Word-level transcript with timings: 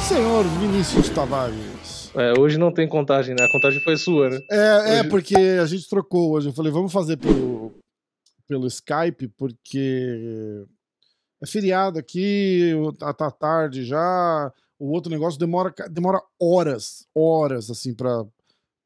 Senhor 0.00 0.44
Vinícius 0.60 1.08
Tavares. 1.10 2.10
É, 2.14 2.32
hoje 2.38 2.56
não 2.58 2.72
tem 2.72 2.88
contagem, 2.88 3.34
né? 3.38 3.44
A 3.44 3.52
contagem 3.52 3.80
foi 3.82 3.96
sua, 3.96 4.30
né? 4.30 4.38
É, 4.50 4.56
é 4.96 5.00
Hoje- 5.00 5.08
porque 5.10 5.36
a 5.36 5.66
gente 5.66 5.88
trocou 5.88 6.30
hoje. 6.32 6.48
Eu 6.48 6.52
falei, 6.52 6.72
vamos 6.72 6.92
fazer 6.92 7.16
pelo, 7.18 7.74
pelo 8.48 8.66
Skype, 8.66 9.28
porque 9.36 10.64
é 11.42 11.46
feriado 11.46 11.98
aqui, 11.98 12.72
tá, 12.98 13.12
tá 13.12 13.30
tarde 13.30 13.84
já. 13.84 14.50
O 14.78 14.90
outro 14.92 15.10
negócio 15.10 15.38
demora, 15.38 15.74
demora 15.90 16.20
horas, 16.40 17.06
horas, 17.14 17.68
assim, 17.70 17.92
pra, 17.94 18.24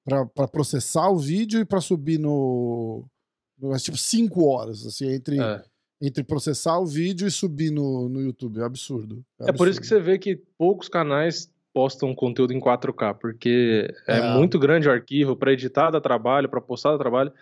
pra, 0.04 0.26
pra 0.26 0.48
processar 0.48 1.08
o 1.10 1.16
vídeo 1.18 1.60
e 1.60 1.64
pra 1.64 1.80
subir 1.80 2.18
no. 2.18 3.04
no- 3.58 3.74
é 3.74 3.78
tipo, 3.78 3.96
cinco 3.96 4.44
horas, 4.46 4.84
assim, 4.86 5.08
entre, 5.12 5.40
É. 5.40 5.62
entre 6.00 6.24
processar 6.24 6.78
o 6.78 6.86
vídeo 6.86 7.26
e 7.26 7.30
subir 7.30 7.70
no, 7.70 8.08
no 8.08 8.20
YouTube. 8.20 8.60
É 8.60 8.64
absurdo. 8.64 9.24
É 9.40 9.52
por 9.52 9.68
isso 9.68 9.80
que 9.80 9.86
você 9.86 10.00
vê 10.00 10.18
que 10.18 10.36
poucos 10.58 10.88
canais 10.88 11.50
postam 11.72 12.14
conteúdo 12.14 12.52
em 12.52 12.60
4K, 12.60 13.14
porque 13.14 13.88
é, 14.06 14.18
É. 14.18 14.34
muito 14.34 14.58
grande 14.58 14.88
o 14.88 14.92
arquivo 14.92 15.34
para 15.36 15.52
editar 15.52 15.90
dá 15.90 16.00
trabalho, 16.00 16.48
para 16.48 16.60
postar 16.60 16.92
dá 16.92 16.98
trabalho. 16.98 17.32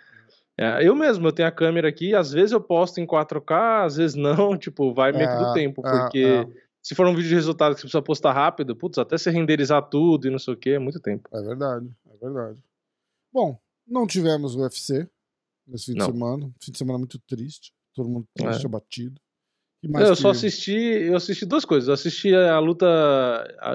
É, 0.59 0.87
eu 0.87 0.95
mesmo, 0.95 1.27
eu 1.27 1.33
tenho 1.33 1.49
a 1.49 1.53
câmera 1.53 1.89
aqui, 1.89 2.15
às 2.15 2.31
vezes 2.33 2.53
eu 2.53 2.61
posto 2.61 3.01
em 3.01 3.07
4K, 3.07 3.85
às 3.87 3.97
vezes 3.97 4.15
não, 4.15 4.57
tipo, 4.59 4.93
vai 4.93 5.11
meio 5.11 5.27
que 5.29 5.37
do 5.37 5.47
É, 5.51 5.55
tempo, 5.55 5.81
é, 5.85 5.91
porque 5.91 6.19
é. 6.19 6.47
se 6.83 6.95
for 6.95 7.07
um 7.07 7.15
vídeo 7.15 7.31
de 7.31 7.35
resultado 7.35 7.75
que 7.75 7.81
você 7.81 7.87
precisa 7.87 8.03
postar 8.03 8.33
rápido, 8.35 8.77
putz, 8.77 8.99
até 8.99 9.17
você 9.17 9.31
renderizar 9.31 9.83
tudo 9.89 10.29
e 10.29 10.31
não 10.31 10.39
sei 10.39 10.53
o 10.55 10.57
que, 10.57 10.71
é 10.71 10.79
muito 10.79 11.01
tempo. 11.01 11.29
É 11.33 11.41
verdade, 11.43 11.89
é 12.23 12.31
verdade. 12.31 12.59
Bom, 13.33 13.59
não 13.87 14.07
tivemos 14.07 14.55
o 14.55 14.61
UFC 14.61 15.09
nesse 15.67 15.93
fim 15.93 15.99
Não. 15.99 16.07
de 16.07 16.13
semana. 16.13 16.51
Fim 16.63 16.73
de 16.73 16.79
semana 16.79 16.99
muito 16.99 17.19
triste. 17.21 17.73
Todo 17.95 18.09
mundo 18.09 18.27
triste, 18.35 18.63
É. 18.63 18.67
abatido. 18.67 19.21
Mais 19.89 20.09
eu 20.09 20.15
que- 20.15 20.21
só 20.21 20.31
assisti, 20.31 20.73
eu 20.75 21.17
assisti 21.17 21.47
duas 21.47 21.65
coisas. 21.65 21.89
Eu 21.89 21.95
assisti 21.95 22.35
a 22.35 22.59
luta, 22.59 22.87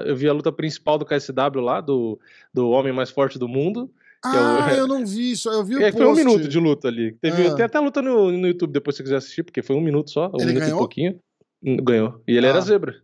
eu 0.06 0.14
vi 0.14 0.28
a 0.28 0.32
luta 0.32 0.52
principal 0.52 0.96
do 0.98 1.04
KSW 1.04 1.60
lá, 1.60 1.80
do, 1.80 2.18
do 2.54 2.68
homem 2.70 2.92
mais 2.92 3.10
forte 3.10 3.38
do 3.38 3.48
mundo. 3.48 3.90
é 4.24 4.28
o- 4.28 4.32
Ah, 4.32 4.68
eu 4.78 4.86
não 4.86 5.04
vi 5.04 5.32
isso. 5.32 5.48
Eu 5.50 5.64
vi 5.64 5.76
o 5.76 5.82
É, 5.82 5.90
foi 5.92 6.06
um 6.06 6.14
minuto 6.14 6.48
de 6.48 6.58
luta 6.60 6.88
ali. 6.88 7.12
Teve, 7.20 7.48
Ah. 7.48 7.54
Tem 7.56 7.64
até 7.64 7.78
luta 7.80 8.00
no, 8.00 8.30
no 8.30 8.46
YouTube 8.46 8.72
depois 8.72 8.94
se 8.94 8.98
você 8.98 9.02
quiser 9.04 9.16
assistir, 9.16 9.42
porque 9.42 9.62
foi 9.62 9.74
um 9.76 9.80
minuto 9.80 10.10
só, 10.10 10.28
um 10.28 10.36
Ele 10.36 10.46
minuto 10.46 10.60
ganhou? 10.62 10.76
e 10.76 10.78
pouquinho. 10.78 11.20
Ganhou. 11.82 12.22
E 12.26 12.36
ele 12.36 12.46
Ah. 12.46 12.50
era 12.50 12.60
zebra. 12.60 13.02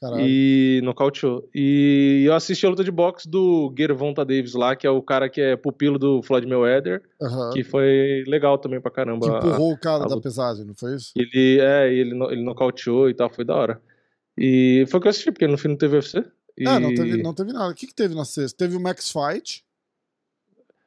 Caralho. 0.00 0.24
E 0.24 0.80
nocauteou. 0.84 1.48
E 1.52 2.22
eu 2.24 2.34
assisti 2.34 2.64
a 2.64 2.68
luta 2.68 2.84
de 2.84 2.90
boxe 2.90 3.28
do 3.28 3.74
Gervonta 3.76 4.24
Davis 4.24 4.54
lá, 4.54 4.76
que 4.76 4.86
é 4.86 4.90
o 4.90 5.02
cara 5.02 5.28
que 5.28 5.40
é 5.40 5.56
pupilo 5.56 5.98
do 5.98 6.22
Floyd 6.22 6.46
Mayweather, 6.46 7.02
Aham. 7.20 7.50
que 7.50 7.64
foi 7.64 8.22
legal 8.28 8.58
também 8.58 8.80
pra 8.80 8.92
caramba. 8.92 9.28
Que 9.28 9.36
empurrou 9.36 9.72
o 9.72 9.78
cara 9.78 10.04
a 10.04 10.06
da 10.06 10.20
pesagem, 10.20 10.64
não 10.64 10.74
foi 10.74 10.94
isso? 10.94 11.12
Ele, 11.16 11.58
é, 11.60 11.92
ele, 11.92 12.10
ele 12.30 12.42
nocauteou 12.42 13.10
e 13.10 13.14
tal, 13.14 13.28
foi 13.28 13.44
da 13.44 13.56
hora. 13.56 13.80
E 14.36 14.84
foi 14.88 14.98
o 14.98 15.00
que 15.00 15.08
eu 15.08 15.10
assisti, 15.10 15.32
porque 15.32 15.48
no 15.48 15.58
fim 15.58 15.68
não 15.68 15.76
teve 15.76 15.96
UFC. 15.96 16.24
E... 16.56 16.66
Ah, 16.66 16.78
não 16.78 16.94
teve, 16.94 17.22
não 17.22 17.34
teve 17.34 17.52
nada. 17.52 17.70
O 17.70 17.74
que, 17.74 17.88
que 17.88 17.94
teve 17.94 18.14
na 18.14 18.24
sexta? 18.24 18.56
Teve 18.56 18.76
o 18.76 18.80
Max 18.80 19.12
Fight. 19.12 19.64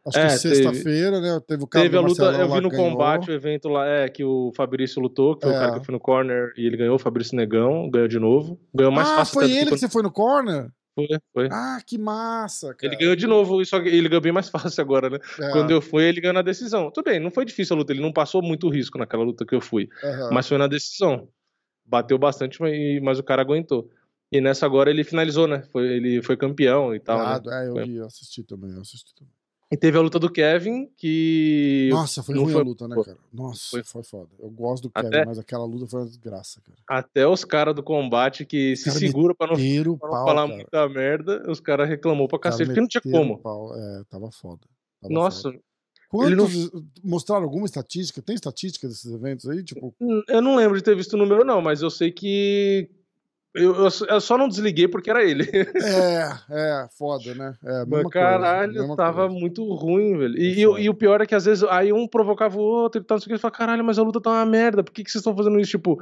Acho 0.08 0.18
É, 0.18 0.28
que 0.30 0.38
sexta-feira, 0.38 1.22
né? 1.22 1.40
Teve 1.48 1.64
o 1.64 1.68
cara 1.68 1.86
Teve 1.86 1.96
a 1.98 2.02
luta, 2.02 2.24
eu 2.24 2.52
vi 2.52 2.60
no 2.62 2.70
ganhou. 2.70 2.90
combate 2.90 3.30
o 3.30 3.34
evento 3.34 3.70
lá, 3.70 3.86
é, 3.88 4.10
que 4.10 4.24
o 4.24 4.52
Fabrício 4.56 5.00
lutou, 5.02 5.36
que 5.36 5.44
foi 5.46 5.54
É. 5.54 5.58
o 5.58 5.60
cara 5.60 5.80
que 5.80 5.86
foi 5.86 5.94
no 5.94 6.00
corner 6.00 6.52
e 6.58 6.66
ele 6.66 6.76
ganhou, 6.76 6.96
o 6.96 7.00
Fabrício 7.00 7.36
Negão, 7.36 7.88
ganhou 7.90 8.08
de 8.08 8.18
novo. 8.18 8.60
Ganhou 8.74 8.92
mais 8.92 9.10
ah, 9.10 9.18
fácil 9.18 9.34
foi 9.36 9.46
até 9.46 9.54
do 9.54 9.58
ele 9.58 9.64
que 9.66 9.70
quando 9.72 9.80
você 9.80 9.90
foi 9.90 10.02
no 10.02 10.12
corner? 10.12 10.72
foi, 10.96 11.08
foi. 11.34 11.50
Ah, 11.52 11.80
que 11.86 11.98
massa, 12.00 12.74
cara. 12.74 12.92
Ele 12.92 13.00
ganhou 13.00 13.16
de 13.16 13.28
novo, 13.28 13.64
só 13.64 13.78
ele 13.78 14.10
ganhou 14.10 14.22
bem 14.22 14.32
mais 14.32 14.50
fácil 14.50 14.82
agora, 14.82 15.08
né? 15.10 15.20
É, 15.40 15.52
Quando 15.52 15.70
eu 15.70 15.82
fui, 15.82 16.04
ele 16.04 16.20
ganhou 16.20 16.34
na 16.34 16.42
decisão. 16.42 16.90
Tudo 16.90 17.06
bem, 17.06 17.20
não 17.20 17.30
foi 17.30 17.46
difícil 17.46 17.76
a 17.76 17.80
luta, 17.80 17.94
ele 17.94 18.02
não 18.02 18.12
passou 18.12 18.42
muito 18.42 18.68
risco 18.70 18.98
naquela 18.98 19.24
luta 19.24 19.46
que 19.46 19.54
eu 19.54 19.62
fui, 19.62 19.88
aham. 20.04 20.30
mas 20.32 20.48
foi 20.48 20.58
na 20.58 20.68
decisão. 20.68 21.28
Bateu 21.86 22.18
bastante, 22.18 22.60
mas, 23.02 23.20
o 23.20 23.24
cara 23.24 23.42
aguentou. 23.42 23.90
E 24.32 24.40
nessa 24.42 24.66
agora 24.66 24.90
ele 24.90 25.04
finalizou, 25.04 25.46
né? 25.48 25.62
Foi, 25.72 25.86
ele 25.88 26.22
foi 26.24 26.38
campeão 26.38 26.96
e 26.96 27.00
tal, 27.00 27.18
né? 27.20 27.24
Irado. 27.26 27.52
É, 27.52 27.68
eu 27.68 27.74
Foi. 27.74 27.84
vi, 27.86 27.96
eu 27.98 28.06
assisti 28.06 28.44
também, 28.44 28.72
eu 28.72 28.80
assisti 28.82 29.14
também. 29.14 29.34
E 29.72 29.78
teve 29.78 29.98
a 29.98 30.02
luta 30.02 30.20
do 30.20 30.30
Kevin, 30.30 30.90
que. 30.98 31.88
Nossa, 31.92 32.22
foi 32.22 32.36
ruim 32.36 32.52
foi- 32.52 32.62
a 32.62 32.66
luta, 32.66 32.88
né, 32.90 32.96
cara? 33.04 33.18
Nossa, 33.32 33.70
foi, 33.70 33.84
Foi- 33.84 34.04
foda. 34.04 34.30
Eu 34.38 34.50
gosto 34.50 34.84
do 34.84 34.90
Kevin, 34.90 35.08
Até- 35.08 35.26
mas 35.26 35.40
aquela 35.40 35.64
luta 35.66 35.88
foi 35.88 36.02
uma 36.02 36.06
desgraça, 36.08 36.60
cara. 36.62 36.78
Até 36.88 37.26
os 37.26 37.46
caras 37.46 37.74
do 37.74 37.82
combate 37.82 38.46
que 38.46 38.76
se 38.76 38.92
segura 38.92 39.34
pra 39.34 39.48
não, 39.48 39.56
pra 39.56 40.10
não 40.10 40.26
falar 40.26 40.46
cara. 40.48 40.48
muita 40.48 40.90
merda, 40.90 41.50
os 41.50 41.62
caras 41.62 41.88
reclamou 41.88 42.28
pra 42.28 42.38
cacete, 42.38 42.66
porque 42.66 42.82
não 42.82 42.88
tinha 42.88 43.02
como. 43.02 43.38
pau. 43.38 43.74
É, 43.74 44.04
tava 44.10 44.30
foda. 44.30 44.62
Tava 45.02 45.14
Nossa, 45.14 45.44
foda. 45.44 45.60
Quantos, 46.10 46.72
não- 46.74 46.84
Mostraram 47.02 47.44
alguma 47.46 47.66
estatística? 47.66 48.22
Tem 48.22 48.36
estatística 48.36 48.86
desses 48.86 49.10
eventos 49.14 49.48
aí? 49.48 49.64
Tipo, 49.64 49.96
Eu 50.28 50.42
não 50.42 50.58
lembro 50.58 50.76
de 50.78 50.84
ter 50.84 50.94
visto 50.98 51.14
o 51.14 51.18
número, 51.18 51.46
não, 51.46 51.62
mas 51.62 51.82
eu 51.82 51.90
sei 51.90 52.12
que. 52.12 52.90
Eu, 53.54 53.76
eu 53.76 53.92
só- 53.92 54.06
eu 54.06 54.22
só 54.22 54.38
não 54.38 54.48
desliguei 54.48 54.88
porque 54.88 55.10
era 55.10 55.24
ele. 55.24 55.44
é, 55.52 56.32
é, 56.50 56.88
foda, 56.98 57.36
né? 57.36 57.54
É, 57.64 57.80
Mas, 57.80 58.04
coisa, 58.04 58.10
caralho, 58.10 58.74
mesma 58.74 58.96
tava 58.96 59.28
coisa. 59.28 59.40
muito 59.40 59.64
ruim, 59.74 60.18
velho. 60.18 60.38
E, 60.38 60.60
e 60.60 60.62
e 60.62 60.90
o 60.90 60.94
pior 60.94 61.22
é 61.22 61.26
que 61.26 61.36
às 61.36 61.46
vezes 61.46 61.64
aí 61.66 61.92
um 61.92 62.08
provocava 62.08 62.58
o 62.58 62.62
outro 62.62 63.02
e 63.02 63.04
tal, 63.04 63.16
não 63.16 63.20
sei 63.20 63.26
o 63.26 63.28
que. 63.28 63.34
Ele 63.34 63.40
fala, 63.40 63.52
caralho, 63.52 63.84
mas 63.84 64.00
a 64.00 64.04
luta 64.04 64.22
tá 64.22 64.30
uma 64.30 64.46
merda, 64.46 64.84
por 64.84 64.94
que, 64.94 65.04
que 65.04 65.12
vocês 65.12 65.20
estão 65.22 65.36
fazendo 65.36 65.60
isso? 65.60 65.72
Tipo, 65.72 66.02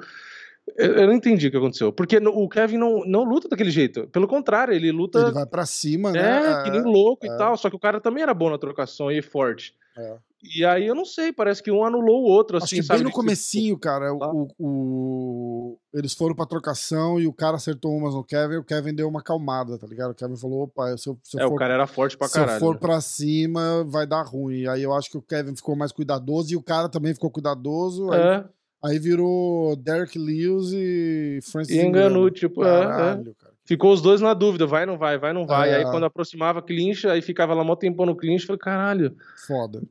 eu, 0.78 1.08
não 1.08 1.14
entendi 1.14 1.48
o 1.48 1.52
que 1.52 1.58
aconteceu. 1.58 1.92
Porque 1.92 2.18
o 2.18 2.48
Kevin 2.50 2.78
não, 2.78 3.04
não 3.06 3.24
luta 3.24 3.48
daquele 3.50 3.72
jeito. 3.72 4.08
Pelo 4.08 4.28
contrário, 4.28 4.74
ele 4.74 4.92
luta. 4.92 5.20
Ele 5.20 5.32
vai 5.32 5.46
pra 5.46 5.66
cima, 5.66 6.12
né? 6.12 6.52
É, 6.52 6.64
que 6.64 6.72
nem 6.72 6.84
louco 6.84 7.26
é. 7.26 7.30
e 7.30 7.38
tal. 7.38 7.58
Só 7.58 7.70
que 7.70 7.76
o 7.76 7.80
cara 7.80 8.00
também 8.00 8.24
era 8.24 8.34
bom 8.34 8.50
na 8.50 8.58
trocação 8.58 9.12
e 9.12 9.22
forte. 9.22 9.74
É. 9.98 10.18
E 10.42 10.64
aí 10.64 10.88
eu 10.88 10.96
não 10.96 11.04
sei, 11.04 11.34
parece 11.34 11.62
que 11.62 11.70
um 11.70 11.84
anulou 11.84 12.22
o 12.24 12.28
outro, 12.30 12.56
Acho 12.58 12.66
assim, 12.66 12.78
que 12.78 12.84
sabe? 12.84 13.00
bem 13.00 13.08
no 13.08 13.12
comecinho, 13.14 13.78
cara, 13.78 14.14
Lá. 14.14 14.32
o, 14.34 14.48
o- 14.58 15.80
eles 15.94 16.14
foram 16.14 16.34
pra 16.34 16.46
trocação 16.46 17.20
e 17.20 17.28
o 17.28 17.34
cara 17.34 17.58
acertou 17.58 17.92
umas 17.92 18.14
no 18.14 18.24
Kevin 18.24 18.54
e 18.54 18.58
o 18.58 18.64
Kevin 18.64 18.94
deu 18.94 19.08
uma 19.10 19.20
acalmada, 19.20 19.78
tá 19.78 19.86
ligado? 19.86 20.12
O 20.12 20.16
Kevin 20.16 20.38
falou, 20.38 20.62
opa, 20.64 20.96
se 20.98 21.10
eu, 21.10 21.20
se 21.24 21.38
eu 21.38 21.42
É, 21.44 21.48
for, 21.48 21.54
o 21.54 21.58
cara 21.58 21.74
era 21.74 21.88
forte 21.88 22.18
pra 22.18 22.28
se 22.28 22.38
eu 22.40 22.44
caralho. 22.46 22.60
for 22.60 22.74
né? 22.76 22.80
pra 22.80 23.02
cima, 23.02 23.84
vai 23.86 24.08
dar 24.08 24.22
ruim. 24.24 24.66
Aí 24.68 24.82
eu 24.82 24.94
acho 24.94 25.10
que 25.12 25.18
o 25.18 25.22
Kevin 25.22 25.56
ficou 25.56 25.76
mais 25.76 25.92
cuidadoso 25.92 26.54
e 26.54 26.56
o 26.56 26.64
cara 26.64 26.88
também 26.88 27.14
ficou 27.14 27.30
cuidadoso. 27.30 28.10
Aí, 28.12 28.20
É, 28.22 28.46
aí 28.86 28.98
virou 29.00 29.76
Derek 29.76 30.18
Lewis 30.18 30.72
e 30.74 31.40
Francis 31.52 31.76
e 31.76 31.82
enganou, 31.82 32.30
tipo, 32.32 32.64
é, 32.64 32.68
é. 32.82 32.86
Caralho, 32.86 33.36
cara. 33.36 33.54
Ficou 33.66 33.92
os 33.94 34.02
dois 34.02 34.20
na 34.22 34.34
dúvida, 34.34 34.66
vai, 34.66 34.86
não 34.86 34.98
vai, 34.98 35.18
vai, 35.20 35.34
não 35.34 35.46
vai. 35.46 35.70
É. 35.72 35.76
Aí 35.76 35.84
quando 35.84 36.06
aproximava 36.06 36.62
clinch, 36.62 37.06
aí 37.08 37.22
ficava 37.22 37.54
lá 37.54 37.64
mó 37.64 37.76
tempão 37.76 38.06
no 38.06 38.16
clinch, 38.16 38.46
falei, 38.46 38.60
caralho, 38.60 39.16
Foda. 39.46 39.82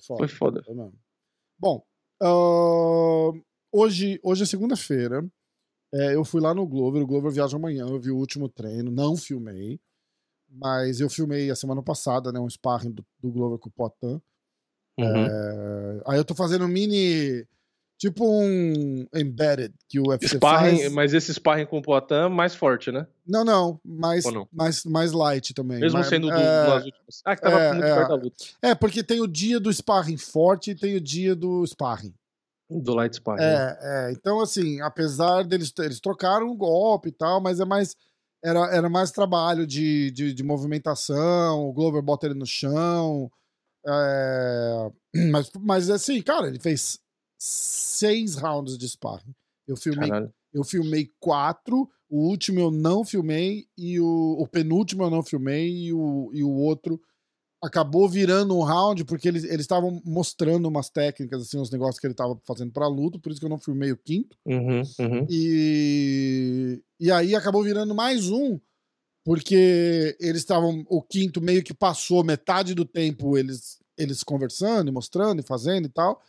Foda. 0.00 0.18
foi 0.18 0.28
foda. 0.28 0.62
Foi 0.62 0.74
mesmo. 0.74 0.98
Bom, 1.58 1.82
ahn, 2.20 3.40
hoje, 3.72 4.20
hoje 4.22 4.42
é 4.42 4.46
segunda-feira. 4.46 5.26
É, 5.94 6.14
eu 6.14 6.24
fui 6.24 6.40
lá 6.40 6.52
no 6.52 6.66
Glover, 6.66 7.02
o 7.02 7.06
Glover 7.06 7.32
viaja 7.32 7.56
amanhã, 7.56 7.86
eu 7.86 8.00
vi 8.00 8.10
o 8.10 8.16
último 8.16 8.48
treino, 8.48 8.90
não 8.90 9.16
filmei, 9.16 9.80
mas 10.48 11.00
eu 11.00 11.08
filmei 11.08 11.50
a 11.50 11.56
semana 11.56 11.82
passada, 11.82 12.32
né, 12.32 12.40
um 12.40 12.50
sparring 12.50 12.90
do, 12.90 13.06
do 13.20 13.30
Glover 13.30 13.58
com 13.58 13.68
o 13.68 13.72
Potan. 13.72 14.20
Uhum. 14.98 15.26
É, 15.26 16.02
aí 16.06 16.18
eu 16.18 16.24
tô 16.24 16.34
fazendo 16.34 16.64
um 16.64 16.68
mini, 16.68 17.46
tipo 17.98 18.24
um 18.26 19.06
embedded 19.14 19.74
que 19.88 19.98
o 19.98 20.08
UFC 20.08 20.36
Sparring, 20.36 20.78
faz. 20.78 20.92
mas 20.92 21.14
esse 21.14 21.32
sparring 21.32 21.66
com 21.66 21.78
o 21.78 21.82
Poitin 21.82 22.28
mais 22.30 22.54
forte, 22.54 22.92
né? 22.92 23.06
Não, 23.26 23.44
não, 23.44 23.80
mais, 23.84 24.24
não? 24.24 24.46
mais, 24.52 24.84
mais 24.84 25.12
light 25.12 25.54
também. 25.54 25.80
Mesmo 25.80 25.98
mas- 25.98 26.08
sendo 26.08 26.28
do, 26.28 26.32
é, 26.34 26.66
nas 26.68 26.84
últimas. 26.84 27.22
Ah, 27.24 27.36
que 27.36 27.42
tava 27.42 27.60
é, 27.60 27.72
muito 27.72 27.86
é. 27.86 27.94
perto 27.94 28.08
da 28.08 28.14
luta. 28.14 28.44
é, 28.62 28.74
porque 28.74 29.02
tem 29.02 29.20
o 29.20 29.26
dia 29.26 29.58
do 29.58 29.72
sparring 29.72 30.18
forte 30.18 30.70
e 30.72 30.74
tem 30.74 30.94
o 30.96 31.00
dia 31.00 31.34
do 31.34 31.64
sparring. 31.66 32.14
Do 32.68 32.94
light 32.94 33.16
sparring. 33.16 33.40
né? 33.42 33.78
É, 33.80 34.08
é, 34.08 34.12
então 34.12 34.40
assim, 34.40 34.80
apesar 34.80 35.44
deles 35.44 35.72
eles 35.78 36.00
trocaram 36.00 36.48
o 36.48 36.56
golpe 36.56 37.08
e 37.08 37.12
tal, 37.12 37.40
mas 37.40 37.60
é 37.60 37.64
mais 37.64 37.96
era, 38.44 38.60
era 38.74 38.88
mais 38.88 39.10
trabalho 39.10 39.66
de, 39.66 40.10
de, 40.10 40.32
de 40.32 40.42
movimentação, 40.44 41.66
o 41.66 41.72
Glover 41.72 42.02
bota 42.02 42.26
ele 42.26 42.34
no 42.34 42.46
chão. 42.46 43.30
é, 43.86 44.90
mas, 45.30 45.50
mas 45.58 45.90
assim, 45.90 46.20
cara, 46.20 46.48
ele 46.48 46.58
fez 46.58 46.98
seis 47.38 48.34
rounds 48.34 48.76
de 48.76 48.88
sparring. 48.88 49.34
Eu 49.66 49.76
filmei, 49.76 50.08
Caralho. 50.08 50.32
eu 50.52 50.64
filmei 50.64 51.10
quatro, 51.18 51.88
o 52.08 52.28
último 52.28 52.60
eu 52.60 52.70
não 52.70 53.04
filmei, 53.04 53.66
e 53.76 54.00
o, 54.00 54.36
o 54.38 54.46
penúltimo 54.46 55.02
eu 55.02 55.10
não 55.10 55.22
filmei, 55.22 55.68
e 55.68 55.92
o, 55.92 56.30
e 56.32 56.42
o 56.42 56.50
outro 56.50 57.00
acabou 57.62 58.08
virando 58.08 58.56
um 58.56 58.62
round, 58.62 59.04
porque 59.04 59.28
eles 59.28 59.44
eles 59.44 59.60
estavam 59.60 60.00
mostrando 60.04 60.68
umas 60.68 60.88
técnicas, 60.88 61.42
assim, 61.42 61.58
uns 61.58 61.70
negócios 61.70 61.98
que 61.98 62.06
ele 62.06 62.12
estava 62.12 62.38
fazendo 62.44 62.72
pra 62.72 62.86
luta, 62.86 63.18
por 63.18 63.30
isso 63.30 63.40
que 63.40 63.46
eu 63.46 63.50
não 63.50 63.58
filmei 63.58 63.92
o 63.92 63.96
quinto. 63.96 64.36
Uhum, 64.44 64.82
uhum. 65.00 65.26
E, 65.28 66.80
e 67.00 67.10
aí 67.10 67.34
acabou 67.34 67.62
virando 67.62 67.94
mais 67.94 68.30
um, 68.30 68.60
porque 69.24 70.16
eles 70.20 70.42
estavam. 70.42 70.84
O 70.88 71.02
quinto 71.02 71.40
meio 71.40 71.62
que 71.62 71.74
passou 71.74 72.22
metade 72.22 72.74
do 72.74 72.84
tempo 72.84 73.36
eles, 73.36 73.78
eles 73.98 74.22
conversando 74.22 74.88
e 74.88 74.92
mostrando 74.92 75.40
e 75.40 75.46
fazendo 75.46 75.86
e 75.86 75.90
tal. 75.90 76.22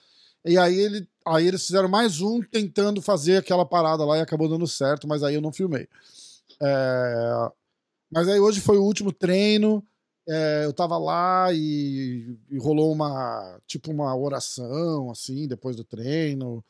E 0.45 0.57
aí, 0.57 0.77
ele, 0.79 1.07
aí 1.25 1.47
eles 1.47 1.65
fizeram 1.65 1.89
mais 1.89 2.21
um 2.21 2.41
tentando 2.41 3.01
fazer 3.01 3.37
aquela 3.37 3.65
parada 3.65 4.05
lá 4.05 4.17
e 4.17 4.21
acabou 4.21 4.47
dando 4.47 4.67
certo, 4.67 5.07
mas 5.07 5.23
aí 5.23 5.35
eu 5.35 5.41
não 5.41 5.51
filmei. 5.51 5.87
É, 6.61 7.51
mas 8.11 8.27
aí 8.27 8.39
hoje 8.39 8.61
foi 8.61 8.77
o 8.77 8.83
último 8.83 9.11
treino. 9.11 9.83
É, 10.29 10.65
eu 10.65 10.73
tava 10.73 10.97
lá 10.97 11.53
e, 11.53 12.37
e, 12.49 12.57
rolou 12.57 12.91
uma, 12.91 13.59
tipo, 13.65 13.91
uma 13.91 14.15
oração, 14.15 15.09
assim, 15.09 15.47
depois 15.47 15.75
do 15.75 15.83
treino. 15.83 16.63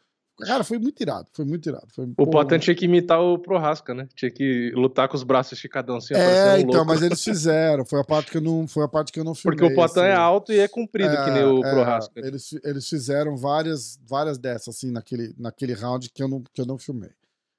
Cara, 0.45 0.63
foi 0.63 0.77
muito 0.77 1.01
irado, 1.01 1.27
foi 1.33 1.45
muito 1.45 1.67
irado. 1.67 1.87
Foi, 1.93 2.05
o 2.15 2.27
Potan 2.27 2.59
tinha 2.59 2.75
que 2.75 2.85
imitar 2.85 3.19
o 3.19 3.39
Prohasca, 3.39 3.93
né? 3.93 4.07
Tinha 4.15 4.29
que 4.29 4.71
lutar 4.75 5.07
com 5.09 5.15
os 5.15 5.23
braços 5.23 5.53
esticadão 5.53 5.97
assim, 5.97 6.13
É, 6.13 6.53
um 6.53 6.57
então, 6.57 6.71
louco. 6.73 6.85
mas 6.85 7.01
eles 7.01 7.21
fizeram. 7.23 7.83
Foi 7.83 7.99
a 7.99 8.03
parte 8.03 8.29
que 8.29 8.37
eu 8.37 8.41
não, 8.41 8.67
foi 8.67 8.83
a 8.83 8.87
parte 8.87 9.11
que 9.11 9.19
eu 9.19 9.23
não 9.23 9.33
filmei. 9.33 9.57
Porque 9.57 9.73
o 9.73 9.75
Potan 9.75 10.01
assim. 10.01 10.11
é 10.11 10.15
alto 10.15 10.53
e 10.53 10.59
é 10.59 10.67
comprido, 10.67 11.09
é, 11.09 11.25
que 11.25 11.31
nem 11.31 11.43
o 11.43 11.65
é, 11.65 11.71
Prohasca. 11.71 12.19
Eles, 12.19 12.53
eles 12.63 12.87
fizeram 12.87 13.35
várias, 13.35 13.99
várias 14.07 14.37
dessas, 14.37 14.75
assim, 14.75 14.91
naquele, 14.91 15.33
naquele 15.39 15.73
round 15.73 16.09
que 16.11 16.21
eu 16.21 16.27
não, 16.27 16.43
que 16.53 16.61
eu 16.61 16.65
não 16.65 16.77
filmei. 16.77 17.09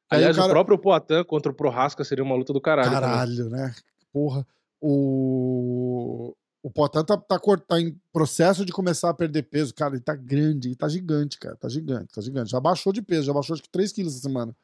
Aliás, 0.08 0.36
o, 0.36 0.40
cara... 0.40 0.50
o 0.50 0.54
próprio 0.54 0.78
Poatan 0.78 1.24
contra 1.24 1.50
o 1.50 1.54
Prohasca 1.54 2.04
seria 2.04 2.24
uma 2.24 2.36
luta 2.36 2.52
do 2.52 2.60
caralho. 2.60 2.90
Caralho, 2.90 3.44
também. 3.44 3.60
né? 3.60 3.74
Porra. 4.12 4.46
O, 4.80 6.32
o 6.68 6.70
Potan 6.70 7.02
tá, 7.02 7.16
tá, 7.16 7.38
tá, 7.66 7.80
em 7.80 7.98
processo 8.12 8.62
de 8.62 8.72
começar 8.72 9.08
a 9.08 9.14
perder 9.14 9.44
peso. 9.44 9.72
Cara, 9.72 9.94
ele 9.94 10.02
tá 10.02 10.14
grande, 10.14 10.68
ele 10.68 10.76
tá 10.76 10.86
gigante, 10.86 11.38
cara. 11.38 11.56
Tá 11.56 11.66
gigante, 11.66 12.12
tá 12.12 12.20
gigante. 12.20 12.50
Já 12.50 12.60
baixou 12.60 12.92
de 12.92 13.00
peso, 13.00 13.24
já 13.24 13.32
baixou 13.32 13.54
acho 13.54 13.62
que 13.62 13.70
3 13.70 13.90
quilos 13.90 14.12
essa 14.12 14.22
semana. 14.22 14.54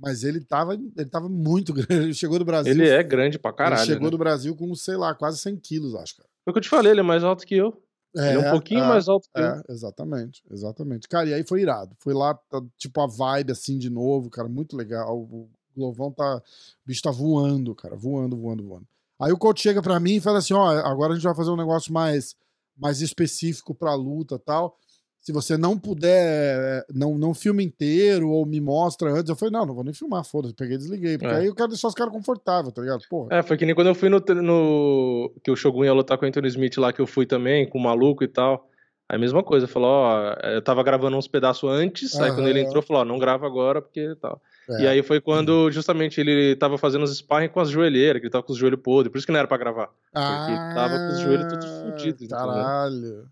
Mas 0.00 0.22
ele 0.22 0.40
tava, 0.40 0.74
ele 0.74 1.10
tava 1.10 1.28
muito 1.28 1.72
grande. 1.74 2.04
Ele 2.04 2.14
chegou 2.14 2.38
do 2.38 2.44
Brasil. 2.44 2.70
Ele 2.70 2.88
é 2.88 3.02
grande 3.02 3.40
pra 3.40 3.52
caralho. 3.52 3.80
Ele 3.80 3.86
chegou 3.86 4.04
né? 4.04 4.10
do 4.12 4.18
Brasil 4.18 4.54
com, 4.54 4.72
sei 4.76 4.96
lá, 4.96 5.12
quase 5.16 5.38
100 5.38 5.56
quilos, 5.56 5.96
acho, 5.96 6.18
cara. 6.18 6.28
Foi 6.44 6.52
o 6.52 6.54
que 6.54 6.58
eu 6.58 6.62
te 6.62 6.68
falei, 6.68 6.92
ele 6.92 7.00
é 7.00 7.02
mais 7.02 7.24
alto 7.24 7.44
que 7.44 7.56
eu. 7.56 7.82
É, 8.16 8.34
ele 8.34 8.44
é 8.44 8.48
um 8.48 8.52
pouquinho 8.52 8.84
é, 8.84 8.88
mais 8.88 9.08
alto 9.08 9.28
que 9.34 9.40
é, 9.40 9.48
eu. 9.48 9.74
Exatamente, 9.74 10.44
exatamente. 10.52 11.08
Cara, 11.08 11.28
e 11.28 11.34
aí 11.34 11.44
foi 11.44 11.62
irado. 11.62 11.96
Foi 11.98 12.14
lá, 12.14 12.34
tá, 12.34 12.62
tipo, 12.76 13.00
a 13.00 13.06
vibe 13.08 13.50
assim 13.50 13.76
de 13.76 13.90
novo, 13.90 14.30
cara, 14.30 14.48
muito 14.48 14.76
legal. 14.76 15.18
O 15.18 15.50
Glovão 15.76 16.12
tá. 16.12 16.36
O 16.36 16.42
bicho 16.86 17.02
tá 17.02 17.10
voando, 17.10 17.74
cara, 17.74 17.96
voando, 17.96 18.36
voando, 18.36 18.62
voando. 18.62 18.86
Aí 19.20 19.32
o 19.32 19.38
coach 19.38 19.60
chega 19.60 19.82
para 19.82 19.98
mim 19.98 20.16
e 20.16 20.20
fala 20.20 20.38
assim: 20.38 20.54
ó, 20.54 20.68
agora 20.68 21.12
a 21.12 21.14
gente 21.16 21.24
vai 21.24 21.34
fazer 21.34 21.50
um 21.50 21.56
negócio 21.56 21.92
mais, 21.92 22.36
mais 22.76 23.00
específico 23.00 23.74
pra 23.74 23.94
luta 23.94 24.38
tal. 24.38 24.76
Se 25.20 25.32
você 25.32 25.58
não 25.58 25.76
puder, 25.76 26.84
não, 26.94 27.18
não 27.18 27.34
filme 27.34 27.64
inteiro 27.64 28.30
ou 28.30 28.46
me 28.46 28.60
mostra 28.60 29.10
antes. 29.10 29.28
Eu 29.28 29.36
falei: 29.36 29.52
não, 29.52 29.66
não 29.66 29.74
vou 29.74 29.84
nem 29.84 29.92
filmar, 29.92 30.24
foda-se. 30.24 30.54
Peguei 30.54 30.76
e 30.76 30.78
desliguei. 30.78 31.18
Porque 31.18 31.34
é. 31.34 31.38
aí 31.38 31.46
eu 31.46 31.54
quero 31.54 31.68
deixar 31.68 31.88
os 31.88 31.94
caras 31.94 32.12
confortáveis, 32.12 32.72
tá 32.72 32.80
ligado? 32.80 33.02
Porra. 33.10 33.28
É, 33.32 33.42
foi 33.42 33.56
que 33.56 33.66
nem 33.66 33.74
quando 33.74 33.88
eu 33.88 33.94
fui 33.94 34.08
no, 34.08 34.20
no. 34.20 35.32
Que 35.42 35.50
o 35.50 35.56
Shogun 35.56 35.84
ia 35.84 35.92
lutar 35.92 36.16
com 36.16 36.24
o 36.24 36.28
Anthony 36.28 36.48
Smith 36.48 36.78
lá, 36.78 36.92
que 36.92 37.00
eu 37.00 37.06
fui 37.06 37.26
também, 37.26 37.68
com 37.68 37.78
o 37.78 37.82
maluco 37.82 38.22
e 38.22 38.28
tal. 38.28 38.68
Aí 39.10 39.16
a 39.16 39.18
mesma 39.18 39.42
coisa, 39.42 39.66
falou, 39.66 39.88
ó, 39.88 40.34
eu 40.44 40.62
tava 40.62 40.82
gravando 40.82 41.16
uns 41.16 41.26
pedaços 41.26 41.68
antes, 41.68 42.12
uhum. 42.12 42.24
aí 42.24 42.34
quando 42.34 42.46
ele 42.46 42.60
entrou, 42.60 42.82
falou, 42.82 43.02
ó, 43.02 43.04
não 43.06 43.18
grava 43.18 43.46
agora 43.46 43.80
porque 43.80 44.14
tal. 44.20 44.40
É. 44.70 44.82
E 44.82 44.86
aí 44.86 45.02
foi 45.02 45.20
quando 45.20 45.70
justamente 45.70 46.20
ele 46.20 46.54
tava 46.56 46.76
fazendo 46.76 47.02
os 47.02 47.16
sparring 47.16 47.48
com 47.48 47.60
as 47.60 47.70
joelheiras, 47.70 48.20
que 48.20 48.26
ele 48.26 48.32
tava 48.32 48.44
com 48.44 48.52
os 48.52 48.58
joelhos 48.58 48.80
podres, 48.82 49.10
por 49.10 49.18
isso 49.18 49.26
que 49.26 49.32
não 49.32 49.38
era 49.38 49.48
pra 49.48 49.56
gravar. 49.56 49.90
Ah, 50.14 50.46
porque 50.46 50.74
tava 50.74 50.98
com 50.98 51.12
os 51.12 51.20
joelhos 51.20 51.46
tudo 51.52 51.66
fodidos. 51.66 52.28
Caralho. 52.28 53.28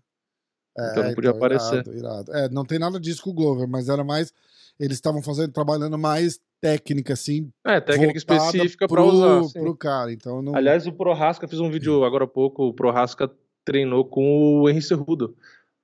É, 0.77 0.91
então 0.91 1.03
não 1.03 1.13
podia 1.13 1.29
então, 1.29 1.37
aparecer. 1.37 1.87
Irado, 1.87 1.97
irado. 1.97 2.33
É, 2.33 2.49
não 2.49 2.65
tem 2.65 2.79
nada 2.79 2.99
disso 2.99 3.23
com 3.23 3.31
o 3.31 3.33
Glover, 3.33 3.67
mas 3.67 3.89
era 3.89 4.03
mais. 4.03 4.33
Eles 4.79 4.97
estavam 4.97 5.23
fazendo, 5.23 5.51
trabalhando 5.51 5.97
mais 5.97 6.39
técnica, 6.61 7.13
assim. 7.13 7.51
É, 7.65 7.79
técnica 7.81 8.17
específica 8.17 8.87
para 8.87 9.03
usar. 9.03 9.43
Sim. 9.45 9.61
Pro 9.61 9.75
cara, 9.75 10.11
então 10.11 10.41
não... 10.41 10.55
Aliás, 10.55 10.85
o 10.85 10.91
Prohasca 10.91 11.47
fez 11.47 11.59
um 11.59 11.69
vídeo 11.69 12.03
agora 12.03 12.25
há 12.25 12.27
pouco. 12.27 12.67
O 12.67 12.73
Prohasca 12.73 13.29
treinou 13.65 14.05
com 14.05 14.61
o 14.61 14.69
Henry 14.69 14.81
Cerrudo 14.81 15.35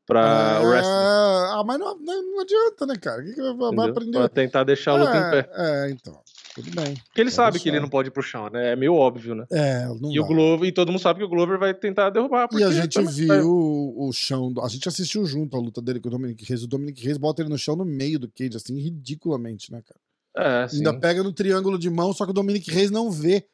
pra 0.05 0.59
é... 0.61 0.65
wrestling. 0.65 0.93
Ah, 0.93 1.63
mas 1.65 1.79
não, 1.79 1.97
não, 1.97 2.41
adianta, 2.41 2.85
né, 2.85 2.95
cara? 2.95 3.21
O 3.21 3.25
que, 3.25 3.33
que 3.33 3.41
vai, 3.41 3.75
vai 3.75 3.89
aprender? 3.89 4.17
Pra 4.17 4.29
tentar 4.29 4.63
deixar 4.63 4.91
a 4.91 4.95
luta 4.95 5.15
é, 5.15 5.17
em 5.17 5.31
pé. 5.31 5.49
É, 5.55 5.89
então. 5.91 6.19
Tudo 6.55 6.69
bem. 6.71 6.93
Porque 7.05 7.21
ele 7.21 7.31
sabe 7.31 7.53
deixar. 7.53 7.63
que 7.63 7.69
ele 7.69 7.79
não 7.79 7.89
pode 7.89 8.09
ir 8.09 8.11
pro 8.11 8.21
chão, 8.21 8.47
né? 8.49 8.73
É 8.73 8.75
meio 8.75 8.93
óbvio, 8.93 9.33
né? 9.33 9.45
É, 9.51 9.85
não 9.99 10.11
e, 10.11 10.19
o 10.19 10.25
Glover, 10.25 10.67
e 10.67 10.71
todo 10.71 10.91
mundo 10.91 11.01
sabe 11.01 11.19
que 11.19 11.25
o 11.25 11.29
Glover 11.29 11.57
vai 11.57 11.73
tentar 11.73 12.11
derrubar. 12.11 12.47
E 12.51 12.63
a 12.63 12.71
gente 12.71 13.01
viu 13.01 13.49
o, 13.49 14.07
o 14.07 14.13
chão. 14.13 14.53
A 14.63 14.67
gente 14.67 14.87
assistiu 14.87 15.25
junto 15.25 15.57
a 15.57 15.59
luta 15.59 15.81
dele 15.81 15.99
com 15.99 16.09
o 16.09 16.11
Dominic 16.11 16.45
Reis. 16.45 16.63
O 16.63 16.67
Dominic 16.67 17.03
Reis 17.03 17.17
bota 17.17 17.41
ele 17.41 17.49
no 17.49 17.57
chão 17.57 17.75
no 17.75 17.85
meio 17.85 18.19
do 18.19 18.29
cage, 18.29 18.55
assim, 18.55 18.79
ridiculamente, 18.79 19.71
né, 19.71 19.81
cara? 19.81 19.99
É, 20.35 20.67
sim. 20.67 20.77
Ainda 20.77 20.99
pega 20.99 21.23
no 21.23 21.31
triângulo 21.31 21.77
de 21.77 21.89
mão, 21.89 22.13
só 22.13 22.25
que 22.25 22.31
o 22.31 22.35
Dominic 22.35 22.69
Reis 22.71 22.91
não 22.91 23.09
vê 23.09 23.47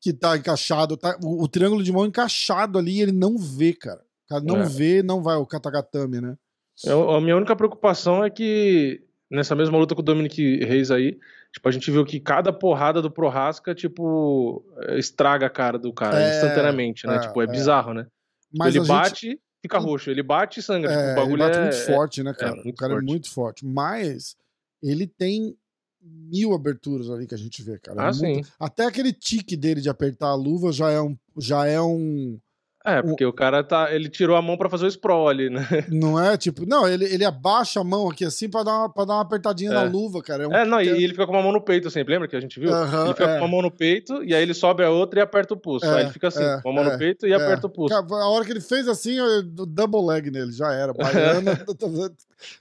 que 0.00 0.12
tá 0.12 0.36
encaixado. 0.36 0.96
Tá, 0.96 1.16
o, 1.22 1.44
o 1.44 1.48
triângulo 1.48 1.82
de 1.82 1.92
mão 1.92 2.06
encaixado 2.06 2.76
ali, 2.76 3.00
ele 3.00 3.12
não 3.12 3.38
vê, 3.38 3.72
cara. 3.72 4.02
Não 4.40 4.62
é. 4.62 4.64
vê, 4.64 5.02
não 5.02 5.22
vai 5.22 5.36
o 5.36 5.46
Katagatame, 5.46 6.20
né? 6.20 6.36
Eu, 6.84 7.10
a 7.10 7.20
minha 7.20 7.36
única 7.36 7.54
preocupação 7.54 8.24
é 8.24 8.30
que 8.30 9.02
nessa 9.30 9.54
mesma 9.54 9.78
luta 9.78 9.94
com 9.94 10.02
o 10.02 10.04
Dominic 10.04 10.64
Reis 10.64 10.90
aí, 10.90 11.18
tipo, 11.52 11.68
a 11.68 11.72
gente 11.72 11.90
viu 11.90 12.04
que 12.04 12.20
cada 12.20 12.52
porrada 12.52 13.00
do 13.00 13.10
Prohasca, 13.10 13.74
tipo, 13.74 14.62
estraga 14.98 15.46
a 15.46 15.50
cara 15.50 15.78
do 15.78 15.92
cara 15.92 16.20
é, 16.20 16.36
instantaneamente, 16.36 17.06
né? 17.06 17.16
É, 17.16 17.18
tipo, 17.20 17.40
é, 17.40 17.44
é. 17.44 17.48
bizarro, 17.48 17.94
né? 17.94 18.02
Tipo, 18.02 18.58
Mas 18.58 18.74
ele 18.74 18.86
bate, 18.86 19.30
gente... 19.30 19.40
fica 19.62 19.78
roxo. 19.78 20.10
Ele 20.10 20.22
bate 20.22 20.60
e 20.60 20.62
sangra. 20.62 20.90
Tipo, 20.90 21.02
o 21.02 21.14
bagulho 21.14 21.42
ele 21.42 21.44
bate 21.44 21.58
é, 21.58 21.62
muito 21.62 21.86
forte, 21.86 22.22
né, 22.22 22.34
cara? 22.34 22.60
o 22.64 22.74
cara 22.74 22.92
é 22.92 22.96
forte. 22.96 23.08
é 23.08 23.12
muito 23.12 23.30
forte. 23.30 23.66
Mas 23.66 24.36
ele 24.82 25.06
tem 25.06 25.56
mil 26.02 26.52
aberturas 26.52 27.08
ali 27.08 27.26
que 27.26 27.34
a 27.34 27.38
gente 27.38 27.62
vê, 27.62 27.78
cara. 27.78 28.08
Ah, 28.08 28.12
muito... 28.12 28.46
sim. 28.46 28.52
Até 28.60 28.84
aquele 28.84 29.12
tique 29.12 29.56
dele 29.56 29.80
de 29.80 29.88
apertar 29.88 30.28
a 30.28 30.34
luva 30.34 30.72
já 30.72 30.90
é 30.90 31.00
um, 31.00 31.16
já 31.38 31.66
é 31.66 31.80
um 31.80 32.38
é, 32.84 33.00
porque 33.00 33.24
o, 33.24 33.28
o 33.28 33.32
cara 33.32 33.62
tá. 33.62 33.94
Ele 33.94 34.08
tirou 34.08 34.36
a 34.36 34.42
mão 34.42 34.56
para 34.56 34.68
fazer 34.68 34.86
o 34.86 34.88
sprawl 34.88 35.28
ali, 35.28 35.48
né? 35.48 35.64
Não 35.88 36.20
é? 36.20 36.36
Tipo, 36.36 36.66
não, 36.66 36.88
ele, 36.88 37.04
ele 37.04 37.24
abaixa 37.24 37.80
a 37.80 37.84
mão 37.84 38.10
aqui 38.10 38.24
assim 38.24 38.48
pra 38.48 38.62
dar 38.62 38.72
uma, 38.72 38.92
pra 38.92 39.04
dar 39.04 39.14
uma 39.14 39.22
apertadinha 39.22 39.70
é. 39.70 39.74
na 39.74 39.82
luva, 39.82 40.20
cara. 40.20 40.44
É, 40.44 40.48
um... 40.48 40.52
é 40.52 40.64
não, 40.64 40.80
e, 40.80 40.86
e, 40.86 41.04
ele 41.04 41.12
fica 41.12 41.26
com 41.26 41.32
uma 41.32 41.42
mão 41.42 41.52
no 41.52 41.60
peito 41.60 41.90
sempre, 41.90 42.12
lembra 42.12 42.26
que 42.26 42.34
a 42.34 42.40
gente 42.40 42.58
viu? 42.58 42.70
Uh 42.70 42.74
-huh, 42.74 43.04
ele 43.04 43.14
fica 43.14 43.24
é. 43.24 43.38
com 43.38 43.44
uma 43.44 43.48
mão 43.48 43.62
no 43.62 43.70
peito 43.70 44.24
e 44.24 44.34
aí 44.34 44.42
ele 44.42 44.54
sobe 44.54 44.82
a 44.82 44.90
outra 44.90 45.20
e 45.20 45.22
aperta 45.22 45.54
o 45.54 45.56
pulso. 45.56 45.86
aí 45.86 46.04
ele 46.04 46.10
fica 46.10 46.28
assim, 46.28 46.42
é, 46.42 46.60
com 46.60 46.70
a 46.70 46.72
mão 46.72 46.84
no 46.84 46.90
é, 46.90 46.98
peito 46.98 47.26
e 47.26 47.32
aperta 47.32 47.66
o 47.66 47.70
pulso. 47.70 47.94
Cara, 47.94 48.06
a 48.22 48.28
hora 48.28 48.44
que 48.44 48.50
ele 48.50 48.60
fez 48.60 48.88
assim, 48.88 49.16
double 49.44 50.04
leg 50.04 50.30
nele, 50.30 50.52
já 50.52 50.72
era. 50.72 50.92
Baiana. 50.94 51.64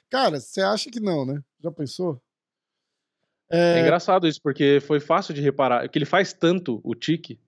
cara, 0.09 0.39
você 0.39 0.61
acha 0.61 0.89
que 0.91 0.99
não, 0.99 1.25
né? 1.25 1.41
Já 1.63 1.71
pensou? 1.71 2.21
É... 3.49 3.79
é 3.79 3.81
engraçado 3.81 4.27
isso, 4.27 4.39
porque 4.41 4.79
foi 4.81 4.99
fácil 4.99 5.33
de 5.33 5.41
reparar. 5.41 5.87
Que 5.89 5.97
ele 5.97 6.05
faz 6.05 6.31
tanto 6.31 6.79
o 6.83 6.93
tique 6.93 7.39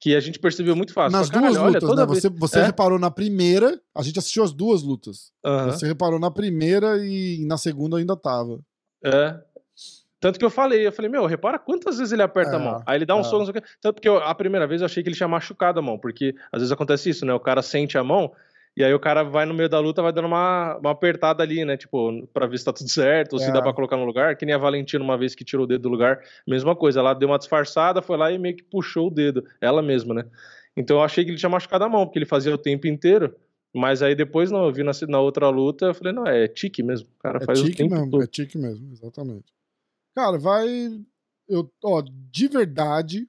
que 0.00 0.14
a 0.14 0.20
gente 0.20 0.38
percebeu 0.38 0.76
muito 0.76 0.92
fácil. 0.92 1.18
Nas 1.18 1.30
duas 1.30 1.56
lutas, 1.56 1.84
olha, 1.84 1.96
né? 1.96 2.06
Vez... 2.06 2.22
Você, 2.22 2.28
você 2.28 2.58
é? 2.60 2.64
reparou 2.64 2.98
na 2.98 3.10
primeira, 3.10 3.80
a 3.94 4.02
gente 4.02 4.18
assistiu 4.18 4.44
as 4.44 4.52
duas 4.52 4.82
lutas. 4.82 5.32
Uhum. 5.44 5.66
Você 5.66 5.86
reparou 5.86 6.18
na 6.18 6.30
primeira 6.30 6.98
e 7.04 7.44
na 7.46 7.56
segunda 7.56 7.96
ainda 7.96 8.16
tava. 8.16 8.60
É. 9.02 9.38
Tanto 10.18 10.38
que 10.38 10.44
eu 10.44 10.50
falei, 10.50 10.86
eu 10.86 10.92
falei, 10.92 11.10
meu, 11.10 11.26
repara 11.26 11.58
quantas 11.58 11.98
vezes 11.98 12.12
ele 12.12 12.22
aperta 12.22 12.52
é, 12.52 12.56
a 12.56 12.58
mão. 12.58 12.82
Aí 12.86 12.98
ele 12.98 13.06
dá 13.06 13.14
um 13.14 13.20
é. 13.20 13.24
soco, 13.24 13.38
não 13.38 13.46
sei 13.46 13.50
o 13.50 13.62
quê. 13.62 13.68
Tanto 13.80 13.94
porque 13.94 14.08
eu, 14.08 14.16
a 14.16 14.34
primeira 14.34 14.66
vez 14.66 14.80
eu 14.80 14.86
achei 14.86 15.02
que 15.02 15.08
ele 15.08 15.16
tinha 15.16 15.28
machucado 15.28 15.78
a 15.78 15.82
mão, 15.82 15.98
porque 15.98 16.34
às 16.50 16.60
vezes 16.60 16.72
acontece 16.72 17.10
isso, 17.10 17.24
né? 17.24 17.32
O 17.32 17.40
cara 17.40 17.62
sente 17.62 17.96
a 17.98 18.04
mão, 18.04 18.32
e 18.76 18.84
aí 18.84 18.92
o 18.92 19.00
cara 19.00 19.22
vai 19.22 19.46
no 19.46 19.54
meio 19.54 19.70
da 19.70 19.80
luta, 19.80 20.02
vai 20.02 20.12
dando 20.12 20.26
uma, 20.26 20.76
uma 20.76 20.90
apertada 20.90 21.42
ali, 21.42 21.64
né? 21.64 21.78
Tipo, 21.78 22.26
pra 22.26 22.46
ver 22.46 22.58
se 22.58 22.64
tá 22.64 22.74
tudo 22.74 22.90
certo, 22.90 23.32
ou 23.32 23.38
se 23.38 23.50
dá 23.50 23.60
é. 23.60 23.62
pra 23.62 23.72
colocar 23.72 23.96
no 23.96 24.04
lugar. 24.04 24.36
Que 24.36 24.44
nem 24.44 24.54
a 24.54 24.58
Valentina, 24.58 25.02
uma 25.02 25.16
vez 25.16 25.34
que 25.34 25.44
tirou 25.44 25.64
o 25.64 25.66
dedo 25.66 25.82
do 25.82 25.88
lugar, 25.88 26.22
mesma 26.46 26.76
coisa. 26.76 27.00
Ela 27.00 27.14
deu 27.14 27.30
uma 27.30 27.38
disfarçada, 27.38 28.02
foi 28.02 28.18
lá 28.18 28.30
e 28.30 28.38
meio 28.38 28.54
que 28.54 28.62
puxou 28.62 29.06
o 29.06 29.10
dedo. 29.10 29.46
Ela 29.62 29.80
mesma, 29.80 30.12
né? 30.12 30.26
Então 30.76 30.98
eu 30.98 31.02
achei 31.02 31.24
que 31.24 31.30
ele 31.30 31.38
tinha 31.38 31.48
machucado 31.48 31.84
a 31.84 31.88
mão, 31.88 32.04
porque 32.04 32.18
ele 32.18 32.26
fazia 32.26 32.54
o 32.54 32.58
tempo 32.58 32.86
inteiro. 32.86 33.34
Mas 33.74 34.02
aí 34.02 34.14
depois, 34.14 34.50
não, 34.50 34.66
eu 34.66 34.72
vi 34.72 34.82
na, 34.82 34.92
na 35.08 35.20
outra 35.20 35.48
luta, 35.48 35.86
eu 35.86 35.94
falei, 35.94 36.12
não, 36.12 36.26
é 36.26 36.46
tique 36.46 36.82
mesmo. 36.82 37.08
O 37.16 37.22
cara 37.22 37.38
é 37.42 37.46
faz 37.46 37.60
tique 37.60 37.72
o 37.72 37.76
tempo 37.76 37.94
mesmo, 37.94 38.10
todo. 38.10 38.24
É 38.24 38.26
tique 38.26 38.58
mesmo, 38.58 38.92
exatamente. 38.92 39.54
Cara, 40.14 40.38
vai... 40.38 40.68
Eu, 41.48 41.70
ó, 41.82 42.02
de 42.30 42.48
verdade, 42.48 43.26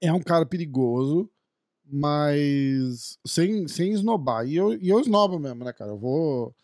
é 0.00 0.12
um 0.12 0.20
cara 0.20 0.46
perigoso 0.46 1.28
mas 1.90 3.18
sem, 3.26 3.66
sem 3.68 3.92
esnobar. 3.92 4.46
E 4.46 4.56
eu, 4.56 4.74
e 4.74 4.88
eu 4.88 5.00
esnobo 5.00 5.38
mesmo, 5.38 5.64
né, 5.64 5.72
cara? 5.72 5.90
Eu 5.90 5.98
vou, 5.98 6.54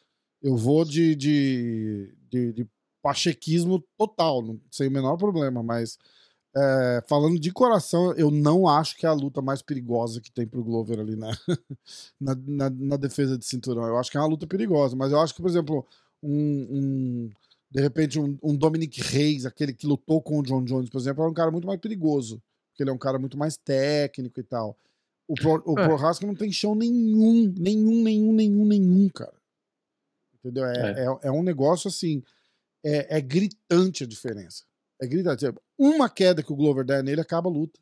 eu 0.42 0.56
vou 0.56 0.85
de, 0.85 1.14
de, 1.14 2.14
de, 2.30 2.52
de 2.52 2.68
pachequismo 3.02 3.83
total, 3.97 4.42
sem 4.71 4.88
o 4.88 4.90
menor 4.90 5.16
problema, 5.16 5.62
mas 5.62 5.99
é, 6.56 7.02
falando 7.06 7.38
de 7.38 7.52
coração, 7.52 8.12
eu 8.14 8.30
não 8.30 8.66
acho 8.66 8.97
que 8.97 9.04
é 9.04 9.09
a 9.09 9.12
luta 9.12 9.42
mais 9.42 9.61
perigosa 9.61 10.21
que 10.21 10.33
tem 10.33 10.47
pro 10.47 10.64
Glover 10.64 11.00
ali 11.00 11.14
na, 11.14 11.30
na, 12.21 12.35
na, 12.35 12.71
na, 12.71 12.97
defesa 12.97 13.37
de 13.37 13.45
cinturão. 13.45 13.87
Eu 13.87 13.99
acho 13.99 14.11
que 14.11 14.16
é 14.16 14.21
uma 14.21 14.28
luta 14.28 14.47
perigosa, 14.47 14.97
mas 14.97 15.12
eu 15.12 15.21
acho 15.21 15.35
que, 15.35 15.42
por 15.42 15.50
exemplo, 15.50 15.87
um, 16.23 16.66
um 16.71 17.30
de 17.71 17.83
repente, 17.83 18.18
um, 18.18 18.38
um 18.42 18.56
Dominic 18.56 19.02
Reis, 19.02 19.45
aquele 19.45 19.75
que 19.75 19.87
lutou 19.87 20.23
com 20.23 20.38
o 20.38 20.42
John 20.42 20.64
Jones, 20.64 20.88
por 20.88 20.99
exemplo, 20.99 21.25
é 21.25 21.28
um 21.28 21.35
cara 21.35 21.50
muito 21.50 21.66
mais 21.66 21.78
perigoso, 21.78 22.42
porque 22.71 22.83
ele 22.83 22.90
é 22.90 22.92
um 22.92 22.99
cara 22.99 23.18
muito 23.18 23.37
mais 23.37 23.56
técnico 23.59 24.40
e 24.40 24.42
tal. 24.42 24.78
O, 25.28 25.35
Pro, 25.35 25.62
o 25.66 25.78
é. 25.78 25.85
Prohaska 25.87 26.26
não 26.26 26.35
tem 26.35 26.52
chão 26.52 26.75
nenhum, 26.75 27.52
nenhum, 27.59 28.02
nenhum, 28.02 28.33
nenhum, 28.33 28.64
nenhum, 28.64 29.09
cara. 29.09 29.35
Entendeu? 30.38 30.64
É, 30.64 30.92
é. 30.92 31.04
é, 31.04 31.18
é 31.28 31.30
um 31.33 31.42
negócio 31.42 31.88
assim. 31.88 32.23
É, 32.85 33.18
é, 33.18 33.21
gritante 33.21 34.04
a 34.04 34.06
diferença. 34.06 34.64
É 35.00 35.06
gritante. 35.06 35.45
Uma 35.76 36.09
queda 36.09 36.42
que 36.42 36.52
o 36.52 36.56
Glover 36.56 36.85
der 36.85 37.02
nele 37.02 37.21
acaba 37.21 37.50
a 37.50 37.52
luta. 37.52 37.80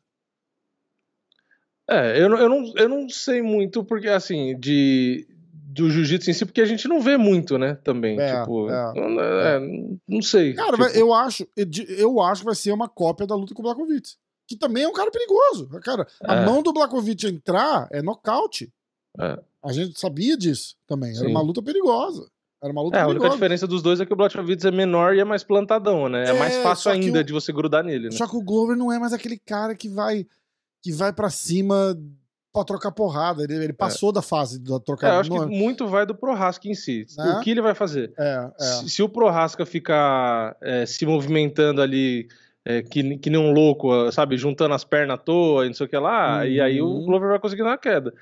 É, 1.87 2.19
eu 2.19 2.27
não, 2.27 2.37
eu 2.37 2.49
não, 2.49 2.73
eu 2.75 2.89
não 2.89 3.09
sei 3.09 3.43
muito, 3.43 3.83
porque 3.83 4.07
assim, 4.07 4.59
de, 4.59 5.27
do 5.53 5.89
jiu-jitsu 5.91 6.31
em 6.31 6.33
si, 6.33 6.43
porque 6.43 6.61
a 6.61 6.65
gente 6.65 6.87
não 6.87 6.99
vê 6.99 7.15
muito, 7.15 7.59
né, 7.59 7.75
também, 7.83 8.19
é, 8.19 8.39
tipo, 8.39 8.67
é, 8.69 8.93
não, 8.95 9.21
é, 9.21 9.57
é. 9.57 9.59
não 10.07 10.21
sei. 10.21 10.55
Cara, 10.55 10.71
tipo... 10.71 10.97
eu 10.97 11.13
acho, 11.13 11.47
eu 11.55 12.19
acho 12.21 12.41
que 12.41 12.45
vai 12.45 12.55
ser 12.55 12.71
uma 12.71 12.89
cópia 12.89 13.27
da 13.27 13.35
luta 13.35 13.53
com 13.53 13.61
o 13.61 13.63
Blackovic. 13.63 14.15
Que 14.47 14.55
também 14.55 14.83
é 14.83 14.87
um 14.87 14.93
cara 14.93 15.11
perigoso. 15.11 15.67
Cara, 15.81 16.07
a 16.23 16.35
é. 16.35 16.45
mão 16.45 16.61
do 16.61 16.73
Blakovic 16.73 17.25
entrar 17.25 17.87
é 17.91 18.01
nocaute. 18.01 18.71
É. 19.19 19.39
A 19.63 19.73
gente 19.73 19.99
sabia 19.99 20.37
disso 20.37 20.75
também. 20.87 21.11
Era 21.11 21.25
Sim. 21.25 21.31
uma 21.31 21.41
luta 21.41 21.61
perigosa. 21.61 22.29
Era 22.61 22.71
uma 22.71 22.81
luta 22.81 22.97
é, 22.97 22.99
perigosa. 22.99 23.17
a 23.17 23.21
única 23.21 23.35
diferença 23.35 23.67
dos 23.67 23.81
dois 23.81 23.99
é 23.99 24.05
que 24.05 24.13
o 24.13 24.15
Blachowicz 24.15 24.63
é 24.65 24.71
menor 24.71 25.15
e 25.15 25.19
é 25.19 25.23
mais 25.23 25.43
plantadão, 25.43 26.07
né? 26.07 26.25
É, 26.25 26.29
é 26.29 26.39
mais 26.39 26.55
fácil 26.57 26.91
ainda 26.91 27.19
o... 27.19 27.23
de 27.23 27.33
você 27.33 27.51
grudar 27.51 27.83
nele, 27.83 28.05
né? 28.05 28.11
Só 28.11 28.27
que 28.27 28.35
o 28.35 28.41
Glover 28.41 28.77
não 28.77 28.91
é 28.91 28.99
mais 28.99 29.13
aquele 29.13 29.37
cara 29.37 29.75
que 29.75 29.89
vai 29.89 30.25
que 30.81 30.91
vai 30.91 31.11
para 31.11 31.31
cima 31.31 31.97
pra 32.53 32.63
trocar 32.63 32.91
porrada. 32.91 33.43
Ele, 33.43 33.55
ele 33.55 33.65
é. 33.67 33.73
passou 33.73 34.11
da 34.11 34.21
fase 34.21 34.59
da 34.59 34.79
trocar. 34.79 35.07
É, 35.07 35.15
eu 35.15 35.19
acho 35.19 35.31
que 35.31 35.45
muito 35.47 35.87
vai 35.87 36.05
do 36.05 36.15
Prohaska 36.15 36.67
em 36.67 36.75
si. 36.75 37.05
O 37.17 37.23
né? 37.23 37.41
que 37.43 37.49
ele 37.49 37.61
vai 37.61 37.73
fazer? 37.73 38.13
É, 38.17 38.51
é. 38.59 38.63
Se, 38.63 38.89
se, 38.89 39.03
o 39.03 39.09
Prohaska 39.09 39.65
ficar 39.65 40.55
se 40.85 41.05
movimentando 41.05 41.81
ali 41.81 42.27
é, 42.65 42.81
que, 42.81 43.17
que 43.17 43.29
nem 43.29 43.39
um 43.39 43.51
louco, 43.51 44.11
sabe, 44.11 44.37
juntando 44.37 44.73
as 44.73 44.83
pernas 44.83 45.15
à 45.15 45.17
toa 45.17 45.65
e 45.65 45.67
não 45.67 45.75
sei 45.75 45.85
o 45.85 45.89
que 45.89 45.97
lá, 45.97 46.39
uhum. 46.39 46.45
e 46.45 46.59
aí 46.59 46.81
o 46.81 46.87
uhum. 46.87 47.05
Glover 47.05 47.29
vai 47.29 47.39
conseguir 47.39 47.61
dar 47.61 47.69
uma 47.69 47.77
queda. 47.77 48.13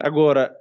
Agora, 0.00 0.54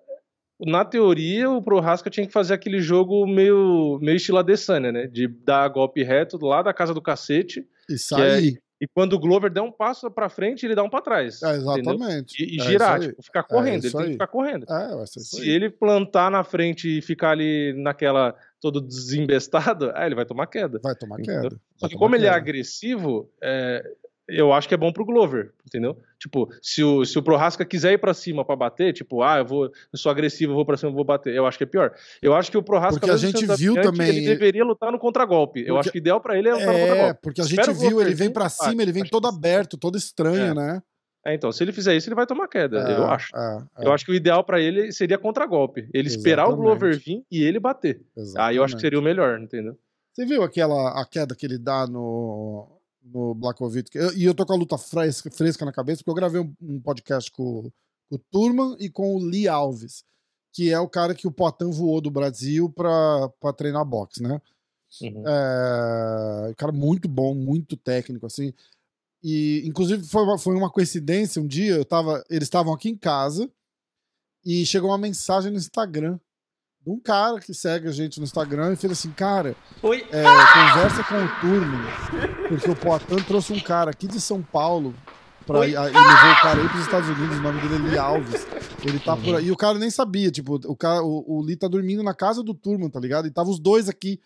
na 0.60 0.86
teoria, 0.86 1.50
o 1.50 1.62
Prohaska 1.62 2.10
tinha 2.10 2.28
que 2.28 2.32
fazer 2.32 2.54
aquele 2.54 2.80
jogo 2.80 3.26
meio, 3.26 4.00
meio 4.02 4.16
estilo 4.16 4.38
Adesanya, 4.38 4.92
né? 4.92 5.08
De 5.08 5.28
dar 5.28 5.68
golpe 5.70 6.04
reto 6.04 6.38
lá 6.46 6.62
da 6.62 6.74
casa 6.74 6.94
do 6.94 7.02
cacete. 7.02 7.68
E 7.90 7.98
sair. 7.98 8.56
É, 8.56 8.64
e 8.84 8.88
quando 8.94 9.14
o 9.14 9.20
Glover 9.20 9.52
der 9.52 9.62
um 9.62 9.72
passo 9.72 10.12
para 10.12 10.30
frente, 10.30 10.66
ele 10.66 10.76
dá 10.76 10.84
um 10.84 10.90
para 10.90 11.02
trás. 11.02 11.42
É, 11.42 11.56
exatamente. 11.56 12.44
E, 12.44 12.58
e 12.58 12.62
é 12.62 12.64
girar, 12.66 13.00
tipo, 13.00 13.24
ficar 13.24 13.44
correndo. 13.44 13.86
É 13.86 13.88
ele 13.88 13.94
tem 13.94 14.06
que 14.06 14.12
ficar 14.12 14.28
correndo. 14.28 14.66
É, 14.70 15.06
Se 15.06 15.50
ele 15.50 15.70
plantar 15.70 16.30
na 16.30 16.44
frente 16.44 16.98
e 16.98 17.02
ficar 17.02 17.32
ali 17.32 17.74
naquela 17.78 18.36
todo 18.64 18.80
desembestado, 18.80 19.92
aí 19.94 20.08
ele 20.08 20.16
vai 20.16 20.26
tomar 20.26 20.48
queda. 20.48 20.80
Vai 20.82 20.96
tomar 20.96 21.18
queda. 21.18 21.60
Só 21.76 21.90
que 21.90 21.96
como 21.96 22.12
queda. 22.12 22.24
ele 22.24 22.28
é 22.28 22.30
agressivo, 22.30 23.30
é, 23.42 23.84
eu 24.26 24.54
acho 24.54 24.70
que 24.70 24.74
é 24.74 24.78
bom 24.78 24.90
pro 24.90 25.04
Glover, 25.04 25.52
entendeu? 25.68 25.98
Tipo, 26.18 26.50
se 26.62 26.82
o, 26.82 27.04
se 27.04 27.20
o 27.20 27.22
Prohaska 27.22 27.66
quiser 27.66 27.92
ir 27.92 27.98
para 27.98 28.14
cima 28.14 28.46
para 28.46 28.56
bater, 28.56 28.94
tipo, 28.94 29.22
ah, 29.22 29.40
eu 29.40 29.46
vou, 29.46 29.66
eu 29.66 30.00
sou 30.00 30.10
agressivo, 30.10 30.54
eu 30.54 30.56
vou 30.56 30.66
para 30.66 30.78
cima, 30.78 30.92
eu 30.92 30.96
vou 30.96 31.04
bater. 31.04 31.36
Eu 31.36 31.46
acho 31.46 31.58
que 31.58 31.66
é 31.66 31.68
pior. 31.68 31.94
Eu 32.22 32.34
acho 32.34 32.50
que 32.50 32.58
o 32.58 32.64
Prohaska 32.64 33.02
porque 33.02 33.12
a 33.12 33.18
gente 33.18 33.46
viu 33.58 33.74
também 33.82 34.08
ele 34.08 34.26
deveria 34.26 34.64
lutar 34.64 34.94
no 34.94 34.98
contragolpe. 34.98 35.60
Porque... 35.60 35.70
Eu 35.70 35.78
acho 35.78 35.92
que 35.92 35.98
o 35.98 36.00
ideal 36.00 36.22
para 36.22 36.40
ele 36.40 36.48
é 36.48 36.54
lutar 36.54 36.74
é, 36.74 36.80
no 36.80 36.88
contragolpe. 36.88 37.20
porque 37.22 37.42
a 37.42 37.44
gente 37.44 37.60
Espero 37.60 37.78
viu, 37.78 38.02
ele 38.02 38.16
vem 38.16 38.32
para 38.32 38.48
cima, 38.48 38.82
ele 38.82 38.94
vem 38.94 39.04
todo 39.04 39.28
aberto, 39.28 39.78
todo 39.78 39.98
estranho, 39.98 40.52
é. 40.52 40.54
né? 40.54 40.84
É, 41.26 41.34
então, 41.34 41.52
se 41.52 41.64
ele 41.64 41.72
fizer 41.72 41.96
isso, 41.96 42.10
ele 42.10 42.16
vai 42.16 42.26
tomar 42.26 42.50
queda, 42.50 42.80
é, 42.80 42.98
eu 42.98 43.06
acho. 43.06 43.36
É, 43.36 43.64
é. 43.78 43.88
Eu 43.88 43.94
acho 43.94 44.06
que 44.06 44.12
o 44.12 44.16
ideal 44.16 44.44
para 44.44 44.60
ele 44.60 44.92
seria 44.92 45.18
contragolpe. 45.18 45.82
Ele 45.94 46.08
Exatamente. 46.08 46.18
esperar 46.18 46.50
o 46.50 46.56
Glover 46.56 47.00
vir 47.00 47.24
e 47.32 47.42
ele 47.42 47.60
bater. 47.60 48.02
Exatamente. 48.16 48.50
Aí 48.50 48.58
eu 48.58 48.64
acho 48.64 48.76
que 48.76 48.82
seria 48.82 49.00
o 49.00 49.04
melhor, 49.04 49.40
entendeu? 49.40 49.78
Você 50.12 50.26
viu 50.26 50.44
aquela 50.44 51.02
a 51.02 51.06
queda 51.06 51.34
que 51.34 51.46
ele 51.46 51.58
dá 51.58 51.88
no, 51.88 52.68
no 53.04 53.34
Blackovic. 53.34 53.90
E 54.16 54.26
eu 54.26 54.34
tô 54.34 54.46
com 54.46 54.54
a 54.54 54.58
luta 54.58 54.78
fresca, 54.78 55.32
fresca 55.32 55.66
na 55.66 55.72
cabeça, 55.72 56.04
porque 56.04 56.12
eu 56.12 56.16
gravei 56.16 56.42
um, 56.42 56.54
um 56.62 56.80
podcast 56.80 57.32
com, 57.32 57.72
com, 58.10 58.16
o 58.16 58.20
Turman 58.20 58.76
e 58.80 58.90
com 58.90 59.16
o 59.16 59.20
Lee 59.20 59.48
Alves, 59.48 60.04
que 60.52 60.72
é 60.72 60.80
o 60.80 60.90
cara 60.90 61.16
que 61.16 61.28
o 61.28 61.32
Poitin 61.32 61.72
voou 61.72 62.02
do 62.02 62.12
Brasil 62.12 62.70
pra, 62.70 63.30
pra 63.40 63.54
treinar 63.54 63.86
boxe, 63.86 64.22
né? 64.22 64.42
Uhum. 65.02 65.24
É, 65.28 66.54
cara 66.56 66.72
muito 66.72 67.08
bom, 67.08 67.34
muito 67.34 67.76
técnico, 67.76 68.28
assim. 68.28 68.54
E, 69.24 69.64
inclusive, 69.66 70.04
foi 70.06 70.24
uma, 70.24 70.38
foi 70.38 70.56
uma 70.56 70.70
coincidência. 70.70 71.42
Um 71.42 71.48
dia 71.48 71.76
eu 71.76 71.86
tava, 71.86 72.24
eles 72.30 72.48
estavam 72.48 72.74
aqui 72.74 72.90
em 72.90 72.98
casa 72.98 73.50
e 74.46 74.66
chegou 74.66 74.90
uma 74.90 74.98
mensagem 74.98 75.52
no 75.52 75.58
Instagram 75.58 76.20
de 76.86 76.92
um 76.92 77.00
cara 77.00 77.40
que 77.40 77.54
segue 77.54 77.88
a 77.88 77.92
gente 77.92 78.20
no 78.20 78.26
Instagram 78.26 78.74
e 78.74 78.76
fez 78.76 78.92
assim, 78.92 79.12
cara, 79.12 79.56
é, 80.12 80.24
conversa 80.24 81.04
com 81.06 81.16
o 81.16 81.40
turno, 81.40 81.78
porque 82.50 82.70
o 82.70 82.76
Poitin 82.76 83.24
trouxe 83.26 83.54
um 83.54 83.60
cara 83.62 83.92
aqui 83.92 84.06
de 84.06 84.20
São 84.20 84.42
Paulo 84.42 84.94
pra, 85.46 85.66
e 85.66 85.72
levou 85.72 85.92
o 85.94 86.42
cara 86.42 86.62
aí 86.62 86.68
pros 86.68 86.82
Estados 86.82 87.08
Unidos, 87.08 87.38
o 87.38 87.42
nome 87.42 87.62
dele 87.62 87.76
é 87.76 87.90
Lee 87.90 87.98
Alves. 87.98 88.46
Ele 88.86 89.00
tá 89.00 89.16
por 89.16 89.36
aí. 89.36 89.46
E 89.46 89.52
o 89.52 89.56
cara 89.56 89.80
nem 89.80 89.90
sabia, 89.90 90.30
tipo, 90.30 90.56
o, 90.56 90.76
cara, 90.76 91.02
o, 91.02 91.38
o 91.38 91.42
Lee 91.42 91.56
tá 91.56 91.70
dormindo 91.70 92.04
na 92.04 92.14
casa 92.14 92.44
do 92.44 92.54
Turman, 92.54 92.90
tá 92.90 93.00
ligado? 93.00 93.28
E 93.28 93.32
tava 93.32 93.50
os 93.50 93.60
dois 93.60 93.88
aqui. 93.88 94.20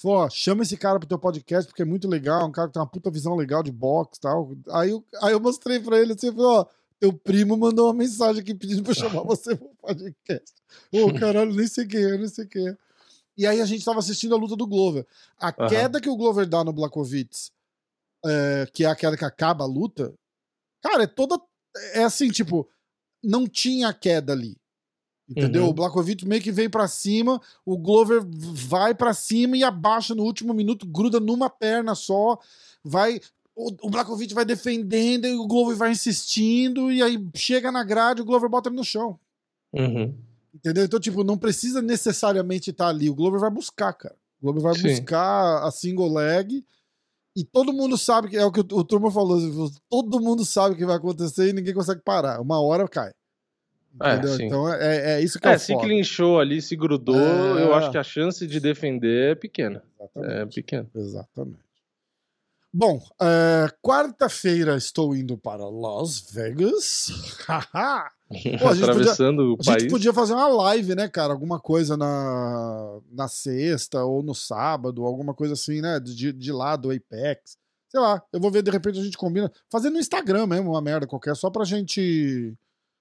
Falou, 0.00 0.18
ó, 0.18 0.30
chama 0.30 0.62
esse 0.62 0.76
cara 0.76 0.98
pro 0.98 1.08
teu 1.08 1.18
podcast, 1.18 1.68
porque 1.68 1.82
é 1.82 1.84
muito 1.84 2.06
legal, 2.06 2.46
um 2.46 2.52
cara 2.52 2.68
que 2.68 2.74
tem 2.74 2.80
uma 2.80 2.88
puta 2.88 3.10
visão 3.10 3.34
legal 3.34 3.64
de 3.64 3.72
boxe 3.72 4.18
e 4.18 4.20
tal. 4.20 4.52
Aí, 4.70 4.90
eu, 4.90 5.04
aí 5.20 5.32
eu 5.32 5.40
mostrei 5.40 5.80
pra 5.80 5.98
ele 5.98 6.12
assim, 6.12 6.32
falou, 6.32 6.60
ó, 6.60 6.66
teu 7.00 7.12
primo 7.12 7.56
mandou 7.56 7.86
uma 7.86 7.94
mensagem 7.94 8.40
aqui 8.40 8.54
pedindo 8.54 8.84
pra 8.84 8.94
chamar 8.94 9.22
você 9.24 9.56
pro 9.56 9.68
podcast. 9.80 10.54
Ô, 10.92 11.06
oh, 11.06 11.14
caralho, 11.18 11.52
nem 11.52 11.66
sei 11.66 11.84
quem 11.84 12.00
é, 12.00 12.16
nem 12.16 12.28
sei 12.28 12.46
quem 12.46 12.68
é. 12.68 12.76
E 13.36 13.46
aí 13.46 13.60
a 13.60 13.66
gente 13.66 13.84
tava 13.84 13.98
assistindo 13.98 14.34
a 14.34 14.38
luta 14.38 14.54
do 14.54 14.66
Glover. 14.66 15.04
A 15.38 15.48
uhum. 15.48 15.68
queda 15.68 16.00
que 16.00 16.08
o 16.08 16.16
Glover 16.16 16.46
dá 16.46 16.62
no 16.62 16.72
Blackovitz, 16.72 17.50
é, 18.24 18.68
que 18.72 18.84
é 18.84 18.88
a 18.88 18.96
queda 18.96 19.16
que 19.16 19.24
acaba 19.24 19.64
a 19.64 19.68
luta, 19.68 20.14
cara, 20.80 21.04
é 21.04 21.06
toda. 21.06 21.40
É 21.92 22.04
assim, 22.04 22.30
tipo, 22.30 22.68
não 23.22 23.48
tinha 23.48 23.92
queda 23.92 24.32
ali. 24.32 24.56
Entendeu? 25.28 25.64
Uhum. 25.64 25.68
O 25.68 25.74
Blackovitz 25.74 26.24
meio 26.24 26.40
que 26.40 26.50
vem 26.50 26.70
para 26.70 26.88
cima, 26.88 27.40
o 27.64 27.76
Glover 27.76 28.22
vai 28.24 28.94
para 28.94 29.12
cima 29.12 29.56
e 29.56 29.64
abaixa 29.64 30.14
no 30.14 30.22
último 30.22 30.54
minuto, 30.54 30.86
gruda 30.86 31.20
numa 31.20 31.50
perna 31.50 31.94
só, 31.94 32.38
vai 32.82 33.20
o, 33.58 33.88
o 33.88 33.90
Blakovic 33.90 34.32
vai 34.32 34.44
defendendo 34.44 35.26
e 35.26 35.34
o 35.34 35.44
Glover 35.44 35.76
vai 35.76 35.90
insistindo, 35.90 36.92
e 36.92 37.02
aí 37.02 37.20
chega 37.34 37.72
na 37.72 37.82
grade, 37.82 38.22
o 38.22 38.24
Glover 38.24 38.48
bota 38.48 38.68
ele 38.68 38.76
no 38.76 38.84
chão. 38.84 39.18
Uhum. 39.72 40.14
Entendeu? 40.54 40.84
Então, 40.84 41.00
tipo, 41.00 41.24
não 41.24 41.36
precisa 41.36 41.82
necessariamente 41.82 42.70
estar 42.70 42.86
ali. 42.86 43.10
O 43.10 43.14
Glover 43.14 43.40
vai 43.40 43.50
buscar, 43.50 43.92
cara. 43.92 44.14
O 44.40 44.44
Glover 44.44 44.62
vai 44.62 44.74
Sim. 44.76 44.88
buscar 44.88 45.64
a 45.64 45.70
single 45.72 46.12
leg. 46.12 46.64
E 47.36 47.44
todo 47.44 47.72
mundo 47.72 47.98
sabe 47.98 48.28
que 48.28 48.36
é 48.36 48.44
o 48.44 48.52
que 48.52 48.60
o, 48.60 48.66
o 48.78 48.84
Turma 48.84 49.10
falou. 49.10 49.38
Todo 49.90 50.20
mundo 50.20 50.44
sabe 50.44 50.74
o 50.74 50.78
que 50.78 50.86
vai 50.86 50.96
acontecer 50.96 51.48
e 51.48 51.52
ninguém 51.52 51.74
consegue 51.74 52.00
parar. 52.00 52.40
Uma 52.40 52.60
hora 52.60 52.86
cai. 52.86 53.12
É, 54.00 54.44
então 54.44 54.72
é, 54.72 55.14
é, 55.14 55.20
isso 55.20 55.40
que 55.40 55.48
é, 55.48 55.52
é 55.52 55.58
se 55.58 55.76
clinchou 55.78 56.38
ali, 56.38 56.62
se 56.62 56.76
grudou, 56.76 57.16
é... 57.16 57.64
eu 57.64 57.74
acho 57.74 57.90
que 57.90 57.98
a 57.98 58.02
chance 58.02 58.46
de 58.46 58.60
defender 58.60 59.32
é 59.32 59.34
pequena. 59.34 59.82
Exatamente. 59.98 60.32
É 60.32 60.46
pequena. 60.46 60.90
Exatamente. 60.94 61.68
Bom, 62.72 62.98
uh, 62.98 63.72
quarta-feira 63.82 64.76
estou 64.76 65.16
indo 65.16 65.38
para 65.38 65.66
Las 65.68 66.30
Vegas. 66.30 67.08
Pô, 68.60 68.68
a 68.68 68.74
gente 68.74 68.84
Atravessando 68.84 69.38
podia, 69.38 69.52
o 69.54 69.56
país. 69.56 69.68
A 69.68 69.78
gente 69.78 69.90
podia 69.90 70.12
fazer 70.12 70.34
uma 70.34 70.48
live, 70.48 70.94
né, 70.94 71.08
cara? 71.08 71.32
Alguma 71.32 71.58
coisa 71.58 71.96
na, 71.96 73.00
na 73.10 73.26
sexta 73.26 74.04
ou 74.04 74.22
no 74.22 74.34
sábado, 74.34 75.04
alguma 75.06 75.32
coisa 75.32 75.54
assim, 75.54 75.80
né? 75.80 75.98
De, 75.98 76.30
de 76.30 76.52
lá 76.52 76.76
do 76.76 76.90
Apex. 76.90 77.56
Sei 77.88 77.98
lá, 77.98 78.22
eu 78.30 78.38
vou 78.38 78.50
ver, 78.50 78.62
de 78.62 78.70
repente 78.70 79.00
a 79.00 79.02
gente 79.02 79.16
combina. 79.16 79.50
Fazer 79.70 79.88
no 79.88 79.98
Instagram 79.98 80.46
mesmo, 80.46 80.72
uma 80.72 80.82
merda 80.82 81.06
qualquer, 81.06 81.34
só 81.34 81.48
pra 81.48 81.64
gente 81.64 82.54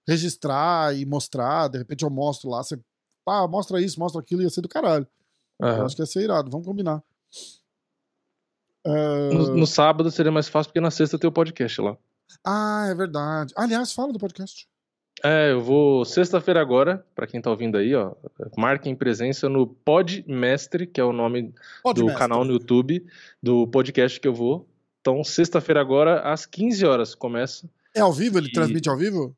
registrar 0.07 0.95
e 0.95 1.05
mostrar. 1.05 1.67
De 1.67 1.77
repente 1.77 2.03
eu 2.03 2.09
mostro 2.09 2.49
lá. 2.49 2.63
Você, 2.63 2.79
ah, 3.27 3.47
mostra 3.47 3.81
isso, 3.81 3.99
mostra 3.99 4.21
aquilo, 4.21 4.41
ia 4.41 4.49
ser 4.49 4.61
do 4.61 4.69
caralho. 4.69 5.07
Uhum. 5.61 5.69
Eu 5.69 5.85
acho 5.85 5.95
que 5.95 6.01
ia 6.01 6.05
ser 6.05 6.23
irado. 6.23 6.49
Vamos 6.49 6.65
combinar. 6.65 7.03
Uh... 8.85 9.33
No, 9.33 9.55
no, 9.57 9.67
sábado 9.67 10.09
seria 10.09 10.31
mais 10.31 10.47
fácil, 10.47 10.69
porque 10.69 10.79
na 10.79 10.91
sexta 10.91 11.19
tem 11.19 11.27
o 11.27 11.33
podcast 11.33 11.81
lá. 11.81 11.97
Ah, 12.45 12.87
é 12.89 12.95
verdade. 12.95 13.53
Aliás, 13.57 13.91
fala 13.91 14.13
do 14.13 14.19
podcast. 14.19 14.67
É, 15.23 15.51
eu 15.51 15.61
vou 15.61 16.05
sexta-feira 16.05 16.61
agora, 16.61 17.03
para 17.15 17.25
quem 17.25 17.41
tá 17.41 17.49
ouvindo 17.49 17.75
aí, 17.75 17.95
ó, 17.95 18.13
marquem 18.55 18.95
presença 18.95 19.49
no 19.49 19.65
Podmestre, 19.65 20.85
que 20.85 21.01
é 21.01 21.03
o 21.03 21.11
nome 21.11 21.55
do 21.95 22.13
canal 22.13 22.45
no 22.45 22.53
YouTube 22.53 23.03
do 23.41 23.65
podcast 23.67 24.19
que 24.19 24.27
eu 24.27 24.33
vou. 24.33 24.69
Então, 25.01 25.23
sexta-feira 25.23 25.81
agora, 25.81 26.21
às 26.21 26.45
15 26.45 26.85
horas, 26.85 27.15
começa. 27.15 27.67
É 27.95 27.99
ao 27.99 28.13
vivo? 28.13 28.37
Ele 28.37 28.49
e... 28.49 28.51
transmite 28.51 28.89
ao 28.89 28.97
vivo? 28.97 29.35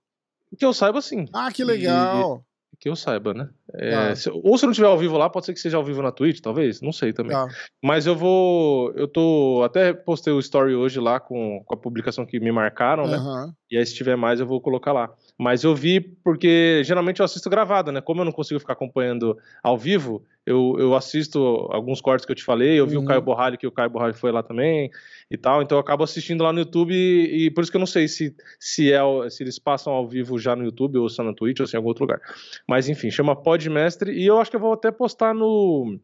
Que 0.58 0.66
eu 0.66 0.74
saiba, 0.74 1.02
sim. 1.02 1.26
Ah, 1.34 1.52
que 1.52 1.64
legal! 1.64 2.44
Que 2.80 2.88
eu 2.88 2.96
saiba, 2.96 3.34
né? 3.34 3.50
É, 3.74 3.94
ah. 3.94 4.16
se, 4.16 4.30
ou 4.30 4.58
se 4.58 4.66
não 4.66 4.72
tiver 4.72 4.88
ao 4.88 4.98
vivo 4.98 5.18
lá, 5.18 5.30
pode 5.30 5.46
ser 5.46 5.54
que 5.54 5.60
seja 5.60 5.76
ao 5.76 5.84
vivo 5.84 6.02
na 6.02 6.14
Twitch, 6.14 6.40
talvez, 6.40 6.80
não 6.82 6.94
sei 6.94 7.12
também. 7.12 7.36
Ah. 7.36 7.46
Mas 7.84 8.06
eu 8.06 8.16
vou. 8.16 8.94
Eu 8.96 9.06
tô. 9.06 9.62
Até 9.66 9.92
postei 9.92 10.32
o 10.32 10.40
story 10.40 10.74
hoje 10.76 10.98
lá 10.98 11.20
com, 11.20 11.62
com 11.66 11.74
a 11.74 11.78
publicação 11.78 12.26
que 12.26 12.40
me 12.40 12.54
marcaram, 12.54 13.06
né? 13.06 13.52
E 13.70 13.78
aí, 13.78 13.86
se 13.86 13.94
tiver 13.94 14.16
mais, 14.16 14.40
eu 14.40 14.48
vou 14.48 14.62
colocar 14.62 14.94
lá. 14.94 15.14
Mas 15.38 15.66
eu 15.66 15.76
vi 15.76 16.00
porque 16.00 16.82
geralmente 16.86 17.20
eu 17.20 17.26
assisto 17.26 17.50
gravado, 17.50 17.92
né? 17.92 18.00
Como 18.00 18.22
eu 18.22 18.26
não 18.26 18.32
consigo 18.32 18.62
ficar 18.62 18.74
acompanhando 18.74 19.38
ao 19.62 19.78
vivo, 19.78 20.24
eu, 20.46 20.78
eu 20.80 20.96
assisto 20.96 21.68
alguns 21.72 22.00
cortes 22.00 22.26
que 22.26 22.32
eu 22.32 22.36
te 22.36 22.46
falei. 22.46 22.80
Eu 22.80 22.88
vi 22.88 22.96
uhum. 22.96 23.04
o 23.04 23.06
Caio 23.06 23.22
Borralho, 23.22 23.58
que 23.58 23.68
o 23.68 23.72
Caio 23.72 23.90
Borralho 23.90 24.14
foi 24.14 24.32
lá 24.32 24.42
também 24.42 24.90
e 25.30 25.38
tal. 25.38 25.62
Então 25.62 25.78
eu 25.78 25.82
acabo 25.82 26.04
assistindo 26.04 26.44
lá 26.44 26.52
no 26.52 26.60
YouTube 26.60 26.94
e, 26.94 27.46
e 27.46 27.52
por 27.52 27.62
isso 27.62 27.72
que 27.72 27.78
eu 27.78 27.80
não 27.80 27.88
sei 27.88 28.08
se, 28.08 28.36
se, 28.60 28.92
é, 28.92 29.00
se 29.30 29.44
eles 29.44 29.60
passam 29.60 29.94
ao 29.94 30.08
vivo 30.08 30.40
já 30.40 30.56
no 30.56 30.64
YouTube 30.64 30.98
ou 30.98 31.10
só 31.10 31.24
na 31.24 31.34
Twitch 31.34 31.60
ou 31.60 31.68
se 31.68 31.76
em 31.76 31.78
algum 31.78 31.90
outro 31.90 32.04
lugar. 32.04 32.20
Mas 32.68 32.90
enfim, 32.90 33.12
chama 33.12 33.36
Podmestre 33.36 34.12
e 34.12 34.26
eu 34.26 34.40
acho 34.40 34.50
que 34.50 34.58
eu 34.58 34.62
vou 34.62 34.74
até 34.74 34.92
postar 34.92 35.34
no 35.34 36.00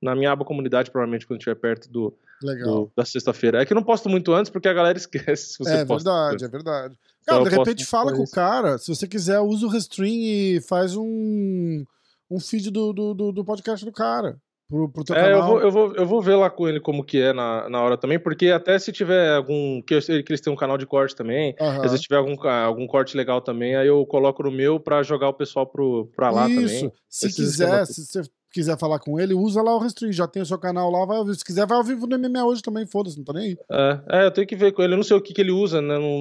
na 0.00 0.14
minha 0.14 0.32
aba 0.32 0.46
comunidade, 0.46 0.90
provavelmente 0.90 1.26
quando 1.26 1.40
estiver 1.40 1.56
perto 1.56 1.90
do, 1.90 2.16
do 2.40 2.90
da 2.96 3.04
sexta-feira. 3.04 3.60
É 3.60 3.66
que 3.66 3.72
eu 3.72 3.74
não 3.74 3.82
posto 3.82 4.08
muito 4.08 4.32
antes 4.32 4.50
porque 4.50 4.68
a 4.68 4.72
galera 4.72 4.96
esquece. 4.96 5.58
é 5.66 5.84
verdade, 5.84 6.44
é 6.44 6.48
verdade. 6.48 6.98
Cara, 7.26 7.42
então, 7.42 7.44
de 7.44 7.50
repente 7.50 7.84
fala 7.84 8.12
com 8.14 8.22
o 8.22 8.30
cara, 8.30 8.78
se 8.78 8.88
você 8.88 9.06
quiser, 9.06 9.40
usa 9.40 9.66
o 9.66 9.68
Restream 9.68 10.14
e 10.14 10.60
faz 10.62 10.96
um, 10.96 11.84
um 12.30 12.40
feed 12.40 12.70
do, 12.70 12.94
do, 12.94 13.32
do 13.32 13.44
podcast 13.44 13.84
do 13.84 13.92
cara. 13.92 14.40
Pro, 14.70 14.88
pro 14.88 15.04
teu 15.04 15.16
é, 15.16 15.22
canal. 15.22 15.40
Eu 15.40 15.46
vou, 15.46 15.60
eu, 15.60 15.70
vou, 15.70 15.94
eu 15.96 16.06
vou 16.06 16.22
ver 16.22 16.36
lá 16.36 16.48
com 16.48 16.68
ele 16.68 16.80
como 16.80 17.04
que 17.04 17.20
é 17.20 17.32
na, 17.32 17.68
na 17.68 17.82
hora 17.82 17.98
também, 17.98 18.18
porque 18.18 18.48
até 18.48 18.78
se 18.78 18.92
tiver 18.92 19.34
algum. 19.34 19.82
Que 19.82 19.94
eu 19.94 20.00
sei 20.00 20.22
que 20.22 20.30
eles 20.30 20.40
têm 20.40 20.52
um 20.52 20.56
canal 20.56 20.78
de 20.78 20.86
corte 20.86 21.14
também. 21.14 21.54
Uhum. 21.60 21.82
Vezes 21.82 22.00
tiver 22.00 22.16
algum, 22.16 22.36
algum 22.48 22.86
corte 22.86 23.16
legal 23.16 23.40
também, 23.40 23.74
aí 23.74 23.88
eu 23.88 24.06
coloco 24.06 24.42
no 24.44 24.50
meu 24.50 24.78
pra 24.78 25.02
jogar 25.02 25.28
o 25.28 25.34
pessoal 25.34 25.66
pro, 25.66 26.08
pra 26.14 26.30
lá 26.30 26.48
Isso. 26.48 26.54
também. 26.56 26.92
Se 27.08 27.26
Esse 27.26 27.36
quiser, 27.36 27.84
se 27.86 28.06
você 28.06 28.22
quiser 28.52 28.78
falar 28.78 28.98
com 28.98 29.18
ele, 29.18 29.34
usa 29.34 29.62
lá 29.62 29.74
o 29.74 29.78
Restring. 29.78 30.12
Já 30.12 30.26
tem 30.26 30.42
o 30.42 30.46
seu 30.46 30.58
canal 30.58 30.90
lá, 30.90 31.04
vai 31.04 31.18
ouvir. 31.18 31.34
Se 31.34 31.44
quiser, 31.44 31.66
vai 31.66 31.78
ao 31.78 31.84
vivo 31.84 32.06
no 32.06 32.18
MMA 32.18 32.44
hoje 32.44 32.62
também, 32.62 32.86
foda-se, 32.86 33.16
não 33.16 33.24
tá 33.24 33.32
nem 33.32 33.48
aí. 33.48 33.58
É, 33.70 34.20
é, 34.20 34.26
eu 34.26 34.30
tenho 34.30 34.46
que 34.46 34.56
ver 34.56 34.72
com 34.72 34.82
ele. 34.82 34.94
Eu 34.94 34.98
não 34.98 35.04
sei 35.04 35.16
o 35.16 35.20
que, 35.20 35.32
que 35.32 35.40
ele 35.40 35.52
usa, 35.52 35.80
né? 35.80 35.98
Não, 35.98 36.18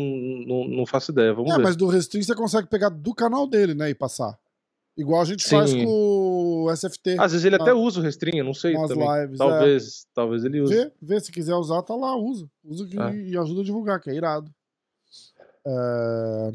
não, 0.48 0.68
não 0.68 0.86
faço 0.86 1.12
ideia. 1.12 1.34
Vamos 1.34 1.52
é, 1.52 1.58
ver. 1.58 1.64
mas 1.64 1.76
do 1.76 1.88
Restring 1.88 2.24
você 2.24 2.36
consegue 2.36 2.68
pegar 2.68 2.90
do 2.90 3.14
canal 3.14 3.48
dele, 3.48 3.74
né? 3.74 3.90
E 3.90 3.96
passar. 3.96 4.38
Igual 4.98 5.22
a 5.22 5.26
gente 5.26 5.44
Sim. 5.44 5.52
faz 5.52 5.74
com 5.74 5.86
o 6.64 6.76
SFT. 6.76 7.18
Às 7.20 7.32
vezes 7.32 7.46
ele 7.46 7.58
na, 7.58 7.64
até 7.64 7.74
usa 7.74 8.00
o 8.00 8.04
Restring, 8.04 8.42
não 8.42 8.54
sei. 8.54 8.74
Nas 8.74 8.90
também. 8.90 9.08
lives. 9.08 9.38
Talvez, 9.38 10.04
é. 10.04 10.10
talvez 10.14 10.44
ele 10.44 10.62
use. 10.62 10.74
Vê, 10.74 10.92
vê, 11.02 11.20
se 11.20 11.32
quiser 11.32 11.56
usar, 11.56 11.82
tá 11.84 11.96
lá, 11.96 12.16
usa. 12.16 12.50
Usa 12.64 12.86
que, 12.86 13.00
é. 13.00 13.16
e 13.16 13.38
ajuda 13.38 13.62
a 13.62 13.64
divulgar, 13.64 14.00
que 14.00 14.10
é 14.10 14.16
irado. 14.16 14.54
É... 15.66 16.52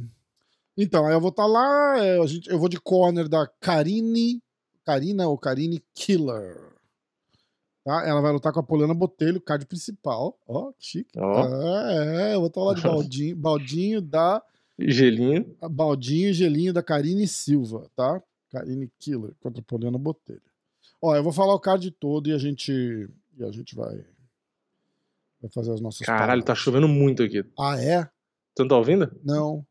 Então, 0.76 1.06
aí 1.06 1.14
eu 1.14 1.20
vou 1.20 1.30
estar 1.30 1.44
tá 1.44 1.48
lá, 1.48 2.04
é, 2.04 2.18
eu 2.18 2.58
vou 2.58 2.68
de 2.68 2.80
corner 2.80 3.28
da 3.28 3.46
Karine 3.60 4.42
Karina 4.84 5.26
ou 5.26 5.38
Karine 5.38 5.82
Killer. 5.94 6.74
Tá? 7.84 8.06
Ela 8.06 8.20
vai 8.20 8.32
lutar 8.32 8.52
com 8.52 8.60
a 8.60 8.62
Poliana 8.62 8.94
Botelho, 8.94 9.40
card 9.40 9.66
principal. 9.66 10.38
Ó, 10.46 10.72
que 10.72 10.84
chique. 10.86 11.18
Oh. 11.18 11.88
é, 11.88 12.34
eu 12.34 12.40
vou 12.40 12.48
estar 12.48 12.62
lá 12.62 12.74
de 12.74 12.82
baldinho, 12.82 13.36
baldinho 13.36 14.00
da. 14.00 14.42
Gelinho. 14.78 15.56
Baldinho 15.70 16.30
e 16.30 16.32
gelinho 16.32 16.72
da 16.72 16.82
Karine 16.82 17.28
Silva, 17.28 17.88
tá? 17.94 18.22
Karine 18.54 18.88
Killer 19.00 19.32
contra 19.40 19.60
Poliana 19.62 19.98
Botelho. 19.98 20.40
Ó, 21.02 21.16
eu 21.16 21.22
vou 21.22 21.32
falar 21.32 21.54
o 21.54 21.60
card 21.60 21.90
todo 21.90 22.28
e 22.28 22.32
a 22.32 22.38
gente. 22.38 22.72
E 23.36 23.44
a 23.44 23.50
gente 23.50 23.74
vai. 23.74 23.96
Vai 25.42 25.50
fazer 25.52 25.72
as 25.72 25.80
nossas. 25.80 26.06
Caralho, 26.06 26.26
palavras. 26.26 26.44
tá 26.44 26.54
chovendo 26.54 26.86
muito 26.86 27.22
aqui. 27.22 27.44
Ah, 27.58 27.76
é? 27.80 28.02
Você 28.02 28.62
não 28.62 28.68
tá 28.68 28.76
ouvindo? 28.76 29.10
Não. 29.24 29.66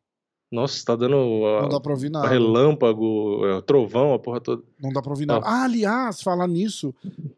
Nossa, 0.52 0.84
tá 0.84 0.94
dando. 0.94 1.16
não 1.16 1.68
dá 1.68 1.80
pra 1.80 1.92
ouvir 1.92 2.10
nada. 2.10 2.28
Relâmpago, 2.28 3.44
é, 3.46 3.62
trovão, 3.62 4.12
a 4.12 4.18
porra 4.18 4.40
toda. 4.40 4.62
Não 4.78 4.90
dá 4.90 5.00
pra 5.00 5.10
ouvir 5.10 5.26
nada. 5.26 5.44
Ah, 5.44 5.64
aliás, 5.64 6.20
falar 6.20 6.46
nisso, 6.46 6.94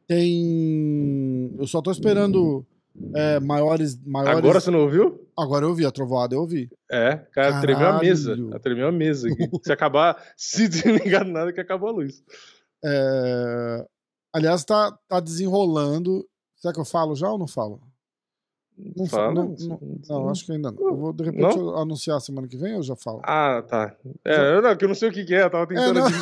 tem. 0.07 1.55
Eu 1.59 1.67
só 1.67 1.81
tô 1.81 1.91
esperando 1.91 2.67
é, 3.15 3.41
maiores, 3.41 3.97
maiores. 4.05 4.37
Agora 4.37 4.61
você 4.61 4.71
não 4.71 4.81
ouviu? 4.81 5.26
Agora 5.39 5.65
eu 5.65 5.71
ouvi, 5.71 5.85
a 5.85 5.91
trovoada 5.91 6.35
eu 6.35 6.41
ouvi. 6.41 6.71
É, 6.91 7.17
cara, 7.17 7.31
Caralho. 7.33 7.61
tremeu 7.61 7.89
a 7.89 7.99
mesa. 7.99 8.37
Tremeu 8.61 8.89
a 8.89 8.93
mesa 8.93 9.29
aqui. 9.29 9.49
se 9.63 9.73
acabar, 9.73 10.17
se 10.37 10.67
desligar 10.67 11.27
nada, 11.27 11.53
que 11.53 11.61
acabou 11.61 11.91
a 11.91 11.93
luz. 11.93 12.23
É... 12.85 13.87
Aliás, 14.33 14.65
tá, 14.65 14.97
tá 15.09 15.21
desenrolando. 15.21 16.27
Será 16.57 16.73
que 16.73 16.81
eu 16.81 16.85
falo 16.85 17.15
já 17.15 17.31
ou 17.31 17.39
não 17.39 17.47
falo? 17.47 17.81
Não, 18.95 19.07
Fala, 19.07 19.33
não, 19.33 19.57
não, 19.59 19.81
não, 20.07 20.29
acho 20.29 20.45
que 20.45 20.53
ainda 20.53 20.71
não. 20.71 20.89
Eu 20.89 20.97
vou, 20.97 21.11
de 21.11 21.25
repente, 21.25 21.57
não? 21.57 21.79
anunciar 21.79 22.21
semana 22.21 22.47
que 22.47 22.59
vem 22.59 22.75
ou 22.77 22.83
já 22.83 22.95
falo? 22.95 23.23
Ah, 23.25 23.65
tá. 23.67 23.97
É, 24.23 24.55
eu 24.55 24.61
não, 24.61 24.77
eu 24.79 24.89
não 24.89 24.95
sei 24.95 25.09
o 25.09 25.13
que, 25.13 25.25
que 25.25 25.35
é, 25.35 25.45
eu 25.45 25.51
tava 25.51 25.67
tentando 25.67 26.01
é, 26.01 26.03
aqui. 26.03 26.17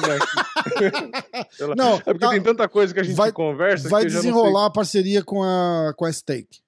não, 1.77 1.95
é 1.95 2.01
porque 2.01 2.19
tá, 2.21 2.31
tem 2.31 2.41
tanta 2.41 2.69
coisa 2.69 2.95
que 2.95 3.01
a 3.01 3.03
gente 3.03 3.17
vai, 3.17 3.33
conversa. 3.33 3.89
Vai 3.89 4.05
desenrolar 4.05 4.67
a 4.67 4.71
parceria 4.71 5.25
com 5.25 5.43
a, 5.43 5.93
com 5.97 6.05
a 6.05 6.13
Stake. 6.13 6.61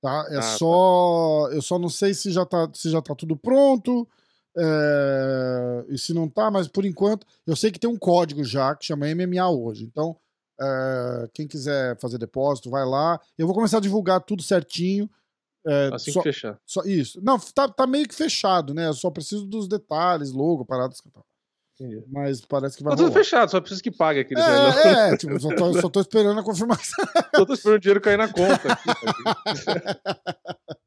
Tá? 0.00 0.26
É 0.30 0.38
ah, 0.38 0.42
só. 0.42 1.48
Tá. 1.48 1.54
Eu 1.54 1.62
só 1.62 1.78
não 1.78 1.88
sei 1.88 2.14
se 2.14 2.30
já 2.30 2.44
tá, 2.44 2.68
se 2.72 2.90
já 2.90 3.02
tá 3.02 3.14
tudo 3.14 3.36
pronto. 3.36 4.08
É, 4.56 5.84
e 5.88 5.98
se 5.98 6.12
não 6.12 6.28
tá, 6.28 6.50
mas 6.50 6.66
por 6.66 6.84
enquanto, 6.84 7.24
eu 7.46 7.54
sei 7.54 7.70
que 7.70 7.78
tem 7.78 7.88
um 7.88 7.98
código 7.98 8.42
já 8.42 8.74
que 8.74 8.86
chama 8.86 9.06
MMA 9.06 9.48
hoje. 9.48 9.84
Então, 9.84 10.16
é, 10.60 11.28
quem 11.32 11.46
quiser 11.46 11.96
fazer 12.00 12.18
depósito, 12.18 12.70
vai 12.70 12.84
lá. 12.84 13.20
Eu 13.36 13.46
vou 13.46 13.54
começar 13.54 13.78
a 13.78 13.80
divulgar 13.80 14.20
tudo 14.20 14.42
certinho. 14.42 15.08
É, 15.66 15.90
assim 15.92 16.12
só, 16.12 16.22
que 16.22 16.32
fechar. 16.32 16.58
Só, 16.66 16.82
isso. 16.82 17.20
Não, 17.22 17.38
tá, 17.38 17.68
tá 17.68 17.86
meio 17.86 18.08
que 18.08 18.14
fechado, 18.14 18.74
né? 18.74 18.88
Eu 18.88 18.94
só 18.94 19.10
preciso 19.10 19.46
dos 19.46 19.68
detalhes, 19.68 20.32
logo, 20.32 20.64
paradas 20.64 21.00
que 21.00 21.10
tal. 21.10 21.24
Mas 22.08 22.40
parece 22.40 22.76
que 22.76 22.82
vai. 22.82 22.96
Tá 22.96 23.02
tudo 23.02 23.12
fechado, 23.12 23.50
só 23.50 23.60
preciso 23.60 23.82
que 23.82 23.90
pague 23.90 24.20
aquele. 24.20 24.40
É, 24.40 25.12
é 25.12 25.16
tipo, 25.16 25.38
só 25.38 25.54
tô, 25.54 25.80
só 25.80 25.88
tô 25.88 26.00
esperando 26.00 26.40
a 26.40 26.42
confirmação. 26.42 27.04
só 27.34 27.46
tô 27.46 27.54
esperando 27.54 27.76
o 27.76 27.80
dinheiro 27.80 28.00
cair 28.00 28.18
na 28.18 28.28
conta. 28.28 28.68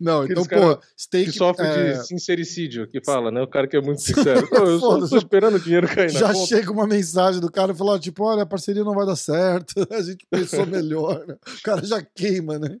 Não, 0.00 0.24
então, 0.24 0.44
pô, 0.44 0.80
steak. 0.96 1.30
Que 1.30 1.36
sofre 1.36 1.66
é... 1.66 1.92
de 1.92 2.06
sincericídio, 2.06 2.88
que 2.88 3.02
fala, 3.04 3.30
né? 3.30 3.42
O 3.42 3.48
cara 3.48 3.66
que 3.66 3.76
é 3.76 3.80
muito 3.80 4.00
sincero. 4.00 4.48
eu 4.52 4.80
só 4.80 5.06
tô 5.06 5.16
esperando 5.16 5.56
o 5.56 5.60
dinheiro 5.60 5.86
cair 5.86 6.12
na 6.12 6.20
já 6.20 6.28
conta. 6.28 6.38
Já 6.38 6.46
chega 6.46 6.72
uma 6.72 6.86
mensagem 6.86 7.40
do 7.40 7.50
cara 7.50 7.72
e 7.72 7.76
fala, 7.76 7.98
tipo, 7.98 8.24
olha, 8.24 8.44
a 8.44 8.46
parceria 8.46 8.84
não 8.84 8.94
vai 8.94 9.04
dar 9.04 9.16
certo, 9.16 9.86
a 9.90 10.00
gente 10.00 10.26
pensou 10.30 10.64
melhor. 10.66 11.26
Né? 11.26 11.34
O 11.34 11.62
cara 11.62 11.84
já 11.84 12.02
queima, 12.02 12.58
né? 12.58 12.78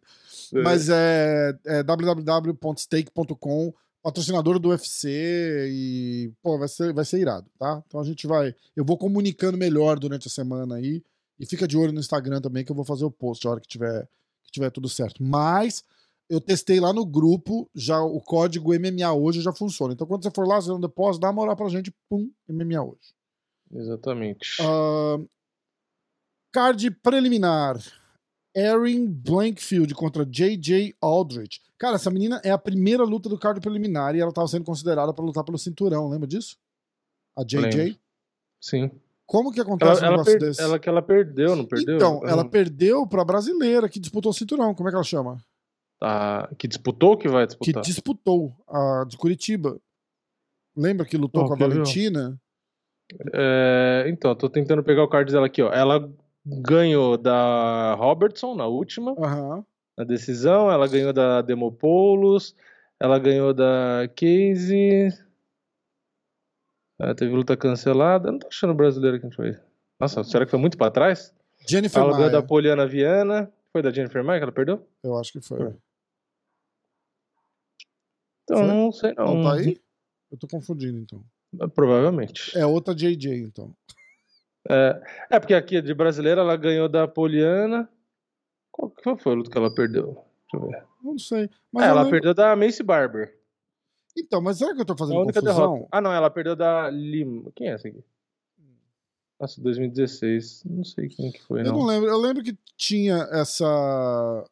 É. 0.54 0.62
Mas 0.62 0.88
é, 0.88 1.54
é 1.66 1.82
www.stake.com, 1.82 3.74
patrocinador 4.08 4.58
do 4.58 4.70
UFC 4.70 5.68
e, 5.70 6.32
pô, 6.42 6.58
vai 6.58 6.68
ser, 6.68 6.94
vai 6.94 7.04
ser 7.04 7.20
irado, 7.20 7.46
tá? 7.58 7.82
Então 7.86 8.00
a 8.00 8.04
gente 8.04 8.26
vai. 8.26 8.54
Eu 8.74 8.82
vou 8.84 8.96
comunicando 8.96 9.58
melhor 9.58 9.98
durante 9.98 10.28
a 10.28 10.30
semana 10.30 10.76
aí. 10.76 11.02
E 11.38 11.44
fica 11.44 11.68
de 11.68 11.76
olho 11.76 11.92
no 11.92 12.00
Instagram 12.00 12.40
também, 12.40 12.64
que 12.64 12.72
eu 12.72 12.76
vou 12.76 12.86
fazer 12.86 13.04
o 13.04 13.10
post 13.10 13.46
a 13.46 13.50
hora 13.50 13.60
que 13.60 13.68
tiver, 13.68 14.08
que 14.44 14.50
tiver 14.50 14.70
tudo 14.70 14.88
certo. 14.88 15.22
Mas 15.22 15.84
eu 16.28 16.40
testei 16.40 16.80
lá 16.80 16.92
no 16.92 17.04
grupo, 17.04 17.70
já 17.74 18.00
o 18.00 18.20
código 18.20 18.72
MMA 18.72 19.12
hoje 19.12 19.42
já 19.42 19.52
funciona. 19.52 19.92
Então 19.92 20.06
quando 20.06 20.22
você 20.22 20.30
for 20.30 20.48
lá, 20.48 20.56
fazer 20.56 20.72
um 20.72 20.80
depósito, 20.80 21.20
dá 21.20 21.28
uma 21.28 21.34
moral 21.34 21.54
pra 21.54 21.68
gente, 21.68 21.94
pum, 22.08 22.30
MMA 22.48 22.82
hoje. 22.82 23.14
Exatamente. 23.72 24.56
Uh, 24.62 25.28
card 26.50 26.90
preliminar. 27.02 27.78
Erin 28.54 29.06
Blankfield 29.06 29.94
contra 29.94 30.24
J.J. 30.24 30.94
Aldrich. 31.00 31.60
Cara, 31.78 31.96
essa 31.96 32.10
menina 32.10 32.40
é 32.44 32.50
a 32.50 32.58
primeira 32.58 33.04
luta 33.04 33.28
do 33.28 33.38
card 33.38 33.60
preliminar 33.60 34.14
e 34.14 34.20
ela 34.20 34.30
estava 34.30 34.48
sendo 34.48 34.64
considerada 34.64 35.12
para 35.12 35.24
lutar 35.24 35.44
pelo 35.44 35.58
cinturão, 35.58 36.08
lembra 36.08 36.26
disso? 36.26 36.56
A 37.36 37.44
J.J. 37.44 37.98
Sim. 38.60 38.90
Como 39.26 39.52
que 39.52 39.60
acontece 39.60 40.02
ela, 40.02 40.08
um 40.08 40.10
negócio 40.12 40.38
desse? 40.38 40.60
Ela 40.60 40.78
que 40.78 40.88
ela 40.88 41.02
perdeu, 41.02 41.54
não 41.54 41.66
perdeu? 41.66 41.96
Então, 41.96 42.20
ela 42.24 42.42
não... 42.42 42.50
perdeu 42.50 43.06
pra 43.06 43.24
brasileira 43.24 43.88
que 43.88 44.00
disputou 44.00 44.30
o 44.30 44.34
cinturão. 44.34 44.74
Como 44.74 44.88
é 44.88 44.90
que 44.90 44.96
ela 44.96 45.04
chama? 45.04 45.38
Ah, 46.00 46.48
que 46.56 46.66
disputou 46.66 47.10
ou 47.10 47.16
que 47.16 47.28
vai 47.28 47.46
disputar? 47.46 47.82
Que 47.82 47.88
disputou, 47.88 48.56
a 48.66 49.04
de 49.06 49.16
Curitiba. 49.16 49.78
Lembra 50.74 51.04
que 51.04 51.16
lutou 51.16 51.44
oh, 51.44 51.48
com 51.48 51.54
a 51.54 51.56
Valentina? 51.56 52.40
É, 53.34 54.06
então, 54.08 54.34
tô 54.34 54.48
tentando 54.48 54.82
pegar 54.82 55.02
o 55.02 55.08
card 55.08 55.30
dela 55.30 55.46
aqui, 55.46 55.60
ó. 55.60 55.72
Ela 55.72 56.10
ganhou 56.48 57.16
da 57.16 57.94
Robertson 57.94 58.54
na 58.54 58.66
última, 58.66 59.12
uhum. 59.12 59.64
na 59.96 60.04
decisão. 60.04 60.70
Ela 60.70 60.88
ganhou 60.88 61.12
da 61.12 61.42
Demopoulos. 61.42 62.54
Ela 63.00 63.18
ganhou 63.18 63.54
da 63.54 64.08
Casey. 64.16 65.12
Ela 66.98 67.14
teve 67.14 67.32
luta 67.32 67.56
cancelada. 67.56 68.32
não 68.32 68.38
tô 68.38 68.48
achando 68.48 68.74
brasileiro 68.74 69.20
que 69.20 69.26
a 69.26 69.28
gente 69.28 69.36
foi. 69.36 69.56
Nossa, 70.00 70.24
será 70.24 70.44
que 70.44 70.50
foi 70.50 70.58
muito 70.58 70.76
pra 70.76 70.90
trás? 70.90 71.34
Jennifer 71.68 72.02
Ela 72.02 72.16
ganhou 72.16 72.30
da 72.30 72.42
Poliana 72.42 72.86
Viana. 72.86 73.52
Foi 73.72 73.82
da 73.82 73.92
Jennifer 73.92 74.24
Maia 74.24 74.40
que 74.40 74.44
ela 74.44 74.52
perdeu? 74.52 74.86
Eu 75.02 75.16
acho 75.16 75.32
que 75.32 75.40
foi. 75.40 75.74
Então, 78.44 78.58
foi? 78.58 78.66
não 78.66 78.90
sei 78.90 79.14
não. 79.14 79.34
Não 79.34 79.42
tá 79.42 79.54
aí? 79.54 79.80
Eu 80.30 80.38
tô 80.38 80.48
confundindo 80.48 80.98
então. 80.98 81.22
Provavelmente. 81.74 82.56
É 82.56 82.66
outra 82.66 82.94
JJ, 82.94 83.42
então. 83.42 83.74
É, 84.68 85.02
é, 85.30 85.40
porque 85.40 85.54
aqui 85.54 85.80
de 85.80 85.94
brasileira 85.94 86.42
ela 86.42 86.56
ganhou 86.56 86.88
da 86.88 87.08
Poliana. 87.08 87.88
Qual 88.70 89.16
foi 89.16 89.32
a 89.32 89.36
luta 89.36 89.50
que 89.50 89.58
ela 89.58 89.74
perdeu? 89.74 90.24
Deixa 90.52 90.64
eu 90.64 90.70
ver. 90.70 90.84
Não 91.02 91.18
sei. 91.18 91.44
É, 91.76 91.84
ela 91.84 92.02
lembro... 92.02 92.10
perdeu 92.10 92.34
da 92.34 92.54
Macy 92.54 92.82
Barber. 92.82 93.36
Então, 94.16 94.40
mas 94.40 94.58
será 94.58 94.74
que 94.74 94.80
eu 94.80 94.84
tô 94.84 94.96
fazendo 94.96 95.18
a 95.18 95.22
única 95.22 95.40
confusão? 95.40 95.72
Derrota. 95.72 95.88
Ah, 95.90 96.00
não, 96.00 96.12
ela 96.12 96.30
perdeu 96.30 96.54
da 96.54 96.90
Lima. 96.90 97.50
Quem 97.54 97.68
é 97.68 97.72
essa 97.72 97.88
aqui? 97.88 98.04
Nossa, 99.40 99.60
2016. 99.60 100.64
Não 100.64 100.84
sei 100.84 101.08
quem 101.08 101.30
que 101.30 101.40
foi, 101.42 101.62
não. 101.62 101.70
Eu 101.70 101.72
não 101.78 101.86
lembro. 101.86 102.08
Eu 102.08 102.18
lembro 102.18 102.42
que 102.42 102.56
tinha 102.76 103.28
essa 103.30 104.44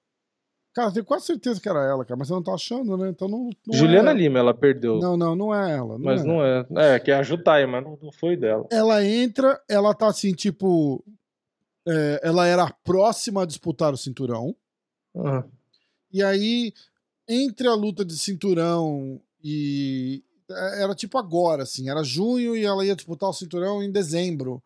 Cara, 0.76 0.92
tenho 0.92 1.06
quase 1.06 1.24
certeza 1.24 1.58
que 1.58 1.70
era 1.70 1.82
ela, 1.82 2.04
cara, 2.04 2.18
mas 2.18 2.28
eu 2.28 2.36
não 2.36 2.42
tô 2.42 2.52
achando, 2.52 2.98
né? 2.98 3.08
Então 3.08 3.26
não. 3.26 3.48
não 3.66 3.72
Juliana 3.72 4.10
é... 4.10 4.14
Lima, 4.14 4.38
ela 4.38 4.52
perdeu. 4.52 4.98
Não, 4.98 5.16
não, 5.16 5.34
não 5.34 5.54
é 5.54 5.72
ela. 5.72 5.96
Não 5.96 6.04
mas 6.04 6.20
é. 6.20 6.24
não 6.26 6.44
é. 6.44 6.66
É, 6.76 7.00
que 7.00 7.10
é 7.10 7.14
a 7.14 7.22
Jutai, 7.22 7.64
mas 7.64 7.82
não, 7.82 7.98
não 8.02 8.12
foi 8.12 8.36
dela. 8.36 8.66
Ela 8.70 9.02
entra, 9.02 9.58
ela 9.70 9.94
tá 9.94 10.08
assim, 10.08 10.34
tipo. 10.34 11.02
É, 11.88 12.20
ela 12.22 12.46
era 12.46 12.70
próxima 12.84 13.42
a 13.42 13.46
disputar 13.46 13.94
o 13.94 13.96
cinturão. 13.96 14.54
Uhum. 15.14 15.44
E 16.12 16.22
aí, 16.22 16.74
entre 17.26 17.68
a 17.68 17.74
luta 17.74 18.04
de 18.04 18.18
cinturão 18.18 19.18
e. 19.42 20.22
É, 20.50 20.82
era 20.82 20.94
tipo 20.94 21.16
agora, 21.16 21.62
assim, 21.62 21.88
era 21.88 22.04
junho 22.04 22.54
e 22.54 22.66
ela 22.66 22.84
ia 22.84 22.94
disputar 22.94 23.30
o 23.30 23.32
cinturão 23.32 23.82
em 23.82 23.90
dezembro. 23.90 24.62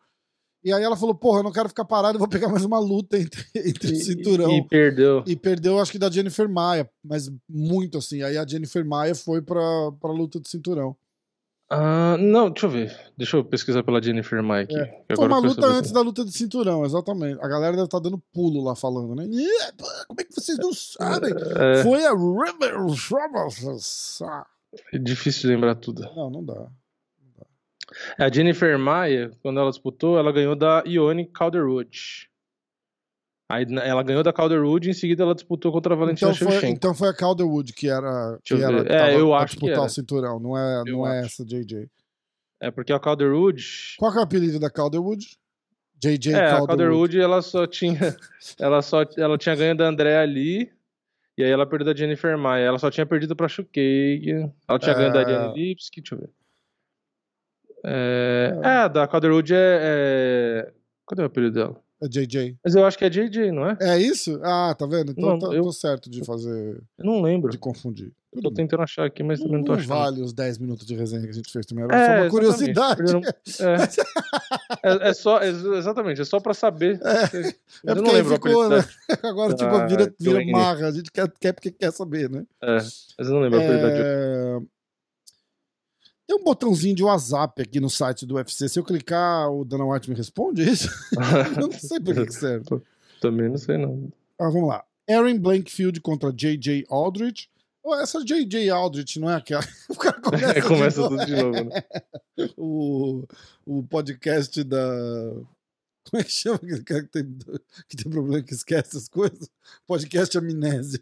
E 0.63 0.71
aí 0.71 0.83
ela 0.83 0.95
falou, 0.95 1.15
porra, 1.15 1.39
eu 1.39 1.43
não 1.43 1.51
quero 1.51 1.69
ficar 1.69 1.85
parado, 1.85 2.15
eu 2.15 2.19
vou 2.19 2.27
pegar 2.27 2.47
mais 2.47 2.63
uma 2.63 2.79
luta 2.79 3.17
entre, 3.17 3.43
entre 3.55 3.93
o 3.93 3.95
cinturão. 3.95 4.51
E, 4.51 4.67
perdeu. 4.67 5.23
E 5.25 5.35
perdeu, 5.35 5.79
acho 5.79 5.91
que 5.91 5.99
da 5.99 6.09
Jennifer 6.09 6.47
Maia, 6.47 6.89
mas 7.03 7.31
muito 7.49 7.97
assim. 7.97 8.21
Aí 8.21 8.37
a 8.37 8.45
Jennifer 8.45 8.85
Maia 8.85 9.15
foi 9.15 9.41
pra, 9.41 9.61
pra 9.99 10.11
luta 10.11 10.39
do 10.39 10.47
cinturão. 10.47 10.95
Uh, 11.71 12.17
não, 12.17 12.49
deixa 12.49 12.65
eu 12.65 12.69
ver. 12.69 13.13
Deixa 13.17 13.37
eu 13.37 13.45
pesquisar 13.45 13.81
pela 13.81 14.03
Jennifer 14.03 14.43
Mike. 14.43 14.75
É. 14.75 15.15
Foi 15.15 15.25
uma 15.25 15.39
luta 15.39 15.65
antes 15.65 15.91
da 15.91 16.01
luta 16.01 16.25
de 16.25 16.31
cinturão, 16.33 16.83
exatamente. 16.83 17.39
A 17.41 17.47
galera 17.47 17.71
deve 17.71 17.85
estar 17.85 18.01
tá 18.01 18.03
dando 18.03 18.21
pulo 18.33 18.61
lá 18.61 18.75
falando, 18.75 19.15
né? 19.15 19.23
Como 20.05 20.19
é 20.19 20.23
que 20.25 20.33
vocês 20.33 20.57
não 20.57 20.73
sabem? 20.73 21.33
É... 21.33 21.81
Foi 21.81 22.05
a 22.05 22.11
River 22.11 22.75
É 24.91 24.97
difícil 24.97 25.43
de 25.43 25.55
lembrar 25.55 25.75
tudo. 25.75 26.01
Não, 26.13 26.29
não 26.29 26.43
dá. 26.43 26.67
A 28.17 28.31
Jennifer 28.31 28.77
Maia, 28.77 29.31
quando 29.41 29.59
ela 29.59 29.69
disputou, 29.69 30.17
ela 30.17 30.31
ganhou 30.31 30.55
da 30.55 30.83
Ione 30.85 31.25
Calderwood. 31.25 32.29
Aí 33.49 33.65
ela 33.83 34.01
ganhou 34.01 34.23
da 34.23 34.31
Calderwood 34.31 34.87
e 34.87 34.91
em 34.91 34.93
seguida 34.93 35.23
ela 35.23 35.35
disputou 35.35 35.73
contra 35.73 35.93
a 35.93 35.97
Valentina 35.97 36.31
então 36.31 36.49
foi, 36.49 36.69
Então 36.69 36.95
foi 36.95 37.09
a 37.09 37.13
Calderwood 37.13 37.73
que 37.73 37.89
era, 37.89 38.39
que 38.45 38.53
era 38.53 39.11
é, 39.11 39.19
eu 39.19 39.33
acho 39.33 39.55
disputar 39.55 39.83
o 39.83 39.89
cinturão, 39.89 40.39
não 40.39 40.57
é, 40.57 40.83
não 40.85 41.05
é 41.05 41.25
essa 41.25 41.43
JJ. 41.43 41.89
É 42.61 42.71
porque 42.71 42.93
a 42.93 42.99
Calderwood. 42.99 43.95
Qual 43.97 44.13
é 44.13 44.19
o 44.19 44.21
apelido 44.21 44.57
da 44.57 44.69
Calderwood? 44.69 45.37
JJ 46.01 46.33
é, 46.33 46.39
Calderwood. 46.39 46.63
a 46.63 46.67
Calderwood 46.67 47.19
ela 47.19 47.41
só 47.41 47.67
tinha 47.67 47.99
ela 48.57 48.81
só 48.81 49.03
ela 49.17 49.37
tinha 49.37 49.55
ganho 49.55 49.75
da 49.75 49.85
André 49.85 50.17
ali 50.17 50.71
e 51.37 51.43
aí 51.43 51.51
ela 51.51 51.65
perdeu 51.65 51.93
da 51.93 51.97
Jennifer 51.97 52.37
Maia. 52.37 52.63
Ela 52.63 52.79
só 52.79 52.89
tinha 52.91 53.05
perdido 53.05 53.35
pra 53.35 53.47
Shukei. 53.47 54.49
Ela 54.67 54.79
tinha 54.79 54.93
é... 54.93 54.95
ganho 54.95 55.13
da 55.13 55.23
Diane 55.23 55.53
Lipski, 55.53 56.01
deixa 56.01 56.15
eu 56.15 56.19
ver. 56.19 56.29
É, 57.85 58.59
é. 58.63 58.85
é 58.85 58.89
da 58.89 59.07
Calderwood 59.07 59.53
é, 59.53 59.57
é. 59.57 60.73
Cadê 61.07 61.21
o 61.23 61.25
apelido 61.25 61.53
dela? 61.53 61.81
É 62.01 62.07
JJ. 62.07 62.57
Mas 62.63 62.73
eu 62.73 62.83
acho 62.83 62.97
que 62.97 63.05
é 63.05 63.09
JJ, 63.09 63.51
não 63.51 63.69
é? 63.69 63.77
É 63.79 63.99
isso? 63.99 64.39
Ah, 64.43 64.73
tá 64.77 64.87
vendo? 64.87 65.11
Então 65.11 65.29
não, 65.29 65.39
tá, 65.39 65.47
eu... 65.55 65.63
tô 65.63 65.71
certo 65.71 66.09
de 66.09 66.25
fazer. 66.25 66.81
Eu 66.97 67.05
não 67.05 67.21
lembro. 67.21 67.51
De 67.51 67.59
confundir. 67.59 68.11
Eu 68.33 68.41
tô 68.41 68.51
tentando 68.51 68.81
achar 68.81 69.05
aqui, 69.05 69.21
mas 69.21 69.39
também 69.39 69.57
não 69.57 69.63
tô 69.63 69.73
achando. 69.73 69.89
vale 69.89 70.21
os 70.21 70.31
10 70.31 70.57
minutos 70.57 70.87
de 70.87 70.95
resenha 70.95 71.21
que 71.21 71.29
a 71.29 71.33
gente 71.33 71.51
fez 71.51 71.65
também. 71.65 71.83
Era 71.83 71.95
é, 71.95 72.05
só 72.05 72.23
uma 72.23 72.29
curiosidade. 72.29 73.13
Não... 73.13 73.21
É. 74.83 74.89
é, 74.89 75.09
é, 75.09 75.13
só, 75.13 75.41
exatamente, 75.43 76.21
é 76.21 76.25
só 76.25 76.39
pra 76.39 76.53
saber. 76.53 76.99
É, 77.03 77.91
é 77.91 77.93
porque 77.93 78.23
não 78.23 78.25
ficou, 78.25 78.69
né? 78.69 78.85
Agora, 79.21 79.53
tipo, 79.53 79.69
ah, 79.69 79.85
vira, 79.85 80.15
vira 80.17 80.45
marra. 80.45 80.87
A 80.87 80.91
gente 80.91 81.11
quer, 81.11 81.29
quer 81.39 81.51
porque 81.51 81.71
quer 81.71 81.91
saber, 81.91 82.29
né? 82.29 82.45
É, 82.63 82.75
mas 82.75 83.27
eu 83.27 83.33
não 83.33 83.41
lembro 83.41 83.59
a 83.59 83.63
é... 83.63 84.59
Tem 86.31 86.39
um 86.39 86.43
botãozinho 86.45 86.95
de 86.95 87.03
WhatsApp 87.03 87.61
aqui 87.61 87.81
no 87.81 87.89
site 87.89 88.25
do 88.25 88.35
UFC. 88.35 88.69
Se 88.69 88.79
eu 88.79 88.85
clicar, 88.85 89.51
o 89.51 89.65
Dana 89.65 89.83
White 89.83 90.09
me 90.09 90.15
responde 90.15 90.61
é 90.61 90.71
isso? 90.71 90.87
eu 91.59 91.67
não 91.67 91.71
sei 91.73 91.99
por 91.99 92.15
que 92.25 92.31
serve. 92.31 92.65
Também 93.19 93.49
não 93.49 93.57
sei, 93.57 93.77
não. 93.77 94.09
Ah, 94.39 94.49
vamos 94.49 94.69
lá. 94.69 94.81
Aaron 95.09 95.37
Blankfield 95.37 95.99
contra 95.99 96.31
J.J. 96.31 96.85
Aldrich. 96.89 97.49
Essa 98.01 98.23
J.J. 98.23 98.69
Aldrich 98.69 99.19
não 99.19 99.29
é 99.29 99.35
aquela. 99.35 99.61
O 99.89 99.95
cara 99.95 100.21
começa, 100.21 100.57
é, 100.57 100.61
começa 100.61 101.09
tudo 101.09 101.25
de 101.25 101.35
novo, 101.35 101.65
né? 101.65 101.83
o, 102.55 103.27
o 103.65 103.83
podcast 103.83 104.63
da. 104.63 105.33
Como 106.09 106.19
é 106.19 106.23
que 106.23 106.31
chama 106.31 106.55
aquele 106.55 106.83
cara 106.83 107.03
que 107.03 107.09
tem, 107.09 107.37
que 107.87 107.95
tem 107.95 108.11
problema 108.11 108.43
que 108.43 108.53
esquece 108.53 108.97
as 108.97 109.07
coisas? 109.07 109.49
Podcast 109.85 110.37
Amnésia. 110.37 111.01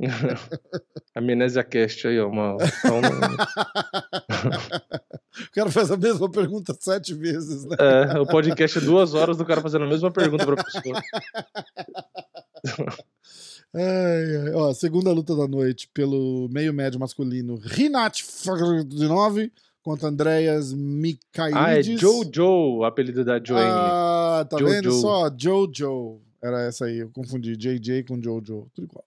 Amnésia 1.14 1.62
Cast 1.62 2.06
aí, 2.06 2.18
ó. 2.18 2.28
Uma, 2.28 2.56
o 2.56 2.60
cara 5.52 5.70
faz 5.70 5.90
a 5.90 5.96
mesma 5.96 6.30
pergunta 6.30 6.76
sete 6.78 7.14
vezes, 7.14 7.64
né? 7.66 7.76
É, 7.78 8.18
o 8.18 8.26
podcast 8.26 8.78
é 8.78 8.80
duas 8.80 9.14
horas 9.14 9.36
do 9.36 9.44
cara 9.44 9.60
fazendo 9.60 9.84
a 9.84 9.88
mesma 9.88 10.10
pergunta 10.10 10.46
pra 10.46 10.64
pessoa. 10.64 11.02
Ai, 13.74 14.36
ai. 14.46 14.54
Ó, 14.54 14.72
segunda 14.72 15.12
luta 15.12 15.36
da 15.36 15.46
noite 15.46 15.90
pelo 15.92 16.48
meio 16.50 16.72
médio 16.72 16.98
masculino, 16.98 17.56
Rinat 17.56 18.22
Fagradinov 18.24 19.36
contra 19.88 20.08
Andreas 20.08 20.74
Mikhailides. 20.74 21.56
Ah, 21.56 21.78
é 21.78 21.82
Jojo, 21.82 22.78
o 22.78 22.84
apelido 22.84 23.24
da 23.24 23.42
Joanne. 23.42 23.70
Ah, 23.70 24.46
tá 24.48 24.58
Jojo. 24.58 24.70
vendo 24.70 24.92
só? 24.92 25.30
Jojo. 25.34 26.20
Era 26.42 26.60
essa 26.66 26.84
aí, 26.84 26.98
eu 26.98 27.08
confundi 27.08 27.56
JJ 27.56 28.04
com 28.04 28.20
Jojo. 28.22 28.68
Tudo 28.74 28.84
igual. 28.84 29.04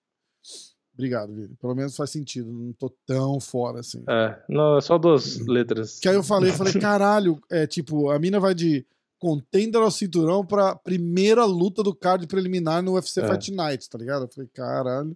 Obrigado, 0.96 1.34
Vini. 1.34 1.56
Pelo 1.62 1.76
menos 1.76 1.96
faz 1.96 2.10
sentido. 2.10 2.52
Não 2.52 2.74
tô 2.74 2.90
tão 3.06 3.40
fora 3.40 3.80
assim. 3.80 4.04
É, 4.10 4.40
não, 4.50 4.78
é 4.78 4.82
só 4.82 4.98
duas 4.98 5.38
letras. 5.46 6.00
Que 6.00 6.10
aí 6.10 6.16
eu 6.16 6.24
falei, 6.24 6.52
falei, 6.52 6.74
caralho, 6.82 7.40
é 7.50 7.68
tipo, 7.68 8.10
a 8.10 8.18
mina 8.18 8.40
vai 8.40 8.56
de 8.56 8.84
contender 9.20 9.80
ao 9.80 9.92
cinturão 9.92 10.44
pra 10.44 10.76
primeira 10.76 11.46
luta 11.46 11.84
do 11.84 11.94
card 11.94 12.26
preliminar 12.26 12.82
no 12.82 12.94
UFC 12.94 13.22
é. 13.22 13.28
Fight 13.28 13.52
Night, 13.52 13.88
tá 13.88 14.00
ligado? 14.00 14.24
Eu 14.26 14.30
falei, 14.30 14.50
caralho. 14.52 15.16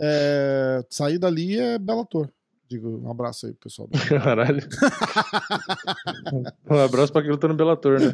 É, 0.00 0.84
sair 0.88 1.18
dali 1.18 1.58
é 1.58 1.78
Bellator. 1.78 2.30
Digo, 2.68 2.98
um 2.98 3.10
abraço 3.10 3.46
aí, 3.46 3.54
pessoal. 3.54 3.88
Caralho. 4.08 4.66
um 6.68 6.78
abraço 6.78 7.12
pra 7.12 7.22
quem 7.22 7.30
luta 7.30 7.46
no 7.46 7.54
Bellator, 7.54 8.00
né? 8.00 8.12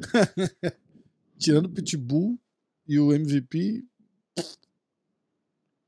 Tirando 1.39 1.67
o 1.67 1.71
Pitbull 1.71 2.39
e 2.87 2.99
o 2.99 3.13
MVP 3.13 3.85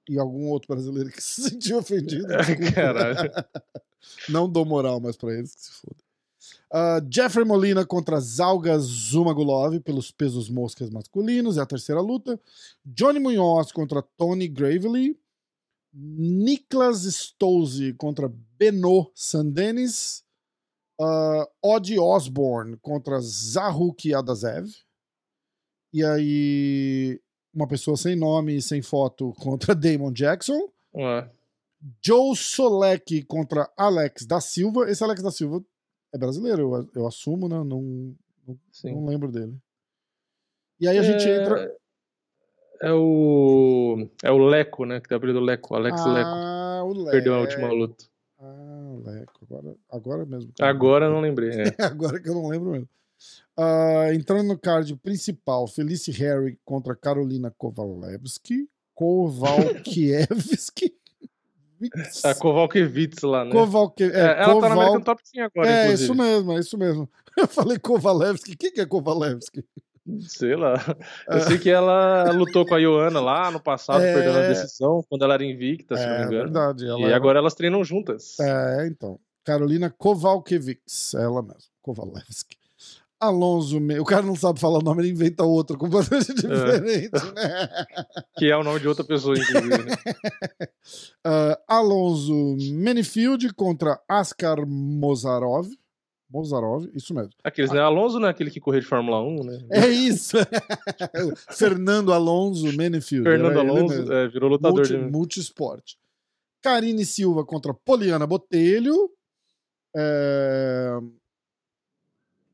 e 0.08 0.18
algum 0.18 0.48
outro 0.48 0.68
brasileiro 0.74 1.10
que 1.10 1.20
se 1.22 1.50
sentiu 1.50 1.78
ofendido. 1.78 2.26
Caralho. 2.74 3.30
Não 4.28 4.48
dou 4.48 4.64
moral 4.64 5.00
mais 5.00 5.16
pra 5.16 5.32
eles, 5.32 5.54
que 5.54 5.62
se 5.62 5.72
foda. 5.72 5.96
Uh, 6.70 7.06
Jeffrey 7.10 7.44
Molina 7.44 7.86
contra 7.86 8.20
Zalga 8.20 8.78
Zumagulov 8.78 9.80
pelos 9.80 10.10
pesos 10.10 10.50
moscas 10.50 10.90
masculinos, 10.90 11.56
é 11.56 11.60
a 11.60 11.66
terceira 11.66 12.00
luta. 12.00 12.38
Johnny 12.84 13.18
Munhoz 13.18 13.72
contra 13.72 14.02
Tony 14.02 14.48
Gravely. 14.48 15.18
Niklas 15.96 17.04
Stolze 17.04 17.92
contra 17.94 18.28
Beno 18.64 19.10
Sandenis. 19.14 20.24
Uh, 20.98 21.44
Odd 21.60 21.98
Osborne 21.98 22.76
contra 22.80 23.20
Zahuk 23.20 24.14
Adazev. 24.14 24.68
E 25.92 26.04
aí, 26.04 27.20
uma 27.52 27.66
pessoa 27.66 27.96
sem 27.96 28.14
nome 28.14 28.56
e 28.56 28.62
sem 28.62 28.80
foto 28.80 29.32
contra 29.34 29.74
Damon 29.76 30.12
Jackson. 30.12 30.68
Ué. 30.94 31.28
Joe 32.02 32.34
Solek 32.34 33.24
contra 33.24 33.68
Alex 33.76 34.24
da 34.24 34.40
Silva. 34.40 34.88
Esse 34.88 35.04
Alex 35.04 35.22
da 35.22 35.30
Silva 35.30 35.62
é 36.14 36.18
brasileiro, 36.18 36.74
eu, 36.74 36.90
eu 36.94 37.06
assumo, 37.06 37.48
né? 37.48 37.56
Não, 37.56 37.82
não, 37.82 38.58
não, 38.84 39.06
lembro 39.06 39.30
dele. 39.30 39.58
E 40.80 40.88
aí 40.88 40.96
a 40.96 41.02
é... 41.02 41.04
gente 41.04 41.28
entra. 41.28 41.76
É 42.80 42.92
o. 42.92 44.08
É 44.22 44.30
o 44.30 44.38
Leco, 44.38 44.84
né? 44.84 45.00
Que 45.00 45.08
tá 45.08 45.16
abrindo 45.16 45.38
o 45.38 45.44
Leco, 45.44 45.74
Alex 45.74 46.00
ah, 46.00 46.12
Leco. 46.12 46.88
O 46.88 46.92
Leco. 46.98 47.10
Perdeu 47.10 47.34
a 47.34 47.40
última 47.40 47.68
luta. 47.68 48.13
O. 49.10 49.44
Agora, 49.44 49.76
agora 49.90 50.26
mesmo. 50.26 50.52
Agora 50.60 51.06
eu 51.06 51.10
não 51.10 51.20
lembrei. 51.20 51.50
É. 51.50 51.74
agora 51.84 52.20
que 52.20 52.28
eu 52.28 52.34
não 52.34 52.48
lembro 52.48 52.70
mesmo. 52.70 52.88
Uh, 53.58 54.12
entrando 54.12 54.48
no 54.48 54.58
card 54.58 54.94
principal, 54.96 55.66
Felice 55.66 56.10
Harry 56.12 56.58
contra 56.64 56.96
Carolina 56.96 57.52
Kovalevski. 57.56 58.68
Kovalkiewski. 58.94 60.94
A 62.24 62.34
Kovalkiewicz 62.34 63.22
lá, 63.22 63.44
né? 63.44 63.52
Kovalke... 63.52 64.04
É, 64.04 64.06
é, 64.06 64.42
ela 64.42 64.54
Koval... 64.54 64.60
tá 64.60 64.68
no 64.68 64.80
American 64.80 65.00
Top 65.02 65.22
100 65.24 65.42
agora, 65.42 65.68
É, 65.68 65.84
inclusive. 65.84 66.04
isso 66.04 66.14
mesmo, 66.14 66.52
é 66.52 66.60
isso 66.60 66.78
mesmo. 66.78 67.10
Eu 67.36 67.48
falei 67.48 67.78
Kovalevski. 67.78 68.56
Quem 68.56 68.72
que 68.72 68.80
é 68.80 68.86
Kovalevski? 68.86 69.64
Sei 70.20 70.54
lá. 70.54 70.74
Eu 71.28 71.40
sei 71.40 71.58
que 71.58 71.70
ela 71.70 72.30
lutou 72.32 72.66
com 72.66 72.74
a 72.74 72.78
Ioana 72.78 73.20
lá 73.20 73.50
no 73.50 73.58
passado, 73.58 74.02
é... 74.02 74.12
perdendo 74.12 74.38
a 74.38 74.48
decisão, 74.48 75.04
quando 75.08 75.24
ela 75.24 75.34
era 75.34 75.44
invicta, 75.44 75.96
se 75.96 76.02
é, 76.02 76.06
não 76.06 76.14
me 76.14 76.22
é 76.22 76.26
engano. 76.26 76.42
verdade. 76.44 76.84
e 76.84 77.04
era... 77.04 77.16
agora 77.16 77.38
elas 77.38 77.54
treinam 77.54 77.82
juntas. 77.82 78.38
É, 78.38 78.86
então. 78.86 79.18
Carolina 79.44 79.90
Kovalkiewicz, 79.90 81.14
ela 81.14 81.42
mesmo. 81.42 81.70
Kovalevski. 81.82 82.56
Alonso, 83.20 83.78
o 83.78 84.04
cara 84.04 84.22
não 84.22 84.36
sabe 84.36 84.60
falar 84.60 84.78
o 84.78 84.82
nome, 84.82 85.02
ele 85.02 85.12
inventa 85.12 85.44
outro 85.44 85.78
completamente 85.78 86.30
é. 86.30 86.34
diferente, 86.34 87.10
é. 87.14 87.32
né? 87.32 87.68
Que 88.36 88.50
é 88.50 88.56
o 88.56 88.64
nome 88.64 88.80
de 88.80 88.88
outra 88.88 89.04
pessoa, 89.04 89.36
inclusive. 89.38 89.84
Né? 89.84 89.94
uh, 91.26 91.56
Alonso 91.66 92.56
Menifield 92.72 93.52
contra 93.54 93.98
Askar 94.08 94.66
Mozarov. 94.66 95.68
Mozarov, 96.30 96.88
isso 96.94 97.14
mesmo. 97.14 97.32
Aqueles, 97.42 97.70
né? 97.70 97.80
Alonso 97.80 98.18
não 98.18 98.28
é 98.28 98.30
aquele 98.30 98.50
que 98.50 98.60
correu 98.60 98.80
de 98.80 98.86
Fórmula 98.86 99.22
1, 99.22 99.44
né? 99.44 99.66
É 99.70 99.88
isso! 99.88 100.36
Fernando 101.52 102.12
Alonso 102.12 102.64
Menifield. 102.76 103.28
Fernando 103.28 103.58
Alonso 103.58 104.12
é, 104.12 104.28
virou 104.28 104.50
lutador 104.50 104.78
Multi, 104.78 104.92
de... 104.92 104.98
Multisport. 104.98 105.92
Karine 106.60 107.04
Silva 107.04 107.44
contra 107.44 107.74
Poliana 107.74 108.26
Botelho. 108.26 109.10
É... 109.94 110.98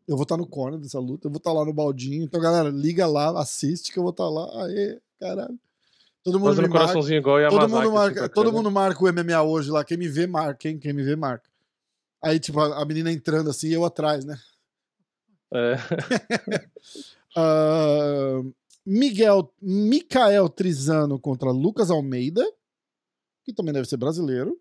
Eu 0.07 0.17
vou 0.17 0.25
estar 0.25 0.37
no 0.37 0.47
corner 0.47 0.81
dessa 0.81 0.99
luta, 0.99 1.29
eu 1.29 1.31
vou 1.31 1.39
estar 1.39 1.53
lá 1.53 1.65
no 1.65 1.73
baldinho. 1.73 2.25
Então, 2.25 2.41
galera, 2.41 2.69
liga 2.69 3.07
lá, 3.07 3.41
assiste 3.41 3.93
que 3.93 3.99
eu 3.99 4.03
vou 4.03 4.11
estar 4.11 4.29
lá. 4.29 4.65
Aê, 4.65 5.01
caralho. 5.21 5.57
Todo 6.23 6.39
mundo 6.39 6.55
Fazendo 6.55 6.69
coraçãozinho 6.69 7.19
igual 7.19 7.41
e 7.41 7.49
todo 7.49 7.69
mundo 7.69 7.93
marca, 7.93 8.29
Todo 8.29 8.53
mundo 8.53 8.71
marca 8.71 9.03
o 9.03 9.13
MMA 9.13 9.43
hoje 9.43 9.71
lá. 9.71 9.85
Quem 9.85 9.97
me 9.97 10.09
vê, 10.09 10.27
marca. 10.27 10.55
Quem, 10.55 10.79
quem 10.79 10.93
me 10.93 11.03
vê, 11.03 11.17
marca. 11.17 11.49
Aí, 12.23 12.39
tipo, 12.39 12.61
a, 12.61 12.85
menina 12.85 13.11
entrando 13.11 13.49
assim 13.49 13.69
e 13.69 13.73
eu 13.73 13.85
atrás, 13.85 14.25
né? 14.25 14.39
É. 15.53 15.77
uh, 17.37 18.55
Miguel, 18.85 19.53
Mikael 19.61 20.49
Trizano 20.49 21.19
contra 21.19 21.51
Lucas 21.51 21.91
Almeida, 21.91 22.45
que 23.45 23.53
também 23.53 23.73
deve 23.73 23.89
ser 23.89 23.97
brasileiro. 23.97 24.61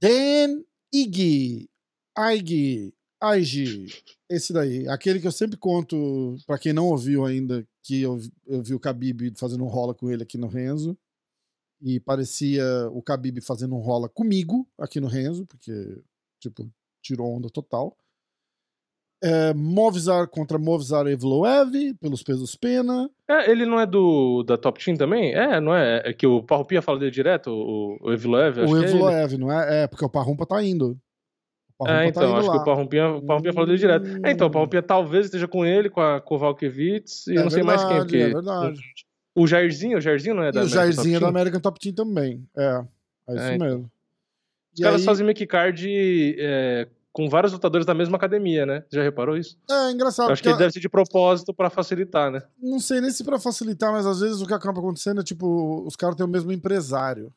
Dan 0.00 0.62
Ig, 0.92 1.68
Aig, 2.14 2.94
Aig, 3.20 3.86
esse 4.28 4.52
daí, 4.52 4.86
aquele 4.88 5.20
que 5.20 5.26
eu 5.26 5.32
sempre 5.32 5.56
conto 5.56 6.36
para 6.46 6.58
quem 6.58 6.72
não 6.72 6.86
ouviu 6.86 7.24
ainda, 7.24 7.66
que 7.82 8.02
eu, 8.02 8.20
eu 8.46 8.62
vi 8.62 8.74
o 8.74 8.78
Khabib 8.78 9.32
fazendo 9.36 9.64
um 9.64 9.68
rola 9.68 9.94
com 9.94 10.10
ele 10.10 10.22
aqui 10.22 10.36
no 10.36 10.48
Renzo, 10.48 10.96
e 11.80 12.00
parecia 12.00 12.64
o 12.90 13.00
Khabib 13.00 13.40
fazendo 13.40 13.74
um 13.74 13.80
rola 13.80 14.08
comigo 14.08 14.66
aqui 14.78 15.00
no 15.00 15.06
Renzo, 15.06 15.46
porque, 15.46 15.72
tipo, 16.40 16.70
tirou 17.02 17.36
onda 17.36 17.48
total. 17.50 17.96
É, 19.22 19.54
Movizar 19.54 20.28
contra 20.28 20.58
Movizar 20.58 21.06
Evloev, 21.06 21.94
pelos 22.00 22.22
pesos 22.22 22.54
pena. 22.54 23.10
É, 23.28 23.50
ele 23.50 23.64
não 23.64 23.80
é 23.80 23.86
do 23.86 24.42
da 24.42 24.58
Top 24.58 24.82
Team 24.82 24.96
também? 24.96 25.34
É, 25.34 25.58
não 25.60 25.74
é? 25.74 26.02
É 26.04 26.12
que 26.12 26.26
o 26.26 26.42
Parrupia 26.42 26.82
fala 26.82 26.98
dele 26.98 27.10
direto, 27.10 27.50
o, 27.50 27.98
o 28.00 28.12
Evloev? 28.12 28.58
O 28.58 28.82
Evloev, 28.82 29.34
é 29.34 29.38
não 29.38 29.50
é? 29.50 29.82
É, 29.82 29.86
porque 29.86 30.04
o 30.04 30.10
Parrumpa 30.10 30.46
tá 30.46 30.62
indo. 30.62 30.98
É, 31.82 31.86
tá 31.86 32.06
então, 32.06 32.32
tá 32.32 32.38
acho 32.38 32.48
lá. 32.48 32.54
que 32.54 32.60
o 32.60 32.64
Parrumpinha, 32.64 33.08
o 33.10 33.22
Parrumpinha 33.22 33.52
falou 33.52 33.66
dele 33.66 33.78
direto. 33.78 34.06
É, 34.24 34.30
então, 34.30 34.46
o 34.46 34.50
Parrumpinha 34.50 34.82
talvez 34.82 35.26
esteja 35.26 35.46
com 35.46 35.64
ele, 35.64 35.90
com 35.90 36.00
a 36.00 36.20
Kovalkiewicz, 36.20 37.26
e 37.26 37.34
é 37.34 37.38
eu 37.38 37.42
não 37.42 37.50
sei 37.50 37.62
mais 37.62 37.84
quem. 37.84 37.98
Porque... 37.98 38.16
É 38.16 38.28
verdade. 38.30 38.80
O 39.36 39.46
Jairzinho, 39.46 39.98
o 39.98 40.00
Jairzinho 40.00 40.34
não 40.34 40.42
é 40.42 40.50
da 40.50 40.62
e 40.62 40.64
o 40.64 40.68
Jairzinho 40.68 41.18
é 41.18 41.20
da 41.20 41.28
American 41.28 41.60
Top 41.60 41.78
Team 41.78 41.94
também. 41.94 42.48
É, 42.56 42.84
é 43.28 43.34
isso 43.34 43.44
é, 43.44 43.58
mesmo. 43.58 43.90
Os 44.72 44.80
e 44.80 44.82
caras 44.82 45.00
aí... 45.00 45.06
fazem 45.06 45.26
make 45.26 45.46
card 45.46 46.36
é, 46.38 46.88
com 47.12 47.28
vários 47.28 47.52
lutadores 47.52 47.86
da 47.86 47.94
mesma 47.94 48.16
academia, 48.16 48.64
né? 48.64 48.84
Já 48.90 49.02
reparou 49.02 49.36
isso? 49.36 49.58
É, 49.70 49.90
engraçado. 49.90 50.28
Eu 50.28 50.32
acho 50.32 50.42
que 50.42 50.54
deve 50.54 50.72
ser 50.72 50.80
de 50.80 50.88
propósito 50.88 51.52
para 51.52 51.68
facilitar, 51.68 52.30
né? 52.30 52.42
Não 52.60 52.80
sei 52.80 53.00
nem 53.00 53.10
se 53.10 53.24
para 53.24 53.38
facilitar, 53.38 53.92
mas 53.92 54.06
às 54.06 54.20
vezes 54.20 54.40
o 54.40 54.46
que 54.46 54.54
acaba 54.54 54.78
acontecendo 54.78 55.20
é 55.20 55.24
tipo, 55.24 55.84
os 55.86 55.96
caras 55.96 56.16
têm 56.16 56.24
o 56.24 56.28
mesmo 56.28 56.50
empresário. 56.50 57.30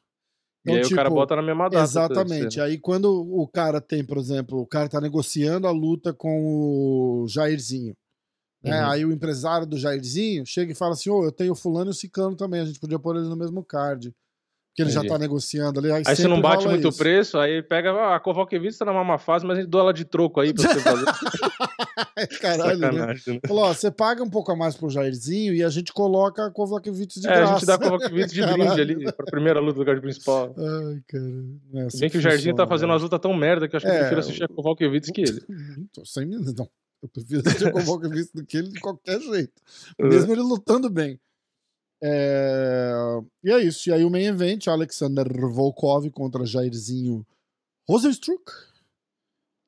Então, 0.62 0.75
e 0.75 0.77
aí 0.77 0.83
tipo, 0.83 0.93
o 0.93 0.97
cara 0.97 1.09
tipo, 1.09 1.19
bota 1.19 1.35
na 1.35 1.41
mesma 1.41 1.69
data. 1.69 1.83
Exatamente. 1.83 2.62
Aí 2.62 2.77
quando 2.77 3.09
o 3.09 3.47
cara 3.47 3.81
tem, 3.81 4.05
por 4.05 4.17
exemplo, 4.17 4.59
o 4.62 4.67
cara 4.67 4.88
tá 4.88 5.01
negociando 5.01 5.67
a 5.67 5.71
luta 5.71 6.13
com 6.13 7.23
o 7.23 7.27
Jairzinho. 7.27 7.95
Né? 8.63 8.82
Uhum. 8.82 8.89
Aí 8.89 9.06
o 9.06 9.12
empresário 9.12 9.65
do 9.65 9.78
Jairzinho 9.78 10.45
chega 10.45 10.72
e 10.72 10.76
fala 10.76 10.93
assim: 10.93 11.10
Ô, 11.10 11.19
oh, 11.19 11.26
eu 11.26 11.32
tenho 11.32 11.54
o 11.54 11.56
fulano 11.56 11.89
e 11.89 11.93
o 11.93 11.93
ciclano 11.93 12.36
também, 12.36 12.62
a 12.62 12.65
gente 12.65 12.80
podia 12.80 13.00
pôr 13.00 13.15
eles 13.15 13.30
no 13.30 13.36
mesmo 13.36 13.63
card. 13.63 14.13
Que 14.76 14.84
ele 14.84 14.91
Entendi. 14.91 15.08
já 15.08 15.13
tá 15.13 15.19
negociando 15.19 15.80
ali. 15.80 15.91
Aí, 15.91 16.04
aí 16.06 16.15
você 16.15 16.28
não 16.28 16.39
bate 16.39 16.67
muito 16.67 16.88
o 16.88 16.95
preço, 16.95 17.38
aí 17.38 17.62
pega 17.62 17.91
ah, 17.91 18.15
a 18.15 18.19
Kovalkiewicz 18.19 18.78
tá 18.78 18.86
na 18.86 19.04
má 19.04 19.17
fase, 19.17 19.45
mas 19.45 19.58
a 19.58 19.62
gente 19.62 19.69
doa 19.69 19.82
ela 19.82 19.93
de 19.93 20.06
troco 20.06 20.39
aí 20.39 20.54
pra 20.54 20.72
você 20.72 20.80
fazer. 20.80 21.06
Caralho, 22.39 22.80
né? 22.80 22.91
né? 22.91 23.39
Falou, 23.48 23.63
ó, 23.63 23.74
você 23.74 23.91
paga 23.91 24.24
um 24.24 24.30
pouco 24.30 24.52
a 24.52 24.56
mais 24.56 24.76
pro 24.76 24.89
Jairzinho 24.89 25.54
e 25.54 25.63
a 25.63 25.69
gente 25.69 25.91
coloca 25.91 26.45
a 26.45 26.52
Kovalkiewicz 26.52 27.15
de 27.19 27.28
é, 27.28 27.32
graça. 27.32 27.52
a 27.52 27.56
gente 27.56 27.65
dá 27.65 27.76
a 27.76 27.78
Kovalkiewicz 27.78 28.32
de 28.32 28.41
brinde 28.45 28.82
ali, 28.82 29.12
pra 29.12 29.26
primeira 29.26 29.60
luta 29.60 29.80
do 29.80 29.86
card 29.86 30.02
principal. 30.02 30.56
Ai, 30.58 31.02
cara. 31.08 31.24
É 31.74 31.98
Bem 32.00 32.10
que, 32.10 32.17
o 32.17 32.22
Jairzinho 32.22 32.56
tá 32.56 32.67
fazendo 32.67 32.91
uma 32.91 32.98
luta 32.98 33.19
tão 33.19 33.34
merda 33.34 33.67
que 33.67 33.76
eu 33.76 33.78
acho 33.78 33.86
que 33.86 33.91
é, 33.91 33.95
eu 33.95 34.00
prefiro 34.00 34.19
assistir 34.22 34.43
a 34.43 34.48
Kovalkiewicz 34.48 35.10
que 35.12 35.22
ele. 35.22 35.41
Sem 36.06 36.26
não. 36.26 36.69
Eu 37.01 37.09
prefiro 37.09 37.41
a 37.47 37.71
Kovalkiewicz 37.71 38.31
do 38.33 38.45
que 38.45 38.57
ele 38.57 38.69
de 38.69 38.79
qualquer 38.79 39.19
jeito. 39.21 39.62
Mesmo 39.99 40.31
ele 40.33 40.41
lutando 40.41 40.89
bem. 40.89 41.19
É... 42.01 42.91
E 43.43 43.51
é 43.51 43.59
isso. 43.59 43.89
E 43.89 43.93
aí 43.93 44.03
o 44.03 44.09
main 44.09 44.25
event, 44.25 44.67
Alexander 44.67 45.25
Volkov 45.49 46.09
contra 46.12 46.45
Jairzinho 46.45 47.25
Rosenstruck. 47.88 48.43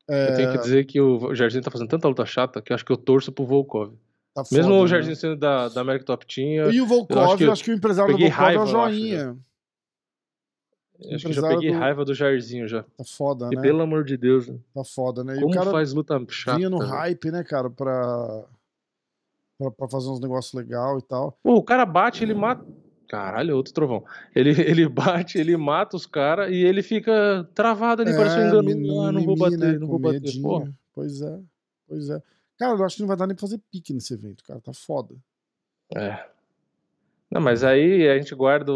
É... 0.09 0.31
Eu 0.31 0.35
tenho 0.35 0.51
que 0.51 0.57
dizer 0.59 0.85
que 0.85 0.99
o 0.99 1.33
Jairzinho 1.33 1.63
tá 1.63 1.71
fazendo 1.71 1.89
tanta 1.89 2.07
luta 2.07 2.25
chata 2.25 2.61
que 2.61 2.71
eu 2.71 2.75
acho 2.75 2.85
que 2.85 2.91
eu 2.91 2.97
torço 2.97 3.31
pro 3.31 3.45
Volkov. 3.45 3.93
Tá 4.33 4.45
foda, 4.45 4.61
Mesmo 4.61 4.75
o 4.75 4.87
Jairzinho 4.87 5.15
né? 5.15 5.19
sendo 5.19 5.35
da, 5.37 5.69
da 5.69 5.81
América 5.81 6.05
Top 6.05 6.25
Team. 6.25 6.71
E 6.71 6.81
o 6.81 6.85
Volkov, 6.85 7.17
eu 7.17 7.23
acho 7.23 7.37
que, 7.37 7.43
eu 7.43 7.51
acho 7.51 7.63
que 7.63 7.71
o 7.71 7.73
empresário 7.73 8.13
do 8.13 8.19
Volkov 8.19 8.37
raiva, 8.37 8.61
é 8.61 8.63
o 8.63 8.67
Joinha. 8.67 9.21
Acho, 9.21 9.33
né? 9.33 9.39
Acho 11.13 11.27
que 11.27 11.33
já 11.33 11.41
peguei 11.41 11.71
do... 11.71 11.77
raiva 11.77 12.05
do 12.05 12.13
Jairzinho 12.13 12.67
já. 12.67 12.83
Tá 12.83 13.03
foda, 13.03 13.49
e 13.51 13.55
né? 13.55 13.61
pelo 13.61 13.81
amor 13.81 14.03
de 14.03 14.17
Deus. 14.17 14.47
Né? 14.47 14.57
Tá 14.73 14.83
foda, 14.83 15.23
né? 15.23 15.35
E 15.35 15.39
Como 15.39 15.51
o 15.51 15.53
cara 15.53 15.71
faz 15.71 15.93
luta 15.93 16.21
chata. 16.29 16.57
Vinha 16.57 16.69
no 16.69 16.79
hype, 16.79 17.31
né, 17.31 17.43
cara, 17.43 17.69
pra 17.69 18.45
pra, 19.69 19.87
fazer 19.87 20.09
uns 20.09 20.19
negócios 20.19 20.53
legal 20.53 20.97
e 20.97 21.01
tal. 21.03 21.37
Pô, 21.43 21.55
o 21.55 21.63
cara 21.63 21.85
bate, 21.85 22.23
ele 22.23 22.33
mata. 22.33 22.65
Caralho, 23.07 23.55
outro 23.55 23.73
trovão. 23.73 24.03
Ele, 24.33 24.49
ele 24.61 24.87
bate, 24.87 25.37
ele 25.37 25.55
mata 25.57 25.95
os 25.95 26.05
caras 26.05 26.49
e 26.49 26.55
ele 26.55 26.81
fica 26.81 27.47
travado 27.53 28.01
ali, 28.01 28.11
é, 28.11 28.15
parece 28.15 28.37
um 28.37 28.47
engano. 28.47 29.01
Ah, 29.01 29.11
não 29.11 29.21
vou 29.23 29.37
bater, 29.37 29.59
né, 29.59 29.77
não 29.77 29.87
vou 29.87 29.99
bater. 29.99 30.41
Pô. 30.41 30.67
Pois 30.93 31.21
é, 31.21 31.39
pois 31.87 32.09
é. 32.09 32.21
Cara, 32.57 32.77
eu 32.77 32.85
acho 32.85 32.95
que 32.95 33.01
não 33.01 33.07
vai 33.07 33.17
dar 33.17 33.27
nem 33.27 33.35
pra 33.35 33.41
fazer 33.41 33.59
pique 33.71 33.93
nesse 33.93 34.13
evento, 34.13 34.43
cara. 34.43 34.61
Tá 34.61 34.73
foda. 34.73 35.15
É. 35.95 36.30
Não, 37.31 37.39
mas 37.39 37.63
aí 37.63 38.09
a 38.09 38.17
gente 38.17 38.35
guarda 38.35 38.73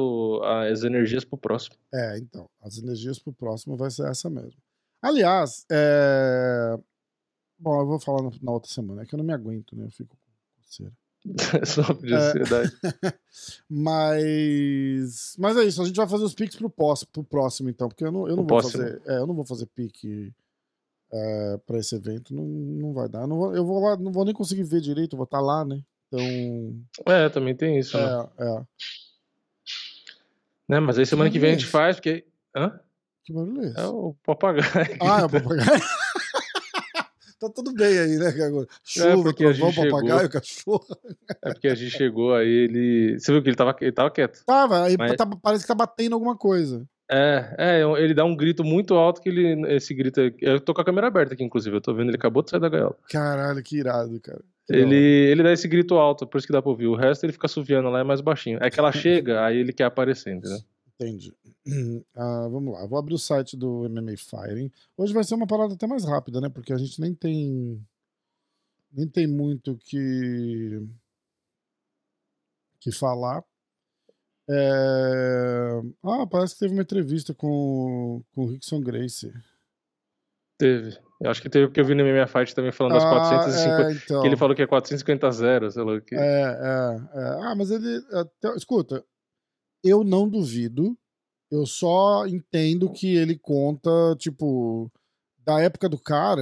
as 0.71 0.83
energias 0.83 1.25
pro 1.25 1.37
próximo. 1.37 1.75
É, 1.93 2.17
então. 2.17 2.49
As 2.61 2.77
energias 2.77 3.19
pro 3.19 3.33
próximo 3.33 3.75
vai 3.75 3.91
ser 3.91 4.07
essa 4.07 4.29
mesmo. 4.29 4.61
Aliás, 5.01 5.65
é... 5.69 6.77
Bom, 7.59 7.81
eu 7.81 7.85
vou 7.85 7.99
falar 7.99 8.29
na 8.41 8.51
outra 8.51 8.71
semana, 8.71 9.01
é 9.01 9.05
que 9.05 9.13
eu 9.13 9.17
não 9.17 9.25
me 9.25 9.33
aguento, 9.33 9.75
né? 9.75 9.85
Eu 9.85 9.91
fico 9.91 10.17
terceira. 10.55 10.93
Só 11.65 11.93
de 11.93 12.13
é, 12.13 12.17
ansiedade. 12.17 12.71
mas, 13.69 15.35
mas 15.37 15.57
é 15.57 15.63
isso, 15.63 15.81
a 15.81 15.85
gente 15.85 15.95
vai 15.95 16.07
fazer 16.07 16.23
os 16.23 16.35
piques 16.35 16.55
pro, 16.55 16.69
próximo, 16.69 17.09
pro 17.11 17.23
próximo, 17.23 17.69
então, 17.69 17.87
porque 17.87 18.03
eu 18.03 18.11
não, 18.11 18.27
eu 18.27 18.35
não 18.35 18.45
vou 18.45 18.61
fazer. 18.61 19.01
É, 19.05 19.17
eu 19.17 19.27
não 19.27 19.33
vou 19.33 19.45
fazer 19.45 19.65
pique 19.67 20.33
é, 21.11 21.57
para 21.65 21.79
esse 21.79 21.95
evento, 21.95 22.33
não, 22.33 22.45
não 22.45 22.93
vai 22.93 23.09
dar. 23.09 23.21
Eu, 23.21 23.27
não 23.27 23.37
vou, 23.37 23.55
eu 23.55 23.65
vou 23.65 23.79
lá, 23.79 23.97
não 23.97 24.11
vou 24.11 24.25
nem 24.25 24.33
conseguir 24.33 24.63
ver 24.63 24.81
direito, 24.81 25.17
vou 25.17 25.25
estar 25.25 25.39
tá 25.39 25.43
lá, 25.43 25.65
né? 25.65 25.81
Então. 26.07 26.83
É, 27.05 27.29
também 27.29 27.55
tem 27.55 27.79
isso, 27.79 27.97
é, 27.97 28.01
né? 28.01 28.27
É. 28.39 28.61
Né, 30.67 30.79
mas 30.79 30.97
aí 30.97 31.05
semana 31.05 31.29
que 31.29 31.39
vem 31.39 31.51
a 31.51 31.53
gente 31.53 31.65
faz, 31.65 31.97
porque. 31.97 32.25
Hã? 32.55 32.79
Que 33.23 33.33
barulho 33.33 33.61
é 33.61 33.67
esse? 33.67 33.79
É 33.79 33.85
o 33.85 34.15
papagaio. 34.23 34.63
Ah, 35.01 35.21
é 35.21 35.25
o 35.25 35.29
papagaio. 35.29 35.81
tá 37.39 37.49
tudo 37.49 37.73
bem 37.73 37.97
aí, 37.97 38.17
né? 38.17 38.27
Agora, 38.27 38.67
chuva, 38.83 39.29
é 39.29 39.33
trovão, 39.33 39.73
papagaio, 39.73 40.29
cachorro. 40.29 40.85
É 41.43 41.53
porque 41.53 41.67
a 41.67 41.75
gente 41.75 41.91
chegou 41.91 42.33
aí, 42.33 42.47
ele. 42.47 43.19
Você 43.19 43.31
viu 43.31 43.41
que 43.41 43.49
ele 43.49 43.55
tava, 43.55 43.75
ele 43.81 43.91
tava 43.91 44.11
quieto. 44.11 44.43
Tava, 44.45 44.83
aí 44.83 44.95
mas... 44.97 45.15
tá, 45.15 45.25
parece 45.25 45.63
que 45.63 45.67
tá 45.67 45.75
batendo 45.75 46.13
alguma 46.13 46.35
coisa. 46.35 46.85
É, 47.09 47.55
é, 47.57 47.81
ele 48.01 48.15
dá 48.15 48.25
um 48.25 48.35
grito 48.35 48.63
muito 48.63 48.95
alto 48.95 49.21
que 49.21 49.29
ele. 49.29 49.75
Esse 49.75 49.93
grito. 49.93 50.19
Eu 50.41 50.59
tô 50.59 50.73
com 50.73 50.81
a 50.81 50.85
câmera 50.85 51.07
aberta 51.07 51.33
aqui, 51.33 51.43
inclusive. 51.43 51.75
Eu 51.75 51.81
tô 51.81 51.93
vendo, 51.93 52.09
ele 52.09 52.17
acabou 52.17 52.41
de 52.41 52.49
sair 52.49 52.59
da 52.59 52.69
gaiola. 52.69 52.97
Caralho, 53.09 53.61
que 53.61 53.77
irado, 53.77 54.19
cara. 54.19 54.41
Ele, 54.69 54.95
ele 54.95 55.43
dá 55.43 55.51
esse 55.51 55.67
grito 55.67 55.95
alto, 55.95 56.25
por 56.25 56.37
isso 56.37 56.47
que 56.47 56.53
dá 56.53 56.61
pra 56.61 56.71
ouvir. 56.71 56.87
O 56.87 56.95
resto 56.95 57.23
ele 57.23 57.33
fica 57.33 57.47
suviando 57.47 57.89
lá, 57.89 57.99
é 57.99 58.03
mais 58.03 58.21
baixinho. 58.21 58.57
É 58.61 58.69
que 58.69 58.79
ela 58.79 58.91
chega, 58.93 59.45
aí 59.45 59.57
ele 59.57 59.71
quer 59.71 59.83
aparecer, 59.85 60.35
entendeu? 60.35 60.59
Entendi. 60.95 61.33
Uh, 61.67 62.03
vamos 62.49 62.73
lá, 62.73 62.85
vou 62.87 62.97
abrir 62.97 63.13
o 63.13 63.19
site 63.19 63.55
do 63.55 63.87
MMA 63.89 64.17
Firing. 64.17 64.71
Hoje 64.97 65.13
vai 65.13 65.23
ser 65.23 65.35
uma 65.35 65.45
parada 65.47 65.73
até 65.73 65.85
mais 65.85 66.05
rápida, 66.05 66.41
né? 66.41 66.49
Porque 66.49 66.73
a 66.73 66.77
gente 66.77 66.99
nem 66.99 67.13
tem 67.13 67.79
nem 68.91 69.07
tem 69.07 69.27
muito 69.27 69.77
que 69.77 70.81
que 72.79 72.91
falar. 72.91 73.43
É... 74.49 75.81
Ah, 76.03 76.25
parece 76.27 76.53
que 76.53 76.59
teve 76.59 76.73
uma 76.73 76.83
entrevista 76.83 77.33
com, 77.33 78.23
com 78.33 78.43
o 78.43 78.47
Rickson 78.47 78.79
Gracie. 78.79 79.33
Teve. 80.57 80.97
Eu 81.21 81.31
acho 81.31 81.41
que 81.41 81.49
teve 81.49 81.67
porque 81.67 81.79
eu 81.79 81.85
vi 81.85 81.95
no 81.95 82.03
MMA 82.03 82.27
Fight 82.27 82.53
também 82.53 82.71
falando 82.71 82.93
das 82.93 83.03
ah, 83.03 83.09
450. 83.09 83.81
É, 83.81 83.93
então. 83.93 84.21
Que 84.21 84.27
ele 84.27 84.37
falou 84.37 84.55
que 84.55 84.61
é 84.61 84.67
450 84.67 85.31
0, 85.31 85.71
sei 85.71 85.83
lá 85.83 85.93
o 85.93 86.01
que. 86.01 86.15
É, 86.15 86.19
é, 86.19 86.99
é. 87.13 87.29
Ah, 87.43 87.55
mas 87.55 87.71
ele. 87.71 88.01
Até... 88.11 88.55
Escuta, 88.55 89.03
eu 89.83 90.03
não 90.03 90.27
duvido. 90.27 90.97
Eu 91.49 91.65
só 91.65 92.25
entendo 92.25 92.91
que 92.91 93.15
ele 93.15 93.37
conta, 93.37 93.89
tipo, 94.17 94.91
da 95.45 95.61
época 95.61 95.87
do 95.87 95.97
cara, 95.97 96.41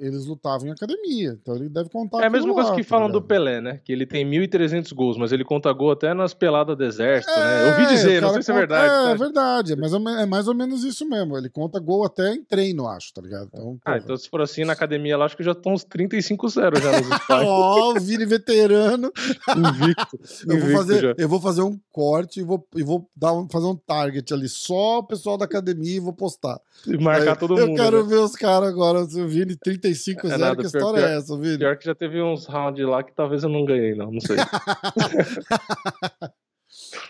eles 0.00 0.26
lutavam 0.26 0.66
em 0.66 0.72
academia. 0.72 1.38
Então 1.40 1.54
ele 1.54 1.68
deve 1.68 1.88
contar. 1.88 2.22
É 2.22 2.26
a 2.26 2.30
mesma 2.30 2.52
coisa 2.52 2.70
lá, 2.70 2.74
que 2.74 2.82
tá 2.82 2.88
falam 2.88 3.08
do 3.08 3.22
Pelé, 3.22 3.60
né? 3.60 3.80
Que 3.84 3.92
ele 3.92 4.04
tem 4.04 4.28
1.300 4.28 4.92
gols, 4.92 5.16
mas 5.16 5.30
ele 5.30 5.44
conta 5.44 5.72
gol 5.72 5.92
até 5.92 6.12
nas 6.12 6.34
peladas 6.34 6.76
do 6.76 6.84
exército, 6.84 7.32
é, 7.32 7.38
né? 7.38 7.62
Eu 7.62 7.68
ouvi 7.68 7.82
é, 7.84 7.86
dizer, 7.86 8.20
não 8.20 8.32
sei 8.32 8.42
se 8.42 8.50
é 8.50 8.54
verdade. 8.54 8.84
É, 8.86 8.88
tá? 8.88 9.10
é 9.10 9.14
verdade, 9.14 9.76
mas 9.76 9.92
é 9.92 10.26
mais 10.26 10.48
ou 10.48 10.54
menos 10.54 10.82
isso 10.82 11.08
mesmo. 11.08 11.38
Ele 11.38 11.48
conta 11.48 11.78
gol 11.78 12.04
até 12.04 12.34
em 12.34 12.42
treino, 12.42 12.88
acho, 12.88 13.14
tá 13.14 13.22
ligado? 13.22 13.48
Então, 13.52 13.78
ah, 13.84 13.96
então 13.96 14.16
se 14.16 14.28
for 14.28 14.40
assim 14.40 14.64
na 14.64 14.72
academia 14.72 15.16
lá, 15.16 15.26
acho 15.26 15.36
que 15.36 15.44
já 15.44 15.52
estão 15.52 15.72
uns 15.72 15.84
35-0 15.84 16.80
já 16.80 17.00
nos 17.00 17.20
Ó, 17.30 17.92
o 17.92 18.00
Vini 18.00 18.26
veterano. 18.26 19.12
Invicto. 19.56 20.18
eu, 20.48 20.58
vou 20.58 20.70
fazer, 20.70 21.14
eu 21.16 21.28
vou 21.28 21.40
fazer 21.40 21.62
um 21.62 21.78
corte 21.92 22.40
e 22.40 22.42
vou, 22.42 22.66
e 22.74 22.82
vou 22.82 23.08
dar 23.14 23.32
fazer 23.50 23.66
um 23.66 23.76
target 23.76 24.34
ali, 24.34 24.48
só 24.48 24.98
o 24.98 25.04
pessoal 25.04 25.38
da 25.38 25.44
academia 25.44 25.96
e 25.96 26.00
vou 26.00 26.12
postar. 26.12 26.60
E 26.86 26.96
marcar 26.98 27.32
Aí, 27.32 27.38
todo 27.38 27.56
mundo. 27.56 27.70
Eu 27.70 27.74
quero 27.74 28.02
né? 28.02 28.08
ver 28.08 28.20
os 28.20 28.34
caras 28.40 28.70
agora 28.70 29.00
o 29.00 29.28
Vini 29.28 29.54
35 29.54 30.26
0 30.26 30.34
é 30.34 30.38
nada, 30.38 30.56
que 30.56 30.66
história 30.66 31.00
pior, 31.00 31.10
é 31.10 31.16
essa, 31.16 31.38
Vini? 31.38 31.58
Pior 31.58 31.76
que 31.76 31.84
já 31.84 31.94
teve 31.94 32.22
uns 32.22 32.46
rounds 32.46 32.86
lá 32.86 33.02
que 33.04 33.12
talvez 33.14 33.42
eu 33.42 33.50
não 33.50 33.66
ganhei, 33.66 33.94
não, 33.94 34.10
não 34.10 34.20
sei. 34.20 34.36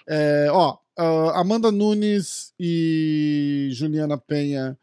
é, 0.09 0.49
ó, 0.51 0.77
uh, 0.99 1.31
Amanda 1.35 1.71
Nunes 1.71 2.53
e 2.59 3.69
Juliana 3.73 4.19
Penha 4.19 4.77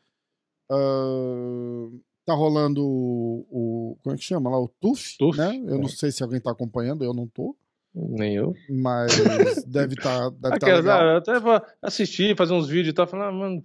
uh, 0.71 2.01
tá 2.25 2.33
rolando 2.33 2.81
o, 2.86 3.47
o, 3.51 3.97
como 4.01 4.15
é 4.15 4.17
que 4.17 4.23
chama 4.23 4.49
lá? 4.49 4.60
O 4.60 4.69
TUF, 4.79 5.17
Tuf 5.17 5.38
né? 5.38 5.62
Eu 5.67 5.75
é. 5.75 5.77
não 5.77 5.89
sei 5.89 6.12
se 6.12 6.23
alguém 6.23 6.39
tá 6.39 6.51
acompanhando, 6.51 7.03
eu 7.03 7.13
não 7.13 7.27
tô. 7.27 7.55
Nem 7.93 8.36
eu. 8.36 8.53
Mas 8.69 9.63
deve 9.65 9.95
estar. 9.95 10.29
Tá, 10.31 10.49
deve 10.49 10.60
tá 10.60 10.67
legal. 10.67 11.03
Eu 11.03 11.17
até 11.17 11.31
assistir, 11.81 12.38
fazer 12.38 12.53
uns 12.53 12.67
vídeos 12.67 12.89
e 12.89 12.93
tal, 12.93 13.07
falar, 13.07 13.29
ah, 13.29 13.31
mano, 13.31 13.62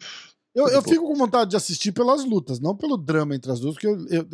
Eu, 0.54 0.68
eu 0.68 0.82
fico 0.82 1.06
com 1.06 1.14
vontade 1.14 1.50
de 1.50 1.56
assistir 1.56 1.92
pelas 1.92 2.24
lutas, 2.24 2.60
não 2.60 2.76
pelo 2.76 2.96
drama 2.96 3.34
entre 3.34 3.50
as 3.50 3.60
duas, 3.60 3.74
porque 3.74 3.86
eu, 3.86 4.06
eu, 4.08 4.26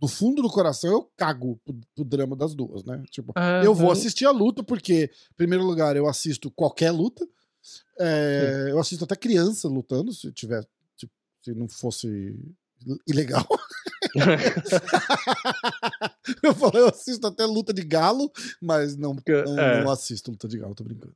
do 0.00 0.08
fundo 0.08 0.42
do 0.42 0.50
coração 0.50 0.90
eu 0.90 1.10
cago 1.16 1.58
pro, 1.64 1.74
pro 1.94 2.04
drama 2.04 2.36
das 2.36 2.54
duas, 2.54 2.84
né? 2.84 3.02
Tipo, 3.10 3.32
uhum. 3.36 3.62
eu 3.64 3.74
vou 3.74 3.90
assistir 3.90 4.26
a 4.26 4.30
luta 4.30 4.62
porque, 4.62 5.04
em 5.04 5.34
primeiro 5.36 5.64
lugar, 5.64 5.96
eu 5.96 6.06
assisto 6.06 6.50
qualquer 6.50 6.90
luta. 6.90 7.26
É, 7.98 8.68
eu 8.70 8.78
assisto 8.78 9.04
até 9.04 9.16
criança 9.16 9.68
lutando, 9.68 10.12
se 10.12 10.30
tiver, 10.32 10.64
tipo, 10.96 11.12
se 11.42 11.54
não 11.54 11.68
fosse 11.68 12.38
ilegal. 13.06 13.46
eu 16.42 16.54
falei, 16.54 16.82
eu 16.82 16.88
assisto 16.88 17.26
até 17.26 17.44
luta 17.44 17.72
de 17.72 17.82
galo, 17.82 18.30
mas 18.60 18.96
não, 18.96 19.14
não, 19.14 19.58
é. 19.58 19.82
não 19.82 19.90
assisto 19.90 20.30
luta 20.30 20.46
de 20.46 20.58
galo, 20.58 20.74
tô 20.74 20.84
brincando. 20.84 21.14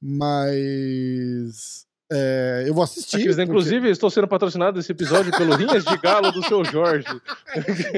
Mas 0.00 1.86
é, 2.12 2.64
eu 2.66 2.74
vou 2.74 2.82
assistir. 2.82 3.16
Aqui, 3.16 3.28
porque... 3.28 3.42
Inclusive, 3.42 3.88
estou 3.88 4.10
sendo 4.10 4.26
patrocinado 4.26 4.80
esse 4.80 4.90
episódio 4.90 5.30
pelo 5.30 5.54
Rinhas 5.54 5.84
de 5.84 5.96
Galo 5.98 6.32
do 6.32 6.42
seu 6.44 6.64
Jorge. 6.64 7.06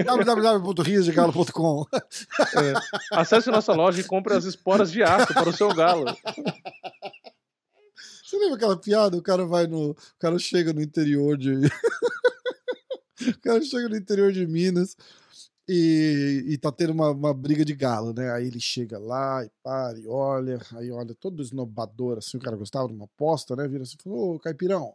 www.riasdegalo.com 0.05 1.87
é, 1.95 2.75
Acesse 3.13 3.51
nossa 3.51 3.73
loja 3.73 4.01
e 4.01 4.05
compre 4.05 4.35
as 4.35 4.45
esporas 4.45 4.93
de 4.93 5.03
aço 5.03 5.33
para 5.33 5.49
o 5.49 5.53
seu 5.53 5.75
galo. 5.75 6.05
Você 8.23 8.37
lembra 8.37 8.57
aquela 8.57 8.77
piada? 8.77 9.17
O 9.17 9.23
cara 9.23 9.47
vai 9.47 9.67
no. 9.67 9.91
O 9.93 9.97
cara 10.19 10.39
chega 10.39 10.73
no 10.73 10.83
interior 10.83 11.39
de. 11.39 11.53
o 13.29 13.41
cara 13.43 13.63
chega 13.63 13.89
no 13.89 13.97
interior 13.97 14.31
de 14.31 14.47
Minas 14.47 14.95
e, 15.69 16.45
e 16.49 16.59
tá 16.59 16.73
tendo 16.73 16.93
uma, 16.93 17.11
uma 17.11 17.33
briga 17.35 17.65
de 17.65 17.75
galo, 17.75 18.13
né? 18.13 18.33
Aí 18.33 18.47
ele 18.47 18.61
chega 18.61 18.99
lá 18.99 19.45
e 19.45 19.51
para 19.63 19.99
e 19.99 20.07
olha, 20.07 20.59
aí 20.73 20.91
olha 20.91 21.15
todo 21.15 21.43
esnobador, 21.43 22.19
assim, 22.19 22.37
o 22.37 22.41
cara 22.41 22.57
gostava 22.57 22.89
de 22.89 22.95
uma 22.95 23.05
aposta, 23.05 23.55
né? 23.55 23.69
Vira 23.69 23.83
assim 23.83 23.97
e 23.99 24.03
falou, 24.03 24.35
ô 24.35 24.41
Caipirão, 24.41 24.95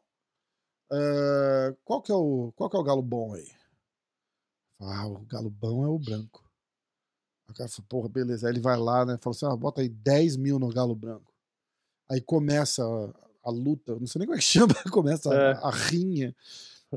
uh, 0.91 1.75
qual, 1.86 2.01
que 2.01 2.12
é 2.12 2.15
o, 2.15 2.51
qual 2.56 2.69
que 2.69 2.75
é 2.75 2.80
o 2.80 2.84
galo 2.84 3.01
bom 3.01 3.34
aí? 3.34 3.49
Ah, 4.80 5.08
o 5.08 5.19
galo 5.25 5.49
bom 5.49 5.86
é 5.86 5.88
o 5.88 5.97
branco. 5.97 6.47
O 7.49 7.53
cara 7.53 7.69
falou, 7.69 7.86
porra, 7.88 8.10
beleza. 8.10 8.47
Aí 8.47 8.53
ele 8.53 8.60
vai 8.60 8.77
lá, 8.77 9.06
né? 9.06 9.17
Fala 9.17 9.36
assim, 9.36 9.45
ah, 9.45 9.56
bota 9.56 9.82
aí 9.82 9.89
10 9.89 10.36
mil 10.36 10.60
no 10.60 10.69
galo 10.69 10.93
branco. 10.93 11.34
Aí 12.10 12.21
começa 12.21 12.84
a, 12.84 13.49
a 13.49 13.51
luta, 13.51 13.95
não 13.95 14.06
sei 14.06 14.19
nem 14.19 14.27
como 14.27 14.38
é 14.38 14.39
que 14.39 14.45
chama, 14.45 14.73
começa 14.91 15.34
é. 15.34 15.53
a, 15.53 15.60
a 15.60 15.71
rinha. 15.71 16.36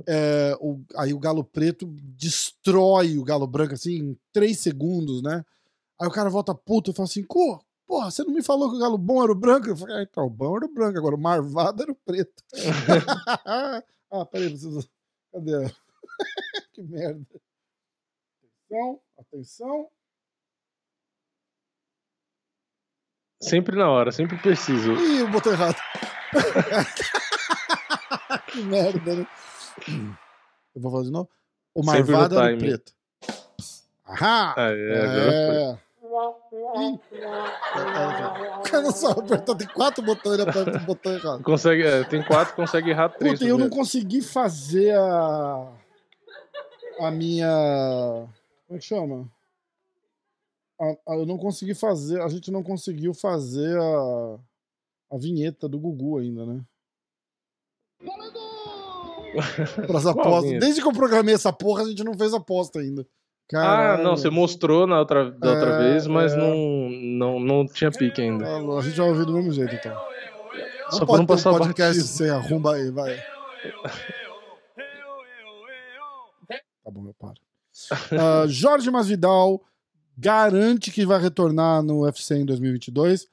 É, 0.06 0.56
o, 0.60 0.80
aí 0.96 1.12
o 1.12 1.18
galo 1.18 1.42
preto 1.42 1.86
destrói 2.16 3.18
o 3.18 3.24
galo 3.24 3.46
branco 3.46 3.74
assim 3.74 3.96
em 3.96 4.18
três 4.32 4.60
segundos, 4.60 5.20
né? 5.22 5.44
Aí 6.00 6.06
o 6.06 6.12
cara 6.12 6.30
volta 6.30 6.54
puto 6.54 6.90
e 6.90 6.94
fala 6.94 7.08
assim: 7.08 7.24
Pô, 7.24 7.60
porra, 7.86 8.10
você 8.10 8.22
não 8.22 8.32
me 8.32 8.42
falou 8.42 8.70
que 8.70 8.76
o 8.76 8.80
galo 8.80 8.96
bom 8.96 9.22
era 9.22 9.32
o 9.32 9.34
branco? 9.34 9.68
Eu 9.68 9.76
falei: 9.76 9.96
ah, 9.96 10.02
então, 10.02 10.26
o 10.26 10.30
bom 10.30 10.56
era 10.56 10.66
o 10.66 10.72
branco, 10.72 10.96
agora 10.96 11.16
o 11.16 11.20
marvado 11.20 11.82
era 11.82 11.90
o 11.90 11.96
preto. 11.96 12.42
ah, 14.12 14.24
peraí, 14.30 14.50
preciso. 14.50 14.88
Cadê? 15.32 15.74
que 16.72 16.82
merda. 16.82 17.26
Atenção, 18.70 19.00
atenção. 19.18 19.88
Sempre 23.42 23.76
na 23.76 23.90
hora, 23.90 24.12
sempre 24.12 24.38
preciso. 24.38 24.92
Ih, 24.92 25.20
eu 25.20 25.30
botei 25.30 25.52
errado. 25.52 25.76
que 28.52 28.62
merda, 28.62 29.16
né? 29.16 29.26
Eu 30.74 30.80
vou 30.80 30.90
fazer 30.92 31.04
de 31.06 31.12
novo. 31.12 31.28
O 31.74 31.84
marvado 31.84 32.38
era 32.38 32.54
o 32.54 32.58
preto. 32.58 32.92
Ahá! 34.04 34.54
Ah, 34.56 34.70
é. 34.70 35.72
é. 35.72 35.78
O 38.58 38.62
cara 38.64 38.82
não 38.82 38.90
sabe 38.90 39.20
apertar, 39.20 39.54
tem 39.54 39.68
quatro 39.68 40.02
botões, 40.02 40.34
ele 40.38 40.48
aperta 40.48 40.76
o 40.76 40.80
botão 40.80 41.12
errado. 41.12 41.42
Consegue, 41.42 41.82
é, 41.84 42.02
tem 42.04 42.22
quatro, 42.24 42.56
consegue 42.56 42.90
errar 42.90 43.10
três. 43.10 43.38
Puta, 43.38 43.48
eu 43.48 43.56
não 43.56 43.70
consegui 43.70 44.20
fazer 44.20 44.96
a. 44.96 45.72
A 46.98 47.10
minha. 47.10 47.48
Como 48.66 48.76
é 48.76 48.78
que 48.78 48.84
chama? 48.84 49.30
A, 50.78 51.12
a, 51.12 51.14
eu 51.14 51.26
não 51.26 51.38
consegui 51.38 51.74
fazer. 51.74 52.20
A 52.20 52.28
gente 52.28 52.50
não 52.50 52.62
conseguiu 52.62 53.14
fazer 53.14 53.78
a. 53.78 54.38
A 55.12 55.16
vinheta 55.16 55.68
do 55.68 55.78
Gugu 55.78 56.18
ainda, 56.18 56.46
né? 56.46 56.60
Pras 59.86 60.06
apostas. 60.06 60.58
Desde 60.58 60.80
que 60.80 60.88
eu 60.88 60.92
programei 60.92 61.34
essa 61.34 61.52
porra, 61.52 61.82
a 61.82 61.88
gente 61.88 62.04
não 62.04 62.14
fez 62.14 62.32
aposta 62.34 62.80
ainda. 62.80 63.06
Caralho. 63.48 64.00
Ah, 64.00 64.04
não, 64.04 64.16
você 64.16 64.30
mostrou 64.30 64.86
na 64.86 65.00
outra, 65.00 65.30
da 65.32 65.50
outra 65.50 65.70
é, 65.70 65.78
vez, 65.78 66.06
mas 66.06 66.32
é... 66.32 66.36
não, 66.36 66.88
não, 66.90 67.40
não 67.40 67.66
tinha 67.66 67.90
pique 67.90 68.22
ainda. 68.22 68.46
Ah, 68.46 68.78
a 68.78 68.82
gente 68.82 68.96
vai 68.96 69.08
ouvir 69.08 69.26
do 69.26 69.32
mesmo 69.32 69.52
jeito, 69.52 69.74
então. 69.74 69.92
Não 69.92 70.98
Só 70.98 71.04
pode 71.04 71.18
não 71.18 71.26
passar 71.26 71.50
um 71.52 71.58
podcast 71.58 71.98
batido. 71.98 72.06
sem 72.06 72.30
arrumba 72.30 72.74
aí, 72.74 72.90
vai. 72.90 73.16
tá 76.84 76.90
bom, 76.90 77.06
eu 77.06 77.14
paro. 77.14 77.34
Uh, 78.12 78.46
Jorge 78.48 78.90
Masvidal 78.90 79.60
garante 80.16 80.90
que 80.90 81.06
vai 81.06 81.20
retornar 81.20 81.82
no 81.82 82.02
UFC 82.02 82.36
em 82.36 82.44
2022. 82.44 83.26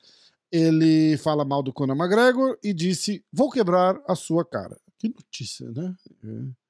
Ele 0.51 1.17
fala 1.17 1.43
mal 1.43 1.61
do 1.61 1.73
Conor 1.73 1.95
McGregor 1.95 2.57
e 2.63 2.73
disse: 2.73 3.23
Vou 3.31 3.51
quebrar 3.51 3.99
a 4.07 4.15
sua 4.15 4.45
cara. 4.45 4.77
Que 4.99 5.09
notícia, 5.09 5.69
né? 5.71 5.93
É. 6.23 6.67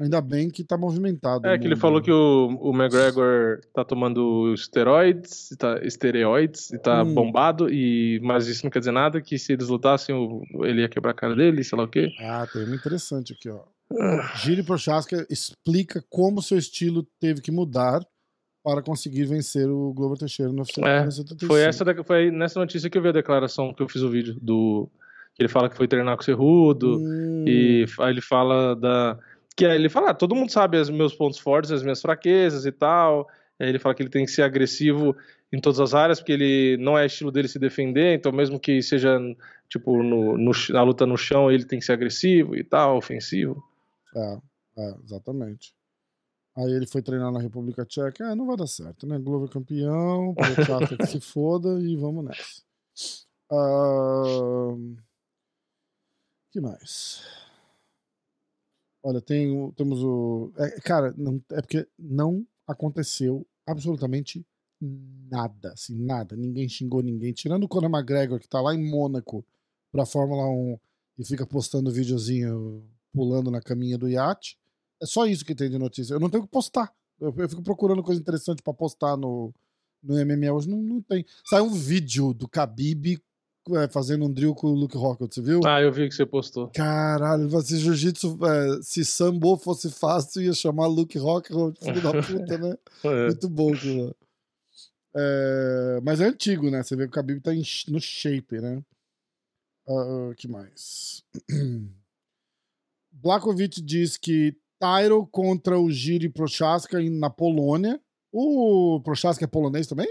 Ainda 0.00 0.20
bem 0.20 0.50
que 0.50 0.64
tá 0.64 0.76
movimentado. 0.76 1.46
É, 1.46 1.56
que 1.56 1.66
ele 1.66 1.76
falou 1.76 2.02
que 2.02 2.10
o, 2.10 2.58
o 2.60 2.74
McGregor 2.74 3.60
tá 3.72 3.84
tomando 3.84 4.52
esteroides, 4.54 5.54
tá, 5.56 5.80
esteroides 5.84 6.70
e 6.72 6.78
tá 6.78 7.02
hum. 7.02 7.14
bombado, 7.14 7.70
e, 7.70 8.20
mas 8.22 8.48
isso 8.48 8.64
não 8.64 8.70
quer 8.70 8.80
dizer 8.80 8.90
nada, 8.90 9.20
que 9.20 9.38
se 9.38 9.52
eles 9.52 9.68
lutassem, 9.68 10.14
ele 10.62 10.80
ia 10.80 10.88
quebrar 10.88 11.12
a 11.12 11.14
cara 11.14 11.36
dele, 11.36 11.62
sei 11.62 11.78
lá 11.78 11.84
o 11.84 11.88
quê. 11.88 12.08
Ah, 12.20 12.46
tem 12.52 12.64
uma 12.64 12.74
interessante 12.74 13.32
aqui, 13.32 13.48
ó. 13.48 13.62
Giri 14.36 14.62
Prochaska 14.62 15.26
explica 15.28 16.02
como 16.08 16.42
seu 16.42 16.58
estilo 16.58 17.06
teve 17.20 17.40
que 17.40 17.52
mudar 17.52 18.00
para 18.64 18.82
conseguir 18.82 19.24
vencer 19.24 19.68
o 19.68 19.92
Globo 19.92 20.16
Teixeira 20.16 20.52
no 20.52 20.60
UFC. 20.60 20.80
É, 20.80 21.46
foi, 21.46 21.62
essa, 21.62 21.84
foi 22.04 22.30
nessa 22.30 22.58
notícia 22.58 22.88
que 22.88 22.96
eu 22.96 23.02
vi 23.02 23.08
a 23.08 23.12
declaração 23.12 23.74
que 23.74 23.82
eu 23.82 23.88
fiz 23.88 24.02
o 24.02 24.10
vídeo 24.10 24.36
do 24.40 24.88
que 25.34 25.42
ele 25.42 25.48
fala 25.48 25.68
que 25.68 25.76
foi 25.76 25.88
treinar 25.88 26.16
com 26.16 26.22
o 26.22 26.24
Cerrudo, 26.24 26.98
hum. 26.98 27.44
e 27.46 27.86
aí 28.00 28.10
ele 28.10 28.20
fala 28.20 28.76
da. 28.76 29.18
Que 29.56 29.64
ele 29.64 29.88
fala, 29.88 30.10
ah, 30.10 30.14
todo 30.14 30.34
mundo 30.34 30.50
sabe 30.50 30.78
os 30.78 30.88
meus 30.88 31.14
pontos 31.14 31.38
fortes, 31.38 31.70
as 31.70 31.82
minhas 31.82 32.00
fraquezas 32.00 32.64
e 32.64 32.72
tal. 32.72 33.28
Aí 33.60 33.68
ele 33.68 33.78
fala 33.78 33.94
que 33.94 34.02
ele 34.02 34.10
tem 34.10 34.24
que 34.24 34.30
ser 34.30 34.42
agressivo 34.42 35.14
em 35.52 35.60
todas 35.60 35.78
as 35.78 35.94
áreas, 35.94 36.18
porque 36.18 36.32
ele 36.32 36.78
não 36.78 36.96
é 36.96 37.04
estilo 37.04 37.30
dele 37.30 37.48
se 37.48 37.58
defender, 37.58 38.14
então 38.14 38.32
mesmo 38.32 38.58
que 38.58 38.80
seja 38.82 39.18
tipo 39.68 40.02
no, 40.02 40.38
no 40.38 40.52
na 40.70 40.82
luta 40.82 41.06
no 41.06 41.16
chão, 41.18 41.50
ele 41.50 41.64
tem 41.64 41.78
que 41.78 41.84
ser 41.84 41.92
agressivo 41.92 42.56
e 42.56 42.64
tal, 42.64 42.96
ofensivo. 42.96 43.62
É, 44.16 44.38
é 44.78 44.94
exatamente. 45.04 45.74
Aí 46.56 46.70
ele 46.72 46.86
foi 46.86 47.02
treinar 47.02 47.30
na 47.30 47.40
República 47.40 47.84
Tcheca, 47.84 48.24
ah, 48.24 48.34
não 48.34 48.46
vai 48.46 48.56
dar 48.56 48.66
certo, 48.66 49.06
né? 49.06 49.18
Globo 49.18 49.46
é 49.46 49.48
campeão, 49.48 50.34
Prochaska 50.34 50.96
que 50.96 51.06
se 51.06 51.20
foda 51.32 51.78
e 51.80 51.94
vamos 51.96 52.24
nessa. 52.24 52.62
Uh 53.50 54.96
que 56.52 56.60
mais? 56.60 57.22
Olha, 59.02 59.20
tem, 59.20 59.72
temos 59.72 60.04
o. 60.04 60.52
É, 60.56 60.80
cara, 60.80 61.12
não, 61.16 61.42
é 61.50 61.60
porque 61.60 61.88
não 61.98 62.46
aconteceu 62.66 63.44
absolutamente 63.66 64.46
nada, 64.80 65.72
assim, 65.72 65.96
nada. 65.96 66.36
Ninguém 66.36 66.68
xingou 66.68 67.02
ninguém. 67.02 67.32
Tirando 67.32 67.64
o 67.64 67.68
Conor 67.68 67.90
McGregor, 67.90 68.38
que 68.38 68.48
tá 68.48 68.60
lá 68.60 68.74
em 68.74 68.84
Mônaco 68.84 69.44
pra 69.90 70.06
Fórmula 70.06 70.46
1 70.48 70.78
e 71.18 71.24
fica 71.24 71.46
postando 71.46 71.90
videozinho 71.90 72.84
pulando 73.12 73.50
na 73.50 73.60
caminha 73.60 73.98
do 73.98 74.08
iate. 74.08 74.56
É 75.00 75.06
só 75.06 75.26
isso 75.26 75.44
que 75.44 75.54
tem 75.54 75.70
de 75.70 75.78
notícia. 75.78 76.14
Eu 76.14 76.20
não 76.20 76.30
tenho 76.30 76.44
que 76.44 76.50
postar. 76.50 76.92
Eu, 77.18 77.34
eu 77.36 77.48
fico 77.48 77.62
procurando 77.62 78.02
coisa 78.02 78.20
interessante 78.20 78.62
para 78.62 78.74
postar 78.74 79.16
no, 79.16 79.52
no 80.02 80.14
MMA 80.14 80.52
hoje. 80.52 80.68
Não, 80.68 80.80
não 80.80 81.02
tem. 81.02 81.24
Saiu 81.44 81.64
um 81.64 81.74
vídeo 81.74 82.32
do 82.32 82.46
Khabib 82.46 83.20
é, 83.70 83.88
fazendo 83.88 84.24
um 84.24 84.32
drill 84.32 84.54
com 84.54 84.68
o 84.68 84.74
Luke 84.74 84.96
Rockett, 84.96 85.34
você 85.34 85.40
viu? 85.40 85.60
Ah, 85.64 85.80
eu 85.80 85.92
vi 85.92 86.08
que 86.08 86.14
você 86.14 86.26
postou. 86.26 86.68
Caralho, 86.68 87.48
se 87.62 87.78
jiu-jitsu, 87.78 88.38
é, 88.44 88.82
se 88.82 89.04
sambo 89.04 89.56
fosse 89.56 89.90
fácil, 89.90 90.42
ia 90.42 90.52
chamar 90.52 90.86
Luke 90.86 91.16
Rockett, 91.18 91.54
filho 91.80 92.02
da 92.02 92.10
puta, 92.22 92.58
né? 92.58 92.76
É. 93.04 93.26
Muito 93.26 93.48
bom 93.48 93.72
aquilo 93.72 94.14
é, 95.14 96.00
Mas 96.02 96.20
é 96.20 96.24
antigo, 96.24 96.70
né? 96.70 96.82
Você 96.82 96.96
vê 96.96 97.04
que 97.04 97.10
o 97.10 97.20
Khabib 97.20 97.40
tá 97.40 97.54
em, 97.54 97.62
no 97.88 98.00
shape, 98.00 98.60
né? 98.60 98.82
Uh, 99.86 100.34
que 100.36 100.48
mais? 100.48 101.22
Blakovic 103.12 103.80
diz 103.82 104.16
que 104.16 104.56
Tyro 104.78 105.26
contra 105.26 105.78
o 105.78 105.90
Giri 105.90 106.28
Prochaska 106.28 106.98
na 107.00 107.30
Polônia. 107.30 108.00
O 108.32 109.00
Prochaska 109.04 109.44
é 109.44 109.48
polonês 109.48 109.86
também? 109.86 110.08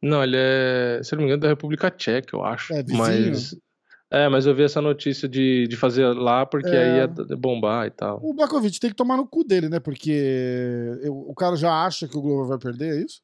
Não, 0.00 0.22
ele 0.22 0.36
é, 0.36 1.00
se 1.02 1.12
não 1.12 1.20
me 1.20 1.26
engano, 1.26 1.42
da 1.42 1.48
República 1.48 1.90
Tcheca, 1.90 2.36
eu 2.36 2.44
acho. 2.44 2.72
É, 2.72 2.84
mas. 2.90 3.56
É, 4.08 4.28
mas 4.28 4.46
eu 4.46 4.54
vi 4.54 4.62
essa 4.62 4.80
notícia 4.80 5.28
de, 5.28 5.66
de 5.66 5.76
fazer 5.76 6.06
lá 6.06 6.46
porque 6.46 6.68
é... 6.68 6.78
aí 6.78 6.96
ia 6.98 7.36
bombar 7.36 7.86
e 7.86 7.90
tal. 7.90 8.20
O 8.22 8.32
Blakovic 8.32 8.78
tem 8.78 8.90
que 8.90 8.96
tomar 8.96 9.16
no 9.16 9.26
cu 9.26 9.42
dele, 9.42 9.68
né? 9.68 9.80
Porque 9.80 10.12
eu, 11.02 11.12
o 11.12 11.34
cara 11.34 11.56
já 11.56 11.84
acha 11.84 12.06
que 12.06 12.16
o 12.16 12.22
Globo 12.22 12.46
vai 12.46 12.58
perder, 12.58 12.98
é 12.98 13.04
isso? 13.04 13.20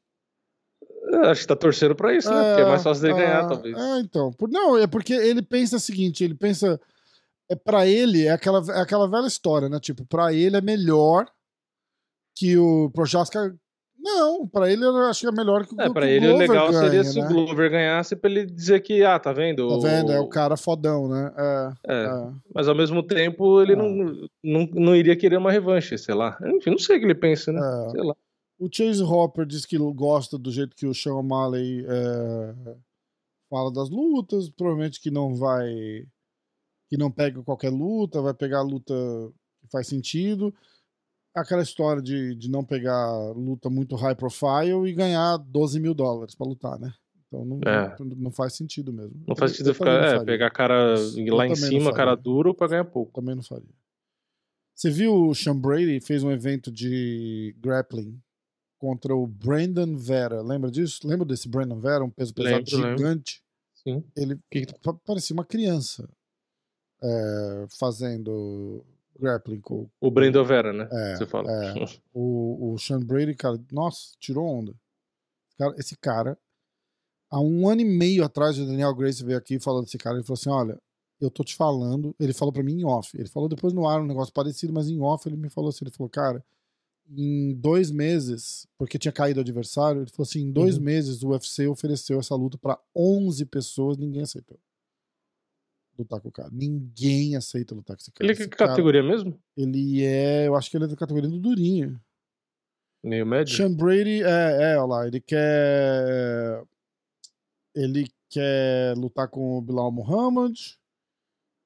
É, 1.13 1.29
acho 1.29 1.41
que 1.41 1.47
tá 1.47 1.55
torcendo 1.55 1.95
pra 1.95 2.13
isso, 2.13 2.29
né? 2.29 2.49
Porque 2.49 2.61
é 2.61 2.65
mais 2.65 2.83
fácil 2.83 3.01
dele 3.01 3.13
ganhar, 3.13 3.45
é, 3.45 3.47
talvez. 3.47 3.77
É, 3.77 3.99
então. 3.99 4.31
Não, 4.49 4.77
é 4.77 4.85
porque 4.85 5.13
ele 5.13 5.41
pensa 5.41 5.77
o 5.77 5.79
seguinte: 5.79 6.23
ele 6.23 6.35
pensa. 6.35 6.79
é 7.49 7.55
para 7.55 7.87
ele, 7.87 8.25
é 8.25 8.31
aquela, 8.31 8.61
é 8.73 8.81
aquela 8.81 9.07
velha 9.07 9.27
história, 9.27 9.69
né? 9.69 9.79
Tipo, 9.79 10.05
para 10.05 10.33
ele 10.33 10.57
é 10.57 10.61
melhor 10.61 11.27
que 12.35 12.57
o 12.57 12.89
Prochaska 12.91 13.55
não, 14.03 14.47
pra 14.47 14.69
ele 14.71 14.83
eu 14.85 14.95
acho 14.97 15.21
que 15.21 15.27
é 15.27 15.31
melhor 15.31 15.65
que 15.65 15.73
o 15.73 15.81
É, 15.81 15.89
pra 15.91 16.07
ele 16.07 16.27
o 16.27 16.37
legal 16.37 16.69
ganha, 16.69 16.83
seria 16.83 17.03
né? 17.03 17.09
se 17.09 17.19
o 17.19 17.27
Glover 17.27 17.71
ganhasse 17.71 18.15
pra 18.15 18.29
ele 18.29 18.45
dizer 18.45 18.81
que, 18.81 19.01
ah, 19.03 19.17
tá 19.17 19.31
vendo? 19.31 19.67
Tá 19.79 19.87
vendo? 19.87 20.11
É 20.11 20.19
o 20.19 20.27
cara 20.27 20.57
fodão, 20.57 21.07
né? 21.07 21.33
É, 21.37 21.73
É. 21.87 22.05
é. 22.05 22.31
Mas 22.53 22.67
ao 22.67 22.75
mesmo 22.75 23.01
tempo 23.01 23.61
ele 23.61 23.73
Ah. 23.73 23.75
não, 23.77 24.27
não, 24.43 24.67
não 24.73 24.95
iria 24.95 25.15
querer 25.15 25.37
uma 25.37 25.51
revanche, 25.51 25.97
sei 25.97 26.13
lá. 26.13 26.37
Enfim, 26.55 26.71
não 26.71 26.77
sei 26.77 26.97
o 26.97 26.99
que 26.99 27.05
ele 27.05 27.15
pensa, 27.15 27.51
né? 27.51 27.59
É. 27.61 27.89
Sei 27.91 28.01
lá. 28.03 28.15
O 28.59 28.69
Chase 28.71 29.01
Hopper 29.03 29.45
diz 29.45 29.65
que 29.65 29.77
gosta 29.77 30.37
do 30.37 30.51
jeito 30.51 30.75
que 30.75 30.85
o 30.85 30.93
Sean 30.93 31.15
O'Malley 31.15 31.85
é, 31.87 32.75
fala 33.49 33.71
das 33.71 33.89
lutas, 33.89 34.49
provavelmente 34.49 35.01
que 35.01 35.09
não 35.09 35.33
vai. 35.35 36.05
que 36.89 36.97
não 36.97 37.09
pega 37.09 37.41
qualquer 37.41 37.71
luta, 37.71 38.21
vai 38.21 38.33
pegar 38.33 38.59
a 38.59 38.63
luta 38.63 38.93
que 39.61 39.67
faz 39.71 39.87
sentido. 39.87 40.53
Aquela 41.35 41.63
história 41.63 42.01
de, 42.01 42.35
de 42.35 42.49
não 42.49 42.63
pegar 42.63 43.11
luta 43.31 43.69
muito 43.69 43.95
high 43.95 44.15
profile 44.15 44.87
e 44.87 44.93
ganhar 44.93 45.37
12 45.37 45.79
mil 45.79 45.93
dólares 45.93 46.35
pra 46.35 46.45
lutar, 46.47 46.79
né? 46.79 46.93
Então 47.27 47.43
não, 47.43 47.59
É. 47.65 47.95
não, 47.99 48.05
não 48.05 48.31
faz 48.31 48.53
sentido 48.53 48.93
mesmo. 48.93 49.23
Não 49.27 49.35
faz 49.35 49.51
Eu- 49.51 49.57
sentido 49.57 49.69
eu 49.71 49.73
ficar, 49.73 50.21
é, 50.21 50.23
pegar 50.23 50.51
cara 50.51 50.95
lá 51.31 51.47
em 51.47 51.55
cima, 51.55 51.91
cara 51.91 52.13
duro, 52.15 52.53
pra 52.53 52.67
ganhar 52.67 52.85
pouco. 52.85 53.11
Também 53.19 53.33
não 53.35 53.41
faria. 53.41 53.67
Você 54.75 54.91
viu 54.91 55.13
o 55.29 55.33
Sean 55.33 55.55
Brady 55.59 55.99
fez 55.99 56.23
um 56.23 56.31
evento 56.31 56.71
de 56.71 57.55
grappling 57.59 58.19
contra 58.79 59.15
o 59.15 59.25
Brandon 59.25 59.95
Vera. 59.95 60.41
Lembra 60.43 60.69
disso? 60.69 61.07
Lembra 61.07 61.25
desse 61.25 61.47
Brandon 61.49 61.79
Vera? 61.79 62.03
Um 62.03 62.09
peso 62.11 62.33
pesado 62.33 62.57
Lembro, 62.57 62.77
lembro. 62.77 62.97
gigante. 62.97 63.41
Sim. 63.75 64.03
Ele 64.15 64.37
Que- 64.51 64.67
pa- 64.83 64.93
parecia 65.05 65.33
uma 65.33 65.45
criança 65.45 66.07
é, 67.01 67.65
fazendo 67.79 68.83
grappling 69.23 69.61
com 69.61 69.89
O 70.01 70.11
Brandon 70.11 70.43
Vera, 70.43 70.73
né? 70.73 70.87
É, 70.91 71.15
Você 71.15 71.25
fala. 71.25 71.49
é. 71.51 71.73
o, 72.13 72.73
o 72.73 72.77
Sean 72.77 72.99
Brady, 72.99 73.33
cara. 73.35 73.59
Nossa, 73.71 74.13
tirou 74.19 74.45
onda. 74.45 74.73
Cara, 75.57 75.73
esse 75.77 75.95
cara, 75.97 76.37
há 77.31 77.39
um 77.39 77.67
ano 77.69 77.81
e 77.81 77.85
meio 77.85 78.23
atrás, 78.23 78.57
o 78.59 78.65
Daniel 78.65 78.93
Grace 78.93 79.23
veio 79.23 79.37
aqui 79.37 79.59
falando 79.59 79.85
desse 79.85 79.97
cara. 79.97 80.17
Ele 80.17 80.25
falou 80.25 80.37
assim: 80.39 80.49
Olha, 80.49 80.79
eu 81.21 81.29
tô 81.31 81.43
te 81.43 81.55
falando. 81.55 82.15
Ele 82.19 82.33
falou 82.33 82.51
pra 82.51 82.63
mim 82.63 82.79
em 82.81 82.85
off. 82.85 83.17
Ele 83.17 83.29
falou 83.29 83.47
depois 83.47 83.73
no 83.73 83.87
ar 83.87 84.01
um 84.01 84.05
negócio 84.07 84.33
parecido, 84.33 84.73
mas 84.73 84.89
em 84.89 84.99
off 84.99 85.27
ele 85.27 85.37
me 85.37 85.49
falou 85.49 85.69
assim: 85.69 85.85
Ele 85.85 85.91
falou, 85.95 86.09
cara, 86.09 86.43
em 87.09 87.53
dois 87.55 87.91
meses, 87.91 88.65
porque 88.77 88.97
tinha 88.97 89.11
caído 89.11 89.39
o 89.39 89.41
adversário, 89.41 90.01
ele 90.01 90.09
falou 90.09 90.23
assim: 90.27 90.41
em 90.41 90.51
dois 90.51 90.77
Uhum. 90.77 90.83
meses 90.83 91.21
o 91.23 91.29
UFC 91.29 91.67
ofereceu 91.67 92.19
essa 92.19 92.35
luta 92.35 92.57
pra 92.57 92.79
11 92.95 93.45
pessoas, 93.45 93.97
ninguém 93.97 94.23
aceitou. 94.23 94.59
Lutar 95.97 96.19
com 96.19 96.29
o 96.29 96.31
cara. 96.31 96.49
Ninguém 96.51 97.35
aceita 97.35 97.75
lutar 97.75 97.95
com 97.95 98.01
esse 98.01 98.11
cara. 98.11 98.25
Ele 98.25 98.33
é 98.33 98.35
que 98.35 98.47
cara, 98.47 98.71
categoria 98.71 99.03
mesmo? 99.03 99.39
ele 99.55 100.03
é. 100.03 100.47
Eu 100.47 100.55
acho 100.55 100.69
que 100.71 100.77
ele 100.77 100.85
é 100.85 100.87
da 100.87 100.95
categoria 100.95 101.29
do 101.29 101.39
Durinho. 101.39 101.99
Meio 103.03 103.25
médio? 103.25 103.55
Sean 103.55 103.71
Brady, 103.73 104.23
é, 104.23 104.73
é, 104.73 104.77
olha 104.77 104.85
lá, 104.85 105.07
ele 105.07 105.19
quer. 105.19 106.63
Ele 107.75 108.07
quer 108.29 108.95
lutar 108.97 109.27
com 109.27 109.57
o 109.57 109.61
Bilal 109.61 109.91
Muhammad 109.91 110.57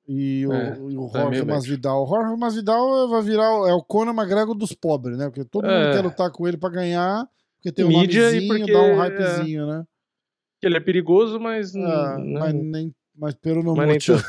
e 0.07 0.45
o, 0.47 0.53
É, 0.53 0.78
e 0.78 0.97
o 0.97 1.09
tá 1.09 1.21
Jorge 1.21 1.45
Masvidal. 1.45 2.03
O 2.03 2.07
Jorge 2.07 2.38
Masvidal 2.38 3.09
vai 3.09 3.21
virar. 3.21 3.45
É 3.69 3.73
o 3.73 3.84
Conor 3.84 4.13
McGregor 4.15 4.55
dos 4.55 4.73
pobres, 4.73 5.17
né? 5.17 5.25
Porque 5.30 5.45
todo 5.45 5.65
mundo 5.65 5.73
É. 5.73 5.93
quer 5.93 6.01
lutar 6.03 6.32
com 6.32 6.47
ele 6.47 6.57
pra 6.57 6.69
ganhar, 6.69 7.28
porque 7.55 7.71
tem 7.71 7.86
um 7.86 7.89
Mídia 7.89 8.32
e 8.32 8.47
nomezinho, 8.47 8.57
porque, 8.57 8.73
dá 8.73 8.82
um 8.82 8.86
é. 8.86 8.95
hypezinho, 8.95 9.67
né? 9.67 9.86
Ele 10.61 10.78
é 10.78 10.80
perigoso, 10.80 11.39
mas. 11.39 11.75
Ah, 11.75 12.17
não- 12.17 12.39
mas, 12.39 12.53
nem, 12.53 12.95
mas 13.18 13.34
pelo 13.36 13.63
não 13.63 13.76
mas 13.76 13.88
motivo. 13.89 14.22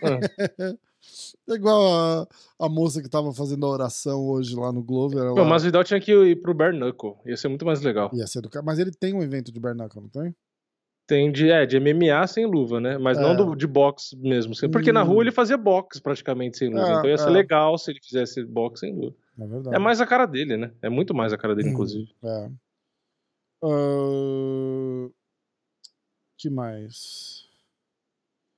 tanto. 0.00 0.78
É 1.48 1.52
igual 1.54 1.86
a, 1.86 2.26
a 2.58 2.68
moça 2.68 3.00
que 3.00 3.08
tava 3.08 3.32
fazendo 3.32 3.64
a 3.64 3.68
oração 3.70 4.26
hoje 4.26 4.56
lá 4.56 4.72
no 4.72 4.82
Glover. 4.82 5.20
Ela... 5.20 5.34
Pô, 5.36 5.44
mas 5.44 5.62
Vidal 5.62 5.84
tinha 5.84 6.00
que 6.00 6.12
ir 6.12 6.42
pro 6.42 6.52
Bare 6.52 6.76
Knuckle. 6.76 7.14
Ia 7.24 7.36
ser 7.36 7.46
muito 7.46 7.64
mais 7.64 7.80
legal. 7.80 8.10
Ia 8.12 8.26
ser 8.26 8.40
do. 8.40 8.50
Mas 8.64 8.80
ele 8.80 8.90
tem 8.90 9.14
um 9.14 9.22
evento 9.22 9.52
de 9.52 9.60
Bernacle, 9.60 10.02
não 10.02 10.08
tem? 10.08 10.34
Tem 11.06 11.30
de, 11.30 11.48
é, 11.48 11.64
de 11.64 11.78
MMA 11.78 12.26
sem 12.26 12.44
luva, 12.44 12.80
né? 12.80 12.98
Mas 12.98 13.16
É. 13.18 13.20
não 13.22 13.36
do, 13.36 13.54
de 13.54 13.68
boxe 13.68 14.16
mesmo. 14.16 14.52
sem- 14.56 14.68
Porque 14.68 14.90
na 14.90 15.04
Hum. 15.04 15.06
rua 15.06 15.22
ele 15.22 15.30
fazia 15.30 15.56
boxe 15.56 16.02
praticamente 16.02 16.58
sem 16.58 16.70
luva. 16.70 16.88
É, 16.88 16.92
então 16.94 17.06
ia 17.08 17.18
ser 17.18 17.28
é. 17.28 17.30
legal 17.30 17.78
se 17.78 17.92
ele 17.92 18.00
fizesse 18.02 18.42
boxe 18.44 18.80
sem 18.80 18.92
luva. 18.92 19.14
É 19.38 19.46
verdade. 19.46 19.76
É 19.76 19.78
mais 19.78 20.00
a 20.00 20.06
cara 20.06 20.26
dele, 20.26 20.56
né? 20.56 20.72
É 20.82 20.88
muito 20.88 21.14
mais 21.14 21.32
a 21.32 21.38
cara 21.38 21.54
dele, 21.54 21.68
Hum. 21.68 21.72
inclusive. 21.72 22.08
É. 22.24 22.50
Ahn, 23.62 25.10
que 26.36 26.50
mais? 26.50 27.45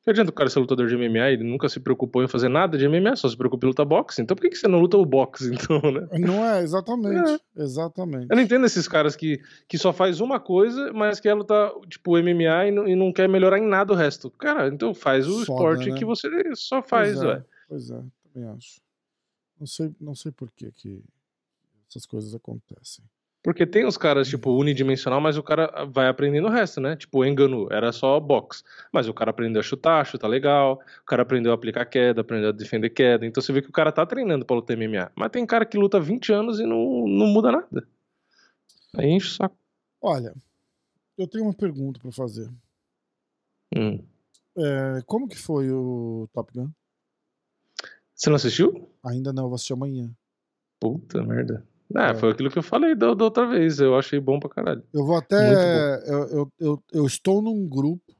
Que 0.08 0.12
adianta 0.12 0.30
o 0.30 0.34
cara 0.34 0.48
ser 0.48 0.58
lutador 0.58 0.86
de 0.86 0.96
MMA? 0.96 1.32
Ele 1.32 1.44
nunca 1.44 1.68
se 1.68 1.78
preocupou 1.78 2.22
em 2.22 2.28
fazer 2.28 2.48
nada 2.48 2.78
de 2.78 2.88
MMA, 2.88 3.14
só 3.14 3.28
se 3.28 3.36
preocupa 3.36 3.66
em 3.66 3.68
lutar 3.68 3.84
boxe. 3.84 4.22
Então 4.22 4.34
por 4.34 4.40
que, 4.40 4.48
que 4.48 4.56
você 4.56 4.66
não 4.66 4.78
luta 4.78 4.96
o 4.96 5.04
boxe, 5.04 5.52
então, 5.52 5.82
né? 5.82 6.08
Não 6.18 6.42
é, 6.46 6.62
exatamente. 6.62 7.38
Exatamente. 7.54 8.26
Eu 8.30 8.36
não 8.36 8.42
entendo 8.42 8.64
esses 8.64 8.88
caras 8.88 9.14
que, 9.14 9.38
que 9.68 9.76
só 9.76 9.92
faz 9.92 10.22
uma 10.22 10.40
coisa, 10.40 10.94
mas 10.94 11.20
quer 11.20 11.34
lutar, 11.34 11.70
tipo, 11.90 12.12
MMA 12.12 12.68
e 12.68 12.70
não, 12.70 12.88
e 12.88 12.96
não 12.96 13.12
quer 13.12 13.28
melhorar 13.28 13.58
em 13.58 13.68
nada 13.68 13.92
o 13.92 13.96
resto. 13.96 14.30
Cara, 14.30 14.68
então 14.68 14.94
faz 14.94 15.26
o 15.26 15.32
Foda, 15.32 15.42
esporte 15.42 15.90
né? 15.90 15.98
que 15.98 16.06
você 16.06 16.30
só 16.54 16.82
faz, 16.82 17.18
pois 17.18 17.22
é, 17.22 17.26
ué. 17.26 17.44
Pois 17.68 17.90
é, 17.90 18.02
também 18.32 18.48
acho. 18.48 18.80
Não 19.60 19.66
sei, 19.66 19.94
não 20.00 20.14
sei 20.14 20.32
por 20.32 20.50
que, 20.52 20.72
que 20.72 21.04
essas 21.86 22.06
coisas 22.06 22.34
acontecem. 22.34 23.04
Porque 23.42 23.64
tem 23.64 23.86
os 23.86 23.96
caras, 23.96 24.28
tipo, 24.28 24.50
unidimensional, 24.50 25.20
mas 25.20 25.38
o 25.38 25.42
cara 25.42 25.84
vai 25.84 26.08
aprendendo 26.08 26.48
o 26.48 26.50
resto, 26.50 26.80
né? 26.80 26.96
Tipo, 26.96 27.20
o 27.20 27.24
Enganu 27.24 27.68
era 27.70 27.92
só 27.92 28.18
boxe. 28.18 28.64
Mas 28.92 29.08
o 29.08 29.14
cara 29.14 29.30
aprendeu 29.30 29.60
a 29.60 29.62
chutar, 29.62 30.04
chutar 30.04 30.26
legal. 30.26 30.80
O 31.02 31.04
cara 31.04 31.22
aprendeu 31.22 31.52
a 31.52 31.54
aplicar 31.54 31.84
queda, 31.86 32.20
aprendeu 32.20 32.48
a 32.48 32.52
defender 32.52 32.90
queda. 32.90 33.24
Então 33.24 33.40
você 33.40 33.52
vê 33.52 33.62
que 33.62 33.68
o 33.68 33.72
cara 33.72 33.92
tá 33.92 34.04
treinando 34.04 34.44
pra 34.44 34.56
lutar 34.56 34.76
MMA. 34.76 35.12
Mas 35.14 35.30
tem 35.30 35.46
cara 35.46 35.64
que 35.64 35.78
luta 35.78 36.00
20 36.00 36.32
anos 36.32 36.58
e 36.58 36.64
não, 36.64 37.06
não 37.06 37.26
muda 37.26 37.52
nada. 37.52 37.88
Aí 38.96 39.08
enche 39.08 39.28
o 39.28 39.30
saco. 39.30 39.56
Olha, 40.02 40.34
eu 41.16 41.26
tenho 41.28 41.44
uma 41.44 41.54
pergunta 41.54 42.00
pra 42.00 42.10
fazer. 42.10 42.50
Hum. 43.74 44.02
É, 44.56 45.00
como 45.06 45.28
que 45.28 45.36
foi 45.36 45.70
o 45.70 46.28
Top 46.32 46.52
Gun? 46.52 46.70
Você 48.14 48.28
não 48.28 48.36
assistiu? 48.36 48.90
Ainda 49.04 49.32
não, 49.32 49.44
eu 49.44 49.48
vou 49.48 49.54
assistir 49.54 49.74
amanhã. 49.74 50.10
Puta 50.80 51.22
merda. 51.22 51.64
Ah, 51.94 52.10
É. 52.10 52.14
foi 52.14 52.30
aquilo 52.32 52.50
que 52.50 52.58
eu 52.58 52.62
falei 52.62 52.94
da, 52.94 53.14
da 53.14 53.24
outra 53.24 53.46
vez. 53.46 53.78
Eu 53.80 53.96
achei 53.96 54.20
bom 54.20 54.38
pra 54.38 54.50
caralho. 54.50 54.82
Eu 54.92 55.04
vou 55.06 55.16
até. 55.16 55.36
Eu, 56.06 56.28
eu, 56.28 56.52
eu, 56.58 56.84
eu 56.92 57.06
estou 57.06 57.40
num 57.40 57.66
grupo 57.66 58.14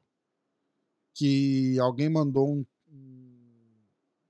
que 1.14 1.78
alguém 1.80 2.08
mandou 2.08 2.50
um. 2.50 2.64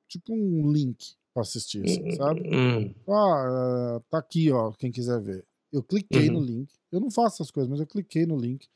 Tipo 0.09 0.33
um 0.35 0.73
link 0.73 1.15
pra 1.35 1.43
assistir, 1.43 1.85
assim, 1.85 2.11
sabe? 2.13 2.41
Hum. 2.49 2.95
Ah, 3.07 4.01
tá 4.09 4.19
aqui, 4.19 4.51
ó, 4.51 4.73
quem 4.73 4.91
quiser 4.91 5.21
ver. 5.21 5.45
Eu 5.71 5.83
cliquei 5.83 6.29
Uhum. 6.29 6.41
no 6.41 6.45
link. 6.45 6.73
Eu 6.91 6.99
não 6.99 7.11
faço 7.11 7.37
essas 7.43 7.51
coisas, 7.51 7.69
mas 7.71 7.79
eu 7.79 7.87
cliquei 7.87 8.25
no 8.25 8.37
link. 8.39 8.67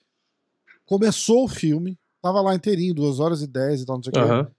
Começou 0.85 1.45
o 1.45 1.49
filme, 1.49 1.99
tava 2.21 2.43
lá 2.43 2.55
inteirinho, 2.55 2.93
2 2.93 3.19
horas 3.19 3.41
e 3.41 3.47
10 3.47 3.81
e 3.81 3.87
tal, 3.87 3.97
não 3.97 4.03
sei 4.03 4.11
o 4.11 4.13
que. 4.45 4.53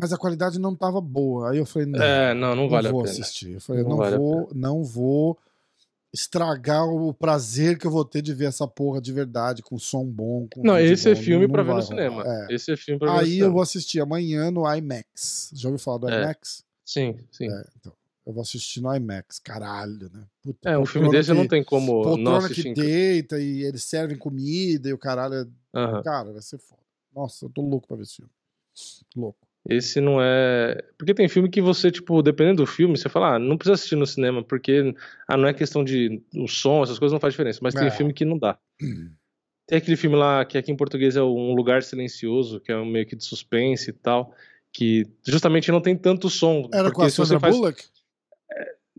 Mas 0.00 0.12
a 0.12 0.16
qualidade 0.18 0.58
não 0.58 0.74
tava 0.74 1.00
boa. 1.00 1.50
Aí 1.50 1.58
eu 1.58 1.66
falei, 1.66 1.86
não, 1.86 2.02
É, 2.02 2.32
não, 2.34 2.54
não 2.56 2.68
vale 2.68 2.88
vou 2.90 3.00
a 3.00 3.04
pena. 3.04 3.12
assistir. 3.12 3.50
Eu 3.52 3.60
falei, 3.60 3.82
Não 3.82 3.90
não, 3.90 3.96
vale 3.98 4.16
vou, 4.16 4.50
não 4.54 4.82
vou 4.84 5.38
estragar 6.12 6.84
o 6.88 7.14
prazer 7.14 7.78
que 7.78 7.86
eu 7.86 7.90
vou 7.90 8.04
ter 8.04 8.20
de 8.22 8.34
ver 8.34 8.46
essa 8.46 8.66
porra 8.66 9.00
de 9.00 9.12
verdade, 9.12 9.62
com 9.62 9.78
som 9.78 10.04
bom. 10.04 10.48
Com 10.52 10.62
Não, 10.62 10.76
esse 10.78 11.08
é 11.08 11.14
bom. 11.14 11.20
filme 11.20 11.46
Não- 11.46 11.52
pra 11.52 11.62
não 11.62 11.70
ver 11.74 11.76
no 11.80 11.86
cinema. 11.86 12.24
É. 12.26 12.54
Esse 12.54 12.72
é 12.72 12.76
filme 12.76 12.98
pra 12.98 13.08
ver 13.12 13.14
no 13.14 13.20
Aí 13.20 13.38
eu 13.38 13.52
vou 13.52 13.62
assistir 13.62 14.00
amanhã 14.00 14.50
no 14.50 14.62
IMAX. 14.74 15.50
Já 15.54 15.68
ouviu 15.68 15.78
falar 15.78 15.98
do 15.98 16.08
É. 16.10 16.20
IMAX? 16.22 16.64
Sim, 16.84 17.16
sim. 17.30 17.48
É, 17.48 17.64
então. 17.78 17.92
Eu 18.26 18.32
vou 18.34 18.42
assistir 18.42 18.80
no 18.80 18.94
IMAX, 18.94 19.38
caralho, 19.38 20.10
né? 20.12 20.24
Puta, 20.42 20.68
É, 20.70 20.78
um 20.78 20.84
filme 20.86 21.10
desse 21.10 21.32
não 21.32 21.42
que- 21.42 21.48
tem 21.48 21.64
como 21.64 21.92
não 21.98 22.02
Poltrona 22.02 22.38
assistir. 22.38 22.74
que 22.74 22.80
deita 22.82 23.40
e 23.40 23.62
eles 23.64 23.82
servem 23.84 24.16
comida 24.16 24.88
e 24.88 24.92
o 24.92 24.98
caralho. 24.98 25.34
é-. 25.74 26.02
Cara, 26.02 26.32
vai 26.32 26.42
ser 26.42 26.58
foda. 26.58 26.80
Nossa, 27.14 27.44
eu 27.44 27.50
tô 27.50 27.62
louco 27.62 27.86
pra 27.88 27.96
ver 27.96 28.02
esse 28.02 28.16
filme. 28.16 28.30
Louco. 29.16 29.38
Esse 29.68 30.00
não 30.00 30.20
é. 30.20 30.82
Porque 30.96 31.12
tem 31.12 31.28
filme 31.28 31.50
que 31.50 31.60
você, 31.60 31.90
tipo, 31.90 32.22
dependendo 32.22 32.62
do 32.62 32.66
filme, 32.66 32.96
você 32.96 33.08
fala, 33.08 33.34
ah, 33.34 33.38
não 33.38 33.58
precisa 33.58 33.74
assistir 33.74 33.96
no 33.96 34.06
cinema, 34.06 34.42
porque 34.42 34.94
ah, 35.28 35.36
não 35.36 35.46
é 35.48 35.52
questão 35.54 35.84
de 35.84 36.22
o 36.34 36.48
som, 36.48 36.82
essas 36.82 36.98
coisas 36.98 37.12
não 37.12 37.20
faz 37.20 37.34
diferença. 37.34 37.60
Mas 37.62 37.74
tem 37.74 37.86
É. 37.86 37.90
filme 37.90 38.12
que 38.12 38.24
não 38.24 38.38
dá. 38.38 38.58
Tem 39.66 39.78
aquele 39.78 39.96
filme 39.96 40.16
lá 40.16 40.44
que 40.44 40.56
aqui 40.58 40.72
em 40.72 40.76
português 40.76 41.14
é 41.16 41.22
Um 41.22 41.54
Lugar 41.54 41.82
Silencioso, 41.82 42.58
que 42.60 42.72
é 42.72 42.76
um 42.76 42.86
meio 42.86 43.06
que 43.06 43.14
de 43.14 43.24
suspense 43.24 43.90
e 43.90 43.92
tal, 43.92 44.34
que 44.72 45.06
justamente 45.26 45.70
não 45.70 45.80
tem 45.80 45.96
tanto 45.96 46.30
som. 46.30 46.68
Era 46.72 46.90
com 46.90 47.02
a 47.02 47.10
Sandra 47.10 47.38
faz... 47.38 47.54
Bullock? 47.54 47.84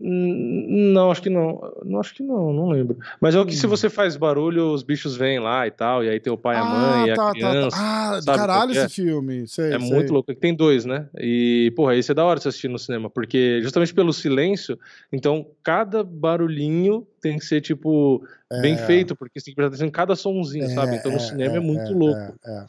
Não, 0.04 1.10
acho 1.12 1.22
que 1.22 1.30
não. 1.30 1.60
Não 1.84 2.00
acho 2.00 2.12
que 2.14 2.22
não, 2.22 2.52
não 2.52 2.68
lembro. 2.70 2.98
Mas 3.20 3.34
é 3.34 3.40
o 3.40 3.46
que 3.46 3.54
se 3.54 3.66
Hum. 3.66 3.70
você 3.70 3.88
faz 3.88 4.16
barulho, 4.16 4.72
os 4.72 4.82
bichos 4.82 5.16
vêm 5.16 5.38
lá 5.38 5.66
e 5.66 5.70
tal, 5.70 6.02
e 6.04 6.08
aí 6.08 6.18
tem 6.18 6.32
o 6.32 6.36
pai, 6.36 6.56
a 6.56 6.64
mãe 6.64 7.06
e 7.06 7.10
a 7.12 7.30
criança. 7.32 7.76
Ah, 7.80 8.20
sabe 8.20 8.38
caralho 8.38 8.60
qual 8.60 8.68
que 8.72 8.78
é? 8.78 8.84
esse 8.84 8.94
filme. 8.94 9.46
Sei, 9.46 9.72
É 9.72 9.78
sei. 9.78 9.88
muito 9.88 10.12
louco. 10.12 10.34
Tem 10.34 10.52
dois, 10.54 10.84
né? 10.84 11.08
E, 11.18 11.72
porra, 11.76 11.94
esse 11.94 12.10
é 12.10 12.14
da 12.14 12.24
hora 12.24 12.40
de 12.40 12.48
assistir 12.48 12.68
no 12.68 12.78
cinema, 12.78 13.08
porque 13.08 13.60
justamente 13.62 13.94
pelo 13.94 14.12
silêncio, 14.12 14.78
então 15.12 15.46
cada 15.62 16.02
barulhinho 16.02 17.06
tem 17.20 17.38
que 17.38 17.44
ser, 17.44 17.60
tipo, 17.60 18.24
bem 18.60 18.74
É. 18.74 18.78
feito, 18.78 19.14
porque 19.14 19.38
você 19.38 19.44
tem 19.46 19.52
que 19.52 19.56
prestar 19.56 19.68
atenção 19.68 19.86
em 19.86 19.90
cada 19.92 20.16
somzinho, 20.16 20.64
É, 20.64 20.68
sabe? 20.70 20.96
Então 20.96 21.12
no 21.12 21.18
é, 21.18 21.20
cinema 21.20 21.54
é, 21.54 21.58
é, 21.58 21.60
muito 21.60 21.92
é, 21.92 21.94
louco. 21.94 22.34
é, 22.44 22.64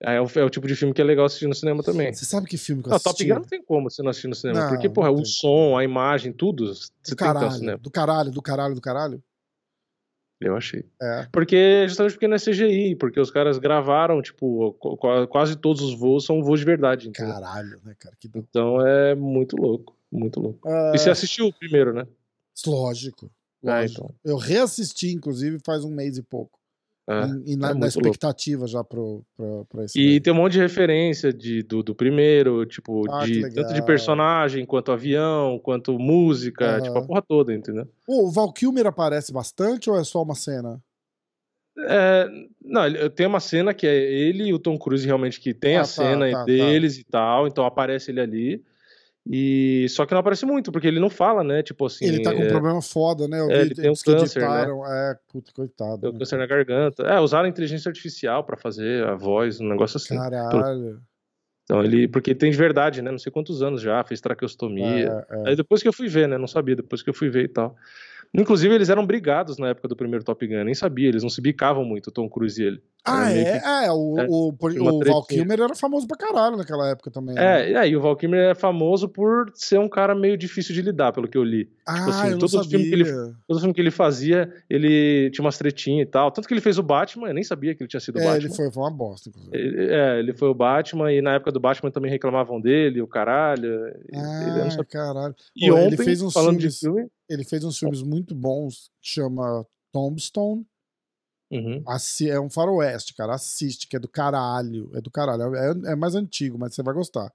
é. 0.00 0.12
É, 0.12 0.16
é, 0.16 0.20
o, 0.20 0.26
é 0.34 0.44
o 0.44 0.50
tipo 0.50 0.66
de 0.66 0.76
filme 0.76 0.94
que 0.94 1.00
é 1.00 1.04
legal 1.04 1.26
assistir 1.26 1.46
no 1.46 1.54
cinema 1.54 1.82
também. 1.82 2.12
Você 2.12 2.24
sabe 2.24 2.46
que 2.46 2.56
filme 2.56 2.82
que 2.82 2.88
eu 2.88 2.90
não, 2.90 2.96
assisti? 2.96 3.26
Top 3.26 3.28
Gun 3.28 3.34
não 3.34 3.48
tem 3.48 3.62
como 3.62 3.90
você 3.90 4.02
não 4.02 4.10
assistir 4.10 4.28
no 4.28 4.34
cinema. 4.34 4.60
Não, 4.60 4.68
porque, 4.68 4.88
porra, 4.88 5.10
o 5.10 5.24
som, 5.24 5.76
a 5.76 5.84
imagem, 5.84 6.32
tudo. 6.32 6.74
Você 6.74 6.90
do 7.10 7.16
caralho, 7.16 7.50
tem 7.50 7.76
que 7.76 7.76
do 7.82 7.90
caralho, 7.90 8.30
do 8.30 8.42
caralho, 8.42 8.74
do 8.74 8.80
caralho. 8.80 9.22
Eu 10.40 10.56
achei. 10.56 10.84
É. 11.02 11.26
Porque, 11.32 11.86
justamente 11.88 12.12
porque 12.12 12.28
não 12.28 12.36
é 12.36 12.38
CGI, 12.38 12.94
porque 12.94 13.18
os 13.18 13.30
caras 13.30 13.58
gravaram, 13.58 14.22
tipo, 14.22 14.72
quase 15.28 15.56
todos 15.56 15.82
os 15.82 15.98
voos 15.98 16.24
são 16.24 16.42
voos 16.44 16.60
de 16.60 16.66
verdade. 16.66 17.08
Entendeu? 17.08 17.34
Caralho, 17.34 17.80
né, 17.84 17.94
cara? 17.98 18.14
Que... 18.20 18.30
Então 18.32 18.86
é 18.86 19.16
muito 19.16 19.56
louco, 19.56 19.96
muito 20.12 20.38
louco. 20.38 20.68
Uh... 20.68 20.94
E 20.94 20.98
você 20.98 21.10
assistiu 21.10 21.46
o 21.46 21.52
primeiro, 21.52 21.92
né? 21.92 22.06
Lógico. 22.64 23.30
Ah, 23.64 23.80
lógico. 23.80 24.04
Ah, 24.04 24.04
então. 24.06 24.14
Eu 24.24 24.36
reassisti, 24.36 25.12
inclusive, 25.12 25.58
faz 25.64 25.84
um 25.84 25.90
mês 25.90 26.16
e 26.16 26.22
pouco. 26.22 26.57
É, 27.08 27.24
e, 27.46 27.56
na, 27.56 27.70
é 27.70 27.74
na 27.74 27.86
expectativa 27.86 28.60
louco. 28.60 28.72
já 28.72 28.84
pro, 28.84 29.24
pro, 29.34 29.66
pra 29.70 29.84
esse. 29.84 29.98
E 29.98 30.10
daí. 30.10 30.20
tem 30.20 30.30
um 30.30 30.36
monte 30.36 30.52
de 30.52 30.58
referência 30.58 31.32
de, 31.32 31.62
do, 31.62 31.82
do 31.82 31.94
primeiro, 31.94 32.66
tipo, 32.66 33.10
ah, 33.10 33.24
de, 33.24 33.48
tanto 33.50 33.72
de 33.72 33.82
personagem, 33.82 34.66
quanto 34.66 34.92
avião, 34.92 35.58
quanto 35.58 35.98
música, 35.98 36.76
uhum. 36.76 36.82
tipo, 36.82 36.98
a 36.98 37.02
porra 37.06 37.22
toda, 37.22 37.54
entendeu? 37.54 37.88
O 38.06 38.30
Val 38.30 38.52
Kilmer 38.52 38.86
aparece 38.86 39.32
bastante 39.32 39.88
ou 39.88 39.98
é 39.98 40.04
só 40.04 40.22
uma 40.22 40.34
cena? 40.34 40.78
É, 41.78 42.28
não, 42.62 42.82
tem 43.14 43.26
uma 43.26 43.40
cena 43.40 43.72
que 43.72 43.86
é 43.86 43.96
ele 43.96 44.48
e 44.48 44.52
o 44.52 44.58
Tom 44.58 44.76
Cruise 44.78 45.06
realmente 45.06 45.40
que 45.40 45.54
tem 45.54 45.76
ah, 45.76 45.80
a 45.80 45.84
tá, 45.84 45.88
cena 45.88 46.30
tá, 46.30 46.44
deles 46.44 46.96
tá. 46.96 47.00
e 47.00 47.04
tal, 47.04 47.46
então 47.46 47.64
aparece 47.64 48.10
ele 48.10 48.20
ali. 48.20 48.64
E 49.30 49.86
só 49.90 50.06
que 50.06 50.12
não 50.12 50.20
aparece 50.20 50.46
muito, 50.46 50.72
porque 50.72 50.86
ele 50.86 50.98
não 50.98 51.10
fala, 51.10 51.44
né? 51.44 51.62
Tipo 51.62 51.84
assim. 51.84 52.06
Ele 52.06 52.22
tá 52.22 52.32
com 52.32 52.40
é... 52.40 52.46
um 52.46 52.48
problema 52.48 52.80
foda, 52.80 53.28
né? 53.28 53.38
Eu 53.40 53.50
é, 53.50 53.60
ele 53.60 53.74
tem 53.74 53.90
um 53.90 53.94
câncer, 53.94 54.40
né? 54.40 54.66
É, 54.88 55.16
puta, 55.30 55.52
coitado. 55.52 56.00
Tem 56.00 56.08
um 56.08 56.12
né? 56.14 56.18
câncer 56.18 56.38
na 56.38 56.46
garganta. 56.46 57.02
É, 57.02 57.20
usaram 57.20 57.46
inteligência 57.46 57.90
artificial 57.90 58.42
para 58.42 58.56
fazer 58.56 59.06
a 59.06 59.14
voz, 59.14 59.60
um 59.60 59.68
negócio 59.68 59.98
assim. 59.98 60.16
Caralho. 60.16 61.02
Então 61.64 61.84
ele. 61.84 62.08
Porque 62.08 62.34
tem 62.34 62.50
de 62.50 62.56
verdade, 62.56 63.02
né? 63.02 63.10
Não 63.10 63.18
sei 63.18 63.30
quantos 63.30 63.62
anos 63.62 63.82
já, 63.82 64.02
fez 64.02 64.18
traqueostomia. 64.22 65.26
É, 65.28 65.36
é. 65.36 65.48
Aí 65.50 65.56
depois 65.56 65.82
que 65.82 65.88
eu 65.88 65.92
fui 65.92 66.08
ver, 66.08 66.26
né? 66.26 66.38
Não 66.38 66.48
sabia, 66.48 66.76
depois 66.76 67.02
que 67.02 67.10
eu 67.10 67.14
fui 67.14 67.28
ver 67.28 67.44
e 67.44 67.48
tal. 67.48 67.76
Inclusive, 68.34 68.74
eles 68.74 68.88
eram 68.88 69.06
brigados 69.06 69.58
na 69.58 69.68
época 69.68 69.88
do 69.88 69.96
primeiro 69.96 70.24
Top 70.24 70.46
Gun, 70.46 70.64
nem 70.64 70.74
sabia, 70.74 71.08
eles 71.08 71.22
não 71.22 71.30
se 71.30 71.40
bicavam 71.40 71.84
muito, 71.84 72.08
o 72.08 72.12
Tom 72.12 72.28
Cruise 72.28 72.60
e 72.62 72.66
ele. 72.66 72.82
Ah, 73.04 73.32
é? 73.32 73.58
Que... 73.58 73.66
É, 73.66 73.92
o, 73.92 74.18
é, 74.18 74.26
o, 74.28 74.48
o 74.50 75.04
Val 75.04 75.24
Kilmer 75.24 75.60
era 75.60 75.74
famoso 75.74 76.06
pra 76.06 76.16
caralho 76.16 76.56
naquela 76.56 76.90
época 76.90 77.10
também. 77.10 77.34
Né? 77.34 77.70
É, 77.70 77.72
né? 77.72 77.88
e 77.88 77.96
o 77.96 78.00
Val 78.00 78.16
Kilmer 78.16 78.50
é 78.50 78.54
famoso 78.54 79.08
por 79.08 79.50
ser 79.54 79.78
um 79.78 79.88
cara 79.88 80.14
meio 80.14 80.36
difícil 80.36 80.74
de 80.74 80.82
lidar, 80.82 81.12
pelo 81.12 81.26
que 81.26 81.38
eu 81.38 81.44
li. 81.44 81.70
Ah, 81.86 81.94
tipo 81.94 82.10
assim, 82.10 82.30
eu 82.30 82.38
todo 82.38 82.52
não 82.52 82.64
filme 82.64 82.84
que 82.84 82.92
ele 82.92 83.04
Todo 83.46 83.60
filme 83.60 83.74
que 83.74 83.80
ele 83.80 83.90
fazia, 83.90 84.52
ele 84.68 85.30
tinha 85.30 85.44
umas 85.44 85.56
tretinhas 85.56 86.06
e 86.06 86.10
tal. 86.10 86.30
Tanto 86.30 86.46
que 86.46 86.52
ele 86.52 86.60
fez 86.60 86.78
o 86.78 86.82
Batman, 86.82 87.28
eu 87.28 87.34
nem 87.34 87.44
sabia 87.44 87.74
que 87.74 87.82
ele 87.82 87.88
tinha 87.88 88.00
sido 88.00 88.16
o 88.16 88.20
é, 88.20 88.24
Batman. 88.24 88.46
ele 88.46 88.54
foi, 88.54 88.70
foi 88.70 88.82
uma 88.82 88.90
bosta, 88.90 89.30
inclusive. 89.30 89.56
Ele, 89.56 89.90
é, 89.90 90.18
ele 90.18 90.34
foi 90.34 90.48
o 90.48 90.54
Batman, 90.54 91.10
e 91.12 91.22
na 91.22 91.34
época 91.34 91.50
do 91.50 91.60
Batman 91.60 91.90
também 91.90 92.10
reclamavam 92.10 92.60
dele, 92.60 93.00
o 93.00 93.06
caralho. 93.06 93.86
Ah, 94.12 94.66
ele 94.68 94.84
caralho. 94.84 95.34
E 95.56 95.68
Pô, 95.68 95.76
ontem, 95.76 95.86
ele 95.86 95.96
fez 95.96 96.20
uns 96.20 96.32
falando 96.32 96.58
filmes... 96.58 96.74
de 96.74 96.80
filme 96.80 97.08
ele 97.28 97.44
fez 97.44 97.64
uns 97.64 97.78
filmes 97.78 98.02
muito 98.02 98.34
bons, 98.34 98.90
chama 99.00 99.66
Tombstone. 99.92 100.66
Uhum. 101.50 101.82
É 102.28 102.40
um 102.40 102.50
faroeste, 102.50 103.14
cara. 103.14 103.34
Assiste, 103.34 103.88
que 103.88 103.96
é 103.96 103.98
do 103.98 104.08
caralho. 104.08 104.90
É 104.94 105.00
do 105.00 105.10
caralho. 105.10 105.54
É, 105.54 105.92
é 105.92 105.96
mais 105.96 106.14
antigo, 106.14 106.58
mas 106.58 106.74
você 106.74 106.82
vai 106.82 106.94
gostar. 106.94 107.32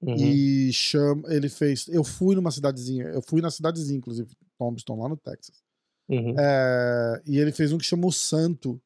Uhum. 0.00 0.14
E 0.14 0.72
chama. 0.72 1.22
Ele 1.32 1.48
fez. 1.48 1.88
Eu 1.88 2.04
fui 2.04 2.34
numa 2.34 2.50
cidadezinha. 2.50 3.04
Eu 3.06 3.22
fui 3.22 3.40
na 3.40 3.50
cidadezinha, 3.50 3.98
inclusive, 3.98 4.30
Tombstone, 4.58 5.00
lá 5.00 5.08
no 5.08 5.16
Texas. 5.16 5.62
Uhum. 6.08 6.34
É, 6.38 7.22
e 7.26 7.38
ele 7.38 7.50
fez 7.50 7.72
um 7.72 7.78
que 7.78 7.84
chama 7.84 8.06
O 8.06 8.12
Santo. 8.12 8.80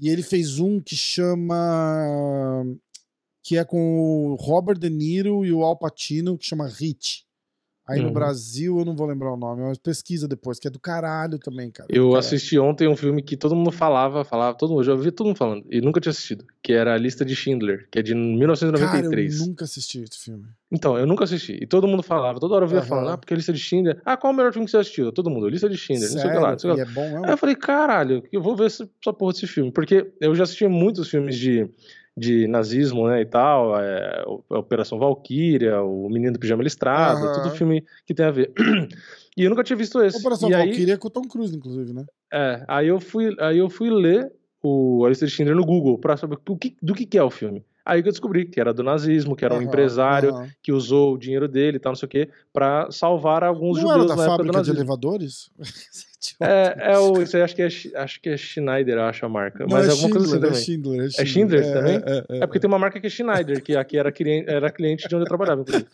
E 0.00 0.08
ele 0.08 0.22
fez 0.22 0.58
um 0.58 0.80
que 0.80 0.96
chama. 0.96 2.64
Que 3.42 3.56
é 3.56 3.64
com 3.64 4.32
o 4.32 4.34
Robert 4.34 4.78
De 4.78 4.90
Niro 4.90 5.44
e 5.44 5.52
o 5.52 5.64
Al 5.64 5.76
Pacino, 5.76 6.36
que 6.36 6.46
chama 6.46 6.66
Hit. 6.66 7.26
Aí 7.90 7.98
uhum. 7.98 8.06
no 8.06 8.12
Brasil 8.12 8.78
eu 8.78 8.84
não 8.84 8.94
vou 8.94 9.04
lembrar 9.04 9.32
o 9.32 9.36
nome, 9.36 9.62
mas 9.62 9.76
pesquisa 9.76 10.28
depois, 10.28 10.60
que 10.60 10.68
é 10.68 10.70
do 10.70 10.78
caralho 10.78 11.40
também, 11.40 11.72
cara. 11.72 11.88
Eu 11.92 12.14
assisti 12.14 12.56
ontem 12.56 12.86
um 12.86 12.94
filme 12.94 13.20
que 13.20 13.36
todo 13.36 13.56
mundo 13.56 13.72
falava, 13.72 14.22
falava, 14.24 14.56
todo 14.56 14.70
mundo, 14.70 14.84
já 14.84 14.92
ouvi 14.92 15.10
todo 15.10 15.26
mundo 15.26 15.36
falando, 15.36 15.66
e 15.68 15.80
nunca 15.80 16.00
tinha 16.00 16.10
assistido, 16.10 16.44
que 16.62 16.72
era 16.72 16.94
A 16.94 16.96
Lista 16.96 17.24
de 17.24 17.34
Schindler, 17.34 17.88
que 17.90 17.98
é 17.98 18.02
de 18.02 18.14
1993. 18.14 19.32
Cara, 19.32 19.42
eu 19.42 19.48
nunca 19.48 19.64
assisti 19.64 20.04
esse 20.04 20.24
filme. 20.24 20.44
Então, 20.70 20.96
eu 20.96 21.04
nunca 21.04 21.24
assisti. 21.24 21.58
E 21.60 21.66
todo 21.66 21.88
mundo 21.88 22.00
falava, 22.00 22.38
toda 22.38 22.54
hora 22.54 22.64
eu 22.64 22.68
via 22.68 22.78
uhum. 22.78 22.86
falando, 22.86 23.08
ah, 23.08 23.18
porque 23.18 23.34
a 23.34 23.36
Lista 23.36 23.52
de 23.52 23.58
Schindler. 23.58 24.00
Ah, 24.04 24.16
qual 24.16 24.30
é 24.30 24.34
o 24.34 24.36
melhor 24.36 24.52
filme 24.52 24.66
que 24.66 24.70
você 24.70 24.76
assistiu? 24.76 25.10
Todo 25.10 25.28
mundo, 25.28 25.48
Lista 25.48 25.68
de 25.68 25.76
Schindler, 25.76 26.08
Sério? 26.08 26.14
não 26.14 26.22
sei 26.22 26.30
o 26.30 26.34
que 26.34 26.44
lá. 26.44 26.50
Não 26.52 26.58
sei 26.58 26.70
o 26.70 26.74
que 26.74 26.80
lá. 26.80 26.86
E 26.86 26.90
é 26.90 26.94
bom 26.94 27.10
mesmo? 27.10 27.26
Aí 27.26 27.32
eu 27.32 27.36
falei, 27.36 27.56
caralho, 27.56 28.22
eu 28.30 28.40
vou 28.40 28.54
ver 28.54 28.66
essa 28.66 28.86
porra 29.12 29.32
desse 29.32 29.48
filme, 29.48 29.72
porque 29.72 30.12
eu 30.20 30.32
já 30.36 30.44
assisti 30.44 30.68
muitos 30.68 31.10
filmes 31.10 31.36
de 31.36 31.68
de 32.20 32.46
nazismo, 32.46 33.08
né, 33.08 33.22
e 33.22 33.26
tal, 33.26 33.80
é, 33.80 34.24
a 34.50 34.58
Operação 34.58 34.98
Valkyria, 34.98 35.80
o 35.80 36.06
Menino 36.10 36.34
do 36.34 36.38
Pijama 36.38 36.62
Listrado, 36.62 37.24
uhum. 37.24 37.32
tudo 37.32 37.56
filme 37.56 37.82
que 38.04 38.12
tem 38.12 38.26
a 38.26 38.30
ver. 38.30 38.52
E 39.36 39.44
eu 39.44 39.48
nunca 39.48 39.62
tinha 39.62 39.76
visto 39.76 40.02
esse. 40.02 40.18
Operação 40.18 40.50
e 40.50 40.52
Valkyria 40.52 40.86
aí, 40.86 40.90
é 40.90 40.96
com 40.96 41.06
o 41.06 41.10
Tom 41.10 41.22
Cruise, 41.22 41.56
inclusive, 41.56 41.94
né? 41.94 42.04
É, 42.32 42.64
aí 42.66 42.88
eu 42.88 43.00
fui, 43.00 43.34
aí 43.38 43.58
eu 43.58 43.70
fui 43.70 43.88
ler 43.88 44.30
o 44.60 45.04
Alistair 45.06 45.30
Schindler 45.30 45.56
no 45.56 45.64
Google 45.64 45.96
para 45.98 46.16
saber 46.16 46.36
do 46.44 46.56
que, 46.56 46.76
do 46.82 46.94
que 46.94 47.16
é 47.16 47.22
o 47.22 47.30
filme. 47.30 47.64
Aí 47.86 48.02
que 48.02 48.08
eu 48.08 48.12
descobri 48.12 48.44
que 48.44 48.60
era 48.60 48.74
do 48.74 48.82
nazismo, 48.82 49.36
que 49.36 49.44
era 49.44 49.54
um 49.54 49.62
empresário 49.62 50.34
uhum. 50.34 50.48
que 50.60 50.72
usou 50.72 51.14
o 51.14 51.18
dinheiro 51.18 51.48
dele 51.48 51.76
e 51.76 51.80
tal, 51.80 51.92
não 51.92 51.96
sei 51.96 52.06
o 52.06 52.10
quê, 52.10 52.28
pra 52.52 52.90
salvar 52.90 53.44
alguns 53.44 53.78
não 53.78 53.88
judeus 53.88 54.10
era 54.10 54.16
da 54.16 54.26
fábrica 54.26 54.62
de 54.62 54.70
elevadores? 54.70 55.50
é, 56.40 56.92
é 56.92 56.98
o, 56.98 57.14
acho 57.20 57.56
que 57.56 57.62
é, 57.62 57.68
acho 57.94 58.20
que 58.20 58.28
é 58.28 58.36
Schneider, 58.36 58.98
acho 58.98 59.24
a 59.24 59.28
marca. 59.28 59.60
Não, 59.60 59.68
mas 59.68 59.88
é 59.88 59.90
alguma 59.90 60.08
Schindler, 60.08 60.40
coisa 60.40 60.48
assim 60.50 60.82
também. 60.82 61.00
É 61.06 61.08
Schindler, 61.08 61.20
é 61.20 61.24
Schindler. 61.24 61.60
É 61.60 61.64
Schindler 61.64 61.64
é, 61.64 61.72
também? 61.72 61.96
É, 61.96 62.18
é, 62.18 62.42
é, 62.42 62.46
porque 62.46 62.60
tem 62.60 62.68
uma 62.68 62.78
marca 62.78 63.00
que 63.00 63.06
é 63.06 63.10
Schneider, 63.10 63.62
que 63.62 63.76
aqui 63.76 63.98
era 63.98 64.12
cliente, 64.12 64.50
era 64.50 64.70
cliente 64.70 65.08
de 65.08 65.14
onde 65.14 65.24
eu 65.24 65.28
trabalhava, 65.28 65.62
inclusive. 65.62 65.88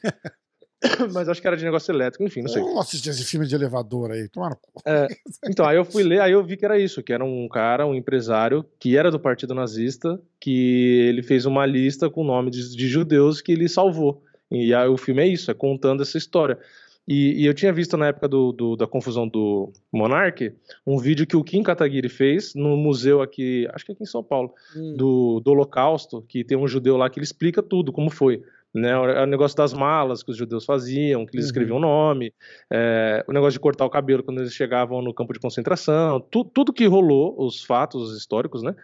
Mas 1.12 1.28
acho 1.28 1.40
que 1.40 1.46
era 1.46 1.56
de 1.56 1.64
negócio 1.64 1.92
elétrico, 1.92 2.24
enfim, 2.24 2.42
não 2.42 2.48
sei. 2.48 2.62
Eu 2.62 2.78
assisti 2.78 3.08
esse 3.08 3.24
filme 3.24 3.46
de 3.46 3.54
elevador 3.54 4.10
aí, 4.10 4.28
tomaram 4.28 4.56
é, 4.84 5.06
Então, 5.48 5.66
aí 5.66 5.76
eu 5.76 5.84
fui 5.84 6.02
ler, 6.02 6.20
aí 6.20 6.32
eu 6.32 6.44
vi 6.44 6.56
que 6.56 6.64
era 6.64 6.78
isso, 6.78 7.02
que 7.02 7.12
era 7.12 7.24
um 7.24 7.48
cara, 7.48 7.86
um 7.86 7.94
empresário, 7.94 8.64
que 8.78 8.96
era 8.96 9.10
do 9.10 9.18
partido 9.18 9.54
nazista, 9.54 10.20
que 10.40 11.06
ele 11.08 11.22
fez 11.22 11.46
uma 11.46 11.64
lista 11.64 12.10
com 12.10 12.22
o 12.22 12.26
nome 12.26 12.50
de, 12.50 12.76
de 12.76 12.88
judeus 12.88 13.40
que 13.40 13.52
ele 13.52 13.68
salvou. 13.68 14.22
E 14.50 14.74
aí 14.74 14.88
o 14.88 14.96
filme 14.96 15.22
é 15.22 15.26
isso, 15.26 15.50
é 15.50 15.54
contando 15.54 16.02
essa 16.02 16.18
história. 16.18 16.58
E, 17.06 17.42
e 17.42 17.46
eu 17.46 17.54
tinha 17.54 17.72
visto 17.72 17.96
na 17.96 18.08
época 18.08 18.26
do, 18.26 18.52
do, 18.52 18.76
da 18.76 18.86
confusão 18.86 19.28
do 19.28 19.72
Monark 19.92 20.52
um 20.86 20.98
vídeo 20.98 21.26
que 21.26 21.36
o 21.36 21.44
Kim 21.44 21.62
Kataguiri 21.62 22.08
fez 22.08 22.54
no 22.54 22.76
museu 22.76 23.22
aqui, 23.22 23.68
acho 23.72 23.84
que 23.84 23.92
aqui 23.92 24.02
em 24.02 24.06
São 24.06 24.22
Paulo, 24.22 24.52
hum. 24.76 24.94
do, 24.96 25.40
do 25.40 25.50
Holocausto, 25.52 26.22
que 26.22 26.42
tem 26.42 26.56
um 26.56 26.66
judeu 26.66 26.96
lá 26.96 27.08
que 27.08 27.18
ele 27.18 27.24
explica 27.24 27.62
tudo, 27.62 27.92
como 27.92 28.10
foi 28.10 28.42
né? 28.76 28.94
O 28.96 29.26
negócio 29.26 29.56
das 29.56 29.72
malas 29.72 30.22
que 30.22 30.30
os 30.30 30.36
judeus 30.36 30.64
faziam, 30.66 31.24
que 31.24 31.34
eles 31.34 31.46
uhum. 31.46 31.48
escreviam 31.48 31.76
o 31.78 31.80
nome, 31.80 32.34
é, 32.70 33.24
o 33.26 33.32
negócio 33.32 33.52
de 33.52 33.60
cortar 33.60 33.86
o 33.86 33.90
cabelo 33.90 34.22
quando 34.22 34.40
eles 34.40 34.52
chegavam 34.52 35.00
no 35.00 35.14
campo 35.14 35.32
de 35.32 35.40
concentração, 35.40 36.20
tu, 36.20 36.44
tudo 36.44 36.74
que 36.74 36.86
rolou, 36.86 37.34
os 37.38 37.64
fatos 37.64 38.14
históricos, 38.14 38.62
né? 38.62 38.74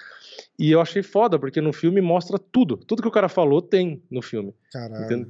E 0.59 0.71
eu 0.71 0.81
achei 0.81 1.03
foda, 1.03 1.39
porque 1.39 1.61
no 1.61 1.73
filme 1.73 2.01
mostra 2.01 2.39
tudo. 2.39 2.77
Tudo 2.77 3.03
que 3.03 3.09
o 3.09 3.13
cara 3.13 3.29
falou 3.29 3.63
tem 3.63 4.03
no 4.11 4.21
filme. 4.21 4.55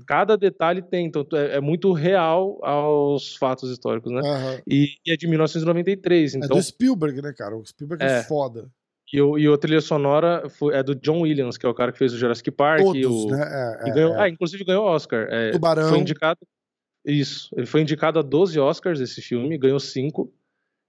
Cada 0.06 0.36
detalhe 0.36 0.82
tem, 0.82 1.06
então 1.06 1.24
é, 1.32 1.56
é, 1.56 1.60
muito 1.60 1.92
real 1.92 2.58
aos 2.62 3.36
fatos 3.36 3.70
históricos, 3.70 4.12
né? 4.12 4.20
Uhum. 4.20 4.60
E, 4.66 4.88
e, 5.06 5.12
é 5.12 5.16
de 5.16 5.26
1993. 5.28 6.34
Então... 6.34 6.56
É 6.56 6.60
do 6.60 6.62
Spielberg, 6.62 7.22
né, 7.22 7.32
cara? 7.32 7.56
O 7.56 7.64
Spielberg 7.64 8.04
é, 8.04 8.18
é 8.18 8.22
foda. 8.24 8.68
E, 9.12 9.20
o, 9.20 9.38
e 9.38 9.46
a 9.46 9.58
trilha 9.58 9.80
sonora 9.80 10.48
foi, 10.48 10.74
é 10.74 10.82
do 10.82 10.94
John 10.94 11.20
Williams, 11.20 11.58
que 11.58 11.66
é 11.66 11.68
o 11.68 11.74
cara 11.74 11.92
que 11.92 11.98
fez 11.98 12.12
o 12.14 12.18
Jurassic 12.18 12.50
Park. 12.50 12.82
Todos, 12.82 13.00
e 13.00 13.06
o, 13.06 13.26
né? 13.28 13.78
É, 13.84 13.88
e 13.88 13.92
ganhou, 13.92 14.14
é. 14.14 14.22
Ah, 14.22 14.28
inclusive 14.28 14.64
ganhou 14.64 14.84
Oscar. 14.86 15.28
É, 15.30 15.50
Tubarão. 15.50 15.88
Foi 15.88 15.98
indicado. 15.98 16.40
Isso. 17.04 17.48
Ele 17.56 17.66
foi 17.66 17.82
indicado 17.82 18.18
a 18.18 18.22
12 18.22 18.58
Oscars 18.58 19.00
esse 19.00 19.20
filme, 19.20 19.58
ganhou 19.58 19.78
5. 19.78 20.32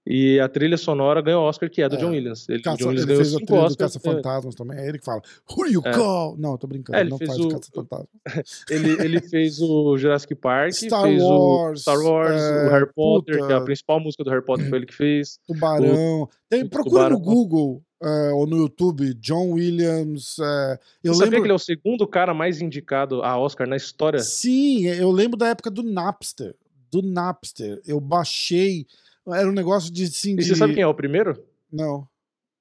E 0.06 0.38
a 0.38 0.48
trilha 0.48 0.76
sonora 0.76 1.22
ganhou 1.22 1.42
Oscar, 1.44 1.70
que 1.70 1.80
é 1.80 1.88
do 1.88 1.96
é. 1.96 1.98
John 1.98 2.10
Williams. 2.10 2.46
Ele, 2.48 2.62
Caça, 2.62 2.76
John 2.76 2.88
Williams 2.88 3.08
ele 3.08 3.16
fez 3.16 3.34
a 3.34 3.38
trilha 3.38 3.54
Oscars, 3.54 3.74
do 3.74 3.78
Caça-Fantasmas 3.78 4.54
é. 4.54 4.56
também. 4.58 4.78
É 4.78 4.88
ele 4.88 4.98
que 4.98 5.04
fala, 5.04 5.22
Who 5.50 5.66
you 5.66 5.82
é. 5.84 5.92
call? 5.92 6.36
Não, 6.36 6.58
tô 6.58 6.66
brincando, 6.66 6.98
é, 6.98 7.00
ele 7.00 7.10
não 7.10 7.18
faz 7.18 7.38
o 7.38 7.48
Caça-Fantasmas. 7.48 8.08
ele, 8.70 8.90
ele 9.02 9.20
fez 9.20 9.60
o 9.60 9.96
Jurassic 9.96 10.34
Park, 10.34 10.72
Star 10.72 11.02
fez 11.02 11.22
Wars, 11.22 11.80
o 11.80 11.82
Star 11.82 11.98
Wars, 11.98 12.42
o 12.42 12.70
Harry 12.70 12.92
Potter, 12.94 13.36
puta. 13.36 13.46
que 13.46 13.52
é 13.52 13.56
a 13.56 13.60
principal 13.62 13.98
música 14.00 14.22
do 14.24 14.30
Harry 14.30 14.44
Potter 14.44 14.68
foi 14.68 14.78
ele 14.78 14.86
que 14.86 14.94
fez. 14.94 15.38
Tubarão. 15.48 16.22
O, 16.22 16.28
Tem, 16.50 16.66
procura 16.66 17.04
Tubarão. 17.04 17.18
no 17.18 17.24
Google 17.24 17.82
uh, 18.02 18.36
ou 18.36 18.46
no 18.46 18.58
YouTube, 18.58 19.14
John 19.14 19.52
Williams. 19.52 20.38
Uh, 20.38 20.78
eu 21.02 21.14
Você 21.14 21.24
lembro... 21.24 21.24
sabia 21.24 21.40
que 21.40 21.46
ele 21.46 21.52
é 21.52 21.56
o 21.56 21.58
segundo 21.58 22.06
cara 22.06 22.34
mais 22.34 22.60
indicado 22.60 23.22
a 23.22 23.38
Oscar 23.38 23.66
na 23.66 23.76
história? 23.76 24.20
Sim, 24.20 24.86
eu 24.86 25.10
lembro 25.10 25.38
da 25.38 25.48
época 25.48 25.70
do 25.70 25.82
Napster. 25.82 26.54
Do 26.90 27.02
Napster. 27.02 27.80
Eu 27.86 28.00
baixei. 28.00 28.86
Era 29.28 29.48
um 29.48 29.52
negócio 29.52 29.92
de. 29.92 30.04
Assim, 30.04 30.36
e 30.38 30.44
você 30.44 30.54
sabe 30.54 30.74
quem 30.74 30.82
é 30.82 30.86
o 30.86 30.94
primeiro? 30.94 31.42
Não. 31.72 32.06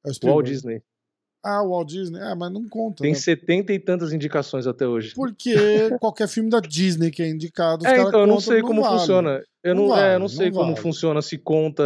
É 0.05 0.09
o, 0.09 0.27
Walt 0.27 0.45
Disney. 0.45 0.81
Ah, 1.43 1.61
o 1.61 1.69
Walt 1.69 1.89
Disney. 1.89 2.21
Ah, 2.21 2.35
mas 2.35 2.51
não 2.51 2.67
conta. 2.67 3.03
Tem 3.03 3.11
né? 3.11 3.17
setenta 3.17 3.73
e 3.73 3.79
tantas 3.79 4.13
indicações 4.13 4.65
até 4.65 4.87
hoje. 4.87 5.13
Porque 5.13 5.55
qualquer 5.99 6.27
filme 6.27 6.49
da 6.49 6.59
Disney 6.59 7.11
que 7.11 7.21
é 7.21 7.29
indicado. 7.29 7.85
é, 7.85 8.01
então, 8.01 8.21
eu 8.21 8.27
não 8.27 8.39
sei 8.39 8.61
como 8.61 8.81
vale. 8.81 8.99
funciona. 8.99 9.43
Eu 9.63 9.73
não, 9.73 9.83
não, 9.83 9.89
vale, 9.95 10.07
é, 10.07 10.19
não 10.19 10.27
sei 10.27 10.47
não 10.47 10.57
como 10.57 10.71
vale. 10.71 10.81
funciona, 10.81 11.21
se 11.21 11.37
conta. 11.37 11.83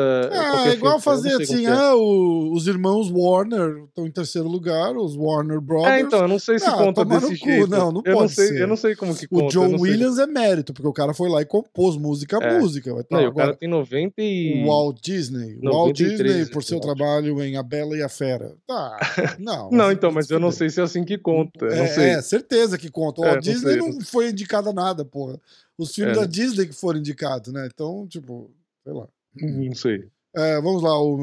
É, 0.65 0.69
é 0.69 0.73
igual 0.73 0.99
fazer 0.99 1.39
assim, 1.39 1.67
é. 1.67 1.69
ah, 1.69 1.95
o, 1.95 2.51
os 2.51 2.65
irmãos 2.65 3.11
Warner 3.11 3.83
estão 3.83 4.07
em 4.07 4.11
terceiro 4.11 4.47
lugar, 4.47 4.97
os 4.97 5.15
Warner 5.15 5.61
Brothers. 5.61 5.93
É, 5.93 5.99
então, 5.99 6.21
eu 6.21 6.27
não 6.27 6.39
sei 6.39 6.57
se 6.57 6.65
ah, 6.65 6.71
conta 6.71 7.05
desse 7.05 7.35
jeito. 7.35 7.67
Não, 7.67 7.91
não 7.91 8.01
eu 8.03 8.13
pode 8.13 8.21
não 8.21 8.27
sei, 8.29 8.47
ser. 8.47 8.61
Eu 8.61 8.67
não 8.67 8.75
sei 8.75 8.95
como 8.95 9.15
que 9.15 9.27
conta. 9.27 9.45
O 9.45 9.49
John 9.49 9.79
Williams 9.79 10.17
é 10.17 10.25
mérito, 10.25 10.73
porque 10.73 10.87
o 10.87 10.93
cara 10.93 11.13
foi 11.13 11.29
lá 11.29 11.39
e 11.39 11.45
compôs 11.45 11.97
música 11.97 12.39
a 12.41 12.47
é. 12.47 12.59
música. 12.59 12.91
Vai 12.91 13.03
não, 13.11 13.19
agora, 13.19 13.31
o 13.31 13.35
cara 13.35 13.55
tem 13.55 13.69
90 13.69 14.13
e... 14.23 14.63
O 14.63 14.67
Walt 14.69 14.97
Disney. 14.99 15.59
O 15.61 15.69
Walt 15.69 15.95
Disney, 15.95 16.47
por 16.47 16.63
seu 16.63 16.79
trabalho 16.79 17.43
em 17.43 17.57
A 17.57 17.63
Bela 17.63 17.95
e 17.95 18.01
a 18.01 18.09
Fera. 18.09 18.55
Tá, 18.65 18.97
não. 19.37 19.69
não, 19.69 19.91
então, 19.91 20.11
mas 20.11 20.27
eu 20.31 20.39
não 20.39 20.51
sei 20.51 20.71
se 20.71 20.79
é 20.79 20.83
assim 20.83 21.03
que 21.03 21.17
conta. 21.19 21.67
É, 21.67 22.13
é, 22.13 22.21
certeza 22.23 22.75
que 22.75 22.89
conta. 22.89 23.21
O 23.21 23.23
Walt 23.23 23.43
Disney 23.43 23.75
não 23.75 24.01
foi 24.01 24.29
indicado 24.31 24.69
a 24.69 24.73
nada, 24.73 25.05
porra 25.05 25.39
os 25.77 25.93
filmes 25.93 26.17
é. 26.17 26.21
da 26.21 26.25
Disney 26.25 26.67
que 26.67 26.73
foram 26.73 26.99
indicados, 26.99 27.53
né? 27.53 27.67
Então, 27.71 28.07
tipo, 28.07 28.51
sei 28.83 28.93
lá. 28.93 29.07
Não 29.35 29.75
sei. 29.75 30.09
É, 30.37 30.61
vamos 30.61 30.83
lá, 30.83 30.95
o, 31.01 31.15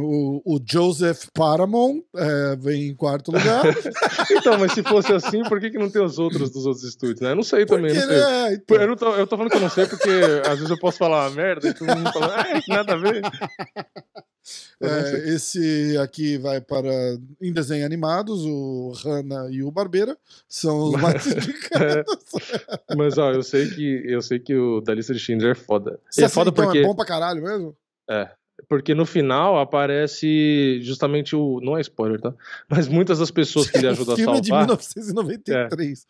o, 0.44 0.56
o 0.56 0.60
Joseph 0.68 1.26
Paramount 1.32 2.02
é, 2.16 2.56
vem 2.56 2.88
em 2.88 2.94
quarto 2.96 3.30
lugar. 3.30 3.62
então, 4.28 4.58
mas 4.58 4.72
se 4.72 4.82
fosse 4.82 5.12
assim, 5.12 5.44
por 5.44 5.60
que, 5.60 5.70
que 5.70 5.78
não 5.78 5.88
tem 5.88 6.02
os 6.02 6.18
outros 6.18 6.50
dos 6.50 6.66
outros 6.66 6.82
estúdios? 6.82 7.20
Né? 7.20 7.30
Eu 7.30 7.36
não 7.36 7.44
sei 7.44 7.64
também. 7.64 7.94
Porque, 7.94 8.06
não 8.06 8.12
sei. 8.12 8.22
É, 8.22 8.54
então... 8.54 8.76
eu, 8.76 8.88
não 8.88 8.96
tô, 8.96 9.14
eu 9.14 9.24
tô 9.24 9.36
falando 9.36 9.52
que 9.52 9.56
eu 9.56 9.60
não 9.60 9.70
sei 9.70 9.86
porque 9.86 10.10
às 10.44 10.54
vezes 10.56 10.68
eu 10.68 10.78
posso 10.80 10.98
falar 10.98 11.28
uma 11.28 11.36
merda 11.36 11.68
e 11.68 11.74
todo 11.74 11.96
mundo 11.96 12.12
fala, 12.12 12.40
é, 12.40 12.60
nada 12.66 12.94
a 12.94 12.96
ver. 12.96 13.22
É, 14.80 15.28
esse 15.30 15.96
aqui 15.98 16.36
vai 16.36 16.60
para 16.60 16.90
em 17.40 17.52
desenho 17.52 17.86
animados, 17.86 18.44
o 18.44 18.92
Hanna 19.04 19.48
e 19.48 19.62
o 19.62 19.70
Barbeira 19.70 20.18
são 20.48 20.90
os 20.90 21.00
mais 21.00 21.24
indicados. 21.30 21.72
É, 21.78 22.94
mas 22.98 23.16
ó, 23.16 23.30
eu 23.30 23.44
sei 23.44 23.70
que 23.70 24.02
eu 24.06 24.20
sei 24.20 24.40
que 24.40 24.56
o 24.56 24.80
da 24.80 24.92
lista 24.92 25.14
de 25.14 25.20
Schindler 25.20 25.52
é 25.52 25.54
foda. 25.54 26.00
é 26.18 26.28
foda 26.28 26.50
então 26.50 26.64
porque 26.64 26.78
é 26.78 26.82
bom 26.82 26.96
pra 26.96 27.06
caralho 27.06 27.42
mesmo. 27.42 27.76
É, 28.10 28.28
porque 28.68 28.94
no 28.94 29.06
final 29.06 29.58
aparece 29.58 30.80
justamente 30.82 31.34
o. 31.36 31.60
Não 31.60 31.76
é 31.76 31.80
spoiler, 31.80 32.20
tá? 32.20 32.34
Mas 32.68 32.88
muitas 32.88 33.18
das 33.18 33.30
pessoas 33.30 33.70
que 33.70 33.78
ele 33.78 33.88
ajuda 33.88 34.14
a 34.14 34.16
salvar. 34.16 34.36
é 34.36 34.40
de 34.40 34.52
1993. 34.52 36.06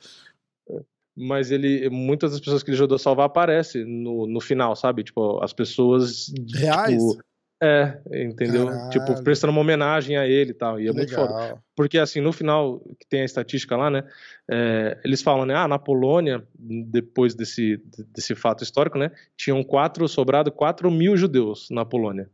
É. 0.70 0.80
Mas 1.16 1.50
ele. 1.50 1.88
Muitas 1.90 2.32
das 2.32 2.40
pessoas 2.40 2.62
que 2.62 2.70
ele 2.70 2.76
ajudou 2.76 2.96
a 2.96 2.98
salvar 2.98 3.26
aparecem 3.26 3.84
no, 3.84 4.26
no 4.26 4.40
final, 4.40 4.74
sabe? 4.74 5.04
Tipo, 5.04 5.42
as 5.42 5.52
pessoas. 5.52 6.32
Reais? 6.54 6.92
Tipo, 6.92 7.22
é, 7.62 7.98
entendeu? 8.12 8.66
Caralho. 8.66 8.90
Tipo, 8.90 9.22
prestando 9.22 9.50
uma 9.50 9.60
homenagem 9.60 10.18
a 10.18 10.26
ele 10.26 10.50
e 10.50 10.54
tal. 10.54 10.78
E 10.78 10.88
é 10.88 10.92
muito 10.92 11.14
foda. 11.14 11.58
Porque, 11.74 11.98
assim, 11.98 12.20
no 12.20 12.32
final, 12.32 12.80
que 13.00 13.06
tem 13.08 13.22
a 13.22 13.24
estatística 13.24 13.76
lá, 13.76 13.90
né? 13.90 14.04
É, 14.50 14.98
eles 15.04 15.22
falam, 15.22 15.46
né? 15.46 15.54
Ah, 15.54 15.66
na 15.66 15.78
Polônia, 15.78 16.46
depois 16.54 17.34
desse, 17.34 17.80
desse 18.12 18.34
fato 18.34 18.62
histórico, 18.62 18.98
né? 18.98 19.10
Tinham 19.36 19.62
quatro, 19.64 20.06
sobrado 20.08 20.52
4 20.52 20.90
mil 20.90 21.16
judeus 21.16 21.68
na 21.70 21.84
Polônia. 21.84 22.28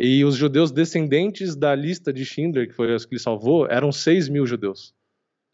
E 0.00 0.24
os 0.24 0.34
judeus 0.34 0.72
descendentes 0.72 1.54
da 1.54 1.74
lista 1.74 2.10
de 2.10 2.24
Schindler, 2.24 2.66
que 2.66 2.74
foi 2.74 2.94
as 2.94 3.04
que 3.04 3.14
ele 3.14 3.20
salvou, 3.20 3.66
eram 3.68 3.92
6 3.92 4.30
mil 4.30 4.46
judeus. 4.46 4.94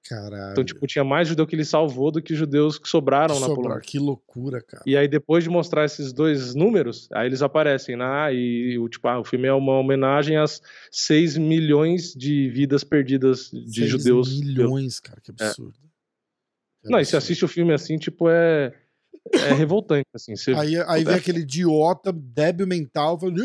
Caralho. 0.09 0.53
Então, 0.53 0.64
tipo, 0.64 0.86
tinha 0.86 1.03
mais 1.03 1.26
judeu 1.26 1.44
que 1.44 1.57
ele 1.57 1.64
salvou 1.64 2.12
do 2.12 2.22
que 2.22 2.32
judeus 2.32 2.78
que 2.78 2.88
sobraram 2.88 3.40
na 3.40 3.47
Polônia. 3.49 3.80
Que 3.80 3.99
loucura, 3.99 4.62
cara. 4.62 4.84
E 4.86 4.97
aí, 4.97 5.09
depois 5.09 5.42
de 5.42 5.51
mostrar 5.51 5.84
esses 5.84 6.12
dois 6.12 6.55
números, 6.55 7.09
aí 7.12 7.26
eles 7.26 7.42
aparecem, 7.42 7.97
né? 7.97 8.32
E 8.32 8.78
o, 8.78 8.88
tipo, 8.88 9.09
ah, 9.09 9.18
o 9.18 9.24
filme 9.24 9.49
é 9.49 9.53
uma 9.53 9.76
homenagem 9.78 10.36
às 10.36 10.62
6 10.92 11.38
milhões 11.38 12.14
de 12.14 12.49
vidas 12.51 12.84
perdidas 12.84 13.51
de 13.51 13.80
6 13.80 13.90
judeus. 13.90 14.28
6 14.28 14.40
milhões, 14.42 15.01
cara, 15.01 15.20
que 15.20 15.32
absurdo. 15.32 15.42
É. 15.42 15.51
Que 15.51 15.51
absurdo. 15.51 15.78
Não, 16.84 17.01
e 17.01 17.05
se 17.05 17.16
assiste 17.16 17.44
o 17.44 17.49
filme 17.49 17.74
assim, 17.74 17.99
tipo, 17.99 18.28
é 18.28 18.72
é 19.32 19.52
revoltante, 19.52 20.06
assim. 20.14 20.34
aí 20.56 20.76
aí 20.86 21.04
vem 21.04 21.14
aquele 21.14 21.40
idiota 21.40 22.12
débil 22.12 22.66
mental 22.66 23.18
falando, 23.18 23.42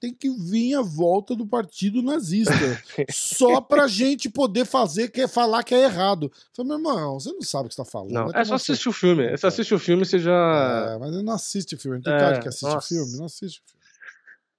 tem 0.00 0.14
que 0.14 0.30
vir 0.30 0.74
a 0.74 0.82
volta 0.82 1.34
do 1.34 1.46
partido 1.46 2.02
nazista. 2.02 2.52
só 3.10 3.60
pra 3.62 3.86
gente 3.86 4.28
poder 4.28 4.64
fazer, 4.64 5.10
que 5.10 5.22
é 5.22 5.28
falar 5.28 5.62
que 5.62 5.74
é 5.74 5.84
errado. 5.84 6.26
Eu 6.26 6.64
falei, 6.64 6.78
meu 6.78 6.92
irmão, 6.92 7.20
você 7.20 7.32
não 7.32 7.42
sabe 7.42 7.66
o 7.66 7.68
que 7.68 7.74
você 7.74 7.82
tá 7.82 7.90
falando. 7.90 8.12
Não, 8.12 8.30
é 8.32 8.44
só 8.44 8.54
assistir 8.54 8.88
o 8.88 8.92
filme. 8.92 9.30
Você 9.30 9.46
assiste 9.46 9.74
o 9.74 9.78
filme, 9.78 10.04
você 10.04 10.18
já. 10.18 10.94
É, 10.94 10.98
mas 10.98 11.22
não 11.22 11.32
assiste 11.32 11.74
o 11.74 11.78
filme. 11.78 12.02
Tem 12.02 12.12
é, 12.12 12.18
cara 12.18 12.40
que 12.40 12.48
assiste 12.48 12.76
o 12.76 12.80
filme, 12.80 13.16
não 13.16 13.26
assiste 13.26 13.60
o 13.60 13.68
filme. 13.68 13.83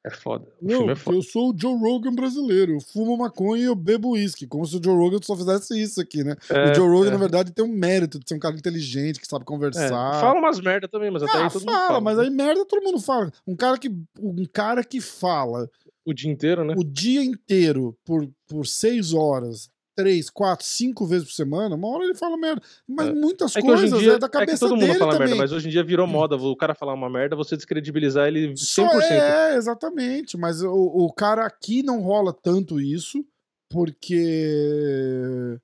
É 0.06 0.10
foda. 0.12 0.45
O 0.62 0.68
não, 0.68 0.88
é 0.91 0.95
foda. 0.95 1.18
eu 1.18 1.24
sou 1.24 1.49
o 1.49 1.56
Joe 1.58 1.76
Rogan 1.80 2.14
brasileiro. 2.14 2.74
Eu 2.74 2.80
fumo 2.80 3.18
maconha 3.18 3.64
e 3.64 3.66
eu 3.66 3.74
bebo 3.74 4.12
uísque. 4.12 4.45
Como 4.45 4.64
se 4.64 4.78
o 4.78 4.84
Joe 4.84 4.95
Rogan 4.95 5.18
só 5.24 5.36
fizesse 5.36 5.82
isso 5.82 5.99
aqui, 5.99 6.24
né? 6.24 6.36
É, 6.47 6.70
o 6.70 6.76
Joe 6.76 6.88
Rogan, 6.88 7.08
é. 7.08 7.12
na 7.12 7.18
verdade, 7.18 7.51
tem 7.51 7.66
um 7.66 7.76
mérito 7.76 8.20
de 8.20 8.26
ser 8.30 8.36
um 8.36 8.39
cara 8.39 8.56
inteligente, 8.56 9.20
que 9.20 9.28
sabe 9.28 9.43
conversar. 9.43 9.86
É. 9.86 10.20
Fala 10.20 10.38
umas 10.38 10.62
merda 10.62 10.88
também, 10.88 11.10
mas 11.10 11.24
até 11.24 11.32
ah, 11.36 11.45
aí 11.45 11.49
todo 11.49 11.64
fala, 11.64 11.78
mundo 11.78 11.88
fala. 11.88 12.01
mas 12.01 12.20
aí 12.20 12.30
merda 12.30 12.66
todo 12.66 12.84
mundo 12.84 12.99
fala. 12.99 13.34
Um 13.47 13.56
cara 13.56 13.80
que, 13.80 13.89
um 14.22 14.45
cara 14.45 14.84
que 14.84 15.01
fala... 15.01 15.68
O 16.06 16.14
dia 16.14 16.32
inteiro, 16.32 16.64
né? 16.64 16.76
O 16.78 16.84
dia 16.84 17.24
inteiro, 17.24 17.97
por, 18.06 18.30
por 18.47 18.68
seis 18.68 19.12
horas, 19.12 19.72
três, 19.96 20.30
quatro, 20.30 20.66
cinco 20.66 21.06
vezes 21.06 21.28
por 21.28 21.34
semana, 21.34 21.76
uma 21.76 21.88
hora 21.88 22.04
ele 22.04 22.16
fala 22.16 22.38
merda. 22.38 22.62
Mas 22.88 23.08
é. 23.08 23.14
muitas 23.14 23.56
é 23.56 23.62
coisas 23.62 24.00
dia, 24.00 24.14
é 24.14 24.20
da 24.20 24.30
cabeça 24.30 24.66
é 24.66 24.70
todo 24.70 24.78
mundo 24.78 24.93
fala 25.00 25.14
também. 25.14 25.28
merda, 25.30 25.41
mas 25.41 25.52
hoje 25.52 25.68
em 25.68 25.72
dia 25.72 25.84
virou 25.84 26.06
moda. 26.06 26.36
O 26.36 26.56
cara 26.56 26.76
falar 26.76 26.93
uma 26.93 27.10
merda, 27.10 27.36
você 27.36 27.56
descredibilizar 27.56 28.28
ele 28.28 28.54
100%. 28.54 28.58
Só 28.58 29.02
é, 29.02 29.56
exatamente. 29.56 30.38
Mas 30.38 30.62
o, 30.62 30.74
o 30.74 31.14
cara 31.14 31.46
aqui 31.46 31.82
não 31.82 32.02
rola 32.02 32.34
tanto 32.34 32.80
isso, 32.80 33.26
porque 33.70 35.58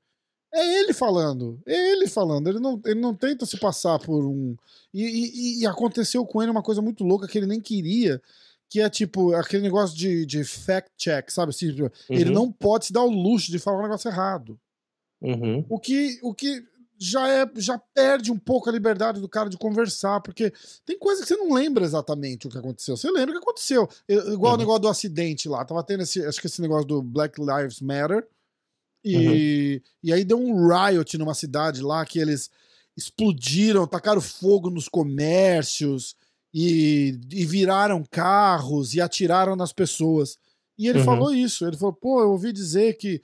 é 0.53 0.79
ele 0.79 0.93
falando. 0.93 1.59
É 1.65 1.91
ele 1.91 2.07
falando. 2.07 2.47
Ele 2.47 2.59
não, 2.59 2.81
ele 2.85 2.99
não 2.99 3.13
tenta 3.13 3.45
se 3.45 3.57
passar 3.57 3.99
por 3.99 4.25
um. 4.25 4.55
E, 4.93 5.03
e, 5.03 5.61
e 5.61 5.67
aconteceu 5.67 6.25
com 6.25 6.41
ele 6.41 6.51
uma 6.51 6.63
coisa 6.63 6.81
muito 6.81 7.03
louca 7.03 7.27
que 7.27 7.37
ele 7.37 7.47
nem 7.47 7.59
queria 7.59 8.21
que 8.71 8.79
é 8.79 8.89
tipo 8.89 9.35
aquele 9.35 9.63
negócio 9.63 9.97
de, 9.97 10.25
de 10.25 10.45
fact 10.45 10.89
check, 10.97 11.29
sabe? 11.29 11.49
Assim, 11.49 11.69
uhum. 11.71 11.89
Ele 12.09 12.31
não 12.31 12.49
pode 12.49 12.85
se 12.85 12.93
dar 12.93 13.03
o 13.03 13.11
luxo 13.11 13.51
de 13.51 13.59
falar 13.59 13.79
um 13.79 13.83
negócio 13.83 14.07
errado. 14.09 14.57
Uhum. 15.21 15.65
O 15.69 15.77
que, 15.77 16.17
o 16.23 16.33
que 16.33 16.63
já 16.97 17.27
é 17.27 17.45
já 17.57 17.77
perde 17.93 18.31
um 18.31 18.37
pouco 18.39 18.69
a 18.69 18.71
liberdade 18.71 19.19
do 19.19 19.27
cara 19.27 19.49
de 19.49 19.57
conversar, 19.57 20.21
porque 20.21 20.53
tem 20.85 20.97
coisa 20.97 21.21
que 21.21 21.27
você 21.27 21.35
não 21.35 21.53
lembra 21.53 21.83
exatamente 21.83 22.47
o 22.47 22.49
que 22.49 22.57
aconteceu. 22.57 22.95
Você 22.95 23.11
lembra 23.11 23.35
o 23.35 23.39
que 23.39 23.43
aconteceu. 23.43 23.89
Igual 24.07 24.53
uhum. 24.53 24.55
o 24.55 24.61
negócio 24.61 24.81
do 24.83 24.87
acidente 24.87 25.49
lá. 25.49 25.65
Tava 25.65 25.83
tendo 25.83 26.03
esse, 26.03 26.25
acho 26.25 26.39
que 26.39 26.47
esse 26.47 26.61
negócio 26.61 26.87
do 26.87 27.01
Black 27.01 27.41
Lives 27.41 27.81
Matter. 27.81 28.25
E, 29.03 29.17
uhum. 29.17 29.81
e 30.01 30.13
aí 30.13 30.23
deu 30.23 30.39
um 30.39 30.65
riot 30.65 31.17
numa 31.17 31.33
cidade 31.33 31.81
lá 31.81 32.05
que 32.05 32.19
eles 32.19 32.49
explodiram, 32.95 33.85
tacaram 33.85 34.21
fogo 34.21 34.69
nos 34.69 34.87
comércios 34.87 36.15
e, 36.53 37.19
e 37.31 37.45
viraram 37.45 38.03
carros 38.09 38.93
e 38.93 39.01
atiraram 39.01 39.55
nas 39.55 39.71
pessoas. 39.71 40.37
E 40.77 40.87
ele 40.87 40.99
uhum. 40.99 41.05
falou 41.05 41.33
isso. 41.33 41.65
Ele 41.65 41.77
falou: 41.77 41.93
pô, 41.93 42.21
eu 42.21 42.31
ouvi 42.31 42.51
dizer 42.51 42.97
que 42.97 43.21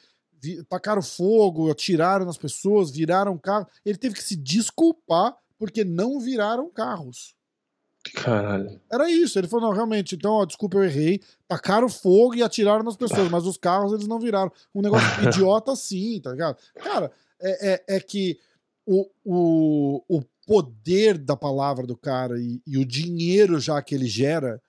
tacaram 0.69 1.01
fogo, 1.01 1.71
atiraram 1.71 2.25
nas 2.25 2.38
pessoas, 2.38 2.91
viraram 2.91 3.38
carro. 3.38 3.67
Ele 3.86 3.97
teve 3.97 4.15
que 4.15 4.23
se 4.23 4.36
desculpar 4.36 5.36
porque 5.57 5.84
não 5.84 6.19
viraram 6.19 6.69
carros. 6.69 7.36
Caralho. 8.13 8.80
Era 8.91 9.09
isso. 9.09 9.38
Ele 9.38 9.47
falou: 9.47 9.67
não, 9.67 9.75
realmente, 9.75 10.15
então, 10.15 10.34
ó, 10.34 10.45
desculpa, 10.45 10.78
eu 10.78 10.84
errei. 10.84 11.21
Tacaram 11.47 11.89
fogo 11.89 12.36
e 12.36 12.43
atiraram 12.43 12.84
nas 12.84 12.95
pessoas, 12.95 13.30
mas 13.30 13.45
os 13.45 13.57
carros 13.57 13.91
eles 13.91 14.07
não 14.07 14.19
viraram. 14.19 14.51
Um 14.73 14.82
negócio 14.82 15.07
idiota 15.28 15.71
assim, 15.71 16.21
tá 16.21 16.32
ligado? 16.32 16.57
Cara, 16.75 17.11
é, 17.41 17.73
é, 17.73 17.97
é 17.97 17.99
que 17.99 18.39
o, 18.86 19.09
o, 19.25 20.03
o 20.07 20.23
poder 20.47 21.17
da 21.17 21.35
palavra 21.35 21.85
do 21.85 21.95
cara 21.95 22.39
e, 22.39 22.61
e 22.65 22.77
o 22.77 22.85
dinheiro 22.85 23.59
já 23.59 23.81
que 23.81 23.93
ele 23.93 24.07
gera, 24.07 24.59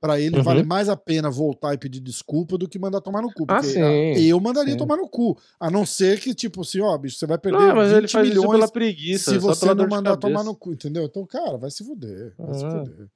para 0.00 0.18
ele 0.18 0.38
uhum. 0.38 0.42
vale 0.42 0.62
mais 0.62 0.88
a 0.88 0.96
pena 0.96 1.30
voltar 1.30 1.74
e 1.74 1.78
pedir 1.78 2.00
desculpa 2.00 2.56
do 2.56 2.68
que 2.68 2.78
mandar 2.78 3.00
tomar 3.00 3.20
no 3.20 3.32
cu. 3.32 3.44
Ah, 3.48 3.60
porque 3.60 3.78
ah, 3.78 4.14
sim, 4.14 4.24
eu 4.24 4.40
mandaria 4.40 4.72
sim. 4.72 4.78
tomar 4.78 4.96
no 4.96 5.08
cu. 5.08 5.36
A 5.60 5.70
não 5.70 5.84
ser 5.84 6.18
que, 6.20 6.34
tipo 6.34 6.62
assim, 6.62 6.80
ó, 6.80 6.96
bicho, 6.96 7.18
você 7.18 7.26
vai 7.26 7.36
perder 7.36 7.58
não, 7.58 7.74
mas 7.74 7.88
20 7.88 7.98
ele 7.98 8.08
faz 8.08 8.28
milhões 8.28 8.44
isso 8.44 8.52
pela 8.52 8.68
preguiça, 8.68 9.30
se 9.32 9.38
você 9.38 9.74
não 9.74 9.88
mandar 9.88 10.16
tomar 10.16 10.44
no 10.44 10.54
cu, 10.54 10.72
entendeu? 10.72 11.04
Então, 11.04 11.26
cara, 11.26 11.58
vai 11.58 11.70
se 11.70 11.84
fuder. 11.84 12.32
Vai 12.38 12.54
se 12.54 12.64
ah. 12.64 12.70
fuder. 12.70 13.08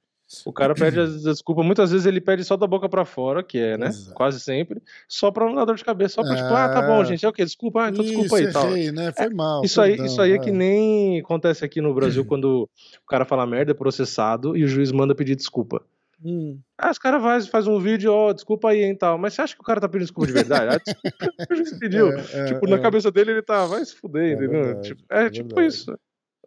O 0.45 0.53
cara 0.53 0.73
pede 0.73 0.99
a 0.99 1.05
desculpa, 1.05 1.63
muitas 1.63 1.91
vezes 1.91 2.05
ele 2.05 2.21
pede 2.21 2.43
só 2.43 2.57
da 2.57 2.67
boca 2.67 2.89
para 2.89 3.05
fora, 3.05 3.43
que 3.43 3.57
é, 3.57 3.77
né? 3.77 3.87
Exato. 3.87 4.15
Quase 4.15 4.39
sempre, 4.39 4.81
só 5.07 5.31
pra 5.31 5.45
não 5.45 5.55
dar 5.55 5.65
dor 5.65 5.75
de 5.75 5.85
cabeça, 5.85 6.15
só 6.15 6.23
pra 6.23 6.33
é... 6.33 6.35
tipo, 6.35 6.53
ah, 6.53 6.69
tá 6.69 6.81
bom, 6.81 7.01
é. 7.01 7.05
gente, 7.05 7.25
é 7.25 7.29
o 7.29 7.33
quê? 7.33 7.43
Desculpa, 7.43 7.85
ah, 7.85 7.89
então 7.89 8.03
isso, 8.03 8.13
desculpa 8.13 8.37
aí 8.37 8.43
errei, 8.43 8.91
tal. 8.91 8.95
né? 8.95 9.11
Foi 9.11 9.25
é, 9.25 9.29
mal. 9.29 9.63
Isso 9.63 9.81
aí, 9.81 9.95
isso 9.95 10.21
aí 10.21 10.31
é 10.33 10.39
que 10.39 10.51
nem 10.51 11.19
acontece 11.19 11.63
aqui 11.63 11.81
no 11.81 11.93
Brasil 11.93 12.23
quando 12.25 12.63
o 12.63 13.07
cara 13.07 13.25
fala 13.25 13.45
merda, 13.45 13.71
é 13.71 13.75
processado 13.75 14.57
e 14.57 14.63
o 14.63 14.67
juiz 14.67 14.91
manda 14.91 15.15
pedir 15.15 15.35
desculpa. 15.35 15.81
Hum. 16.23 16.57
Ah, 16.77 16.89
os 16.89 16.97
caras 16.97 17.21
faz, 17.21 17.47
faz 17.47 17.67
um 17.67 17.79
vídeo, 17.79 18.11
ó, 18.11 18.29
oh, 18.29 18.33
desculpa 18.33 18.69
aí, 18.69 18.83
hein, 18.83 18.95
tal. 18.95 19.17
Mas 19.17 19.33
você 19.33 19.41
acha 19.41 19.55
que 19.55 19.61
o 19.61 19.65
cara 19.65 19.81
tá 19.81 19.89
pedindo 19.89 20.05
desculpa 20.05 20.27
de 20.27 20.33
verdade? 20.33 20.81
Ah, 20.87 20.93
o 21.51 21.55
juiz 21.55 21.77
pediu. 21.77 22.11
É, 22.11 22.25
é, 22.33 22.45
tipo, 22.45 22.67
na 22.67 22.77
é. 22.77 22.79
cabeça 22.79 23.11
dele 23.11 23.31
ele 23.31 23.41
tá, 23.41 23.65
vai 23.65 23.83
se 23.83 23.93
fuder, 23.95 24.31
entendeu? 24.33 24.63
Verdade, 24.63 24.87
tipo, 24.87 25.03
é 25.09 25.29
tipo 25.29 25.61
isso. 25.61 25.93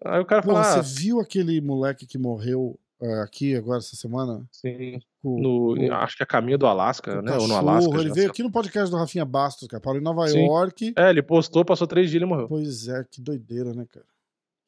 Aí 0.05 0.21
o 0.21 0.25
cara 0.25 0.43
fala. 0.43 0.61
Ah, 0.61 0.83
você 0.83 1.03
viu 1.03 1.21
aquele 1.21 1.61
moleque 1.61 2.07
que 2.07 2.19
morreu 2.19 2.79
aqui 3.23 3.55
agora 3.55 3.79
essa 3.79 3.97
semana? 3.97 4.47
Sim. 4.51 4.99
No, 5.23 5.75
acho 5.95 6.17
que 6.17 6.23
é 6.23 6.27
caminho 6.27 6.57
do 6.57 6.67
Alasca, 6.67 7.21
né? 7.21 7.33
Cachorro, 7.33 7.43
Ou 7.43 7.49
no 7.49 7.57
Alasca. 7.57 7.99
Ele 7.99 8.13
veio 8.13 8.31
aqui 8.31 8.43
no 8.43 8.51
podcast 8.51 8.91
do 8.91 8.97
Rafinha 8.97 9.25
Bastos, 9.25 9.69
cara. 9.69 9.81
Parou 9.81 10.01
em 10.01 10.05
Nova 10.05 10.27
Sim. 10.29 10.47
York. 10.47 10.95
É, 10.97 11.11
ele 11.11 11.23
postou, 11.23 11.65
passou 11.65 11.87
três 11.87 12.11
dias 12.11 12.23
e 12.23 12.27
morreu. 12.27 12.49
Pois 12.49 12.89
é, 12.89 13.05
que 13.11 13.21
doideira, 13.21 13.75
né, 13.75 13.87
cara? 13.91 14.07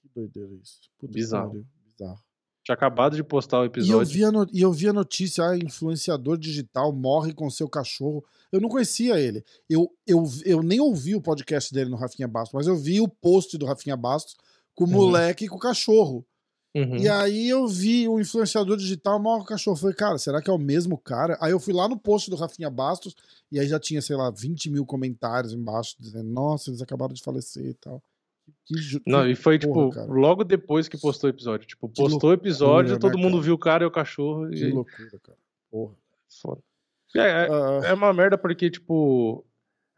Que 0.02 0.08
doideira 0.14 0.52
isso. 0.62 0.80
Puta 0.98 1.12
Bizarro. 1.12 1.66
Bizarro. 1.86 2.18
Tinha 2.64 2.74
acabado 2.74 3.16
de 3.16 3.24
postar 3.24 3.60
o 3.60 3.64
episódio. 3.64 4.18
E 4.18 4.20
eu 4.20 4.30
vi 4.30 4.48
e 4.52 4.60
eu 4.60 4.72
vi 4.72 4.88
a 4.88 4.92
notícia, 4.92 5.42
ah, 5.48 5.56
influenciador 5.56 6.36
digital 6.36 6.92
morre 6.92 7.32
com 7.32 7.48
seu 7.48 7.66
cachorro. 7.66 8.22
Eu 8.52 8.60
não 8.60 8.68
conhecia 8.68 9.18
ele. 9.18 9.42
Eu, 9.70 9.90
eu, 10.06 10.24
eu 10.44 10.62
nem 10.62 10.78
ouvi 10.78 11.14
o 11.14 11.22
podcast 11.22 11.72
dele 11.72 11.88
no 11.88 11.96
Rafinha 11.96 12.28
Bastos, 12.28 12.52
mas 12.52 12.66
eu 12.66 12.76
vi 12.76 13.00
o 13.00 13.08
post 13.08 13.56
do 13.56 13.64
Rafinha 13.64 13.96
Bastos 13.96 14.36
com 14.74 14.84
o 14.84 14.86
uhum. 14.86 14.92
moleque 14.92 15.46
e 15.46 15.48
com 15.48 15.56
o 15.56 15.60
cachorro. 15.60 16.26
Uhum. 16.74 16.96
E 16.96 17.08
aí 17.08 17.48
eu 17.48 17.66
vi 17.66 18.06
o 18.08 18.20
influenciador 18.20 18.76
digital 18.76 19.20
morre 19.20 19.38
com 19.38 19.44
o 19.44 19.48
cachorro. 19.48 19.76
Falei, 19.76 19.96
cara, 19.96 20.18
será 20.18 20.40
que 20.40 20.50
é 20.50 20.52
o 20.52 20.58
mesmo 20.58 20.98
cara? 20.98 21.36
Aí 21.40 21.50
eu 21.50 21.60
fui 21.60 21.72
lá 21.72 21.88
no 21.88 21.98
post 21.98 22.30
do 22.30 22.36
Rafinha 22.36 22.70
Bastos 22.70 23.16
e 23.50 23.58
aí 23.58 23.66
já 23.66 23.80
tinha, 23.80 24.02
sei 24.02 24.16
lá, 24.16 24.30
20 24.30 24.70
mil 24.70 24.84
comentários 24.84 25.52
embaixo 25.52 25.96
dizendo, 25.98 26.28
nossa, 26.28 26.70
eles 26.70 26.82
acabaram 26.82 27.14
de 27.14 27.22
falecer 27.22 27.66
e 27.66 27.74
tal. 27.74 28.02
Que, 28.64 29.00
não, 29.06 29.28
e 29.28 29.34
foi 29.34 29.58
porra, 29.58 29.88
tipo, 29.88 29.94
cara. 29.94 30.12
logo 30.12 30.44
depois 30.44 30.88
que 30.88 30.98
postou 30.98 31.28
o 31.28 31.32
episódio. 31.32 31.66
Tipo, 31.66 31.88
postou 31.88 32.30
o 32.30 32.32
episódio, 32.34 32.94
né, 32.94 32.98
todo 32.98 33.18
mundo 33.18 33.32
cara? 33.32 33.42
viu 33.42 33.54
o 33.54 33.58
cara 33.58 33.84
e 33.84 33.86
o 33.86 33.90
cachorro. 33.90 34.48
Que 34.50 34.64
e... 34.64 34.70
loucura, 34.72 35.18
cara. 35.22 35.38
Porra. 35.70 35.94
Foda. 36.40 36.62
É, 37.16 37.46
é, 37.46 37.50
uh... 37.50 37.84
é, 37.84 37.92
uma 37.94 38.12
merda 38.12 38.36
porque, 38.36 38.70
tipo, 38.70 39.44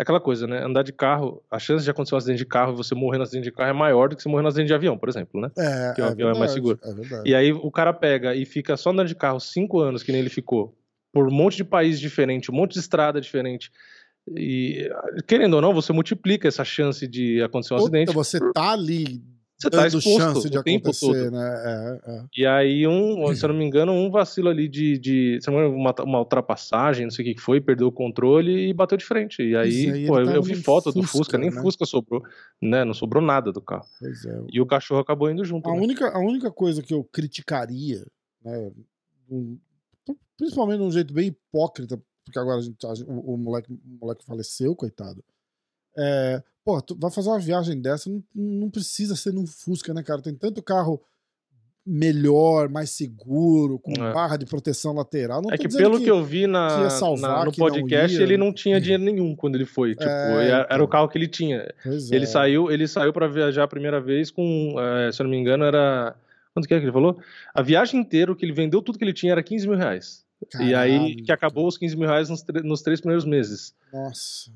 é 0.01 0.03
aquela 0.03 0.19
coisa, 0.19 0.47
né? 0.47 0.65
Andar 0.65 0.83
de 0.83 0.95
carro, 0.95 1.43
a 1.51 1.59
chance 1.59 1.85
de 1.85 1.91
acontecer 1.91 2.15
um 2.15 2.19
acidente 2.19 2.39
de 2.39 2.47
carro 2.47 2.73
e 2.73 2.77
você 2.77 2.95
morrer 2.95 3.19
no 3.19 3.25
acidente 3.25 3.45
de 3.45 3.53
carro 3.53 3.69
é 3.69 3.75
maior 3.75 4.09
do 4.09 4.17
que 4.17 4.23
você 4.23 4.31
morrer 4.31 4.41
no 4.41 4.49
acidente 4.49 4.69
de 4.69 4.75
avião, 4.75 4.97
por 4.97 5.11
exemplo, 5.11 5.39
né? 5.39 5.51
É, 5.59 5.89
Porque 5.89 6.01
o 6.01 6.05
é 6.05 6.09
avião 6.09 6.29
verdade, 6.29 6.37
é 6.37 6.39
mais 6.39 6.53
seguro. 6.53 6.81
É 6.83 7.29
e 7.29 7.35
aí 7.35 7.53
o 7.53 7.71
cara 7.71 7.93
pega 7.93 8.35
e 8.35 8.47
fica 8.47 8.79
só 8.79 8.91
andando 8.91 9.09
de 9.09 9.15
carro 9.15 9.39
cinco 9.39 9.79
anos, 9.79 10.03
que 10.03 10.11
nem 10.11 10.23
ele 10.23 10.31
ficou, 10.31 10.75
por 11.13 11.29
um 11.29 11.31
monte 11.31 11.59
de 11.59 11.65
país 11.65 12.01
diferente, 12.01 12.51
um 12.51 12.55
monte 12.55 12.73
de 12.73 12.79
estrada 12.79 13.21
diferente 13.21 13.71
e, 14.37 14.89
querendo 15.27 15.55
ou 15.55 15.61
não, 15.61 15.75
você 15.75 15.93
multiplica 15.93 16.49
essa 16.49 16.65
chance 16.65 17.07
de 17.07 17.43
acontecer 17.43 17.75
um 17.75 17.77
Puta, 17.77 17.89
acidente. 17.89 18.15
Você 18.15 18.39
tá 18.53 18.73
ali 18.73 19.23
você 19.61 19.69
tá 19.69 19.87
exposto 19.87 20.19
chance 20.19 20.49
de 20.49 20.57
acontecer, 20.57 21.31
né? 21.31 22.01
É, 22.07 22.13
é. 22.13 22.25
E 22.35 22.47
aí, 22.47 22.87
um, 22.87 23.35
se 23.35 23.45
eu 23.45 23.51
não 23.51 23.57
me 23.57 23.65
engano, 23.65 23.93
um 23.93 24.11
vacilo 24.11 24.49
ali 24.49 24.67
de, 24.69 24.99
de 24.99 25.39
uma, 25.49 25.95
uma 26.03 26.19
ultrapassagem, 26.19 27.05
não 27.05 27.11
sei 27.11 27.31
o 27.31 27.35
que 27.35 27.41
foi, 27.41 27.61
perdeu 27.61 27.89
o 27.89 27.93
controle 27.93 28.71
e 28.71 28.73
bateu 28.73 28.97
de 28.97 29.05
frente. 29.05 29.43
E 29.43 29.55
aí, 29.55 29.91
aí 29.91 30.07
pô, 30.07 30.19
eu, 30.19 30.31
eu 30.31 30.43
vi 30.43 30.55
foto 30.55 30.85
Fusca, 30.85 31.01
do 31.01 31.07
Fusca, 31.07 31.39
nem 31.39 31.51
né? 31.51 31.61
Fusca 31.61 31.85
sobrou, 31.85 32.23
né? 32.61 32.85
Não 32.85 32.95
sobrou 32.95 33.23
nada 33.23 33.53
do 33.53 33.61
carro. 33.61 33.87
É. 34.03 34.45
E 34.51 34.61
o 34.61 34.67
cachorro 34.67 35.01
acabou 35.01 35.31
indo 35.31 35.45
junto. 35.45 35.69
A, 35.69 35.75
né? 35.75 35.81
única, 35.81 36.09
a 36.09 36.19
única 36.19 36.51
coisa 36.51 36.83
que 36.83 36.95
eu 36.95 37.05
criticaria, 37.05 38.07
né? 38.43 38.73
Principalmente 40.39 40.79
de 40.79 40.85
um 40.85 40.91
jeito 40.91 41.13
bem 41.13 41.29
hipócrita, 41.29 42.01
porque 42.25 42.39
agora 42.39 42.61
a 42.61 42.63
gente, 42.63 42.87
a, 42.87 42.93
o, 43.07 43.35
o, 43.35 43.37
moleque, 43.37 43.71
o 43.71 43.99
moleque 44.01 44.25
faleceu, 44.25 44.75
coitado. 44.75 45.23
É, 45.97 46.43
pô, 46.65 46.81
tu 46.81 46.97
vai 46.99 47.11
fazer 47.11 47.29
uma 47.29 47.39
viagem 47.39 47.81
dessa, 47.81 48.09
não, 48.09 48.23
não 48.35 48.71
precisa 48.71 49.17
ser 49.17 49.33
num 49.33 49.47
Fusca, 49.47 49.93
né, 49.95 50.03
cara? 50.03 50.23
Tem 50.23 50.35
tanto 50.35 50.63
carro 50.63 51.03
melhor, 51.85 52.69
mais 52.69 52.91
seguro, 52.91 53.79
com 53.79 53.93
é. 53.93 54.13
barra 54.13 54.37
de 54.37 54.47
proteção 54.47 54.93
lateral. 54.93 55.43
Não 55.43 55.51
é 55.51 55.59
que 55.59 55.69
pelo 55.69 55.99
que, 55.99 56.05
que, 56.05 56.11
eu 56.11 56.23
vi 56.23 56.47
na, 56.47 56.91
salvar, 56.91 57.39
na 57.39 57.45
no 57.47 57.53
podcast, 57.53 58.17
não 58.17 58.25
ele 58.25 58.37
não 58.37 58.53
tinha 58.53 58.81
dinheiro 58.81 59.03
nenhum 59.03 59.35
quando 59.35 59.57
ele 59.57 59.65
foi. 59.65 59.95
Tipo, 59.95 60.05
é, 60.05 60.49
era, 60.49 60.67
então. 60.71 60.85
o 60.85 60.89
carro 60.89 61.09
que 61.09 61.19
ele 61.19 61.27
tinha. 61.27 61.69
ele 61.85 62.25
é. 62.25 62.27
saiu, 62.27 62.71
ele 62.71 62.87
saiu 62.87 63.13
para 63.13 63.27
viajar 63.27 63.65
a 63.65 63.69
primeira 63.69 64.01
vez 64.01 64.31
com, 64.31 64.77
é, 64.79 65.11
se 65.11 65.21
eu 65.21 65.25
não 65.25 65.31
me 65.31 65.39
engano, 65.39 65.65
era. 65.65 66.15
Quanto 66.53 66.67
que 66.67 66.75
é 66.75 66.79
que 66.79 66.85
ele 66.85 66.93
falou? 66.93 67.19
A 67.55 67.63
viagem 67.63 68.01
inteira, 68.01 68.35
que 68.35 68.45
ele 68.45 68.53
vendeu 68.53 68.83
tudo 68.83 68.99
que 68.99 69.05
ele 69.05 69.13
tinha 69.13 69.33
era 69.33 69.43
15 69.43 69.69
mil 69.69 69.77
reais. 69.77 70.25
Caralho, 70.51 70.71
e 70.71 70.75
aí 70.75 71.17
que 71.17 71.31
acabou 71.31 71.67
os 71.67 71.79
15 71.79 71.97
mil 71.97 72.09
reais 72.09 72.29
nos, 72.29 72.45
nos 72.65 72.83
três 72.83 73.01
primeiros 73.01 73.25
meses. 73.25 73.75
Nossa. 73.93 74.51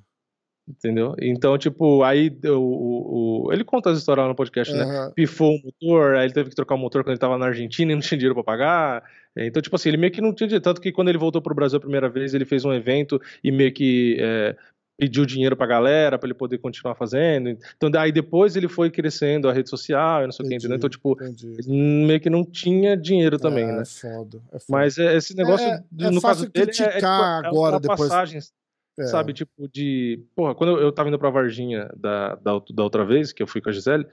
Entendeu? 0.67 1.15
Então, 1.21 1.59
tipo, 1.59 2.03
aí 2.03 2.35
o, 2.47 3.49
o, 3.49 3.53
ele 3.53 3.63
conta 3.65 3.91
as 3.91 3.99
histórias 3.99 4.25
lá 4.25 4.29
no 4.29 4.35
podcast, 4.35 4.73
uhum. 4.73 4.79
né? 4.79 5.13
Pifou 5.15 5.57
o 5.57 5.61
motor, 5.63 6.17
aí 6.17 6.27
ele 6.27 6.33
teve 6.33 6.49
que 6.49 6.57
trocar 6.57 6.75
o 6.75 6.79
motor 6.79 7.05
quando 7.05 7.13
ele 7.13 7.19
tava 7.19 7.37
na 7.37 7.47
Argentina 7.47 7.93
e 7.93 7.95
não 7.95 8.01
tinha 8.01 8.17
dinheiro 8.17 8.35
pra 8.35 8.43
pagar. 8.43 9.05
Então, 9.37 9.61
tipo 9.61 9.77
assim, 9.77 9.91
ele 9.91 9.99
meio 9.99 10.11
que 10.11 10.23
não 10.23 10.33
tinha 10.33 10.49
dinheiro. 10.49 10.65
Tanto 10.65 10.81
que 10.81 10.91
quando 10.91 11.09
ele 11.09 11.19
voltou 11.19 11.43
pro 11.43 11.55
Brasil 11.55 11.77
a 11.77 11.81
primeira 11.81 12.09
vez, 12.09 12.33
ele 12.33 12.47
fez 12.47 12.65
um 12.65 12.73
evento 12.73 13.21
e 13.43 13.53
meio 13.53 13.75
que 13.75 14.17
é, 14.19 14.57
pediu 14.97 15.27
dinheiro 15.27 15.55
pra 15.55 15.67
galera 15.67 16.19
pra 16.19 16.27
ele 16.27 16.35
poder 16.35 16.57
continuar 16.57 16.95
fazendo. 16.95 17.59
Então, 17.77 17.91
daí 17.91 18.11
depois 18.11 18.57
ele 18.57 18.69
foi 18.69 18.91
crescendo 18.91 19.51
a 19.51 19.53
rede 19.53 19.69
social 19.69 20.23
e 20.23 20.25
não 20.25 20.33
sei 20.33 20.47
o 20.47 20.49
que, 20.49 20.55
entendeu? 20.55 20.79
Então, 20.79 20.89
tipo, 20.89 21.13
entendi. 21.13 21.57
meio 21.69 22.21
que 22.21 22.31
não 22.31 22.43
tinha 22.43 22.97
dinheiro 22.97 23.39
também, 23.39 23.65
é, 23.65 23.73
né? 23.73 23.83
É 23.83 23.85
foda, 23.85 24.41
é 24.51 24.59
foda. 24.59 24.65
Mas 24.71 24.97
é, 24.97 25.15
esse 25.15 25.37
negócio, 25.37 25.67
é, 25.67 25.83
é 26.01 26.11
no 26.11 26.23
caso 26.23 26.49
dele, 26.49 26.71
é, 26.71 26.85
é, 26.85 26.93
tipo, 26.93 27.07
agora, 27.07 27.79
depois... 27.79 28.01
passagens 28.01 28.51
é. 28.99 29.05
Sabe, 29.05 29.33
tipo, 29.33 29.69
de. 29.69 30.23
Porra, 30.35 30.55
quando 30.55 30.79
eu, 30.79 30.93
tava 30.93 31.09
indo 31.09 31.19
pra 31.19 31.31
Varginha 31.31 31.91
da, 31.97 32.37
da, 32.37 32.61
da, 32.71 32.83
outra 32.83 33.05
vez, 33.05 33.33
que 33.33 33.43
eu 33.43 33.47
fui 33.47 33.61
com 33.61 33.69
a 33.69 33.73
Gisele, 33.73 34.07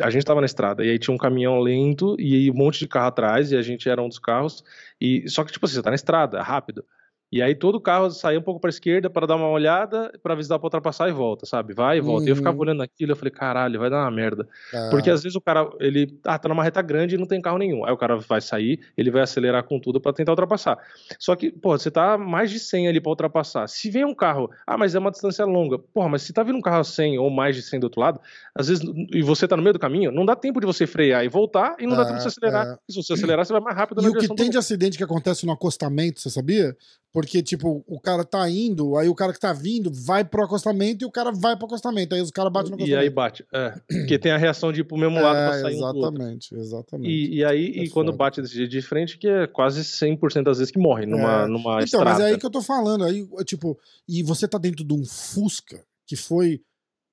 a 0.00 0.10
gente 0.10 0.24
tava 0.24 0.40
na 0.40 0.46
estrada, 0.46 0.84
e 0.84 0.90
aí 0.90 0.98
tinha 0.98 1.14
um 1.14 1.18
caminhão 1.18 1.60
lento, 1.60 2.16
e 2.18 2.50
um 2.50 2.54
monte 2.54 2.78
de 2.78 2.88
carro 2.88 3.08
atrás, 3.08 3.52
e 3.52 3.56
a 3.56 3.62
gente 3.62 3.88
era 3.88 4.02
um 4.02 4.08
dos 4.08 4.18
carros. 4.18 4.64
E, 5.00 5.28
só 5.28 5.44
que, 5.44 5.52
tipo 5.52 5.66
assim, 5.66 5.74
você 5.74 5.82
tá 5.82 5.90
na 5.90 5.96
estrada, 5.96 6.42
rápido. 6.42 6.84
E 7.30 7.42
aí 7.42 7.54
todo 7.54 7.80
carro 7.80 8.08
saía 8.10 8.38
um 8.38 8.42
pouco 8.42 8.60
para 8.60 8.70
esquerda 8.70 9.10
para 9.10 9.26
dar 9.26 9.34
uma 9.34 9.48
olhada, 9.48 10.12
para 10.22 10.32
avisar 10.34 10.58
para 10.58 10.66
ultrapassar 10.66 11.08
e 11.08 11.12
volta, 11.12 11.44
sabe? 11.44 11.74
Vai 11.74 11.98
e 11.98 12.00
volta. 12.00 12.22
Uhum. 12.22 12.28
E 12.28 12.30
eu 12.30 12.36
ficava 12.36 12.56
uhum. 12.56 12.62
olhando 12.62 12.82
aquilo, 12.82 13.12
eu 13.12 13.16
falei, 13.16 13.32
caralho, 13.32 13.80
vai 13.80 13.90
dar 13.90 14.02
uma 14.02 14.10
merda. 14.10 14.48
Ah. 14.72 14.88
Porque 14.90 15.10
às 15.10 15.22
vezes 15.22 15.34
o 15.34 15.40
cara, 15.40 15.68
ele, 15.80 16.18
ah, 16.24 16.38
tá 16.38 16.48
numa 16.48 16.62
reta 16.62 16.80
grande 16.80 17.16
e 17.16 17.18
não 17.18 17.26
tem 17.26 17.40
carro 17.40 17.58
nenhum. 17.58 17.84
Aí 17.84 17.92
o 17.92 17.96
cara 17.96 18.16
vai 18.16 18.40
sair, 18.40 18.80
ele 18.96 19.10
vai 19.10 19.22
acelerar 19.22 19.64
com 19.64 19.80
tudo 19.80 20.00
para 20.00 20.12
tentar 20.12 20.32
ultrapassar. 20.32 20.78
Só 21.18 21.34
que, 21.34 21.50
pô, 21.50 21.76
você 21.76 21.90
tá 21.90 22.16
mais 22.16 22.50
de 22.50 22.60
100 22.60 22.88
ali 22.88 23.00
para 23.00 23.10
ultrapassar. 23.10 23.68
Se 23.68 23.90
vem 23.90 24.04
um 24.04 24.14
carro, 24.14 24.48
ah, 24.64 24.78
mas 24.78 24.94
é 24.94 24.98
uma 24.98 25.10
distância 25.10 25.44
longa. 25.44 25.78
Porra, 25.78 26.08
mas 26.08 26.22
se 26.22 26.32
tá 26.32 26.44
vindo 26.44 26.56
um 26.56 26.62
carro 26.62 26.84
100 26.84 27.18
ou 27.18 27.28
mais 27.28 27.56
de 27.56 27.62
100 27.62 27.80
do 27.80 27.84
outro 27.84 28.00
lado, 28.00 28.20
às 28.54 28.68
vezes, 28.68 28.84
e 29.12 29.20
você 29.22 29.48
tá 29.48 29.56
no 29.56 29.62
meio 29.62 29.72
do 29.72 29.80
caminho, 29.80 30.12
não 30.12 30.24
dá 30.24 30.36
tempo 30.36 30.60
de 30.60 30.66
você 30.66 30.86
frear 30.86 31.24
e 31.24 31.28
voltar 31.28 31.74
e 31.80 31.86
não 31.86 31.94
ah, 31.94 31.96
dá 31.96 32.04
tempo 32.04 32.18
de 32.18 32.22
você 32.22 32.28
acelerar. 32.28 32.66
É. 32.66 32.92
Se 32.92 33.02
você 33.02 33.14
acelerar, 33.14 33.44
você 33.44 33.52
vai 33.52 33.62
mais 33.62 33.76
rápido 33.76 34.00
e 34.02 34.08
o 34.08 34.14
que 34.14 34.32
tem 34.34 34.48
de 34.48 34.58
acidente 34.58 34.96
que 34.96 35.04
acontece 35.04 35.44
no 35.44 35.52
acostamento, 35.52 36.20
você 36.20 36.30
sabia? 36.30 36.76
Porque, 37.16 37.42
tipo, 37.42 37.82
o 37.88 37.98
cara 37.98 38.26
tá 38.26 38.46
indo, 38.50 38.94
aí 38.94 39.08
o 39.08 39.14
cara 39.14 39.32
que 39.32 39.40
tá 39.40 39.50
vindo 39.50 39.90
vai 39.90 40.22
pro 40.22 40.44
acostamento 40.44 41.02
e 41.02 41.06
o 41.06 41.10
cara 41.10 41.32
vai 41.32 41.56
pro 41.56 41.64
acostamento. 41.64 42.14
Aí 42.14 42.20
os 42.20 42.30
caras 42.30 42.52
batem 42.52 42.72
no 42.72 42.74
acostamento. 42.74 43.02
E 43.02 43.02
aí 43.02 43.08
bate. 43.08 43.42
É. 43.50 43.70
Porque 43.88 44.18
tem 44.18 44.32
a 44.32 44.36
reação 44.36 44.70
de 44.70 44.82
ir 44.82 44.84
pro 44.84 44.98
mesmo 44.98 45.18
lado 45.18 45.38
é, 45.38 45.48
pra 45.48 45.60
sair 45.62 45.76
Exatamente, 45.76 46.54
exatamente. 46.54 47.10
E, 47.10 47.36
e 47.36 47.42
aí, 47.46 47.68
é 47.68 47.84
e 47.84 47.88
quando 47.88 48.12
bate 48.12 48.42
desse 48.42 48.54
jeito 48.54 48.70
de 48.70 48.82
frente, 48.82 49.16
que 49.16 49.26
é 49.26 49.46
quase 49.46 49.80
100% 49.80 50.42
das 50.42 50.58
vezes 50.58 50.70
que 50.70 50.78
morre 50.78 51.06
numa, 51.06 51.44
é. 51.44 51.46
numa 51.46 51.70
então, 51.76 51.84
estrada. 51.84 52.10
Então, 52.10 52.18
mas 52.18 52.20
é 52.20 52.32
aí 52.34 52.38
que 52.38 52.44
eu 52.44 52.50
tô 52.50 52.60
falando. 52.60 53.02
Aí, 53.02 53.26
tipo, 53.46 53.78
e 54.06 54.22
você 54.22 54.46
tá 54.46 54.58
dentro 54.58 54.84
de 54.84 54.92
um 54.92 55.02
Fusca 55.02 55.82
que 56.06 56.16
foi 56.16 56.60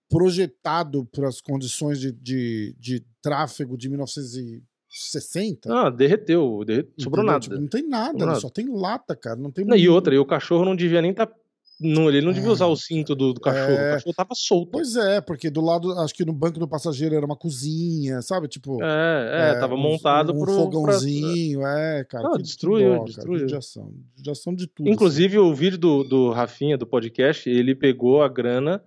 projetado 0.09 1.05
para 1.13 1.29
as 1.29 1.39
condições 1.39 1.97
de, 1.97 2.11
de, 2.11 2.75
de 2.77 3.05
tráfego 3.21 3.77
de 3.77 3.87
1900 3.87 4.61
60. 4.93 5.73
Ah, 5.73 5.89
derreteu, 5.89 6.63
derreteu 6.63 6.93
sobrou 6.99 7.25
nada. 7.25 7.39
Tipo, 7.39 7.55
não 7.55 7.67
tem 7.67 7.87
nada, 7.87 8.25
né? 8.25 8.35
só 8.35 8.47
tem 8.47 8.69
lata, 8.69 9.15
cara. 9.15 9.35
Não 9.35 9.49
tem 9.49 9.65
não, 9.65 9.75
e 9.75 9.89
outra, 9.89 10.13
e 10.13 10.19
o 10.19 10.25
cachorro 10.25 10.63
não 10.63 10.75
devia 10.75 11.01
nem 11.01 11.09
estar. 11.09 11.25
Tá, 11.25 11.33
não, 11.81 12.07
ele 12.07 12.21
não 12.21 12.31
devia 12.31 12.51
usar 12.51 12.67
o 12.67 12.75
cinto 12.75 13.15
do, 13.15 13.33
do 13.33 13.41
cachorro. 13.41 13.71
É... 13.71 13.89
O 13.89 13.93
cachorro 13.95 14.13
tava 14.15 14.35
solto. 14.35 14.69
Pois 14.71 14.95
é, 14.95 15.19
porque 15.19 15.49
do 15.49 15.61
lado, 15.61 15.91
acho 15.99 16.13
que 16.13 16.23
no 16.23 16.31
banco 16.31 16.59
do 16.59 16.67
passageiro 16.67 17.15
era 17.15 17.25
uma 17.25 17.35
cozinha, 17.35 18.21
sabe? 18.21 18.47
Tipo. 18.47 18.81
É, 18.83 18.85
é, 18.85 19.57
é 19.57 19.59
tava 19.59 19.75
montado 19.75 20.31
um, 20.31 20.35
um 20.35 20.45
pro. 20.45 20.53
fogãozinho, 20.53 21.61
pra... 21.61 21.79
é, 21.79 22.03
cara. 22.03 22.29
Não, 22.29 22.37
destruiu, 22.37 22.99
dó, 22.99 23.03
destruiu. 23.05 23.39
Judiação, 23.39 23.91
judiação 24.15 24.53
de 24.53 24.67
tudo. 24.67 24.87
Inclusive, 24.87 25.37
assim. 25.37 25.45
o 25.45 25.55
vídeo 25.55 25.79
do, 25.79 26.03
do 26.03 26.31
Rafinha, 26.31 26.77
do 26.77 26.85
podcast, 26.85 27.49
ele 27.49 27.73
pegou 27.73 28.21
a 28.21 28.29
grana 28.29 28.79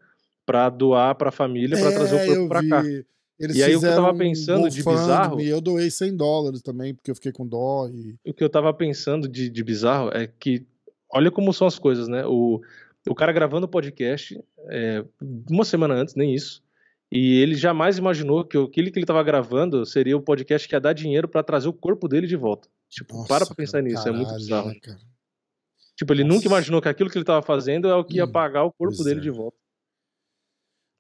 pra 0.47 0.71
doar 0.71 1.17
pra 1.17 1.33
família, 1.33 1.77
pra 1.77 1.91
trazer 1.91 2.15
o 2.15 2.19
é, 2.19 2.27
corpo 2.27 2.49
pra 2.49 2.61
vi. 2.61 2.69
cá. 2.69 2.83
Eles 3.39 3.57
e 3.57 3.63
aí 3.63 3.77
o 3.77 3.81
que 3.81 3.87
eu 3.87 3.95
tava 3.95 4.15
pensando 4.15 4.67
um 4.67 4.69
de 4.69 4.83
bizarro. 4.83 5.41
E 5.41 5.49
eu 5.49 5.61
doei 5.61 5.91
100 5.91 6.17
dólares 6.17 6.63
também, 6.63 6.95
porque 6.95 7.11
eu 7.11 7.15
fiquei 7.15 7.33
com 7.33 7.47
dó. 7.47 7.89
E... 7.89 8.17
O 8.27 8.33
que 8.33 8.43
eu 8.43 8.49
tava 8.49 8.73
pensando 8.73 9.29
de, 9.29 9.51
de 9.51 9.65
bizarro 9.65 10.11
é 10.11 10.27
que. 10.27 10.67
Olha 11.13 11.31
como 11.31 11.53
são 11.53 11.67
as 11.67 11.79
coisas, 11.79 12.09
né? 12.09 12.27
O, 12.27 12.61
o 13.09 13.15
cara 13.15 13.33
gravando 13.33 13.67
o 13.67 13.69
podcast 13.69 14.43
é, 14.69 15.05
uma 15.49 15.65
semana 15.65 15.95
antes, 15.95 16.15
nem 16.15 16.35
isso. 16.35 16.63
E 17.11 17.41
ele 17.41 17.55
jamais 17.55 17.99
imaginou 17.99 18.45
que 18.45 18.59
aquele 18.59 18.91
que 18.91 18.99
ele 18.99 19.05
estava 19.05 19.23
gravando 19.23 19.87
seria 19.87 20.17
o 20.17 20.21
podcast 20.21 20.67
que 20.67 20.75
ia 20.75 20.81
dar 20.81 20.93
dinheiro 20.93 21.29
para 21.29 21.43
trazer 21.43 21.69
o 21.69 21.73
corpo 21.73 22.09
dele 22.09 22.27
de 22.27 22.37
volta. 22.37 22.69
Tipo, 22.89 23.15
Nossa, 23.15 23.29
para 23.29 23.47
pra 23.47 23.55
pensar 23.55 23.81
nisso, 23.83 24.03
caralho, 24.03 24.15
é 24.15 24.25
muito 24.25 24.35
bizarro. 24.35 24.69
Né, 24.71 24.75
tipo, 25.97 26.13
ele 26.13 26.25
Nossa. 26.25 26.35
nunca 26.35 26.47
imaginou 26.47 26.83
que 26.83 26.89
aquilo 26.89 27.09
que 27.09 27.17
ele 27.17 27.23
estava 27.23 27.43
fazendo 27.43 27.89
é 27.89 27.95
o 27.95 28.05
que 28.05 28.17
ia 28.17 28.25
hum, 28.25 28.33
pagar 28.33 28.65
o 28.65 28.73
corpo 28.73 29.05
dele 29.05 29.21
é. 29.21 29.23
de 29.23 29.31
volta. 29.31 29.57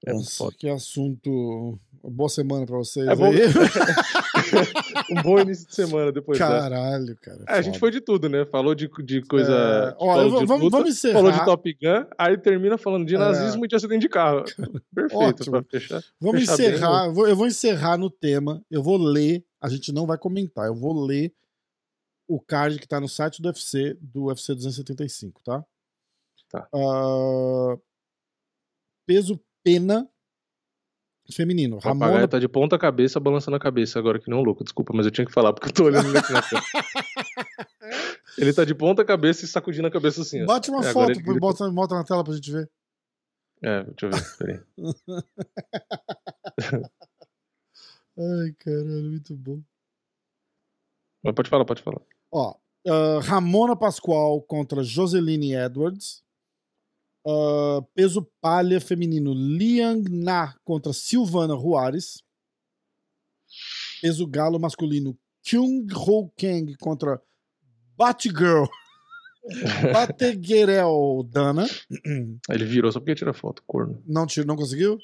É 0.05 0.13
Nossa, 0.13 0.49
que 0.57 0.69
assunto. 0.69 1.79
Boa 2.03 2.29
semana 2.29 2.67
pra 2.67 2.77
vocês. 2.77 3.07
É 3.09 3.17
bom... 3.17 3.31
um 5.11 5.23
bom 5.23 5.41
início 5.41 5.67
de 5.67 5.75
semana 5.75 6.13
depois. 6.13 6.39
Caralho, 6.39 7.07
né? 7.07 7.17
cara. 7.21 7.45
É, 7.49 7.55
a 7.55 7.63
gente 7.63 7.79
foi 7.79 7.91
de 7.91 8.01
tudo, 8.01 8.29
né? 8.29 8.45
Falou 8.45 8.75
de, 8.75 8.89
de 9.03 9.23
coisa. 9.23 9.53
É... 9.53 9.91
De 9.93 10.47
vamos, 10.47 10.61
luta, 10.61 10.77
vamos 10.77 10.91
encerrar. 10.91 11.15
Falou 11.15 11.33
de 11.33 11.45
Top 11.45 11.73
Gun, 11.73 12.07
aí 12.17 12.39
termina 12.39 12.79
falando 12.79 13.07
de 13.07 13.17
é. 13.17 13.19
nazismo 13.19 13.65
é... 13.65 13.67
e 13.67 13.69
de 13.69 13.75
acidente 13.77 14.03
de 14.03 14.09
carro. 14.09 14.45
Perfeito, 14.95 15.17
Ótimo. 15.17 15.51
pra 15.51 15.65
fechar. 15.65 16.05
Vamos 16.21 16.41
fechar 16.43 16.53
encerrar. 16.55 17.13
Bem, 17.13 17.25
eu 17.25 17.37
vou 17.37 17.47
encerrar 17.47 17.97
no 17.97 18.11
tema. 18.11 18.63
Eu 18.71 18.83
vou 18.83 18.97
ler. 18.97 19.45
A 19.61 19.69
gente 19.69 19.93
não 19.93 20.07
vai 20.07 20.19
comentar. 20.19 20.67
Eu 20.67 20.75
vou 20.75 21.05
ler 21.05 21.33
o 22.29 22.41
card 22.41 22.79
que 22.79 22.87
tá 22.87 23.01
no 23.01 23.09
site 23.09 23.41
do 23.41 23.49
UFC, 23.49 23.97
do 24.01 24.27
UFC 24.27 24.55
275, 24.55 25.41
tá? 25.43 25.65
Tá. 26.51 26.69
Uh... 26.73 27.81
Peso 29.07 29.41
pena 29.67 30.09
Feminino. 31.33 31.77
O 31.77 31.79
Ramona... 31.81 32.07
papagaio 32.07 32.29
tá 32.29 32.39
de 32.39 32.49
ponta 32.49 32.79
cabeça, 32.79 33.19
balançando 33.19 33.57
a 33.57 33.61
cabeça 33.61 33.99
agora, 33.99 34.21
que 34.21 34.31
não 34.31 34.43
louco, 34.43 34.63
desculpa, 34.63 34.93
mas 34.95 35.07
eu 35.07 35.11
tinha 35.11 35.27
que 35.27 35.33
falar, 35.33 35.53
porque 35.53 35.67
eu 35.69 35.73
tô 35.73 35.87
olhando 35.87 36.17
aqui 36.17 36.33
na 36.33 36.41
tela. 36.41 36.63
ele 38.39 38.53
tá 38.53 38.65
de 38.65 38.77
ponta 38.77 39.05
cabeça 39.05 39.45
e 39.45 39.49
sacudindo 39.49 39.89
a 39.89 39.91
cabeça 39.91 40.23
assim. 40.23 40.45
Bate 40.45 40.71
uma 40.71 40.87
é, 40.87 40.93
foto, 40.93 41.11
ele... 41.11 41.41
bota, 41.41 41.69
bota 41.71 41.97
na 41.97 42.05
tela 42.05 42.23
pra 42.23 42.33
gente 42.33 42.53
ver. 42.53 42.71
É, 43.61 43.83
deixa 43.83 44.07
eu 44.07 44.11
ver, 44.11 44.23
peraí. 44.39 44.61
Ai, 48.19 48.51
caralho, 48.59 49.11
muito 49.11 49.35
bom. 49.35 49.61
Mas 51.25 51.35
pode 51.35 51.51
falar, 51.51 51.65
pode 51.65 51.83
falar. 51.83 52.01
Ó, 52.31 52.55
uh, 52.87 53.19
Ramona 53.21 53.75
Pascoal 53.75 54.41
contra 54.43 54.85
Joseline 54.85 55.55
Edwards. 55.55 56.25
Uh, 57.29 57.83
peso 57.93 58.23
palha 58.41 58.81
feminino, 58.81 59.35
Liang 59.35 60.09
Na 60.09 60.55
contra 60.65 60.93
Silvana 60.93 61.57
Juarez. 61.57 62.23
Peso 64.01 64.25
galo 64.29 64.61
masculino, 64.61 65.19
Kyung 65.43 65.89
Ho 65.93 66.31
Kang 66.39 66.77
contra 66.77 67.21
Batgirl. 67.97 68.67
Bateguerel 69.93 71.27
Dana. 71.29 71.67
Ele 72.49 72.65
virou 72.65 72.91
só 72.93 73.01
porque 73.01 73.15
tira 73.15 73.33
foto, 73.33 73.63
corno. 73.67 74.03
Não, 74.07 74.27
tira, 74.27 74.47
não 74.47 74.57
conseguiu? 74.57 74.99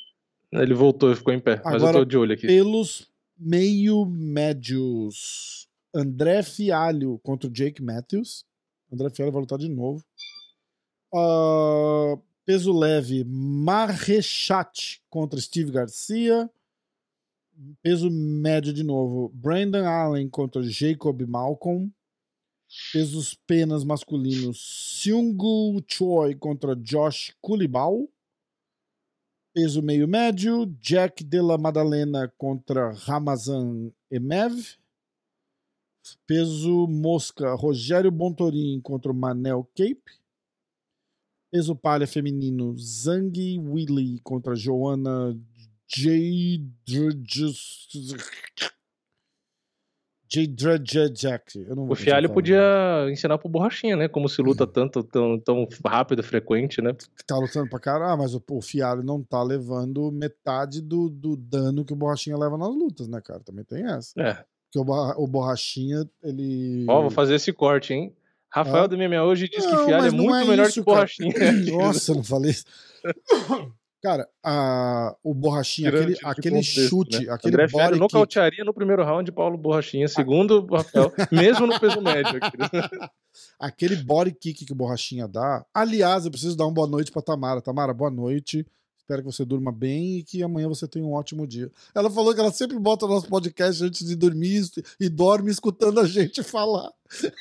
Ele 0.53 0.75
voltou 0.75 1.13
e 1.13 1.17
ficou 1.17 1.33
em 1.33 1.41
pé, 1.41 1.55
Agora, 1.65 1.73
mas 1.73 1.83
eu 1.83 1.93
tô 1.93 2.05
de 2.05 2.17
olho 2.17 2.35
aqui. 2.35 2.47
Pelos 2.47 3.11
meio 3.39 4.05
médios. 4.05 5.69
André 5.95 6.43
Fialho 6.43 7.19
contra 7.23 7.49
o 7.49 7.53
Jake 7.53 7.83
Matthews. 7.83 8.45
André 8.93 9.11
Fialho 9.11 9.33
vai 9.33 9.41
lutar 9.41 9.59
de 9.59 9.69
novo. 9.69 10.05
Uh, 11.15 12.17
peso 12.47 12.73
leve, 12.73 13.23
Marrechat 13.25 15.01
contra 15.11 15.39
Steve 15.41 15.71
Garcia. 15.71 16.51
Peso 17.83 18.11
médio 18.11 18.73
de 18.73 18.83
novo, 18.83 19.29
Brandon 19.35 19.85
Allen 19.85 20.29
contra 20.29 20.63
Jacob 20.63 21.23
Malcolm. 21.29 21.93
Pesos 22.91 23.35
penas 23.47 23.85
masculinos, 23.85 25.01
Seungu 25.03 25.83
Choi 25.83 26.35
contra 26.35 26.75
Josh 26.75 27.33
Kulibal. 27.43 28.09
Peso 29.53 29.83
meio 29.83 30.09
médio, 30.09 30.67
Jack 30.81 31.23
de 31.23 31.43
la 31.43 31.59
Madalena 31.59 32.27
contra 32.39 32.93
Ramazan 33.07 33.93
Emev. 34.11 34.79
Peso 36.27 36.87
mosca, 36.89 37.55
Rogério 37.55 38.11
Bontorin 38.11 38.81
contra 38.81 39.13
Manel 39.13 39.63
Cape. 39.77 40.22
Peso 41.53 41.77
palha 41.77 42.07
feminino, 42.07 42.75
Zhang 42.79 43.59
Willy 43.59 44.19
contra 44.21 44.57
Joana 44.57 45.39
J. 45.87 46.65
Jack. 51.13 51.67
O 51.77 51.95
Fialho 51.95 52.33
podia 52.33 52.59
ensinar 53.11 53.37
pro 53.37 53.51
Borrachinha, 53.51 53.97
né? 53.97 54.09
Como 54.09 54.31
se 54.31 54.41
luta 54.41 54.65
uhum. 54.65 54.71
tanto, 54.71 55.05
tão, 55.05 55.39
tão 55.39 55.69
rápido, 55.85 56.23
frequente, 56.23 56.81
né? 56.81 56.97
Tá 57.27 57.37
lutando 57.37 57.69
pra 57.69 57.79
caralho, 57.79 58.13
ah, 58.13 58.17
mas 58.17 58.35
o, 58.35 58.43
o 58.51 58.63
Fialho 58.63 59.03
não 59.03 59.23
tá 59.23 59.43
levando 59.43 60.11
metade 60.11 60.81
do, 60.81 61.11
do 61.11 61.37
dano 61.37 61.85
que 61.85 61.93
o 61.93 61.97
Borrachinha 61.97 62.39
leva 62.39 62.57
nas 62.57 62.75
lutas, 62.75 63.07
né, 63.09 63.21
cara? 63.21 63.41
Também 63.41 63.65
tem 63.65 63.85
essa. 63.85 64.19
É. 64.19 64.43
Porque 64.73 64.79
o, 64.91 65.23
o 65.23 65.27
Borrachinha, 65.27 66.09
ele. 66.23 66.87
Ó, 66.89 67.03
vou 67.03 67.11
fazer 67.11 67.35
esse 67.35 67.53
corte, 67.53 67.93
hein? 67.93 68.17
Rafael 68.53 68.85
ah. 68.85 68.87
do 68.87 68.97
MMA 68.97 69.23
hoje 69.25 69.49
diz 69.49 69.65
não, 69.65 69.71
que 69.71 69.85
Fialho 69.87 70.07
é 70.07 70.11
muito 70.11 70.35
é 70.35 70.45
melhor 70.45 70.67
isso, 70.67 70.75
que 70.75 70.83
Borrachinha. 70.83 71.33
Nossa, 71.73 72.15
não 72.15 72.23
falei 72.23 72.51
isso. 72.51 72.65
Cara, 74.03 74.29
a, 74.45 75.15
o 75.23 75.33
Borrachinha, 75.33 75.89
aquele, 75.89 76.19
aquele 76.25 76.57
contexto, 76.57 76.89
chute, 76.89 77.25
né? 77.25 77.33
aquele 77.33 77.55
André 77.55 77.69
Fialho 77.69 77.97
nocautearia 77.97 78.65
no 78.65 78.75
primeiro 78.75 79.05
round 79.05 79.31
Paulo 79.31 79.57
Borrachinha, 79.57 80.09
segundo 80.09 80.67
o 80.69 80.75
Rafael, 80.75 81.13
mesmo 81.31 81.69
no 81.69 81.79
peso 81.79 82.01
médio. 82.01 82.37
Aqui. 82.41 83.11
aquele 83.61 83.95
body 83.95 84.33
kick 84.33 84.65
que 84.65 84.73
o 84.73 84.75
Borrachinha 84.75 85.29
dá. 85.29 85.65
Aliás, 85.73 86.25
eu 86.25 86.33
preciso 86.33 86.57
dar 86.57 86.65
uma 86.65 86.75
boa 86.75 86.89
noite 86.89 87.13
pra 87.13 87.23
Tamara. 87.23 87.63
Tamara, 87.63 87.95
boa 87.95 88.11
noite. 88.11 88.67
Espero 89.03 89.23
que 89.23 89.33
você 89.33 89.45
durma 89.45 89.73
bem 89.73 90.19
e 90.19 90.23
que 90.23 90.45
amanhã 90.45 90.69
você 90.69 90.87
tenha 90.87 91.05
um 91.05 91.13
ótimo 91.13 91.45
dia. 91.45 91.69
Ela 91.93 92.09
falou 92.09 92.33
que 92.33 92.39
ela 92.39 92.53
sempre 92.53 92.79
bota 92.79 93.05
o 93.05 93.09
nosso 93.09 93.27
podcast 93.27 93.83
antes 93.83 94.07
de 94.07 94.15
dormir 94.15 94.63
e 95.01 95.09
dorme 95.09 95.51
escutando 95.51 95.99
a 95.99 96.07
gente 96.07 96.41
falar. 96.45 96.89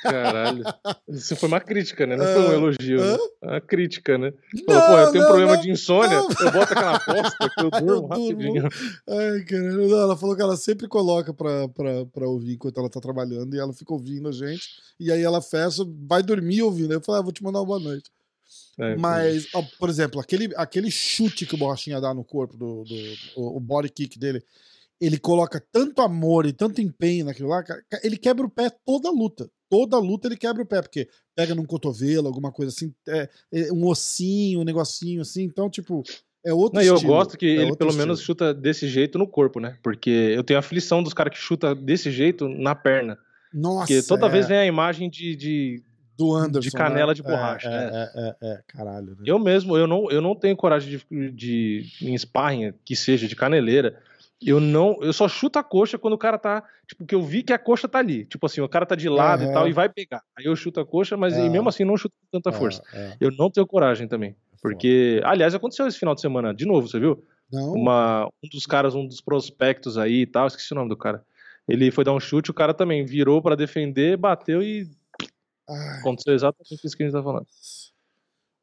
Caralho. 0.01 0.63
Isso 1.07 1.35
foi 1.35 1.47
uma 1.47 1.59
crítica, 1.59 2.07
né? 2.07 2.17
Não 2.17 2.25
foi 2.25 2.41
um 2.41 2.53
elogio. 2.53 2.99
Né? 2.99 3.17
Uma 3.43 3.61
crítica, 3.61 4.17
né? 4.17 4.33
Falou, 4.65 4.81
pô, 4.81 4.97
eu 4.97 5.11
tenho 5.11 5.23
um 5.23 5.27
problema 5.27 5.55
não. 5.55 5.61
de 5.61 5.71
insônia, 5.71 6.15
eu 6.15 6.51
boto 6.51 6.73
aquela 6.73 6.95
aposta 6.95 7.49
que 7.55 7.63
eu 7.63 7.69
durmo 7.79 8.07
rapidinho. 8.07 8.63
Ai, 9.07 9.43
caralho. 9.45 9.87
Não, 9.87 10.01
ela 10.01 10.17
falou 10.17 10.35
que 10.35 10.41
ela 10.41 10.57
sempre 10.57 10.87
coloca 10.87 11.31
pra, 11.31 11.69
pra, 11.69 12.05
pra 12.07 12.27
ouvir 12.27 12.53
enquanto 12.55 12.79
ela 12.79 12.89
tá 12.89 12.99
trabalhando 12.99 13.55
e 13.55 13.59
ela 13.59 13.71
fica 13.71 13.93
ouvindo 13.93 14.27
a 14.27 14.31
gente. 14.31 14.67
E 14.99 15.11
aí 15.11 15.21
ela 15.21 15.41
fecha, 15.41 15.83
vai 16.07 16.23
dormir 16.23 16.63
ouvindo. 16.63 16.91
Eu 16.91 17.01
falei, 17.01 17.21
ah, 17.21 17.23
vou 17.23 17.31
te 17.31 17.43
mandar 17.43 17.59
uma 17.59 17.65
boa 17.67 17.79
noite. 17.79 18.09
É, 18.79 18.95
Mas, 18.95 19.47
ó, 19.53 19.63
por 19.77 19.89
exemplo, 19.89 20.19
aquele, 20.19 20.53
aquele 20.55 20.89
chute 20.89 21.45
que 21.45 21.55
o 21.55 21.57
Borrachinha 21.57 21.99
dá 21.99 22.13
no 22.13 22.23
corpo, 22.23 22.57
do, 22.57 22.83
do 22.83 22.95
o, 23.35 23.57
o, 23.57 23.59
body 23.59 23.89
kick 23.89 24.17
dele, 24.17 24.43
ele 24.99 25.17
coloca 25.17 25.63
tanto 25.71 26.01
amor 26.01 26.45
e 26.45 26.53
tanto 26.53 26.81
empenho 26.81 27.25
naquilo 27.25 27.49
lá, 27.49 27.63
ele 28.03 28.17
quebra 28.17 28.45
o 28.45 28.49
pé 28.49 28.69
toda 28.85 29.09
a 29.09 29.11
luta. 29.11 29.49
Toda 29.69 29.95
a 29.95 29.99
luta 29.99 30.27
ele 30.27 30.35
quebra 30.35 30.61
o 30.61 30.65
pé, 30.65 30.81
porque 30.81 31.07
pega 31.35 31.55
num 31.55 31.65
cotovelo, 31.65 32.27
alguma 32.27 32.51
coisa 32.51 32.71
assim, 32.71 32.93
é, 33.07 33.29
é 33.53 33.71
um 33.71 33.85
ossinho, 33.87 34.59
um 34.59 34.65
negocinho 34.65 35.21
assim. 35.21 35.43
Então, 35.43 35.69
tipo, 35.69 36.03
é 36.45 36.53
outro 36.53 36.75
Não, 36.75 36.81
estilo. 36.81 37.11
Eu 37.11 37.17
gosto 37.17 37.37
que 37.37 37.45
é 37.45 37.49
ele 37.49 37.75
pelo 37.75 37.89
estilo. 37.89 37.93
menos 37.93 38.21
chuta 38.21 38.53
desse 38.53 38.87
jeito 38.87 39.17
no 39.17 39.27
corpo, 39.27 39.59
né? 39.59 39.77
Porque 39.81 40.09
eu 40.09 40.43
tenho 40.43 40.59
aflição 40.59 41.01
dos 41.01 41.13
caras 41.13 41.33
que 41.33 41.39
chuta 41.39 41.73
desse 41.73 42.11
jeito 42.11 42.49
na 42.49 42.75
perna. 42.75 43.17
Nossa. 43.53 43.79
Porque 43.79 44.01
toda 44.01 44.27
é. 44.27 44.29
vez 44.29 44.47
vem 44.47 44.57
a 44.57 44.65
imagem 44.65 45.09
de, 45.09 45.35
de 45.35 45.83
do 46.21 46.35
Anderson. 46.35 46.69
De 46.69 46.71
canela 46.71 47.07
né? 47.07 47.13
de 47.15 47.23
borracha. 47.23 47.67
É, 47.67 47.73
é, 47.73 48.11
é, 48.15 48.35
é, 48.41 48.53
é 48.53 48.61
caralho. 48.67 49.11
Né? 49.11 49.23
Eu 49.25 49.39
mesmo, 49.39 49.75
eu 49.75 49.87
não, 49.87 50.09
eu 50.11 50.21
não 50.21 50.35
tenho 50.35 50.55
coragem 50.55 51.01
de, 51.09 51.31
de 51.31 51.85
em 52.01 52.15
sparring, 52.17 52.73
que 52.85 52.95
seja 52.95 53.27
de 53.27 53.35
caneleira. 53.35 53.97
Eu 54.39 54.59
não, 54.59 54.97
eu 55.01 55.13
só 55.13 55.27
chuto 55.27 55.59
a 55.59 55.63
coxa 55.63 55.97
quando 55.97 56.13
o 56.13 56.17
cara 56.17 56.37
tá, 56.37 56.63
tipo, 56.87 57.05
que 57.05 57.13
eu 57.13 57.21
vi 57.21 57.43
que 57.43 57.53
a 57.53 57.59
coxa 57.59 57.87
tá 57.87 57.99
ali. 57.99 58.25
Tipo 58.25 58.45
assim, 58.45 58.61
o 58.61 58.69
cara 58.69 58.85
tá 58.85 58.95
de 58.95 59.07
lado 59.07 59.43
e 59.43 59.51
tal 59.51 59.67
e 59.67 59.73
vai 59.73 59.87
pegar. 59.87 60.21
Aí 60.37 60.45
eu 60.45 60.55
chuto 60.55 60.79
a 60.79 60.85
coxa, 60.85 61.15
mas 61.17 61.35
e 61.37 61.49
mesmo 61.49 61.69
assim 61.69 61.83
não 61.83 61.97
chuto 61.97 62.15
com 62.19 62.39
tanta 62.39 62.55
força. 62.55 62.81
Eu 63.19 63.31
não 63.31 63.49
tenho 63.49 63.65
coragem 63.67 64.07
também. 64.07 64.35
Porque, 64.61 65.19
aliás, 65.23 65.55
aconteceu 65.55 65.87
esse 65.87 65.97
final 65.97 66.13
de 66.13 66.21
semana, 66.21 66.53
de 66.53 66.65
novo, 66.65 66.87
você 66.87 66.99
viu? 66.99 67.23
Não. 67.51 67.73
Uma, 67.73 68.27
um 68.43 68.49
dos 68.51 68.65
caras, 68.67 68.93
um 68.93 69.07
dos 69.07 69.19
prospectos 69.19 69.97
aí 69.97 70.21
e 70.21 70.27
tal, 70.27 70.45
esqueci 70.45 70.71
o 70.71 70.75
nome 70.75 70.89
do 70.89 70.97
cara. 70.97 71.23
Ele 71.67 71.89
foi 71.89 72.03
dar 72.03 72.13
um 72.13 72.19
chute, 72.19 72.51
o 72.51 72.53
cara 72.53 72.73
também 72.73 73.03
virou 73.03 73.41
para 73.41 73.55
defender, 73.55 74.17
bateu 74.17 74.61
e 74.61 74.87
Ai. 75.71 75.99
Aconteceu 75.99 76.33
exatamente 76.33 76.85
isso 76.85 76.97
que 76.97 77.03
a 77.03 77.05
gente 77.05 77.13
tá 77.13 77.23
falando. 77.23 77.47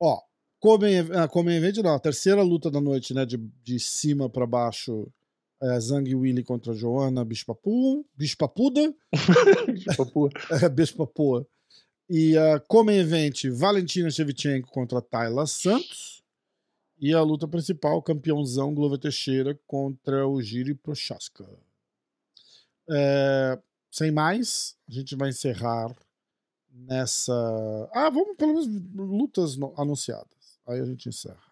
Ó, 0.00 0.20
Comen, 0.61 0.98
ah, 1.14 1.26
Comen 1.26 1.56
Event 1.56 1.78
não, 1.78 1.94
a 1.94 2.00
terceira 2.00 2.42
luta 2.42 2.70
da 2.70 2.80
noite, 2.80 3.14
né, 3.14 3.24
de, 3.24 3.36
de 3.36 3.80
cima 3.80 4.28
para 4.28 4.46
baixo, 4.46 5.11
é, 5.62 5.80
Zhang 5.80 6.14
Willy 6.14 6.44
contra 6.44 6.74
Joana 6.74 7.24
Bispapu, 7.24 8.06
Bispapuda. 8.14 8.94
Bispapua. 9.72 10.30
é, 10.62 10.68
Bispapua. 10.68 11.46
E 12.11 12.36
a 12.36 12.56
uh, 12.56 12.61
Comen 12.66 12.98
Event, 12.98 13.44
Valentina 13.52 14.11
Shevchenko 14.11 14.70
contra 14.70 15.02
Tayla 15.02 15.46
Santos. 15.46 16.22
E 17.00 17.12
a 17.12 17.22
luta 17.22 17.46
principal, 17.46 18.02
campeãozão 18.02 18.74
Glover 18.74 18.98
Teixeira 18.98 19.59
contra 19.66 20.26
o 20.26 20.40
Giri 20.42 20.74
Prochaska. 20.74 21.46
É, 22.90 23.59
sem 23.90 24.11
mais, 24.11 24.76
a 24.88 24.92
gente 24.92 25.14
vai 25.14 25.28
encerrar 25.28 25.94
nessa. 26.87 27.33
Ah, 27.93 28.11
vamos 28.11 28.37
pelo 28.37 28.55
menos 28.55 28.68
lutas 28.95 29.59
anunciadas. 29.76 30.26
Aí 30.66 30.81
a 30.81 30.85
gente 30.85 31.09
encerra. 31.09 31.49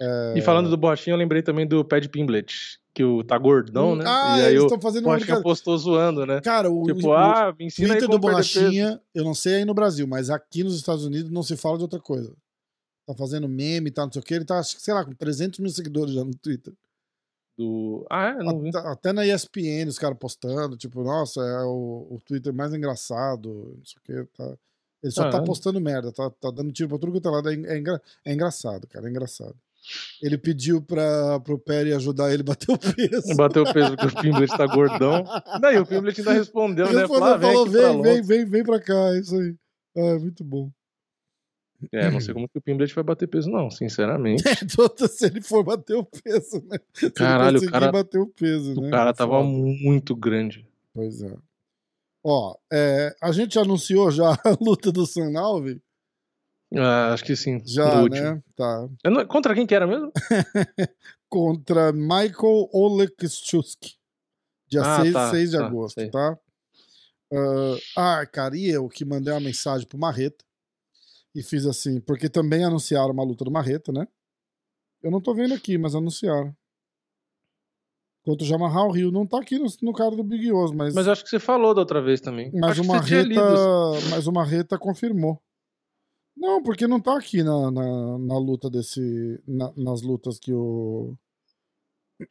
É... 0.00 0.34
E 0.36 0.42
falando 0.42 0.68
do 0.68 0.76
Borrachinha, 0.76 1.14
eu 1.14 1.18
lembrei 1.18 1.42
também 1.42 1.66
do 1.66 1.84
Pad 1.84 2.08
Pimblet, 2.08 2.80
que 2.92 3.04
o 3.04 3.22
tá 3.22 3.38
gordão, 3.38 3.92
hum, 3.92 3.96
né? 3.96 4.04
Ah, 4.06 4.38
e 4.38 4.42
aí 4.42 4.52
eles 4.52 4.64
estão 4.64 4.80
fazendo 4.80 5.04
o 5.04 5.06
Borrachinha 5.06 5.40
postou 5.40 5.76
zoando, 5.78 6.26
né? 6.26 6.40
Cara, 6.40 6.70
o, 6.70 6.82
tipo, 6.84 7.08
o, 7.08 7.12
ah, 7.12 7.54
me 7.56 7.66
ensina 7.66 7.88
Twitter 7.90 8.08
do 8.08 8.18
Borrachinha, 8.18 9.00
eu 9.14 9.24
não 9.24 9.34
sei 9.34 9.56
aí 9.56 9.64
no 9.64 9.74
Brasil, 9.74 10.06
mas 10.06 10.30
aqui 10.30 10.64
nos 10.64 10.74
Estados 10.74 11.04
Unidos 11.04 11.30
não 11.30 11.42
se 11.42 11.56
fala 11.56 11.76
de 11.76 11.84
outra 11.84 12.00
coisa. 12.00 12.34
Tá 13.06 13.14
fazendo 13.14 13.48
meme 13.48 13.88
e 13.88 13.92
tal, 13.92 14.06
não 14.06 14.12
sei 14.12 14.20
o 14.20 14.24
que, 14.24 14.34
ele 14.34 14.44
tá, 14.44 14.62
sei 14.62 14.94
lá, 14.94 15.04
com 15.04 15.12
300 15.12 15.60
mil 15.60 15.70
seguidores 15.70 16.14
já 16.14 16.24
no 16.24 16.34
Twitter 16.34 16.74
do. 17.56 18.06
Ah, 18.10 18.28
é? 18.30 18.34
Não 18.34 18.68
até, 18.68 18.78
até, 18.78 19.12
na 19.12 19.26
ESPN 19.26 19.88
os 19.88 19.98
caras 19.98 20.18
postando, 20.18 20.76
tipo, 20.76 21.02
nossa, 21.02 21.40
é 21.40 21.62
o, 21.64 22.06
o 22.10 22.20
Twitter 22.24 22.52
mais 22.52 22.72
engraçado, 22.72 23.74
não 23.76 23.84
sei 23.84 23.98
o 23.98 24.24
que. 24.24 24.32
Tá... 24.36 24.56
Ele 25.02 25.12
só 25.12 25.24
ah, 25.24 25.30
tá 25.30 25.38
é? 25.38 25.44
postando 25.44 25.80
merda, 25.80 26.10
tá, 26.10 26.30
tá 26.30 26.50
dando 26.50 26.72
tiro 26.72 26.88
pra 26.88 26.98
tudo 26.98 27.12
que 27.12 27.20
tá 27.20 27.30
lá. 27.30 27.42
É, 27.50 27.74
é, 27.74 27.78
engra... 27.78 28.00
é 28.24 28.32
engraçado, 28.32 28.86
cara, 28.86 29.06
é 29.06 29.10
engraçado. 29.10 29.54
Ele 30.22 30.38
pediu 30.38 30.80
pra, 30.80 31.38
pro 31.40 31.58
Perry 31.58 31.92
ajudar 31.92 32.32
ele 32.32 32.40
a 32.40 32.46
bater 32.46 32.72
o 32.72 32.78
peso. 32.78 33.34
Bater 33.36 33.60
o 33.60 33.72
peso, 33.72 33.96
porque 33.96 34.18
o 34.18 34.22
Pimblet 34.22 34.56
tá 34.56 34.66
gordão. 34.66 35.22
Daí 35.60 35.78
o 35.78 35.84
Pimblet 35.84 36.18
ainda 36.20 36.32
respondeu, 36.32 36.86
ele 36.86 36.96
né? 36.96 37.06
Falou, 37.06 37.24
ah, 37.24 37.36
vem, 37.36 37.52
falou, 37.52 37.66
vem, 37.66 38.02
vem, 38.02 38.22
vem, 38.22 38.44
vem 38.46 38.64
pra 38.64 38.80
cá, 38.80 39.14
é 39.14 39.18
isso 39.18 39.36
aí. 39.36 39.54
Ah, 39.96 40.18
muito 40.18 40.42
bom. 40.42 40.70
É, 41.92 42.10
não 42.10 42.20
sei 42.20 42.34
como 42.34 42.48
que 42.48 42.58
o 42.58 42.60
Pimblet 42.60 42.94
vai 42.94 43.04
bater 43.04 43.26
peso, 43.26 43.50
não, 43.50 43.70
sinceramente. 43.70 44.44
É, 44.48 44.54
se 45.08 45.26
ele 45.26 45.40
for 45.40 45.62
bater 45.64 45.96
o 45.96 46.04
peso, 46.04 46.62
né? 46.68 46.78
Se 46.94 47.10
Caralho, 47.10 47.58
o 47.58 47.70
cara. 47.70 47.92
bater 47.92 48.18
o 48.18 48.26
peso, 48.26 48.78
o 48.78 48.82
né? 48.82 48.90
cara 48.90 49.12
tava 49.12 49.40
Foda. 49.40 49.48
muito 49.48 50.14
grande. 50.14 50.66
Pois 50.92 51.22
é. 51.22 51.34
Ó, 52.22 52.56
é, 52.72 53.14
a 53.20 53.32
gente 53.32 53.58
anunciou 53.58 54.10
já 54.10 54.32
a 54.44 54.56
luta 54.60 54.90
do 54.90 55.06
San 55.06 55.38
Alve? 55.38 55.82
Ah, 56.76 57.12
acho 57.12 57.24
que 57.24 57.36
sim. 57.36 57.62
Já, 57.64 58.02
né? 58.08 58.42
Tá. 58.56 58.88
Não, 59.04 59.24
contra 59.26 59.54
quem 59.54 59.66
que 59.66 59.74
era 59.74 59.86
mesmo? 59.86 60.10
contra 61.28 61.92
Michael 61.92 62.68
Olekschuk. 62.72 63.94
Dia 64.68 64.82
ah, 64.82 65.02
6, 65.02 65.12
tá, 65.12 65.30
6 65.30 65.50
de 65.50 65.58
tá, 65.58 65.66
agosto, 65.66 66.00
sei. 66.00 66.10
tá? 66.10 66.38
Uh, 67.32 67.76
ah, 67.96 68.26
cara, 68.26 68.56
e 68.56 68.68
eu 68.68 68.88
que 68.88 69.04
mandei 69.04 69.32
uma 69.32 69.40
mensagem 69.40 69.86
pro 69.86 69.98
Marreta 69.98 70.44
e 71.34 71.42
fiz 71.42 71.66
assim, 71.66 72.00
porque 72.00 72.28
também 72.28 72.64
anunciaram 72.64 73.12
uma 73.12 73.24
luta 73.24 73.44
do 73.44 73.50
Marreta, 73.50 73.92
né? 73.92 74.06
Eu 75.02 75.10
não 75.10 75.20
tô 75.20 75.34
vendo 75.34 75.52
aqui, 75.52 75.76
mas 75.76 75.94
anunciaram. 75.94 76.54
Contra 78.24 78.42
o 78.42 78.48
Jamarral 78.48 78.90
Rio. 78.90 79.10
Não 79.10 79.26
tá 79.26 79.38
aqui 79.38 79.58
no, 79.58 79.66
no 79.82 79.92
cara 79.92 80.16
do 80.16 80.24
Big 80.24 80.50
Oz, 80.50 80.72
mas. 80.72 80.94
Mas 80.94 81.06
acho 81.06 81.22
que 81.22 81.28
você 81.28 81.38
falou 81.38 81.74
da 81.74 81.82
outra 81.82 82.00
vez 82.00 82.22
também. 82.22 82.50
Mas 82.54 82.70
acho 82.70 82.82
o 82.82 82.86
Marreta. 82.86 83.40
Mas 84.10 84.26
o 84.26 84.32
Marreta 84.32 84.78
confirmou. 84.78 85.38
Não, 86.34 86.62
porque 86.62 86.86
não 86.86 87.00
tá 87.00 87.18
aqui 87.18 87.42
na, 87.42 87.70
na, 87.70 88.18
na 88.18 88.38
luta 88.38 88.70
desse. 88.70 89.40
Na, 89.46 89.70
nas 89.76 90.00
lutas 90.00 90.38
que 90.38 90.54
o. 90.54 91.14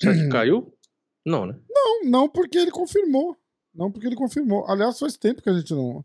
Será 0.02 0.16
que 0.16 0.30
caiu? 0.30 0.74
Não, 1.24 1.46
né? 1.46 1.60
Não, 1.70 2.10
não 2.10 2.28
porque 2.28 2.58
ele 2.58 2.72
confirmou. 2.72 3.38
Não 3.74 3.92
porque 3.92 4.08
ele 4.08 4.16
confirmou. 4.16 4.66
Aliás, 4.68 4.98
faz 4.98 5.16
tempo 5.16 5.44
que 5.44 5.50
a 5.50 5.54
gente 5.54 5.74
não. 5.74 6.04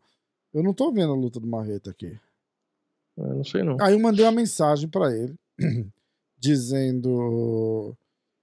Eu 0.53 0.62
não 0.62 0.74
tô 0.74 0.92
vendo 0.92 1.12
a 1.12 1.16
luta 1.16 1.40
do 1.40 1.46
Marreta 1.46 1.90
aqui. 1.90 2.18
Eu 3.18 3.34
não 3.34 3.44
sei 3.44 3.62
não. 3.62 3.76
Aí 3.80 3.94
eu 3.94 3.98
mandei 3.98 4.24
uma 4.24 4.32
mensagem 4.32 4.88
para 4.88 5.14
ele 5.14 5.34
dizendo: 6.38 7.96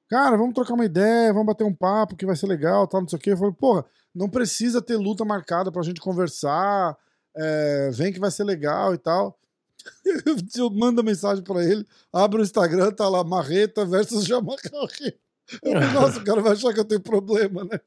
Cara, 0.09 0.37
vamos 0.37 0.53
trocar 0.53 0.73
uma 0.73 0.85
ideia, 0.85 1.33
vamos 1.33 1.47
bater 1.47 1.63
um 1.63 1.73
papo 1.73 2.15
que 2.15 2.25
vai 2.25 2.35
ser 2.35 2.47
legal, 2.47 2.87
tal, 2.87 3.01
não 3.01 3.07
sei 3.07 3.17
o 3.17 3.21
quê. 3.21 3.31
Eu 3.31 3.37
falei, 3.37 3.53
porra, 3.53 3.85
não 4.13 4.29
precisa 4.29 4.81
ter 4.81 4.97
luta 4.97 5.25
marcada 5.25 5.71
pra 5.71 5.81
gente 5.81 5.99
conversar. 5.99 6.95
É, 7.35 7.89
vem 7.91 8.13
que 8.13 8.19
vai 8.19 8.31
ser 8.31 8.43
legal 8.43 8.93
e 8.93 8.97
tal. 8.97 9.37
Eu 10.55 10.69
mando 10.69 11.01
a 11.01 11.03
mensagem 11.03 11.43
para 11.43 11.63
ele, 11.63 11.85
abre 12.11 12.41
o 12.41 12.43
Instagram, 12.43 12.91
tá 12.91 13.07
lá, 13.07 13.23
Marreta 13.23 13.85
versus 13.85 14.25
Jamal 14.25 14.55
Eu 14.63 14.89
falei, 14.89 15.93
nossa, 15.93 16.19
o 16.19 16.23
cara 16.23 16.41
vai 16.41 16.53
achar 16.53 16.73
que 16.73 16.79
eu 16.79 16.85
tenho 16.85 17.01
problema, 17.01 17.63
né? 17.65 17.79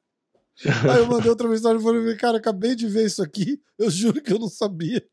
Aí 0.64 0.98
eu 0.98 1.06
mandei 1.06 1.28
outra 1.28 1.48
mensagem 1.48 1.80
e 1.80 1.82
falei, 1.82 2.16
cara, 2.16 2.38
acabei 2.38 2.76
de 2.76 2.86
ver 2.86 3.06
isso 3.06 3.22
aqui, 3.22 3.60
eu 3.78 3.90
juro 3.90 4.20
que 4.22 4.32
eu 4.32 4.38
não 4.38 4.48
sabia. 4.48 5.04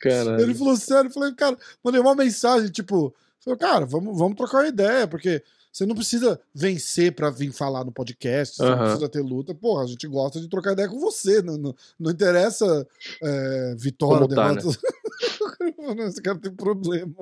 Caralho. 0.00 0.40
Ele 0.40 0.54
falou 0.54 0.76
sério, 0.76 1.08
eu 1.08 1.12
falei, 1.12 1.34
cara, 1.34 1.56
mandei 1.82 2.00
uma 2.00 2.14
mensagem, 2.14 2.70
tipo, 2.70 3.14
falei, 3.42 3.58
cara, 3.58 3.86
vamos, 3.86 4.16
vamos 4.16 4.36
trocar 4.36 4.58
uma 4.58 4.68
ideia, 4.68 5.06
porque 5.06 5.42
você 5.72 5.84
não 5.84 5.94
precisa 5.94 6.40
vencer 6.54 7.12
para 7.14 7.30
vir 7.30 7.52
falar 7.52 7.84
no 7.84 7.92
podcast, 7.92 8.56
você 8.56 8.62
uhum. 8.62 8.70
não 8.70 8.78
precisa 8.78 9.08
ter 9.08 9.20
luta. 9.20 9.54
Porra, 9.54 9.84
a 9.84 9.86
gente 9.86 10.06
gosta 10.06 10.40
de 10.40 10.48
trocar 10.48 10.72
ideia 10.72 10.88
com 10.88 10.98
você, 10.98 11.42
não, 11.42 11.56
não, 11.56 11.74
não 11.98 12.10
interessa 12.10 12.86
é, 13.22 13.74
vitória, 13.76 14.26
Como 14.26 14.34
derrota. 14.34 14.60
Tá, 14.60 15.94
né? 15.96 16.06
Esse 16.08 16.22
cara 16.22 16.38
tem 16.38 16.52
problema. 16.52 17.14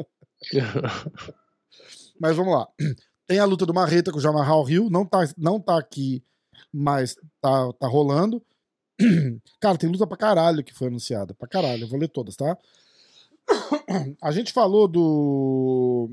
Mas 2.20 2.37
vamos 2.37 2.55
lá. 2.55 2.68
Tem 3.26 3.39
a 3.39 3.45
luta 3.45 3.66
do 3.66 3.74
Marreta 3.74 4.12
com 4.12 4.18
o 4.18 4.22
Jamarral 4.22 4.62
Rio, 4.62 4.89
não 4.89 5.05
tá, 5.05 5.28
não 5.37 5.61
tá 5.61 5.78
aqui 5.78 6.22
mas 6.76 7.16
tá, 7.41 7.72
tá 7.72 7.89
rolando. 7.89 8.43
Cara, 9.61 9.78
tem 9.78 9.90
luta 9.90 10.07
pra 10.07 10.16
caralho 10.16 10.64
que 10.64 10.74
foi 10.74 10.88
anunciada. 10.88 11.34
Pra 11.34 11.49
caralho, 11.49 11.84
eu 11.84 11.88
vou 11.88 11.99
ler 11.99 12.09
todas, 12.09 12.36
tá? 12.36 12.57
A 14.22 14.32
gente 14.32 14.53
falou 14.53 14.88
do. 14.88 16.11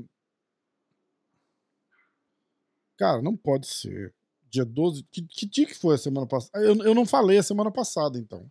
Cara, 2.96 3.20
não 3.22 3.36
pode 3.36 3.66
ser. 3.66 4.14
Dia 4.50 4.64
12. 4.64 5.02
Que, 5.10 5.22
que 5.22 5.46
dia 5.46 5.66
que 5.66 5.74
foi 5.74 5.96
a 5.96 5.98
semana 5.98 6.26
passada? 6.26 6.64
Eu, 6.64 6.76
eu 6.84 6.94
não 6.94 7.04
falei 7.04 7.38
a 7.38 7.42
semana 7.42 7.70
passada, 7.70 8.18
então. 8.18 8.48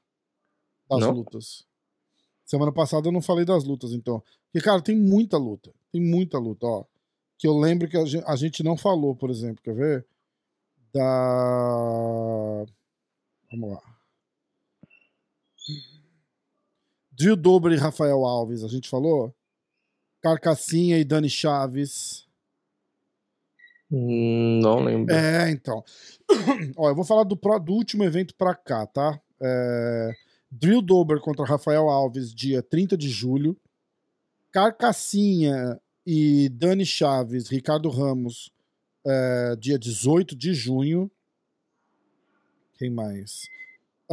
Das 0.89 0.99
não? 0.99 1.11
lutas. 1.11 1.65
Semana 2.45 2.73
passada 2.73 3.07
eu 3.07 3.11
não 3.11 3.21
falei 3.21 3.45
das 3.45 3.63
lutas, 3.63 3.93
então. 3.93 4.21
Porque, 4.51 4.65
cara, 4.65 4.81
tem 4.81 4.97
muita 4.97 5.37
luta. 5.37 5.71
Tem 5.93 6.01
muita 6.01 6.37
luta, 6.37 6.65
ó. 6.67 6.83
Que 7.37 7.47
eu 7.47 7.57
lembro 7.57 7.87
que 7.87 7.95
a 7.95 8.05
gente, 8.05 8.23
a 8.27 8.35
gente 8.35 8.63
não 8.63 8.75
falou, 8.75 9.15
por 9.15 9.29
exemplo. 9.29 9.63
Quer 9.63 9.73
ver? 9.73 10.05
da. 10.93 12.65
Vamos 13.51 13.71
lá. 13.71 13.92
Drew 17.11 17.35
Dobre 17.35 17.75
e 17.75 17.77
Rafael 17.77 18.25
Alves, 18.25 18.63
a 18.63 18.67
gente 18.67 18.89
falou? 18.89 19.33
Carcassinha 20.21 20.97
e 20.97 21.03
Dani 21.03 21.29
Chaves. 21.29 22.25
Hum, 23.91 24.59
não 24.61 24.83
lembro. 24.83 25.13
É, 25.13 25.51
então. 25.51 25.83
Ó, 26.75 26.89
eu 26.89 26.95
vou 26.95 27.03
falar 27.05 27.23
do, 27.23 27.35
do 27.35 27.73
último 27.73 28.03
evento 28.03 28.33
pra 28.35 28.55
cá, 28.55 28.87
tá? 28.87 29.19
É... 29.41 30.11
Drill 30.51 30.81
Dober 30.81 31.19
contra 31.19 31.45
Rafael 31.45 31.89
Alves, 31.89 32.33
dia 32.33 32.61
30 32.61 32.95
de 32.95 33.09
julho. 33.09 33.57
Carcassinha 34.51 35.79
e 36.05 36.47
Dani 36.49 36.85
Chaves, 36.85 37.49
Ricardo 37.49 37.89
Ramos, 37.89 38.51
é, 39.05 39.55
dia 39.55 39.79
18 39.79 40.35
de 40.35 40.53
junho. 40.53 41.09
Quem 42.77 42.91
mais? 42.91 43.47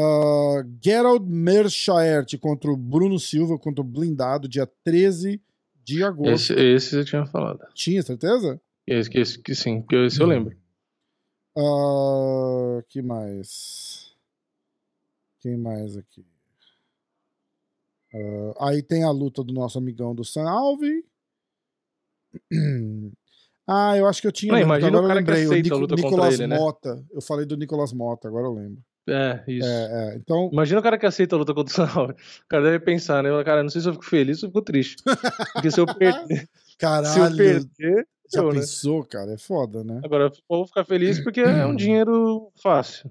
Uh, 0.01 0.65
Gerald 0.83 1.29
Merschaert 1.29 2.39
contra 2.39 2.71
o 2.71 2.77
Bruno 2.77 3.19
Silva, 3.19 3.59
contra 3.59 3.83
o 3.83 3.85
Blindado, 3.85 4.49
dia 4.49 4.67
13 4.83 5.39
de 5.85 6.03
agosto. 6.03 6.55
Esse, 6.55 6.55
esse 6.55 6.97
eu 6.97 7.05
tinha 7.05 7.27
falado. 7.27 7.61
Tinha 7.75 8.03
certeza? 8.03 8.59
Esse, 8.87 9.11
esse 9.19 9.39
que 9.39 9.55
sim, 9.55 9.83
que 9.83 9.95
esse 9.97 10.19
eu 10.19 10.27
hum. 10.27 10.31
lembro. 10.31 10.57
Uh, 11.55 12.83
que 12.89 13.03
mais? 13.03 14.15
Quem 15.41 15.59
mais 15.59 15.99
aqui? 15.99 16.25
Uh, 18.15 18.55
aí 18.59 18.83
tem 18.83 19.05
a 19.05 19.11
luta 19.11 19.45
do 19.45 19.53
nosso 19.53 19.77
amigão 19.77 20.15
do 20.15 20.25
San 20.25 20.49
Alve. 20.49 21.05
Ah, 23.73 23.97
eu 23.97 24.09
acho 24.09 24.21
que 24.21 24.27
eu 24.27 24.33
tinha. 24.33 24.53
Não, 24.53 24.59
imagina 24.59 24.89
agora 24.99 25.05
o 25.05 25.07
cara 25.07 25.21
eu 25.21 25.21
lembrei. 25.21 25.37
que 25.37 25.47
aceita 25.47 25.55
o 25.55 25.63
Nico, 25.63 25.77
a 25.77 25.79
luta 25.79 25.95
Nicolas 25.95 26.35
ele, 26.35 26.47
né? 26.49 26.59
Mota. 26.59 27.07
Eu 27.13 27.23
falei 27.23 27.47
do 27.47 27.57
Nicolas 27.57 27.93
Mota, 27.93 28.27
agora 28.27 28.47
eu 28.47 28.53
lembro. 28.53 28.83
É, 29.09 29.43
isso. 29.49 29.67
É, 29.67 30.13
é. 30.13 30.17
Então... 30.17 30.51
Imagina 30.53 30.81
o 30.81 30.83
cara 30.83 30.99
que 30.99 31.07
aceita 31.07 31.35
a 31.35 31.39
luta 31.39 31.55
contra 31.55 31.85
o. 31.85 32.11
O 32.11 32.15
cara 32.49 32.63
deve 32.65 32.81
pensar, 32.81 33.23
né? 33.23 33.31
Cara, 33.45 33.63
não 33.63 33.71
sei 33.71 33.81
se 33.81 33.89
eu 33.89 33.93
fico 33.95 34.05
feliz 34.05 34.43
ou 34.43 34.49
fico 34.49 34.63
triste. 34.63 35.03
Porque 35.53 35.71
se 35.71 35.81
eu 35.81 35.87
perder. 35.87 36.49
Caralho. 36.79 37.07
Se 37.07 37.19
eu 37.19 37.37
perder. 37.37 38.09
Já 38.33 38.41
eu, 38.41 38.49
né? 38.53 38.61
pensou, 38.61 39.01
né? 39.01 39.07
cara? 39.11 39.33
É 39.33 39.39
foda, 39.39 39.83
né? 39.83 40.01
Agora, 40.05 40.25
eu 40.25 40.33
vou 40.49 40.67
ficar 40.67 40.85
feliz 40.85 41.23
porque 41.23 41.41
é 41.41 41.67
um 41.67 41.75
dinheiro 41.77 42.53
fácil. 42.63 43.11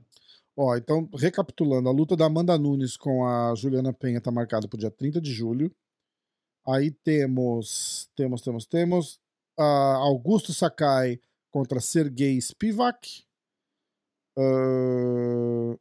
Ó, 0.55 0.75
então, 0.75 1.09
recapitulando, 1.13 1.87
a 1.87 1.91
luta 1.91 2.17
da 2.17 2.25
Amanda 2.25 2.57
Nunes 2.57 2.97
com 2.97 3.25
a 3.25 3.55
Juliana 3.55 3.93
Penha 3.93 4.19
tá 4.19 4.31
marcada 4.31 4.67
pro 4.67 4.77
dia 4.77 4.91
30 4.91 5.21
de 5.21 5.31
julho. 5.31 5.73
Aí 6.67 6.91
temos, 6.91 8.09
temos, 8.15 8.41
temos, 8.41 8.65
temos 8.65 9.19
uh, 9.57 9.63
Augusto 10.03 10.53
Sakai 10.53 11.19
contra 11.49 11.79
Sergei 11.79 12.39
Spivak. 12.39 13.23
Uh, 14.39 15.77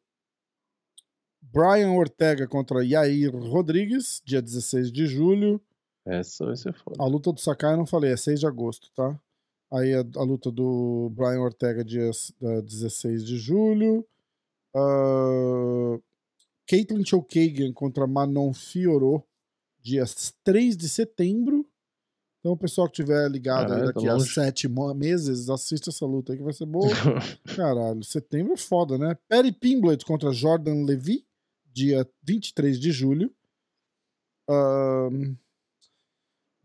Brian 1.40 1.92
Ortega 1.92 2.48
contra 2.48 2.84
Yair 2.84 3.30
Rodrigues, 3.34 4.20
dia 4.24 4.42
16 4.42 4.90
de 4.90 5.06
julho. 5.06 5.60
Essa 6.04 6.46
vai 6.46 6.56
ser 6.56 6.72
foda. 6.72 6.96
A 6.98 7.06
luta 7.06 7.32
do 7.32 7.40
Sakai 7.40 7.74
eu 7.74 7.76
não 7.76 7.86
falei, 7.86 8.12
é 8.12 8.16
6 8.16 8.40
de 8.40 8.46
agosto, 8.46 8.90
tá? 8.94 9.18
Aí 9.70 9.94
a, 9.94 10.00
a 10.16 10.22
luta 10.24 10.50
do 10.50 11.10
Brian 11.14 11.40
Ortega, 11.40 11.84
dia 11.84 12.10
uh, 12.40 12.62
16 12.62 13.24
de 13.24 13.36
julho. 13.36 14.04
Uh, 14.74 16.02
Caitlin 16.66 17.04
Chokagan 17.04 17.72
contra 17.72 18.06
Manon 18.06 18.52
Fiorot, 18.52 19.24
dia 19.80 20.04
3 20.42 20.76
de 20.76 20.88
setembro. 20.88 21.67
Então, 22.48 22.54
o 22.54 22.56
pessoal 22.56 22.88
que 22.88 22.94
tiver 22.94 23.30
ligado 23.30 23.68
Caralho, 23.68 23.92
daqui 23.92 24.06
tá 24.06 24.14
a 24.14 24.20
sete 24.20 24.66
meses, 24.96 25.50
assista 25.50 25.90
essa 25.90 26.06
luta 26.06 26.32
aí 26.32 26.38
que 26.38 26.44
vai 26.44 26.54
ser 26.54 26.64
boa. 26.64 26.88
Caralho, 27.54 28.02
setembro 28.02 28.54
é 28.54 28.56
foda, 28.56 28.96
né? 28.96 29.14
Perry 29.28 29.52
Pimblett 29.52 30.02
contra 30.02 30.32
Jordan 30.32 30.86
Levy, 30.86 31.26
dia 31.74 32.08
23 32.22 32.80
de 32.80 32.90
julho. 32.90 33.30
Um, 34.48 35.36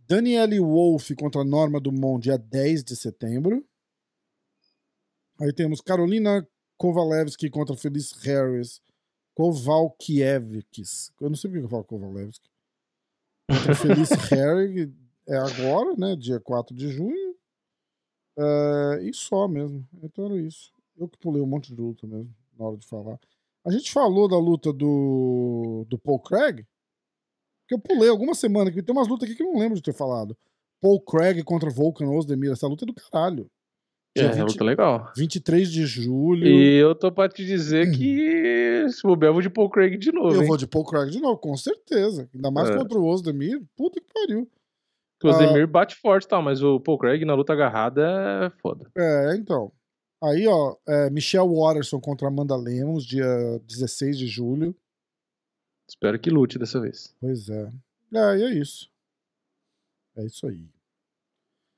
Danielle 0.07 0.57
Wolf 0.61 1.11
contra 1.19 1.43
Norma 1.43 1.81
Dumont, 1.81 2.23
dia 2.23 2.37
10 2.37 2.81
de 2.85 2.95
setembro. 2.95 3.67
Aí 5.41 5.51
temos 5.51 5.81
Carolina 5.81 6.47
Kovalevski 6.77 7.49
contra 7.49 7.75
Felice 7.75 8.15
Harris. 8.25 8.81
Kovalkiewicz. 9.35 11.11
Eu 11.19 11.29
não 11.29 11.35
sei 11.35 11.49
por 11.49 11.59
que 11.59 11.65
eu 11.65 11.69
falo 11.69 11.83
Kovalevski. 11.83 12.49
Contra 13.49 13.75
Felice 13.75 14.13
Harris, 14.31 14.89
é 15.27 15.37
agora, 15.37 15.95
né? 15.97 16.15
Dia 16.15 16.39
4 16.39 16.75
de 16.75 16.89
junho. 16.89 17.35
É, 18.37 19.03
e 19.03 19.13
só 19.13 19.47
mesmo. 19.47 19.87
Então 20.01 20.25
era 20.25 20.37
isso. 20.37 20.71
Eu 20.97 21.07
que 21.07 21.17
pulei 21.17 21.41
um 21.41 21.47
monte 21.47 21.73
de 21.73 21.81
luta 21.81 22.05
mesmo, 22.05 22.33
na 22.57 22.65
hora 22.65 22.77
de 22.77 22.87
falar. 22.87 23.19
A 23.65 23.71
gente 23.71 23.91
falou 23.91 24.27
da 24.27 24.37
luta 24.37 24.73
do, 24.73 25.85
do 25.87 25.97
Paul 25.97 26.19
Craig? 26.19 26.65
Porque 27.61 27.73
eu 27.75 27.79
pulei 27.79 28.09
alguma 28.09 28.35
semana 28.35 28.71
que 28.71 28.83
tem 28.83 28.93
umas 28.93 29.07
lutas 29.07 29.27
aqui 29.27 29.37
que 29.37 29.43
eu 29.43 29.51
não 29.51 29.59
lembro 29.59 29.75
de 29.75 29.81
ter 29.81 29.93
falado. 29.93 30.37
Paul 30.81 30.99
Craig 30.99 31.41
contra 31.43 31.69
Volkan 31.69 32.09
Ozdemir. 32.09 32.51
Essa 32.51 32.67
luta 32.67 32.83
é 32.83 32.87
do 32.87 32.93
caralho. 32.93 33.49
Dia 34.15 34.27
é, 34.27 34.31
20, 34.31 34.51
luta 34.51 34.63
legal. 34.63 35.11
23 35.15 35.71
de 35.71 35.85
julho. 35.85 36.45
E 36.45 36.75
eu 36.75 36.93
tô 36.93 37.11
pra 37.11 37.29
te 37.29 37.43
dizer 37.43 37.89
que 37.91 38.85
se 38.89 39.01
bobear, 39.01 39.29
eu 39.29 39.33
vou 39.33 39.41
de 39.41 39.49
Paul 39.49 39.69
Craig 39.69 39.97
de 39.97 40.11
novo. 40.11 40.35
Eu 40.35 40.41
hein? 40.41 40.47
vou 40.47 40.57
de 40.57 40.67
Paul 40.67 40.85
Craig 40.85 41.09
de 41.09 41.19
novo, 41.19 41.37
com 41.37 41.55
certeza. 41.55 42.29
Ainda 42.33 42.51
mais 42.51 42.69
é. 42.69 42.77
contra 42.77 42.99
o 42.99 43.05
Ozdemir. 43.05 43.61
Puta 43.75 43.99
que 43.99 44.13
pariu. 44.13 44.47
O 45.23 45.29
Ozdemir 45.29 45.63
ah, 45.63 45.67
bate 45.67 45.95
forte, 45.95 46.27
tá? 46.27 46.41
Mas 46.41 46.61
o 46.61 46.79
Paul 46.79 46.97
Craig 46.97 47.23
na 47.23 47.33
luta 47.33 47.53
agarrada 47.53 48.01
é 48.45 48.49
foda. 48.61 48.89
É, 48.97 49.35
então. 49.35 49.71
Aí, 50.21 50.47
ó, 50.47 50.75
é, 50.87 51.09
Michelle 51.09 51.47
Watterson 51.47 51.99
contra 51.99 52.27
Amanda 52.27 52.55
Lemos, 52.55 53.05
dia 53.05 53.25
16 53.67 54.17
de 54.17 54.27
julho. 54.27 54.75
Espero 55.87 56.19
que 56.19 56.29
lute 56.29 56.57
dessa 56.57 56.79
vez. 56.79 57.13
Pois 57.19 57.49
é. 57.49 57.71
É, 58.13 58.37
e 58.37 58.43
é 58.43 58.53
isso. 58.53 58.89
É 60.15 60.25
isso 60.25 60.47
aí. 60.47 60.65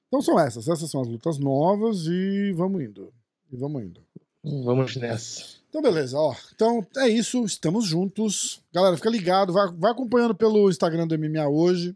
Então 0.08 0.22
são 0.22 0.40
essas. 0.40 0.68
Essas 0.68 0.90
são 0.90 1.02
as 1.02 1.08
lutas 1.08 1.38
novas 1.38 2.06
e 2.08 2.52
vamos 2.54 2.82
indo. 2.82 3.14
E 3.52 3.58
vamos 3.58 3.84
indo. 3.84 4.02
Vamos 4.44 4.96
nessa. 4.96 5.56
Então, 5.70 5.82
beleza, 5.82 6.18
ó. 6.18 6.34
Então 6.54 6.86
é 6.98 7.10
isso, 7.10 7.44
estamos 7.44 7.86
juntos. 7.86 8.62
Galera, 8.72 8.96
fica 8.96 9.10
ligado, 9.10 9.52
vai, 9.52 9.68
vai 9.74 9.92
acompanhando 9.92 10.36
pelo 10.36 10.70
Instagram 10.70 11.08
do 11.08 11.18
MMA 11.18 11.48
hoje. 11.48 11.96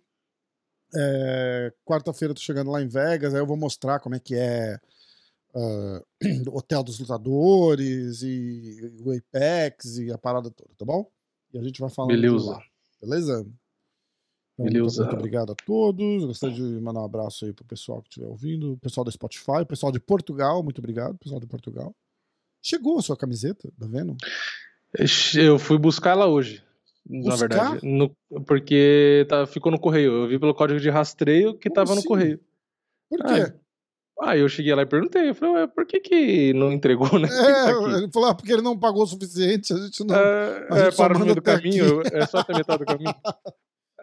É, 0.96 1.74
Quarta-feira 1.86 2.34
tô 2.34 2.42
chegando 2.42 2.72
lá 2.72 2.82
em 2.82 2.88
Vegas, 2.88 3.34
aí 3.34 3.40
eu 3.40 3.46
vou 3.46 3.58
mostrar 3.58 4.00
como 4.00 4.16
é 4.16 4.20
que 4.20 4.36
é 4.36 4.80
uh, 5.54 6.06
o 6.50 6.58
Hotel 6.58 6.84
dos 6.84 7.00
Lutadores 7.00 8.22
e 8.24 8.92
o 9.04 9.12
Apex 9.12 9.98
e 9.98 10.12
a 10.12 10.18
parada 10.18 10.50
toda, 10.50 10.70
tá 10.78 10.86
bom? 10.86 11.10
E 11.54 11.58
a 11.58 11.64
gente 11.64 11.80
vai 11.80 11.90
falando 11.90 12.12
Beleza. 12.12 12.52
lá. 12.52 12.64
Beleza? 13.02 13.48
Então, 14.54 14.66
Beleza. 14.66 15.04
Muito, 15.04 15.16
obrigado 15.16 15.52
a 15.54 15.56
todos. 15.56 16.26
Gostaria 16.26 16.56
de 16.56 16.82
mandar 16.82 17.02
um 17.02 17.06
abraço 17.06 17.46
aí 17.46 17.54
pro 17.54 17.66
pessoal 17.66 18.02
que 18.02 18.10
estiver 18.10 18.28
ouvindo, 18.28 18.74
o 18.74 18.78
pessoal 18.78 19.06
da 19.06 19.12
Spotify, 19.12 19.62
o 19.62 19.66
pessoal 19.66 19.92
de 19.92 20.00
Portugal, 20.00 20.62
muito 20.62 20.80
obrigado, 20.80 21.18
pessoal 21.18 21.40
de 21.40 21.48
Portugal. 21.48 21.96
Chegou 22.62 23.00
a 23.00 23.02
sua 23.02 23.16
camiseta, 23.16 23.72
tá 23.80 23.88
vendo? 23.88 24.18
Eu 25.36 25.58
fui 25.58 25.78
buscar 25.78 26.12
ela 26.12 26.28
hoje, 26.28 26.62
na 27.10 27.36
verdade. 27.36 27.80
No, 27.84 28.16
porque 28.46 29.26
tá, 29.28 29.48
ficou 29.48 29.72
no 29.72 29.80
correio. 29.80 30.12
Eu 30.24 30.28
vi 30.28 30.38
pelo 30.38 30.54
código 30.54 30.80
de 30.80 30.90
rastreio 30.90 31.58
que 31.58 31.70
Como 31.70 31.76
tava 31.76 31.94
assim? 31.94 32.02
no 32.02 32.08
correio. 32.08 32.40
Por 33.10 33.20
quê? 33.20 33.42
Ah, 33.42 33.54
Aí 34.22 34.42
eu 34.42 34.50
cheguei 34.50 34.76
lá 34.76 34.82
e 34.82 34.86
perguntei, 34.86 35.30
eu 35.30 35.36
falei, 35.36 35.66
por 35.68 35.86
que 35.86 36.02
que 36.02 36.54
não 36.54 36.74
entregou, 36.74 37.08
né? 37.18 37.30
É, 37.32 37.74
tá 37.74 37.98
ele 37.98 38.12
falou, 38.12 38.30
ah, 38.30 38.36
porque 38.36 38.52
ele 38.52 38.62
não 38.62 38.78
pagou 38.78 39.04
o 39.04 39.08
suficiente, 39.08 39.72
a 39.72 39.78
gente 39.78 40.04
não... 40.04 40.14
É, 40.14 40.68
a 40.70 40.80
gente 40.80 40.94
é 40.94 40.98
para 40.98 41.14
no 41.18 41.24
meio 41.24 41.36
do 41.36 41.42
caminho, 41.42 42.02
aqui. 42.02 42.16
é 42.18 42.26
só 42.26 42.40
até 42.40 42.54
metade 42.54 42.80
do 42.80 42.86
caminho. 42.86 43.16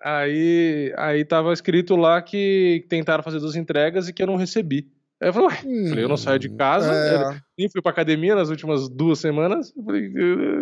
Aí, 0.03 0.93
aí 0.97 1.25
tava 1.25 1.53
escrito 1.53 1.97
lá 1.97 2.23
que 2.23 2.87
tentaram 2.89 3.23
fazer 3.23 3.41
duas 3.41 3.57
entregas 3.57 4.09
e 4.09 4.13
que 4.13 4.23
eu 4.23 4.27
não 4.27 4.37
recebi. 4.37 4.91
Aí 5.21 5.29
eu 5.29 5.33
falei, 5.33 5.49
ué, 5.49 5.61
hum, 5.65 5.89
falei, 5.89 6.05
eu 6.05 6.09
não 6.09 6.17
saio 6.17 6.39
de 6.39 6.51
casa, 6.51 6.93
é. 6.93 7.41
nem 7.59 7.71
fui 7.71 7.81
pra 7.81 7.91
academia 7.91 8.35
nas 8.35 8.51
últimas 8.51 8.87
duas 8.89 9.19
semanas. 9.19 9.73
Falei, 9.73 10.13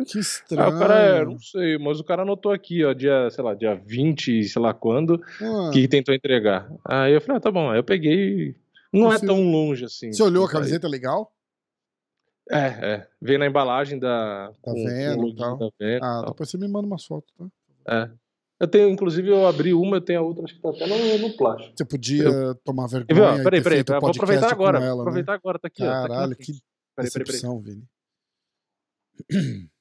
que 0.07 0.19
estranho. 0.19 0.63
Aí 0.63 0.73
o 0.73 0.79
cara, 0.79 0.95
é, 0.95 1.25
não 1.25 1.39
sei, 1.39 1.77
mas 1.77 1.99
o 1.99 2.05
cara 2.05 2.23
anotou 2.23 2.53
aqui, 2.53 2.85
ó, 2.85 2.93
dia, 2.93 3.29
sei 3.31 3.43
lá, 3.43 3.53
dia 3.55 3.75
20, 3.75 4.45
sei 4.45 4.63
lá 4.63 4.73
quando, 4.73 5.21
ah. 5.43 5.71
que 5.73 5.89
tentou 5.89 6.15
entregar. 6.15 6.71
Aí 6.85 7.13
eu 7.13 7.21
falei, 7.21 7.39
ah, 7.39 7.41
tá 7.41 7.51
bom. 7.51 7.71
Aí 7.71 7.79
eu 7.79 7.85
peguei 7.85 8.55
não 8.95 9.13
é 9.13 9.19
tão 9.19 9.43
longe 9.51 9.85
assim. 9.85 10.13
Você 10.13 10.23
olhou 10.23 10.47
a 10.47 10.49
camiseta 10.49 10.87
legal? 10.87 11.33
É, 12.49 12.67
é. 12.67 13.09
Veio 13.21 13.39
na 13.41 13.47
embalagem 13.47 13.99
da. 13.99 14.53
Tá 14.63 14.73
vendo? 14.73 15.35
Tal. 15.35 15.59
Da 15.59 15.67
ah, 15.67 16.01
tal. 16.01 16.25
depois 16.27 16.51
você 16.51 16.59
me 16.59 16.69
manda 16.69 16.87
umas 16.87 17.05
fotos, 17.05 17.33
tá? 17.37 17.47
É. 17.89 18.11
Eu 18.61 18.69
tenho, 18.69 18.89
inclusive, 18.89 19.29
eu 19.29 19.47
abri 19.47 19.75
uma, 19.75 19.97
eu 19.97 20.01
tenho 20.01 20.21
a 20.21 20.23
outra, 20.23 20.45
acho 20.45 20.55
que 20.55 20.61
tá 20.61 20.71
até 20.71 20.87
no, 20.87 21.19
no 21.19 21.37
plástico. 21.37 21.73
Você 21.77 21.85
podia 21.85 22.25
eu... 22.25 22.55
tomar 22.57 22.87
vergonha. 22.87 23.43
Peraí, 23.43 23.63
peraí, 23.63 23.85
peraí. 23.85 24.01
Vou 24.01 24.11
aproveitar 24.11 24.51
agora. 24.51 24.79
Ela, 24.79 25.03
aproveitar 25.03 25.33
né? 25.33 25.39
agora, 25.39 25.59
tá 25.59 25.69
aqui. 25.69 25.83
Caralho, 25.83 26.13
ó, 26.13 26.29
tá 26.29 26.33
aqui 26.33 26.53
que 26.53 26.63
peraí, 26.95 27.11
decepção, 27.11 27.63
peraí, 27.63 27.83
peraí. 29.29 29.43
Vini. 29.43 29.71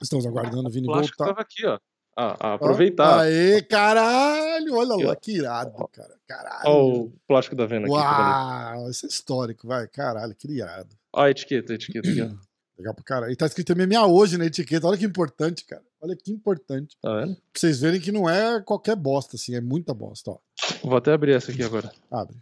Estamos 0.00 0.26
aguardando 0.26 0.68
o 0.68 0.70
Vini 0.70 0.86
voltar. 0.86 1.26
Tava 1.26 1.40
aqui, 1.40 1.66
ó 1.66 1.78
a, 2.18 2.48
a 2.48 2.54
aproveitar. 2.54 3.20
Aê, 3.20 3.62
caralho! 3.62 4.74
Olha 4.74 5.06
lá, 5.06 5.16
que 5.16 5.36
irado, 5.36 5.72
cara. 5.92 6.16
Caralho. 6.26 6.68
Olha 6.68 7.04
o 7.04 7.12
plástico 7.28 7.54
da 7.54 7.64
venda 7.64 7.86
aqui. 7.86 7.94
Uau, 7.94 8.90
isso 8.90 9.06
é 9.06 9.08
histórico, 9.08 9.68
vai. 9.68 9.86
Caralho, 9.86 10.34
que 10.34 10.50
irado. 10.50 10.96
Olha 11.12 11.28
a 11.28 11.30
etiqueta, 11.30 11.72
a 11.72 11.76
etiqueta 11.76 12.08
aqui, 12.10 12.22
ó. 12.22 12.28
Legal 12.78 12.94
pra 12.94 13.02
caralho. 13.02 13.32
E 13.32 13.36
tá 13.36 13.44
escrito 13.44 13.74
MMA 13.76 14.06
hoje 14.06 14.38
na 14.38 14.46
etiqueta. 14.46 14.86
Olha 14.86 14.96
que 14.96 15.04
importante, 15.04 15.64
cara. 15.64 15.82
Olha 16.00 16.14
que 16.14 16.30
importante. 16.30 16.96
Tá 17.02 17.16
vendo? 17.16 17.34
Pra 17.34 17.42
vocês 17.52 17.80
verem 17.80 18.00
que 18.00 18.12
não 18.12 18.30
é 18.30 18.62
qualquer 18.62 18.94
bosta, 18.94 19.34
assim. 19.34 19.54
É 19.56 19.60
muita 19.60 19.92
bosta, 19.92 20.30
ó. 20.30 20.38
Vou 20.84 20.96
até 20.96 21.12
abrir 21.12 21.32
essa 21.34 21.50
aqui 21.50 21.62
agora. 21.62 21.90
Abre. 22.10 22.36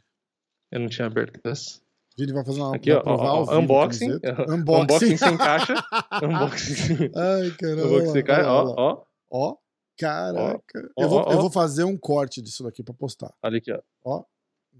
Eu 0.70 0.80
não 0.80 0.88
tinha 0.88 1.06
aberto 1.06 1.40
essa. 1.48 1.80
Vini 2.18 2.32
vai 2.32 2.44
fazer 2.44 2.60
uma 2.60 2.74
aqui, 2.76 2.90
ó, 2.92 3.02
ó, 3.04 3.44
ó 3.44 3.56
unboxing. 3.58 4.10
unboxing. 4.12 4.52
Unboxing 4.52 5.16
sem 5.16 5.36
caixa. 5.36 5.74
unboxing. 6.22 7.10
Ai, 7.14 7.50
caramba. 7.58 7.86
Unboxing 7.86 8.12
sem 8.12 8.24
caixa. 8.24 8.50
Ó, 8.50 8.74
ó. 8.76 9.04
Ó. 9.30 9.56
Caraca. 9.98 10.90
Ó, 10.96 11.02
eu, 11.02 11.08
vou, 11.08 11.24
ó, 11.26 11.32
eu 11.32 11.40
vou 11.40 11.50
fazer 11.50 11.84
um 11.84 11.96
corte 11.96 12.42
disso 12.42 12.62
daqui 12.62 12.82
pra 12.82 12.92
postar. 12.94 13.32
Olha 13.42 13.56
aqui, 13.58 13.72
ó. 13.72 13.80
Ó. 14.04 14.24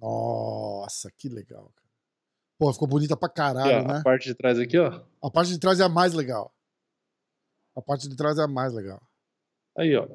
Nossa, 0.01 1.11
que 1.17 1.29
legal, 1.29 1.73
cara. 1.75 1.86
Pô, 2.59 2.73
ficou 2.73 2.89
bonita 2.89 3.17
pra 3.17 3.29
caralho, 3.29 3.79
aqui, 3.79 3.89
né? 3.89 3.99
A 3.99 4.03
parte 4.03 4.25
de 4.29 4.35
trás 4.35 4.59
aqui, 4.59 4.79
ó. 4.79 5.01
A 5.23 5.31
parte 5.31 5.53
de 5.53 5.59
trás 5.59 5.79
é 5.79 5.85
a 5.85 5.89
mais 5.89 6.15
legal. 6.15 6.53
A 7.75 7.83
parte 7.83 8.09
de 8.09 8.17
trás 8.17 8.39
é 8.39 8.43
a 8.43 8.49
mais 8.49 8.73
legal. 8.73 9.03
Aí, 9.77 9.95
ó. 9.95 10.09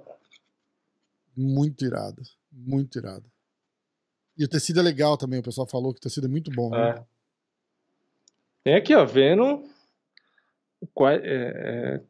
Muito 1.38 1.86
irado. 1.86 2.22
Muito 2.52 2.98
irado. 2.98 3.32
E 4.38 4.44
o 4.44 4.48
tecido 4.48 4.80
é 4.80 4.84
legal 4.84 5.18
também, 5.18 5.40
o 5.40 5.44
pessoal 5.44 5.68
falou 5.68 5.94
que 5.94 6.00
o 6.00 6.02
tecido 6.02 6.26
é 6.26 6.30
muito 6.30 6.50
bom. 6.52 6.72
Né? 6.72 6.90
É. 6.90 7.04
Tem 8.64 8.76
aqui, 8.76 8.96
ó, 8.96 9.06
vendo. 9.06 9.64
É, 11.00 11.16
é, 11.24 12.02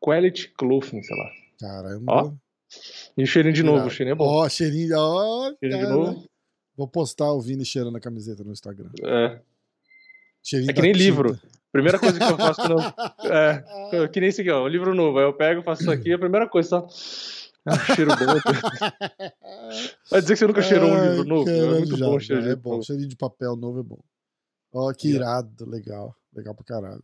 quality 0.00 0.48
clothing, 0.56 1.02
sei 1.02 1.16
lá. 1.16 1.30
Caramba. 1.58 2.12
Ó. 2.12 2.32
E 3.16 3.22
o 3.24 3.26
cheirinho 3.26 3.54
de 3.54 3.62
novo, 3.64 3.86
o 3.86 3.90
cheirinho 3.90 4.12
é 4.12 4.16
bom. 4.16 4.26
Ó, 4.26 4.48
cheirinho, 4.48 4.96
ó. 4.96 5.52
Cheirinho 5.58 5.86
de 5.86 5.92
novo. 5.92 6.28
Vou 6.76 6.86
postar 6.86 7.32
o 7.32 7.40
Vini 7.40 7.64
cheirando 7.64 7.96
a 7.96 8.00
camiseta 8.00 8.44
no 8.44 8.52
Instagram. 8.52 8.90
É. 9.02 9.40
Cheirinho 10.46 10.70
é 10.70 10.74
que 10.74 10.80
nem 10.80 10.92
tinta. 10.92 11.04
livro. 11.04 11.40
Primeira 11.72 11.98
coisa 11.98 12.16
que 12.16 12.24
eu 12.24 12.36
faço 12.36 12.60
quando 12.60 12.80
eu... 12.80 13.32
É, 13.32 14.06
que 14.08 14.20
nem 14.20 14.28
esse 14.28 14.42
aqui, 14.42 14.50
ó. 14.50 14.64
Um 14.64 14.68
livro 14.68 14.94
novo. 14.94 15.18
Aí 15.18 15.24
eu 15.24 15.32
pego, 15.32 15.60
faço 15.60 15.82
isso 15.82 15.90
aqui, 15.90 16.12
a 16.12 16.18
primeira 16.18 16.48
coisa, 16.48 16.68
só. 16.68 16.88
Ah, 17.66 17.94
cheiro 17.96 18.12
bom. 18.12 18.26
Vai 20.08 20.20
dizer 20.20 20.34
que 20.34 20.38
você 20.38 20.46
nunca 20.46 20.62
cheirou 20.62 20.88
um 20.88 21.10
livro 21.10 21.24
novo? 21.24 21.44
Caramba, 21.46 21.64
é 21.64 21.78
muito 21.78 21.96
já, 21.96 22.06
bom 22.06 22.20
cheiro. 22.20 22.48
É 22.48 22.54
bom, 22.54 22.80
cheirinho 22.80 23.08
de 23.08 23.16
papel 23.16 23.56
novo 23.56 23.80
é 23.80 23.82
bom. 23.82 23.98
Ó, 24.72 24.92
que 24.92 25.08
irado, 25.08 25.68
legal. 25.68 26.14
Legal 26.32 26.54
pra 26.54 26.64
caralho. 26.64 27.02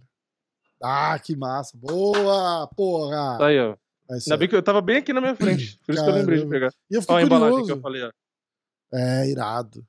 Ah, 0.80 1.18
que 1.18 1.34
massa. 1.34 1.76
Boa, 1.76 2.68
porra! 2.76 3.38
Tá 3.38 3.46
aí, 3.48 3.58
ó. 3.58 3.76
Ainda 4.08 4.36
bem 4.36 4.48
que 4.48 4.54
eu 4.54 4.62
tava 4.62 4.80
bem 4.80 4.98
aqui 4.98 5.12
na 5.12 5.20
minha 5.20 5.34
frente. 5.34 5.80
Por 5.84 5.94
isso 5.94 6.00
Caramba. 6.00 6.04
que 6.04 6.10
eu 6.10 6.14
lembrei 6.14 6.38
de 6.38 6.48
pegar. 6.48 6.70
E 6.88 6.94
eu 6.94 7.00
fiquei 7.00 7.16
Olha 7.16 7.24
a 7.24 7.26
embalagem 7.26 7.64
que 7.64 7.72
eu 7.72 7.80
falei, 7.80 8.02
ó. 8.04 8.10
É, 8.94 9.28
irado. 9.28 9.84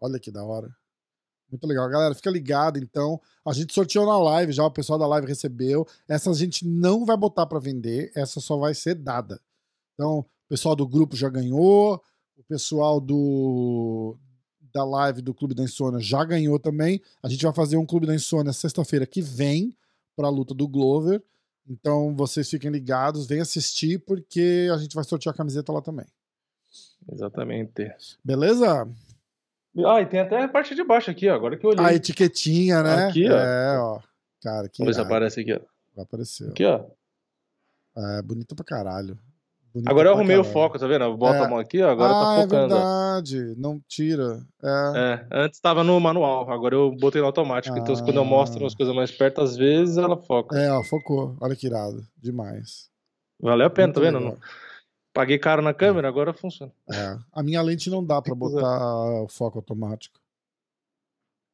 Olha 0.00 0.18
que 0.18 0.30
da 0.30 0.42
hora. 0.42 0.68
Muito 1.50 1.66
legal. 1.66 1.88
Galera, 1.88 2.14
fica 2.14 2.30
ligado, 2.30 2.78
então. 2.78 3.20
A 3.44 3.52
gente 3.52 3.72
sorteou 3.72 4.06
na 4.06 4.18
live 4.18 4.52
já, 4.52 4.64
o 4.64 4.70
pessoal 4.70 4.98
da 4.98 5.06
live 5.06 5.26
recebeu. 5.26 5.86
Essa 6.08 6.30
a 6.30 6.34
gente 6.34 6.66
não 6.66 7.04
vai 7.04 7.16
botar 7.16 7.46
para 7.46 7.58
vender, 7.58 8.10
essa 8.14 8.40
só 8.40 8.56
vai 8.56 8.74
ser 8.74 8.94
dada. 8.94 9.40
Então, 9.94 10.20
o 10.20 10.26
pessoal 10.48 10.74
do 10.74 10.86
grupo 10.86 11.16
já 11.16 11.28
ganhou, 11.28 12.02
o 12.36 12.42
pessoal 12.42 13.00
do 13.00 14.16
da 14.72 14.84
live 14.84 15.22
do 15.22 15.32
Clube 15.32 15.54
da 15.54 15.62
Insônia 15.62 16.00
já 16.00 16.24
ganhou 16.24 16.58
também. 16.58 17.00
A 17.22 17.28
gente 17.28 17.44
vai 17.44 17.54
fazer 17.54 17.76
um 17.76 17.86
Clube 17.86 18.08
da 18.08 18.14
Insônia 18.14 18.52
sexta-feira 18.52 19.06
que 19.06 19.22
vem 19.22 19.76
para 20.16 20.26
a 20.26 20.30
luta 20.30 20.52
do 20.52 20.66
Glover. 20.66 21.22
Então 21.68 22.14
vocês 22.16 22.50
fiquem 22.50 22.70
ligados, 22.70 23.26
venham 23.26 23.42
assistir, 23.42 24.00
porque 24.00 24.68
a 24.72 24.76
gente 24.76 24.94
vai 24.94 25.04
sortear 25.04 25.32
a 25.32 25.36
camiseta 25.36 25.72
lá 25.72 25.80
também. 25.80 26.06
Exatamente. 27.10 27.92
Beleza? 28.24 28.88
Ah, 29.84 30.00
e 30.00 30.06
tem 30.06 30.20
até 30.20 30.42
a 30.42 30.48
parte 30.48 30.74
de 30.74 30.84
baixo 30.84 31.10
aqui, 31.10 31.28
ó, 31.28 31.34
agora 31.34 31.56
que 31.56 31.66
eu 31.66 31.70
olhei. 31.70 31.84
A 31.84 31.94
etiquetinha, 31.94 32.82
né? 32.82 33.06
Aqui, 33.06 33.28
ó. 33.28 33.36
É, 33.36 33.78
ó. 33.78 34.00
Cara, 34.42 34.68
que. 34.68 34.78
Vamos 34.78 34.94
ver 34.96 35.02
se 35.02 35.06
aparece 35.06 35.40
aqui, 35.40 35.52
ó. 35.52 35.60
Vai 35.96 36.04
aparecer. 36.04 36.48
Aqui, 36.48 36.64
ó. 36.64 36.84
É, 37.96 38.22
bonito 38.22 38.54
pra 38.54 38.64
caralho. 38.64 39.18
Bonito 39.72 39.88
agora 39.88 40.08
eu 40.08 40.12
arrumei 40.12 40.36
caralho. 40.36 40.48
o 40.48 40.52
foco, 40.52 40.78
tá 40.78 40.86
vendo? 40.86 41.16
Bota 41.16 41.38
é. 41.38 41.44
a 41.44 41.48
mão 41.48 41.58
aqui, 41.58 41.82
ó, 41.82 41.90
agora 41.90 42.12
tá 42.12 42.20
ah, 42.20 42.36
tá 42.36 42.42
focando. 42.42 42.74
É 42.74 42.78
verdade, 42.78 43.54
não 43.56 43.80
tira. 43.88 44.40
É. 44.62 44.92
é. 44.96 45.26
antes 45.32 45.58
tava 45.58 45.82
no 45.82 45.98
manual, 45.98 46.48
agora 46.48 46.76
eu 46.76 46.92
botei 46.92 47.20
no 47.20 47.26
automático. 47.26 47.74
Ah. 47.74 47.80
Então 47.80 47.94
quando 47.96 48.16
eu 48.16 48.24
mostro 48.24 48.64
as 48.64 48.74
coisas 48.74 48.94
mais 48.94 49.10
perto, 49.10 49.40
às 49.40 49.56
vezes 49.56 49.96
ela 49.96 50.16
foca. 50.16 50.56
É, 50.56 50.70
ó, 50.70 50.82
focou. 50.84 51.36
Olha 51.40 51.56
que 51.56 51.66
irado. 51.66 52.06
Demais. 52.16 52.88
Valeu 53.40 53.66
a 53.66 53.70
pena, 53.70 53.88
Muito 53.88 53.96
tá 53.96 54.00
vendo? 54.00 54.20
Não... 54.20 54.38
Paguei 55.14 55.38
caro 55.38 55.62
na 55.62 55.72
câmera, 55.72 56.08
agora 56.08 56.34
funciona. 56.34 56.72
É. 56.90 57.16
A 57.32 57.40
minha 57.40 57.62
lente 57.62 57.88
não 57.88 58.04
dá 58.04 58.20
pra 58.20 58.34
botar 58.34 59.22
o 59.22 59.28
foco 59.28 59.58
automático. 59.58 60.18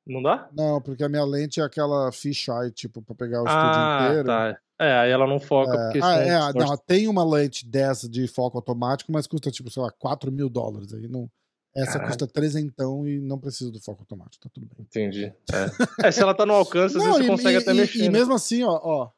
Não 0.07 0.23
dá? 0.23 0.49
Não, 0.51 0.81
porque 0.81 1.05
a 1.05 1.11
minha 1.11 1.25
lente 1.25 1.61
é 1.61 1.63
aquela 1.63 2.11
fisheye, 2.11 2.71
tipo, 2.73 3.03
pra 3.03 3.15
pegar 3.15 3.43
o 3.43 3.47
ah, 3.47 3.51
estúdio 3.51 4.07
inteiro. 4.09 4.27
Tá. 4.27 4.59
É, 4.79 4.99
aí 5.01 5.11
ela 5.11 5.27
não 5.27 5.39
foca. 5.39 5.75
É, 5.75 5.85
porque 5.85 6.01
ah, 6.03 6.17
é, 6.17 6.53
não, 6.55 6.75
tem 6.79 7.07
uma 7.07 7.23
lente 7.23 7.67
dessa 7.67 8.09
de 8.09 8.27
foco 8.27 8.57
automático, 8.57 9.13
mas 9.13 9.27
custa, 9.27 9.51
tipo, 9.51 9.71
sei 9.71 9.83
lá, 9.83 9.93
4 9.93 10.33
mil 10.33 10.49
dólares. 10.49 10.95
Aí 10.95 11.07
não. 11.07 11.31
Essa 11.77 11.93
Caralho. 11.93 12.09
custa 12.09 12.27
trezentão 12.27 13.07
e 13.07 13.21
não 13.21 13.39
precisa 13.39 13.71
do 13.71 13.79
foco 13.79 14.01
automático, 14.01 14.43
tá 14.43 14.51
tudo 14.53 14.67
bem. 14.67 14.79
Entendi. 14.81 15.27
É, 16.03 16.09
é 16.09 16.11
se 16.11 16.23
ela 16.23 16.35
tá 16.35 16.47
no 16.47 16.55
alcance, 16.55 16.95
vezes 16.95 17.09
você 17.09 17.27
consegue 17.27 17.59
e, 17.59 17.63
até 17.63 17.73
e, 17.73 17.75
mexer. 17.75 17.99
E 17.99 18.03
né? 18.05 18.09
mesmo 18.09 18.33
assim, 18.33 18.65
ó. 18.65 18.81
ó 18.83 19.11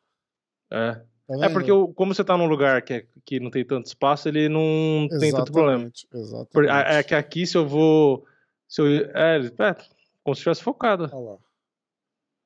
é. 0.70 1.00
Tá 1.38 1.46
é 1.46 1.48
porque 1.48 1.70
como 1.94 2.14
você 2.14 2.22
tá 2.22 2.36
num 2.36 2.46
lugar 2.46 2.82
que, 2.82 2.94
é, 2.94 3.06
que 3.24 3.40
não 3.40 3.50
tem 3.50 3.64
tanto 3.64 3.86
espaço, 3.86 4.28
ele 4.28 4.48
não 4.48 5.06
exatamente, 5.06 5.20
tem 5.20 5.32
tanto 5.32 5.52
problema. 5.52 5.92
Exatamente. 6.14 6.70
É 6.70 7.02
que 7.02 7.14
aqui, 7.14 7.46
se 7.46 7.56
eu 7.56 7.66
vou. 7.66 8.24
Se 8.68 8.80
eu, 8.80 8.86
é, 9.14 9.38
é 9.38 9.74
como 10.22 10.34
se 10.34 10.40
estivesse 10.40 10.62
focado. 10.62 11.10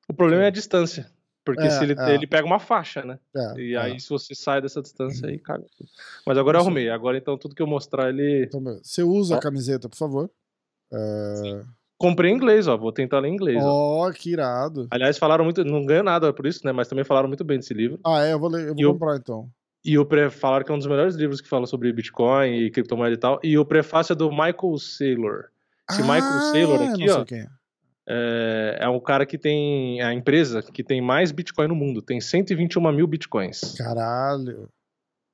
O 0.09 0.13
problema 0.13 0.43
é 0.43 0.47
a 0.47 0.51
distância. 0.51 1.09
Porque 1.43 1.63
é, 1.63 1.69
se 1.69 1.83
ele, 1.83 1.95
é. 1.97 2.13
ele 2.13 2.27
pega 2.27 2.45
uma 2.45 2.59
faixa, 2.59 3.03
né? 3.03 3.19
É, 3.33 3.59
e 3.59 3.77
aí, 3.77 3.95
é. 3.95 3.99
se 3.99 4.09
você 4.09 4.35
sai 4.35 4.61
dessa 4.61 4.81
distância, 4.81 5.29
aí 5.29 5.39
caga 5.39 5.65
tudo. 5.77 5.89
Mas 6.25 6.37
agora 6.37 6.57
eu 6.57 6.61
arrumei. 6.61 6.89
Agora, 6.89 7.17
então, 7.17 7.37
tudo 7.37 7.55
que 7.55 7.61
eu 7.61 7.67
mostrar, 7.67 8.09
ele. 8.09 8.43
Então, 8.43 8.61
você 8.61 9.01
usa 9.01 9.37
a 9.37 9.39
camiseta, 9.39 9.87
por 9.87 9.95
favor. 9.95 10.29
É... 11.99 12.03
Comprei 12.03 12.31
em 12.31 12.35
inglês, 12.35 12.67
ó. 12.67 12.77
Vou 12.77 12.91
tentar 12.91 13.19
ler 13.19 13.29
em 13.29 13.33
inglês. 13.33 13.61
Ó, 13.61 14.07
oh, 14.07 14.11
que 14.11 14.31
irado. 14.31 14.87
Aliás, 14.91 15.17
falaram 15.17 15.43
muito. 15.43 15.63
Não 15.63 15.85
ganha 15.85 16.03
nada 16.03 16.31
por 16.31 16.45
isso, 16.45 16.61
né? 16.65 16.71
Mas 16.71 16.87
também 16.87 17.03
falaram 17.03 17.27
muito 17.27 17.43
bem 17.43 17.57
desse 17.57 17.73
livro. 17.73 17.99
Ah, 18.05 18.23
é? 18.23 18.33
Eu 18.33 18.39
vou, 18.39 18.49
ler, 18.49 18.67
eu 18.67 18.75
vou 18.75 18.93
comprar, 18.93 19.17
então. 19.17 19.49
E 19.83 19.97
o 19.97 20.05
pre... 20.05 20.29
falaram 20.29 20.65
que 20.65 20.71
é 20.71 20.75
um 20.75 20.77
dos 20.79 20.87
melhores 20.87 21.15
livros 21.15 21.41
que 21.41 21.47
fala 21.47 21.65
sobre 21.65 21.91
Bitcoin 21.93 22.53
e 22.53 22.71
criptomoeda 22.71 23.13
e 23.13 23.17
tal. 23.17 23.39
E 23.43 23.57
o 23.57 23.65
prefácio 23.65 24.13
é 24.13 24.15
do 24.15 24.29
Michael 24.29 24.77
Saylor. 24.77 25.45
Esse 25.89 26.01
ah, 26.01 26.05
Michael 26.05 26.39
Saylor 26.51 26.81
aqui, 26.81 27.09
ó. 27.09 27.25
Quem 27.25 27.39
é 27.39 27.47
é, 28.07 28.77
é 28.81 28.89
um 28.89 28.99
cara 28.99 29.25
que 29.25 29.37
tem 29.37 30.01
a 30.01 30.13
empresa 30.13 30.61
que 30.61 30.81
tem 30.81 31.01
mais 31.01 31.31
Bitcoin 31.31 31.67
no 31.67 31.75
mundo, 31.75 32.01
tem 32.01 32.21
121 32.21 32.91
mil 32.93 33.05
Bitcoins. 33.05 33.75
Caralho. 33.77 34.69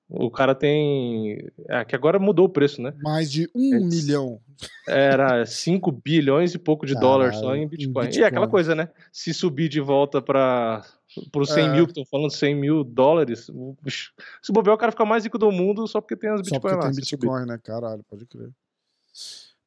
O 0.09 0.29
cara 0.29 0.53
tem. 0.53 1.49
É, 1.67 1.83
que 1.83 1.95
agora 1.95 2.19
mudou 2.19 2.45
o 2.45 2.49
preço, 2.49 2.81
né? 2.81 2.93
Mais 3.01 3.31
de 3.31 3.49
um 3.55 3.75
é, 3.75 3.79
milhão. 3.79 4.39
Era 4.87 5.45
5 5.45 5.91
bilhões 5.91 6.53
e 6.53 6.59
pouco 6.59 6.85
de 6.85 6.93
Caralho, 6.93 7.09
dólares 7.09 7.37
só 7.37 7.55
em 7.55 7.67
Bitcoin. 7.67 8.05
em 8.05 8.07
Bitcoin. 8.07 8.21
E 8.21 8.23
é 8.23 8.27
aquela 8.27 8.47
coisa, 8.47 8.75
né? 8.75 8.89
Se 9.11 9.33
subir 9.33 9.69
de 9.69 9.79
volta 9.79 10.21
para 10.21 10.83
os 11.35 11.49
100 11.49 11.65
é. 11.65 11.71
mil, 11.71 11.85
que 11.85 11.91
estão 11.91 12.05
falando 12.05 12.31
100 12.31 12.55
mil 12.55 12.83
dólares, 12.83 13.49
se 14.41 14.51
bobear, 14.51 14.75
o 14.75 14.77
cara 14.77 14.91
fica 14.91 15.05
mais 15.05 15.23
rico 15.23 15.37
do 15.37 15.51
mundo 15.51 15.87
só 15.87 15.99
porque 15.99 16.15
tem 16.15 16.29
as 16.29 16.41
Bitcoin 16.41 16.55
só 16.55 16.59
porque 16.59 16.75
lá. 16.75 16.91
Tem 16.91 16.95
Bitcoin, 16.95 17.45
né? 17.45 17.59
Caralho, 17.63 18.03
pode 18.09 18.25
crer. 18.25 18.49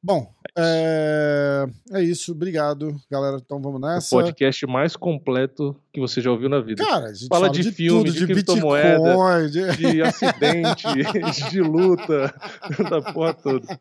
Bom, 0.01 0.31
é, 0.55 1.65
é, 1.91 2.03
isso. 2.03 2.31
Obrigado, 2.31 2.95
galera. 3.09 3.37
Então 3.43 3.59
vamos 3.61 3.81
nessa. 3.81 4.15
O 4.15 4.21
podcast 4.21 4.65
mais 4.67 4.95
completo 4.95 5.75
que 5.91 5.99
você 5.99 6.21
já 6.21 6.31
ouviu 6.31 6.47
na 6.49 6.59
vida. 6.59 6.83
Cara, 6.83 7.07
a 7.07 7.13
gente 7.13 7.27
fala, 7.27 7.47
fala 7.47 7.53
de, 7.53 7.63
de 7.63 7.71
filme, 7.71 8.05
tudo, 8.05 8.13
de, 8.13 8.19
de 8.19 8.33
criptomoeda, 8.33 9.49
de... 9.49 9.75
de 9.75 10.01
acidente, 10.01 10.85
de 11.49 11.61
luta, 11.61 12.33
da 12.89 13.01
porra 13.01 13.33
toda. 13.33 13.79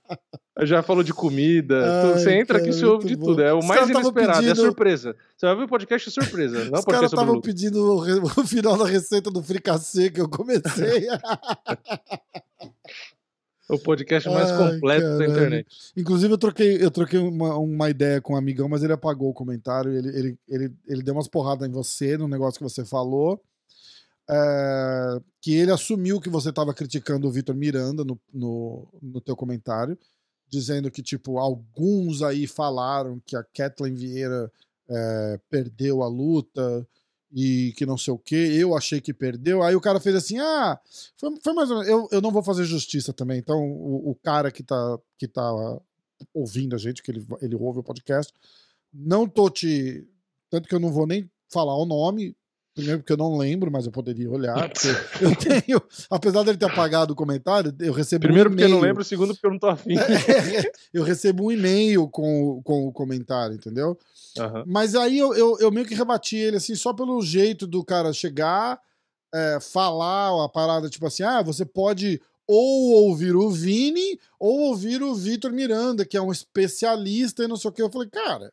Já 0.62 0.82
falou 0.82 1.02
de 1.02 1.12
comida. 1.12 1.84
Ai, 1.84 2.12
você 2.14 2.32
entra 2.32 2.58
cara, 2.58 2.70
aqui 2.70 2.80
e 2.80 2.84
ouve 2.86 3.08
de 3.08 3.16
bom. 3.16 3.26
tudo. 3.26 3.42
É 3.42 3.52
o 3.52 3.62
mais 3.62 3.88
inesperado, 3.88 4.38
pedindo... 4.38 4.52
é 4.52 4.54
surpresa. 4.54 5.16
Você 5.36 5.46
vai 5.46 5.54
ver 5.54 5.64
o 5.64 5.68
podcast 5.68 6.10
surpresa. 6.10 6.64
Não 6.70 6.78
Os 6.78 6.84
caras 6.86 7.12
estavam 7.12 7.40
pedindo 7.42 7.78
o, 7.78 8.00
o 8.40 8.46
final 8.46 8.76
da 8.78 8.86
receita 8.86 9.30
do 9.30 9.42
fricassê 9.42 10.10
que 10.10 10.20
eu 10.20 10.28
comecei. 10.28 11.06
O 13.68 13.78
podcast 13.78 14.28
mais 14.28 14.50
Ai, 14.50 14.74
completo 14.74 15.02
caralho. 15.02 15.18
da 15.18 15.26
internet. 15.26 15.76
Inclusive, 15.96 16.32
eu 16.32 16.38
troquei, 16.38 16.84
eu 16.84 16.90
troquei 16.90 17.18
uma, 17.18 17.56
uma 17.56 17.90
ideia 17.90 18.20
com 18.20 18.34
um 18.34 18.36
amigão, 18.36 18.68
mas 18.68 18.84
ele 18.84 18.92
apagou 18.92 19.30
o 19.30 19.34
comentário. 19.34 19.92
Ele, 19.92 20.08
ele, 20.08 20.38
ele, 20.48 20.72
ele 20.86 21.02
deu 21.02 21.14
umas 21.14 21.26
porradas 21.26 21.68
em 21.68 21.72
você 21.72 22.16
no 22.16 22.28
negócio 22.28 22.58
que 22.58 22.64
você 22.64 22.84
falou. 22.84 23.42
É, 24.28 25.20
que 25.40 25.54
ele 25.54 25.70
assumiu 25.70 26.20
que 26.20 26.28
você 26.28 26.50
estava 26.50 26.74
criticando 26.74 27.26
o 27.26 27.30
Vitor 27.30 27.54
Miranda 27.54 28.04
no, 28.04 28.20
no, 28.32 28.88
no 29.00 29.20
teu 29.20 29.36
comentário, 29.36 29.98
dizendo 30.48 30.90
que, 30.90 31.02
tipo, 31.02 31.38
alguns 31.38 32.22
aí 32.22 32.46
falaram 32.46 33.20
que 33.24 33.36
a 33.36 33.42
Kathleen 33.42 33.94
Vieira 33.94 34.50
é, 34.88 35.40
perdeu 35.50 36.02
a 36.02 36.08
luta 36.08 36.86
e 37.32 37.72
que 37.76 37.84
não 37.84 37.98
sei 37.98 38.12
o 38.12 38.18
que, 38.18 38.34
eu 38.34 38.76
achei 38.76 39.00
que 39.00 39.12
perdeu. 39.12 39.62
Aí 39.62 39.74
o 39.74 39.80
cara 39.80 40.00
fez 40.00 40.14
assim: 40.14 40.38
ah, 40.38 40.78
foi, 41.16 41.34
foi 41.42 41.52
mais 41.52 41.70
ou 41.70 41.78
menos. 41.78 41.90
Eu, 41.90 42.08
eu 42.10 42.20
não 42.20 42.30
vou 42.30 42.42
fazer 42.42 42.64
justiça 42.64 43.12
também. 43.12 43.38
Então, 43.38 43.58
o, 43.58 44.10
o 44.10 44.14
cara 44.14 44.50
que 44.50 44.62
tá, 44.62 44.98
que 45.18 45.26
tá 45.26 45.78
ouvindo 46.32 46.74
a 46.74 46.78
gente, 46.78 47.02
que 47.02 47.10
ele, 47.10 47.26
ele 47.40 47.54
ouve 47.54 47.80
o 47.80 47.84
podcast, 47.84 48.32
não 48.92 49.28
tô 49.28 49.50
te. 49.50 50.06
Tanto 50.48 50.68
que 50.68 50.74
eu 50.74 50.80
não 50.80 50.92
vou 50.92 51.06
nem 51.06 51.30
falar 51.48 51.76
o 51.76 51.84
nome, 51.84 52.36
Primeiro 52.76 53.00
porque 53.00 53.12
eu 53.14 53.16
não 53.16 53.38
lembro, 53.38 53.70
mas 53.72 53.86
eu 53.86 53.90
poderia 53.90 54.30
olhar. 54.30 54.70
eu 55.18 55.34
tenho, 55.64 55.80
apesar 56.10 56.42
dele 56.42 56.58
ter 56.58 56.66
apagado 56.66 57.14
o 57.14 57.16
comentário, 57.16 57.74
eu 57.80 57.90
recebo 57.90 58.24
Primeiro 58.24 58.50
um 58.50 58.52
porque 58.52 58.64
eu 58.64 58.68
não 58.68 58.80
lembro, 58.80 59.02
segundo 59.02 59.32
porque 59.32 59.46
eu 59.46 59.50
não 59.50 59.58
tô 59.58 59.68
afim. 59.68 59.94
eu 60.92 61.02
recebo 61.02 61.46
um 61.46 61.50
e-mail 61.50 62.06
com, 62.06 62.60
com 62.62 62.86
o 62.86 62.92
comentário, 62.92 63.56
entendeu? 63.56 63.98
Uhum. 64.38 64.64
Mas 64.66 64.94
aí 64.94 65.18
eu, 65.18 65.34
eu, 65.34 65.56
eu, 65.58 65.70
meio 65.70 65.86
que 65.86 65.94
rebati 65.94 66.36
ele, 66.36 66.58
assim, 66.58 66.74
só 66.74 66.92
pelo 66.92 67.22
jeito 67.22 67.66
do 67.66 67.82
cara 67.82 68.12
chegar, 68.12 68.78
é, 69.34 69.58
falar 69.58 70.44
a 70.44 70.46
parada, 70.46 70.90
tipo 70.90 71.06
assim, 71.06 71.22
ah, 71.22 71.40
você 71.40 71.64
pode 71.64 72.20
ou 72.46 72.92
ouvir 73.06 73.34
o 73.34 73.48
Vini 73.48 74.20
ou 74.38 74.68
ouvir 74.68 75.02
o 75.02 75.14
Vitor 75.14 75.50
Miranda, 75.50 76.04
que 76.04 76.18
é 76.18 76.20
um 76.20 76.30
especialista 76.30 77.42
e 77.42 77.48
não 77.48 77.56
sei 77.56 77.70
o 77.70 77.72
que. 77.72 77.80
Eu 77.80 77.90
falei, 77.90 78.10
cara 78.10 78.52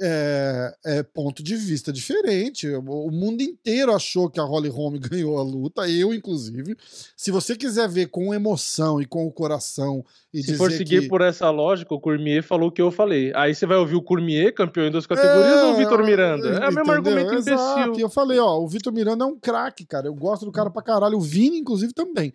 é, 0.00 0.74
é, 0.84 1.02
ponto 1.02 1.42
de 1.42 1.56
vista 1.56 1.92
diferente. 1.92 2.68
O 2.68 3.10
mundo 3.10 3.40
inteiro 3.40 3.94
achou 3.94 4.28
que 4.28 4.38
a 4.38 4.42
Holly 4.42 4.68
Holm 4.68 4.98
ganhou 5.00 5.38
a 5.38 5.42
luta, 5.42 5.88
eu 5.88 6.12
inclusive. 6.12 6.76
Se 7.16 7.30
você 7.30 7.56
quiser 7.56 7.88
ver 7.88 8.08
com 8.08 8.34
emoção 8.34 9.00
e 9.00 9.06
com 9.06 9.26
o 9.26 9.32
coração 9.32 10.04
e 10.32 10.42
Se 10.42 10.54
for 10.54 10.70
seguir 10.70 11.02
que... 11.02 11.08
por 11.08 11.22
essa 11.22 11.48
lógica, 11.50 11.94
o 11.94 12.00
Cormier 12.00 12.42
falou 12.42 12.68
o 12.68 12.72
que 12.72 12.82
eu 12.82 12.90
falei. 12.90 13.32
Aí 13.34 13.54
você 13.54 13.64
vai 13.64 13.78
ouvir 13.78 13.94
o 13.94 14.02
Cormier, 14.02 14.52
campeão 14.52 14.86
em 14.86 14.90
duas 14.90 15.06
categorias, 15.06 15.58
é, 15.58 15.64
ou 15.64 15.72
o 15.72 15.76
Vitor 15.76 16.04
Miranda? 16.04 16.48
É 16.48 16.68
o 16.68 16.74
mesmo 16.74 16.92
argumento 16.92 17.34
Exato. 17.34 17.80
imbecil. 17.80 17.98
E 17.98 18.00
eu 18.02 18.10
falei, 18.10 18.38
ó, 18.38 18.58
o 18.58 18.68
Vitor 18.68 18.92
Miranda 18.92 19.24
é 19.24 19.26
um 19.26 19.38
craque, 19.38 19.86
cara. 19.86 20.06
Eu 20.06 20.14
gosto 20.14 20.44
do 20.44 20.52
cara 20.52 20.68
pra 20.68 20.82
caralho. 20.82 21.16
O 21.16 21.20
Vini, 21.20 21.58
inclusive, 21.58 21.92
também. 21.94 22.34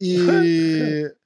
E 0.00 0.16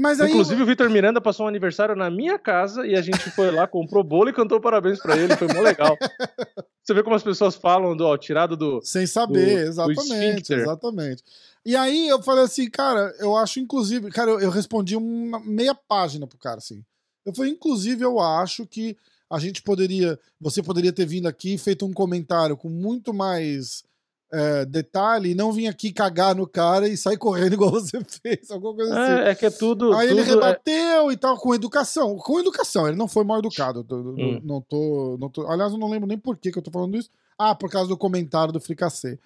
Mas 0.00 0.18
aí... 0.18 0.30
Inclusive, 0.30 0.62
o 0.62 0.66
Vitor 0.66 0.88
Miranda 0.88 1.20
passou 1.20 1.44
um 1.44 1.48
aniversário 1.48 1.94
na 1.94 2.08
minha 2.08 2.38
casa 2.38 2.86
e 2.86 2.96
a 2.96 3.02
gente 3.02 3.30
foi 3.32 3.50
lá, 3.50 3.66
comprou 3.66 4.02
bolo 4.02 4.30
e 4.30 4.32
cantou 4.32 4.58
parabéns 4.58 4.98
para 4.98 5.14
ele. 5.14 5.36
Foi 5.36 5.46
muito 5.46 5.60
legal. 5.60 5.94
Você 6.82 6.94
vê 6.94 7.02
como 7.02 7.14
as 7.14 7.22
pessoas 7.22 7.54
falam 7.54 7.94
do 7.94 8.06
ó, 8.06 8.16
tirado 8.16 8.56
do. 8.56 8.80
Sem 8.82 9.06
saber, 9.06 9.64
do, 9.64 9.68
exatamente, 9.68 10.54
do 10.54 10.60
exatamente. 10.60 11.22
E 11.66 11.76
aí 11.76 12.08
eu 12.08 12.22
falei 12.22 12.44
assim, 12.44 12.70
cara, 12.70 13.14
eu 13.18 13.36
acho, 13.36 13.60
inclusive, 13.60 14.10
cara, 14.10 14.30
eu, 14.30 14.40
eu 14.40 14.50
respondi 14.50 14.96
uma 14.96 15.38
meia 15.40 15.74
página 15.74 16.26
pro 16.26 16.38
cara, 16.38 16.56
assim. 16.56 16.82
Eu 17.26 17.34
falei, 17.34 17.52
inclusive, 17.52 18.02
eu 18.02 18.18
acho 18.18 18.66
que 18.66 18.96
a 19.28 19.38
gente 19.38 19.60
poderia. 19.60 20.18
Você 20.40 20.62
poderia 20.62 20.94
ter 20.94 21.04
vindo 21.04 21.28
aqui 21.28 21.54
e 21.54 21.58
feito 21.58 21.84
um 21.84 21.92
comentário 21.92 22.56
com 22.56 22.70
muito 22.70 23.12
mais 23.12 23.84
é, 24.32 24.64
detalhe 24.64 25.30
e 25.30 25.34
não 25.34 25.52
vir 25.52 25.66
aqui 25.66 25.92
cagar 25.92 26.34
no 26.34 26.46
cara 26.46 26.88
e 26.88 26.96
sair 26.96 27.16
correndo 27.16 27.54
igual 27.54 27.70
você 27.70 27.98
fez, 28.22 28.50
alguma 28.50 28.74
coisa 28.74 28.94
é, 28.94 29.02
assim. 29.02 29.30
É 29.30 29.34
que 29.34 29.46
é 29.46 29.50
tudo. 29.50 29.92
Aí 29.92 30.08
tudo 30.08 30.20
ele 30.20 30.28
é 30.28 30.34
rebateu 30.34 31.10
é... 31.10 31.12
e 31.12 31.16
tal, 31.16 31.36
com 31.36 31.54
educação. 31.54 32.16
Com 32.16 32.40
educação, 32.40 32.86
ele 32.86 32.96
não 32.96 33.08
foi 33.08 33.24
mal 33.24 33.38
educado. 33.38 33.84
Hum. 33.90 34.40
Não, 34.44 34.60
tô, 34.60 35.16
não 35.20 35.28
tô. 35.28 35.46
Aliás, 35.48 35.72
eu 35.72 35.78
não 35.78 35.90
lembro 35.90 36.08
nem 36.08 36.18
por 36.18 36.36
que, 36.36 36.52
que 36.52 36.58
eu 36.58 36.62
tô 36.62 36.70
falando 36.70 36.96
isso. 36.96 37.10
Ah, 37.38 37.54
por 37.54 37.70
causa 37.70 37.88
do 37.88 37.96
comentário 37.96 38.52
do 38.52 38.60
Fricassê. 38.60 39.18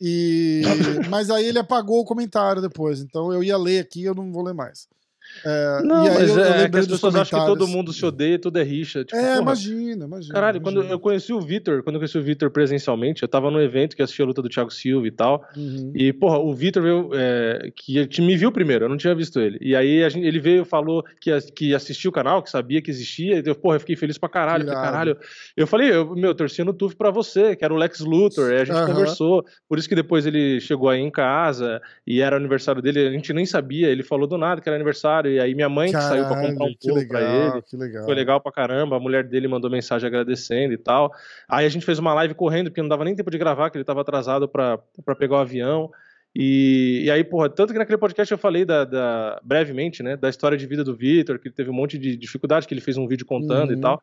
E... 0.00 0.62
Mas 1.08 1.30
aí 1.30 1.46
ele 1.46 1.58
apagou 1.58 2.00
o 2.00 2.04
comentário 2.04 2.60
depois, 2.60 3.00
então 3.00 3.32
eu 3.32 3.42
ia 3.42 3.56
ler 3.56 3.80
aqui 3.80 4.02
eu 4.02 4.14
não 4.14 4.32
vou 4.32 4.42
ler 4.42 4.52
mais. 4.52 4.88
É, 5.44 5.82
não, 5.82 6.04
mas 6.04 6.36
é, 6.36 6.68
que 6.68 6.78
as 6.78 6.86
pessoas 6.86 7.14
acham 7.14 7.40
que 7.40 7.46
todo 7.46 7.66
mundo 7.66 7.92
se 7.92 8.04
odeia, 8.04 8.38
tudo 8.38 8.58
é 8.58 8.62
rixa. 8.62 9.04
Tipo, 9.04 9.16
é, 9.16 9.30
porra, 9.32 9.42
imagina, 9.42 10.04
imagina. 10.04 10.34
Caralho, 10.34 10.58
imagina. 10.58 10.82
quando 10.82 10.92
eu 10.92 11.00
conheci 11.00 11.32
o 11.32 11.40
Vitor, 11.40 11.82
quando 11.82 11.96
eu 11.96 12.00
conheci 12.00 12.18
o 12.18 12.22
Vitor 12.22 12.50
presencialmente, 12.50 13.22
eu 13.22 13.28
tava 13.28 13.50
no 13.50 13.60
evento 13.60 13.96
que 13.96 14.02
assistia 14.02 14.24
a 14.24 14.28
luta 14.28 14.42
do 14.42 14.48
Thiago 14.48 14.70
Silva 14.70 15.06
e 15.06 15.10
tal. 15.10 15.44
Uhum. 15.56 15.92
E, 15.94 16.12
porra, 16.12 16.38
o 16.38 16.54
Vitor 16.54 16.82
veio, 16.82 17.10
é, 17.14 17.70
que 17.74 18.20
me 18.20 18.36
viu 18.36 18.52
primeiro, 18.52 18.84
eu 18.84 18.88
não 18.88 18.96
tinha 18.96 19.14
visto 19.14 19.40
ele. 19.40 19.58
E 19.60 19.74
aí 19.74 20.08
gente, 20.10 20.26
ele 20.26 20.40
veio 20.40 20.64
falou 20.64 21.04
que, 21.20 21.30
que 21.52 21.74
assistia 21.74 22.08
o 22.10 22.12
canal, 22.12 22.42
que 22.42 22.50
sabia 22.50 22.80
que 22.80 22.90
existia. 22.90 23.38
E 23.38 23.42
eu, 23.44 23.54
porra, 23.54 23.76
eu 23.76 23.80
fiquei 23.80 23.96
feliz 23.96 24.18
pra 24.18 24.28
caralho. 24.28 24.66
Falei, 24.66 24.82
caralho. 24.82 25.18
Eu 25.56 25.66
falei, 25.66 25.92
eu, 25.92 26.14
meu, 26.14 26.34
torcia 26.34 26.64
no 26.64 26.72
TUF 26.72 26.96
pra 26.96 27.10
você, 27.10 27.56
que 27.56 27.64
era 27.64 27.72
o 27.72 27.76
Lex 27.76 28.00
Luthor. 28.00 28.50
Aí 28.50 28.60
a 28.60 28.64
gente 28.64 28.76
uhum. 28.76 28.86
conversou. 28.86 29.44
Por 29.68 29.78
isso 29.78 29.88
que 29.88 29.94
depois 29.94 30.26
ele 30.26 30.60
chegou 30.60 30.88
aí 30.88 31.00
em 31.00 31.10
casa 31.10 31.80
e 32.06 32.20
era 32.20 32.36
aniversário 32.36 32.82
dele, 32.82 33.06
a 33.06 33.10
gente 33.10 33.32
nem 33.32 33.46
sabia. 33.46 33.88
Ele 33.88 34.02
falou 34.02 34.26
do 34.26 34.38
nada 34.38 34.60
que 34.60 34.68
era 34.68 34.76
aniversário. 34.76 35.11
E 35.26 35.40
aí 35.40 35.54
minha 35.54 35.68
mãe 35.68 35.92
Caralho, 35.92 36.08
saiu 36.08 36.26
pra 36.26 36.40
comprar 36.40 36.64
um 36.64 36.74
pouco 36.74 37.08
pra 37.08 37.20
ele. 37.20 37.62
Que 37.62 37.76
legal. 37.76 38.04
Foi 38.04 38.14
legal 38.14 38.40
pra 38.40 38.52
caramba. 38.52 38.96
A 38.96 39.00
mulher 39.00 39.24
dele 39.24 39.48
mandou 39.48 39.70
mensagem 39.70 40.06
agradecendo 40.06 40.72
e 40.72 40.78
tal. 40.78 41.12
Aí 41.48 41.66
a 41.66 41.68
gente 41.68 41.84
fez 41.84 41.98
uma 41.98 42.14
live 42.14 42.34
correndo, 42.34 42.70
porque 42.70 42.82
não 42.82 42.88
dava 42.88 43.04
nem 43.04 43.14
tempo 43.14 43.30
de 43.30 43.38
gravar, 43.38 43.70
que 43.70 43.76
ele 43.76 43.84
tava 43.84 44.00
atrasado 44.00 44.48
pra, 44.48 44.78
pra 45.04 45.14
pegar 45.14 45.36
o 45.36 45.40
avião. 45.40 45.90
E, 46.34 47.02
e 47.04 47.10
aí, 47.10 47.22
porra, 47.22 47.50
tanto 47.50 47.72
que 47.72 47.78
naquele 47.78 47.98
podcast 47.98 48.32
eu 48.32 48.38
falei 48.38 48.64
da, 48.64 48.84
da 48.84 49.40
brevemente, 49.44 50.02
né, 50.02 50.16
da 50.16 50.30
história 50.30 50.56
de 50.56 50.66
vida 50.66 50.82
do 50.82 50.96
Vitor, 50.96 51.38
que 51.38 51.48
ele 51.48 51.54
teve 51.54 51.70
um 51.70 51.74
monte 51.74 51.98
de 51.98 52.16
dificuldade, 52.16 52.66
que 52.66 52.72
ele 52.72 52.80
fez 52.80 52.96
um 52.96 53.06
vídeo 53.06 53.26
contando 53.26 53.70
uhum. 53.70 53.76
e 53.76 53.80
tal. 53.80 54.02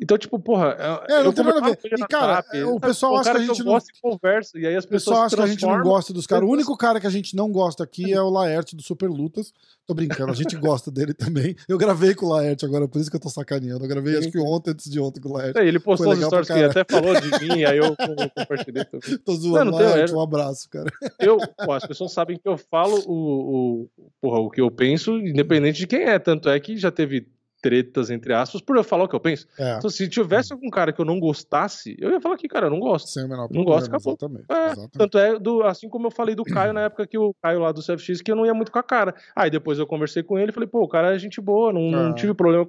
Então, 0.00 0.16
tipo, 0.16 0.38
porra. 0.38 0.76
É, 1.08 1.22
não 1.22 1.32
tem 1.32 1.44
nada 1.44 1.58
a 1.58 1.62
ver. 1.62 1.78
E, 1.84 2.06
cara, 2.08 2.44
é, 2.54 2.64
o 2.64 2.80
pessoal 2.80 3.16
acha 3.16 3.32
que 3.32 3.36
a 3.36 3.40
gente 3.40 3.58
não. 3.58 3.72
Gosta 3.72 3.90
e 3.94 4.00
conversa, 4.00 4.58
e 4.58 4.66
aí 4.66 4.74
as 4.74 4.86
pessoas. 4.86 5.02
O 5.02 5.10
pessoal 5.10 5.26
acha 5.26 5.36
que 5.36 5.42
a 5.42 5.46
gente 5.46 5.66
não 5.66 5.82
gosta 5.82 6.12
dos 6.12 6.26
caras. 6.26 6.48
O 6.48 6.50
único 6.50 6.76
cara 6.76 6.98
que 6.98 7.06
a 7.06 7.10
gente 7.10 7.36
não 7.36 7.52
gosta 7.52 7.84
aqui 7.84 8.12
é 8.12 8.20
o 8.20 8.30
Laerte 8.30 8.74
do 8.74 8.82
Super 8.82 9.10
Lutas. 9.10 9.52
Tô 9.86 9.92
brincando, 9.92 10.32
a 10.32 10.34
gente 10.34 10.56
gosta 10.56 10.90
dele 10.90 11.12
também. 11.12 11.54
Eu 11.68 11.76
gravei 11.76 12.14
com 12.14 12.26
o 12.26 12.28
Laerte 12.30 12.64
agora, 12.64 12.88
por 12.88 12.98
isso 12.98 13.10
que 13.10 13.16
eu 13.16 13.20
tô 13.20 13.28
sacaneando. 13.28 13.84
Eu 13.84 13.88
gravei 13.88 14.16
acho 14.16 14.30
que 14.30 14.38
ontem, 14.38 14.70
antes 14.70 14.90
de 14.90 14.98
ontem 14.98 15.20
com 15.20 15.28
o 15.28 15.32
Laerte. 15.34 15.58
É, 15.58 15.66
ele 15.66 15.78
postou 15.78 16.12
as 16.12 16.20
stories 16.20 16.48
que 16.48 16.64
até 16.64 16.84
falou 16.88 17.14
de 17.20 17.44
mim, 17.44 17.64
aí 17.64 17.76
eu 17.76 17.94
compartilhei. 18.34 18.84
Tô 19.24 19.34
zoando, 19.34 19.72
não, 19.72 19.78
não 19.78 19.86
Laerte, 19.86 20.14
um 20.14 20.20
abraço, 20.20 20.68
cara. 20.70 20.90
Eu, 21.18 21.36
pô, 21.38 21.72
as 21.72 21.86
pessoas 21.86 22.12
sabem 22.12 22.38
que 22.38 22.48
eu 22.48 22.56
falo 22.56 23.02
o, 23.06 23.84
o, 23.84 23.90
porra, 24.20 24.40
o 24.40 24.50
que 24.50 24.60
eu 24.60 24.70
penso, 24.70 25.18
independente 25.18 25.80
de 25.80 25.86
quem 25.86 26.04
é. 26.04 26.18
Tanto 26.18 26.48
é 26.48 26.58
que 26.58 26.78
já 26.78 26.90
teve 26.90 27.26
tretas, 27.60 28.10
entre 28.10 28.32
aspas, 28.32 28.60
por 28.60 28.76
eu 28.76 28.84
falar 28.84 29.04
o 29.04 29.08
que 29.08 29.14
eu 29.14 29.20
penso. 29.20 29.46
É. 29.58 29.76
Então, 29.76 29.90
se 29.90 30.08
tivesse 30.08 30.52
algum 30.52 30.70
cara 30.70 30.92
que 30.92 31.00
eu 31.00 31.04
não 31.04 31.20
gostasse, 31.20 31.96
eu 31.98 32.10
ia 32.10 32.20
falar 32.20 32.36
que, 32.36 32.48
cara, 32.48 32.66
eu 32.66 32.70
não 32.70 32.80
gosto. 32.80 33.08
Sem 33.08 33.24
o 33.24 33.28
menor 33.28 33.48
não 33.50 33.64
gosto, 33.64 33.88
acabou. 33.88 34.14
Exatamente, 34.14 34.46
é, 34.48 34.66
exatamente. 34.66 34.92
Tanto 34.92 35.18
é, 35.18 35.38
do, 35.38 35.62
assim 35.62 35.88
como 35.88 36.06
eu 36.06 36.10
falei 36.10 36.34
do 36.34 36.44
Caio 36.44 36.72
na 36.72 36.82
época 36.82 37.06
que 37.06 37.18
o 37.18 37.34
Caio 37.42 37.60
lá 37.60 37.72
do 37.72 37.82
CFX, 37.82 38.22
que 38.22 38.32
eu 38.32 38.36
não 38.36 38.46
ia 38.46 38.54
muito 38.54 38.72
com 38.72 38.78
a 38.78 38.82
cara. 38.82 39.14
Aí 39.36 39.50
depois 39.50 39.78
eu 39.78 39.86
conversei 39.86 40.22
com 40.22 40.38
ele 40.38 40.50
e 40.50 40.54
falei, 40.54 40.68
pô, 40.68 40.82
o 40.82 40.88
cara 40.88 41.14
é 41.14 41.18
gente 41.18 41.40
boa, 41.40 41.72
não, 41.72 41.90
não 41.90 42.10
é. 42.10 42.14
tive 42.14 42.34
problema 42.34 42.66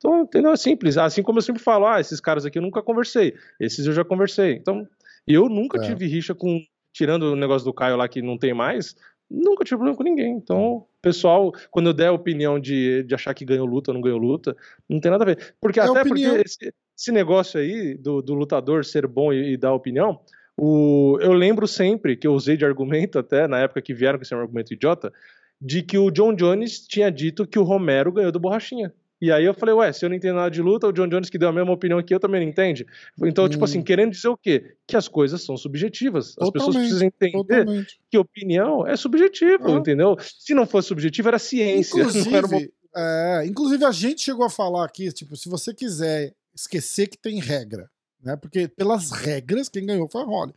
então, 0.00 0.22
entendeu? 0.22 0.50
É 0.52 0.56
simples. 0.56 0.96
Assim 0.96 1.22
como 1.22 1.38
eu 1.38 1.42
sempre 1.42 1.62
falo, 1.62 1.86
ah, 1.86 2.00
esses 2.00 2.20
caras 2.20 2.46
aqui 2.46 2.58
eu 2.58 2.62
nunca 2.62 2.82
conversei, 2.82 3.34
esses 3.60 3.86
eu 3.86 3.92
já 3.92 4.02
conversei. 4.02 4.54
Então, 4.54 4.88
eu 5.26 5.48
nunca 5.48 5.78
é. 5.78 5.86
tive 5.86 6.06
rixa 6.06 6.34
com. 6.34 6.60
Tirando 6.92 7.22
o 7.22 7.36
negócio 7.36 7.64
do 7.64 7.72
Caio 7.72 7.96
lá 7.96 8.08
que 8.08 8.20
não 8.20 8.36
tem 8.36 8.52
mais, 8.52 8.96
nunca 9.30 9.64
tive 9.64 9.76
problema 9.76 9.96
com 9.96 10.02
ninguém. 10.02 10.32
Então, 10.32 10.86
pessoal, 11.00 11.52
quando 11.70 11.88
eu 11.88 11.94
der 11.94 12.08
a 12.08 12.12
opinião 12.12 12.58
de, 12.58 13.04
de 13.04 13.14
achar 13.14 13.32
que 13.32 13.44
ganhou 13.44 13.66
luta 13.66 13.90
ou 13.90 13.94
não 13.94 14.00
ganhou 14.00 14.18
luta, 14.18 14.56
não 14.88 14.98
tem 14.98 15.10
nada 15.10 15.22
a 15.22 15.26
ver. 15.26 15.54
Porque 15.60 15.78
é 15.78 15.84
até 15.84 16.00
opinião. 16.00 16.34
porque 16.34 16.48
esse, 16.48 16.74
esse, 16.98 17.12
negócio 17.12 17.60
aí 17.60 17.94
do, 17.94 18.20
do 18.20 18.34
lutador 18.34 18.84
ser 18.84 19.06
bom 19.06 19.32
e, 19.32 19.52
e 19.52 19.56
dar 19.56 19.72
opinião, 19.72 20.20
o, 20.56 21.16
eu 21.20 21.32
lembro 21.32 21.66
sempre 21.68 22.16
que 22.16 22.26
eu 22.26 22.34
usei 22.34 22.56
de 22.56 22.64
argumento, 22.64 23.18
até 23.18 23.46
na 23.46 23.60
época 23.60 23.80
que 23.80 23.94
vieram 23.94 24.18
com 24.18 24.22
esse 24.22 24.34
argumento 24.34 24.74
idiota, 24.74 25.12
de 25.60 25.82
que 25.82 25.98
o 25.98 26.10
John 26.10 26.34
Jones 26.34 26.86
tinha 26.86 27.10
dito 27.10 27.46
que 27.46 27.58
o 27.58 27.62
Romero 27.62 28.12
ganhou 28.12 28.32
do 28.32 28.40
Borrachinha. 28.40 28.92
E 29.20 29.30
aí 29.30 29.44
eu 29.44 29.52
falei, 29.52 29.74
ué, 29.74 29.92
se 29.92 30.04
eu 30.04 30.08
não 30.08 30.16
entendo 30.16 30.36
nada 30.36 30.50
de 30.50 30.62
luta, 30.62 30.86
o 30.86 30.92
John 30.92 31.06
Jones 31.06 31.28
que 31.28 31.36
deu 31.36 31.50
a 31.50 31.52
mesma 31.52 31.72
opinião 31.72 32.02
que 32.02 32.14
eu 32.14 32.18
também 32.18 32.40
não 32.40 32.48
entende. 32.48 32.86
Então, 33.22 33.44
hum. 33.44 33.48
tipo 33.48 33.64
assim, 33.64 33.80
hum. 33.80 33.84
querendo 33.84 34.12
dizer 34.12 34.28
o 34.28 34.36
quê? 34.36 34.74
Que 34.86 34.96
as 34.96 35.08
coisas 35.08 35.42
são 35.42 35.56
subjetivas. 35.56 36.28
As 36.28 36.34
totalmente, 36.34 36.52
pessoas 36.54 36.76
precisam 36.76 37.06
entender 37.06 37.64
totalmente. 37.64 38.00
que 38.10 38.16
opinião 38.16 38.86
é 38.86 38.96
subjetivo, 38.96 39.74
ah. 39.74 39.78
entendeu? 39.78 40.16
Se 40.20 40.54
não 40.54 40.66
fosse 40.66 40.88
subjetivo, 40.88 41.28
era 41.28 41.38
ciência. 41.38 42.00
Inclusive, 42.00 42.34
era 42.34 42.46
uma... 42.46 42.60
é, 42.96 43.46
inclusive, 43.46 43.84
a 43.84 43.92
gente 43.92 44.22
chegou 44.22 44.44
a 44.44 44.50
falar 44.50 44.86
aqui, 44.86 45.12
tipo, 45.12 45.36
se 45.36 45.48
você 45.48 45.74
quiser 45.74 46.32
esquecer 46.54 47.06
que 47.06 47.18
tem 47.18 47.40
regra, 47.40 47.90
né? 48.22 48.36
Porque 48.36 48.68
pelas 48.68 49.10
regras, 49.10 49.68
quem 49.68 49.84
ganhou 49.84 50.08
foi 50.08 50.22
a 50.22 50.24
Holly. 50.24 50.54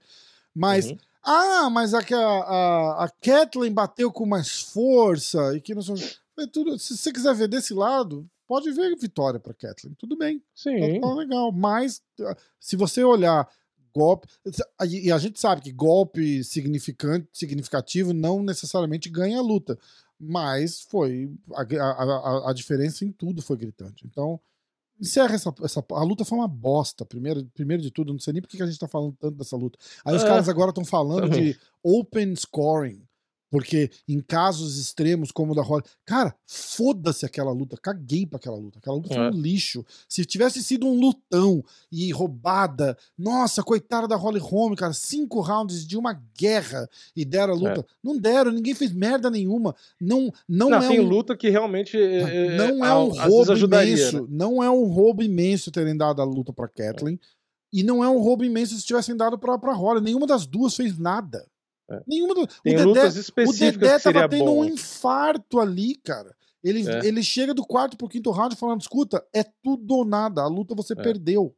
Mas. 0.55 0.89
Uhum. 0.89 0.97
Ah, 1.25 1.69
mas 1.69 1.93
a, 1.93 1.99
a, 1.99 3.05
a 3.05 3.09
Kathleen 3.21 3.71
bateu 3.71 4.11
com 4.11 4.25
mais 4.25 4.59
força 4.59 5.55
e 5.55 5.61
que 5.61 5.73
não 5.73 5.81
são. 5.81 5.95
Tudo, 6.51 6.77
se 6.77 6.97
você 6.97 7.13
quiser 7.13 7.33
ver 7.33 7.47
desse 7.47 7.73
lado, 7.73 8.27
pode 8.47 8.71
ver 8.71 8.95
vitória 8.97 9.39
para 9.39 9.53
Kathleen, 9.53 9.95
tudo 9.95 10.17
bem. 10.17 10.43
Sim. 10.53 10.99
Tá, 10.99 11.07
tá 11.07 11.13
legal. 11.13 11.51
Mas 11.51 12.01
ah, 12.21 12.35
se 12.59 12.75
você 12.75 13.03
olhar 13.03 13.47
golpe. 13.93 14.27
E 14.89 15.11
a 15.11 15.17
gente 15.17 15.39
sabe 15.39 15.61
que 15.61 15.71
golpe 15.71 16.43
significante, 16.43 17.27
significativo 17.31 18.11
não 18.11 18.41
necessariamente 18.41 19.09
ganha 19.09 19.37
a 19.37 19.41
luta. 19.41 19.77
Mas 20.19 20.81
foi. 20.81 21.31
A, 21.53 21.61
a, 21.61 22.49
a 22.49 22.53
diferença 22.53 23.05
em 23.05 23.11
tudo 23.11 23.41
foi 23.41 23.57
gritante. 23.57 24.05
Então, 24.07 24.39
encerra 24.99 25.35
essa, 25.35 25.53
essa. 25.63 25.85
A 25.91 26.03
luta 26.03 26.25
foi 26.25 26.37
uma 26.37 26.47
bosta. 26.47 27.05
Primeiro, 27.05 27.45
primeiro 27.53 27.83
de 27.83 27.91
tudo, 27.91 28.13
não 28.13 28.19
sei 28.19 28.33
nem 28.33 28.41
por 28.41 28.49
que 28.49 28.61
a 28.61 28.65
gente 28.65 28.79
tá 28.79 28.87
falando 28.87 29.15
tanto 29.19 29.37
dessa 29.37 29.55
luta. 29.55 29.77
Aí 30.05 30.13
é, 30.13 30.17
os 30.17 30.23
caras 30.23 30.49
agora 30.49 30.69
estão 30.69 30.85
falando 30.85 31.29
também. 31.29 31.51
de 31.51 31.59
open 31.83 32.35
scoring. 32.35 33.03
Porque 33.53 33.91
em 34.07 34.19
casos 34.19 34.79
extremos 34.79 35.31
como 35.31 35.51
o 35.51 35.55
da 35.55 35.61
Holly. 35.61 35.83
Cara, 36.07 36.33
foda-se 36.43 37.23
aquela 37.23 37.51
luta. 37.51 37.77
Caguei 37.77 38.25
pra 38.25 38.37
aquela 38.37 38.57
luta. 38.57 38.79
Aquela 38.79 38.95
luta 38.95 39.09
foi 39.09 39.19
um 39.19 39.27
é. 39.27 39.29
lixo. 39.29 39.85
Se 40.09 40.25
tivesse 40.25 40.63
sido 40.63 40.87
um 40.87 40.99
lutão 40.99 41.63
e 41.91 42.11
roubada, 42.11 42.97
nossa, 43.15 43.61
coitada 43.61 44.07
da 44.07 44.15
Holly 44.15 44.39
Holm, 44.39 44.73
cara. 44.73 44.91
Cinco 44.91 45.39
rounds 45.39 45.85
de 45.85 45.95
uma 45.95 46.19
guerra 46.35 46.89
e 47.15 47.23
deram 47.23 47.53
a 47.53 47.55
luta. 47.55 47.81
É. 47.81 47.85
Não 48.03 48.17
deram, 48.17 48.51
ninguém 48.51 48.73
fez 48.73 48.91
merda 48.91 49.29
nenhuma. 49.29 49.75
Não, 50.01 50.33
não, 50.49 50.71
não 50.71 50.79
é 50.79 50.87
tem 50.87 50.99
um... 50.99 51.07
luta 51.07 51.37
que 51.37 51.47
realmente. 51.47 51.95
É, 51.95 52.57
não 52.57 52.83
é, 52.83 52.89
é 52.89 52.95
um 52.95 53.09
roubo 53.09 53.53
imenso. 53.53 54.21
Né? 54.21 54.27
Não 54.31 54.63
é 54.63 54.71
um 54.71 54.85
roubo 54.85 55.21
imenso 55.21 55.71
terem 55.71 55.95
dado 55.95 56.23
a 56.23 56.25
luta 56.25 56.51
pra 56.51 56.67
Kathleen. 56.67 57.19
E 57.71 57.83
não 57.83 58.03
é 58.03 58.09
um 58.09 58.17
roubo 58.17 58.43
imenso 58.43 58.75
se 58.75 58.83
tivessem 58.83 59.15
dado 59.15 59.37
pra, 59.37 59.59
pra 59.59 59.73
Holly. 59.73 60.01
Nenhuma 60.01 60.25
das 60.25 60.47
duas 60.47 60.75
fez 60.75 60.97
nada. 60.97 61.45
É. 61.89 62.01
Nenhuma 62.07 62.33
do... 62.33 62.47
Tem 62.47 62.75
o 62.75 62.93
Dedé, 62.93 63.09
o 63.45 63.53
Dedé 63.53 63.99
tava 63.99 64.29
tendo 64.29 64.45
bom. 64.45 64.61
um 64.61 64.65
infarto 64.65 65.59
ali, 65.59 65.95
cara. 65.95 66.35
Ele, 66.63 66.89
é. 66.89 67.05
ele 67.05 67.21
chega 67.21 67.53
do 67.53 67.65
quarto 67.65 67.97
pro 67.97 68.07
quinto 68.07 68.31
round 68.31 68.55
falando: 68.55 68.81
escuta, 68.81 69.23
é 69.33 69.43
tudo 69.43 69.95
ou 69.95 70.05
nada, 70.05 70.41
a 70.41 70.47
luta 70.47 70.73
você 70.73 70.93
é. 70.93 70.95
perdeu. 70.95 71.53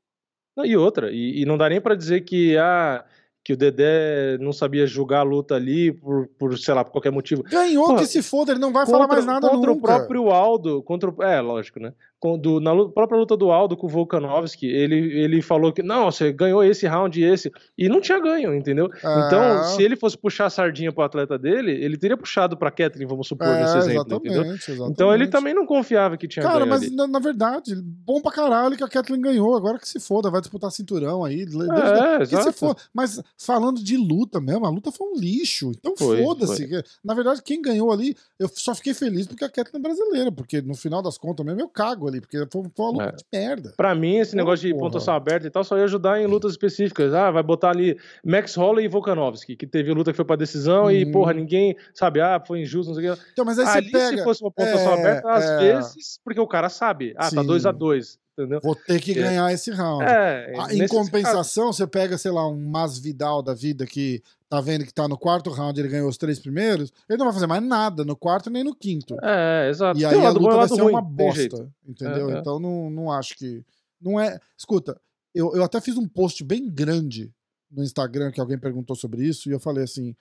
E 0.63 0.75
outra, 0.75 1.11
e, 1.11 1.41
e 1.41 1.45
não 1.45 1.57
dá 1.57 1.69
nem 1.69 1.81
para 1.81 1.95
dizer 1.95 2.21
que 2.21 2.57
ah, 2.57 3.05
que 3.45 3.53
o 3.53 3.57
Dedé 3.57 4.39
não 4.39 4.51
sabia 4.51 4.87
julgar 4.87 5.19
a 5.19 5.23
luta 5.23 5.53
ali 5.53 5.91
por, 5.91 6.27
por 6.29 6.57
sei 6.57 6.73
lá, 6.73 6.83
por 6.83 6.91
qualquer 6.91 7.11
motivo. 7.11 7.43
Ganhou 7.43 7.85
Porra, 7.85 7.99
que 7.99 8.07
se 8.07 8.23
foda, 8.23 8.51
ele 8.51 8.59
não 8.59 8.73
vai 8.73 8.85
contra, 8.85 9.01
falar 9.01 9.07
mais 9.07 9.23
nada 9.23 9.47
contra 9.47 9.69
nunca. 9.69 9.77
o 9.77 9.81
próprio 9.81 10.31
Aldo, 10.31 10.81
contra 10.81 11.11
o, 11.11 11.23
é, 11.23 11.39
lógico, 11.41 11.79
né? 11.79 11.93
Do, 12.37 12.59
na 12.59 12.71
luta, 12.71 12.91
própria 12.91 13.19
luta 13.19 13.37
do 13.37 13.51
Aldo 13.51 13.77
com 13.77 13.85
o 13.85 13.89
Volkanovski, 13.89 14.65
ele, 14.65 14.95
ele 14.95 15.41
falou 15.41 15.71
que 15.71 15.83
não, 15.83 16.11
você 16.11 16.31
ganhou 16.31 16.63
esse 16.63 16.87
round 16.87 17.19
e 17.19 17.23
esse, 17.23 17.51
e 17.77 17.87
não 17.87 18.01
tinha 18.01 18.19
ganho, 18.19 18.53
entendeu? 18.55 18.89
Ah. 19.03 19.25
Então, 19.25 19.63
se 19.75 19.83
ele 19.83 19.95
fosse 19.95 20.17
puxar 20.17 20.47
a 20.47 20.49
sardinha 20.49 20.91
pro 20.91 21.03
atleta 21.03 21.37
dele, 21.37 21.71
ele 21.71 21.97
teria 21.97 22.17
puxado 22.17 22.57
pra 22.57 22.71
Kathleen, 22.71 23.07
vamos 23.07 23.27
supor, 23.27 23.47
é, 23.47 23.61
nesse 23.61 23.77
exemplo, 23.77 24.17
entendeu? 24.17 24.43
Exatamente. 24.43 24.91
Então 24.91 25.13
ele 25.13 25.27
também 25.27 25.53
não 25.53 25.65
confiava 25.65 26.17
que 26.17 26.27
tinha 26.27 26.43
Cara, 26.43 26.65
ganho. 26.65 26.69
Cara, 26.69 26.81
mas 26.81 26.91
na, 26.91 27.07
na, 27.07 27.19
verdade, 27.19 27.75
bom 27.75 28.19
pra 28.21 28.31
caralho 28.31 28.75
que 28.75 28.83
a 28.83 28.87
Kathleen 28.87 29.21
ganhou, 29.21 29.55
agora 29.55 29.77
que 29.77 29.87
se 29.87 29.99
foda, 29.99 30.31
vai 30.31 30.41
disputar 30.41 30.71
cinturão 30.71 31.23
aí. 31.23 31.43
É, 31.43 32.25
que 32.25 32.43
se 32.43 32.51
for. 32.51 32.75
Mas 32.93 33.21
falando 33.37 33.83
de 33.83 33.97
luta 33.97 34.39
mesmo, 34.41 34.65
a 34.65 34.69
luta 34.69 34.91
foi 34.91 35.07
um 35.07 35.19
lixo, 35.19 35.71
então 35.71 35.95
foda-se. 35.95 36.67
Na 37.03 37.13
verdade, 37.13 37.41
quem 37.43 37.61
ganhou 37.61 37.91
ali, 37.91 38.15
eu 38.39 38.49
só 38.51 38.73
fiquei 38.73 38.93
feliz 38.93 39.27
porque 39.27 39.43
a 39.43 39.49
Kathleen 39.49 39.79
é 39.79 39.87
brasileira, 39.87 40.31
porque 40.31 40.61
no 40.61 40.75
final 40.75 41.01
das 41.01 41.17
contas 41.17 41.45
mesmo 41.45 41.61
eu 41.61 41.69
cago 41.69 42.07
ali, 42.07 42.14
porque 42.21 42.37
foi, 42.51 42.63
foi 42.75 42.85
uma 42.85 42.91
luta 42.91 43.03
é. 43.03 43.11
de 43.11 43.25
merda. 43.33 43.73
Pra 43.75 43.95
mim, 43.95 44.17
esse 44.17 44.35
negócio 44.35 44.67
de 44.67 44.73
pontuação 44.73 45.13
aberta 45.13 45.47
e 45.47 45.49
tal 45.49 45.63
só 45.63 45.77
ia 45.77 45.83
ajudar 45.83 46.19
em 46.19 46.25
lutas 46.25 46.51
específicas. 46.51 47.13
Ah, 47.13 47.31
vai 47.31 47.43
botar 47.43 47.69
ali 47.69 47.97
Max 48.23 48.55
Holloway 48.55 48.85
e 48.85 48.87
Volkanovski, 48.87 49.55
que 49.55 49.67
teve 49.67 49.93
luta 49.93 50.11
que 50.11 50.15
foi 50.15 50.25
pra 50.25 50.35
decisão 50.35 50.91
e, 50.91 51.09
porra, 51.11 51.31
uhum. 51.31 51.39
ninguém 51.39 51.75
sabe, 51.93 52.21
ah, 52.21 52.41
foi 52.45 52.61
injusto, 52.61 52.93
não 52.93 52.99
sei 52.99 53.09
o 53.09 53.15
que. 53.15 53.21
Então, 53.33 53.45
mas 53.45 53.59
aí 53.59 53.67
ali, 53.67 53.91
pega... 53.91 54.17
se 54.17 54.23
fosse 54.23 54.43
uma 54.43 54.51
pontuação 54.51 54.93
é, 54.93 54.99
aberta, 54.99 55.31
às 55.31 55.45
é... 55.45 55.57
vezes, 55.59 56.19
porque 56.23 56.39
o 56.39 56.47
cara 56.47 56.69
sabe, 56.69 57.13
ah, 57.17 57.23
tá 57.23 57.29
Sim. 57.29 57.35
tá 57.37 57.43
2 57.43 57.65
a 57.65 57.71
2 57.71 58.25
Entendeu? 58.37 58.59
Vou 58.61 58.75
ter 58.75 58.99
que 58.99 59.11
é. 59.11 59.13
ganhar 59.13 59.51
esse 59.53 59.71
round. 59.71 60.03
É, 60.03 60.53
ah, 60.59 60.73
em 60.73 60.85
compensação, 60.89 61.67
caso... 61.67 61.77
você 61.77 61.87
pega, 61.87 62.17
sei 62.17 62.31
lá, 62.31 62.45
um 62.45 62.69
Masvidal 62.69 63.41
da 63.41 63.53
vida 63.53 63.85
que 63.85 64.21
tá 64.55 64.61
vendo 64.61 64.85
que 64.85 64.93
tá 64.93 65.07
no 65.07 65.17
quarto 65.17 65.49
round, 65.49 65.79
ele 65.79 65.89
ganhou 65.89 66.07
os 66.07 66.17
três 66.17 66.39
primeiros, 66.39 66.91
ele 67.09 67.17
não 67.17 67.25
vai 67.25 67.33
fazer 67.33 67.47
mais 67.47 67.63
nada 67.63 68.05
no 68.05 68.15
quarto 68.15 68.49
nem 68.49 68.63
no 68.63 68.75
quinto. 68.75 69.17
É, 69.21 69.69
exato. 69.69 69.99
E 69.99 70.05
aí 70.05 70.25
a 70.25 70.29
luta 70.29 70.55
vai 70.55 70.67
ser 70.67 70.81
ruim, 70.81 70.93
uma 70.93 71.01
bosta, 71.01 71.69
entendeu? 71.85 72.29
É, 72.29 72.35
é. 72.35 72.39
Então 72.39 72.59
não, 72.59 72.89
não 72.89 73.11
acho 73.11 73.35
que... 73.37 73.63
Não 74.01 74.19
é... 74.19 74.39
Escuta, 74.57 74.99
eu, 75.33 75.53
eu 75.55 75.63
até 75.63 75.81
fiz 75.81 75.97
um 75.97 76.07
post 76.07 76.43
bem 76.43 76.69
grande 76.69 77.33
no 77.69 77.83
Instagram 77.83 78.31
que 78.31 78.39
alguém 78.39 78.57
perguntou 78.57 78.95
sobre 78.95 79.25
isso 79.27 79.49
e 79.49 79.51
eu 79.51 79.59
falei 79.59 79.83
assim, 79.83 80.15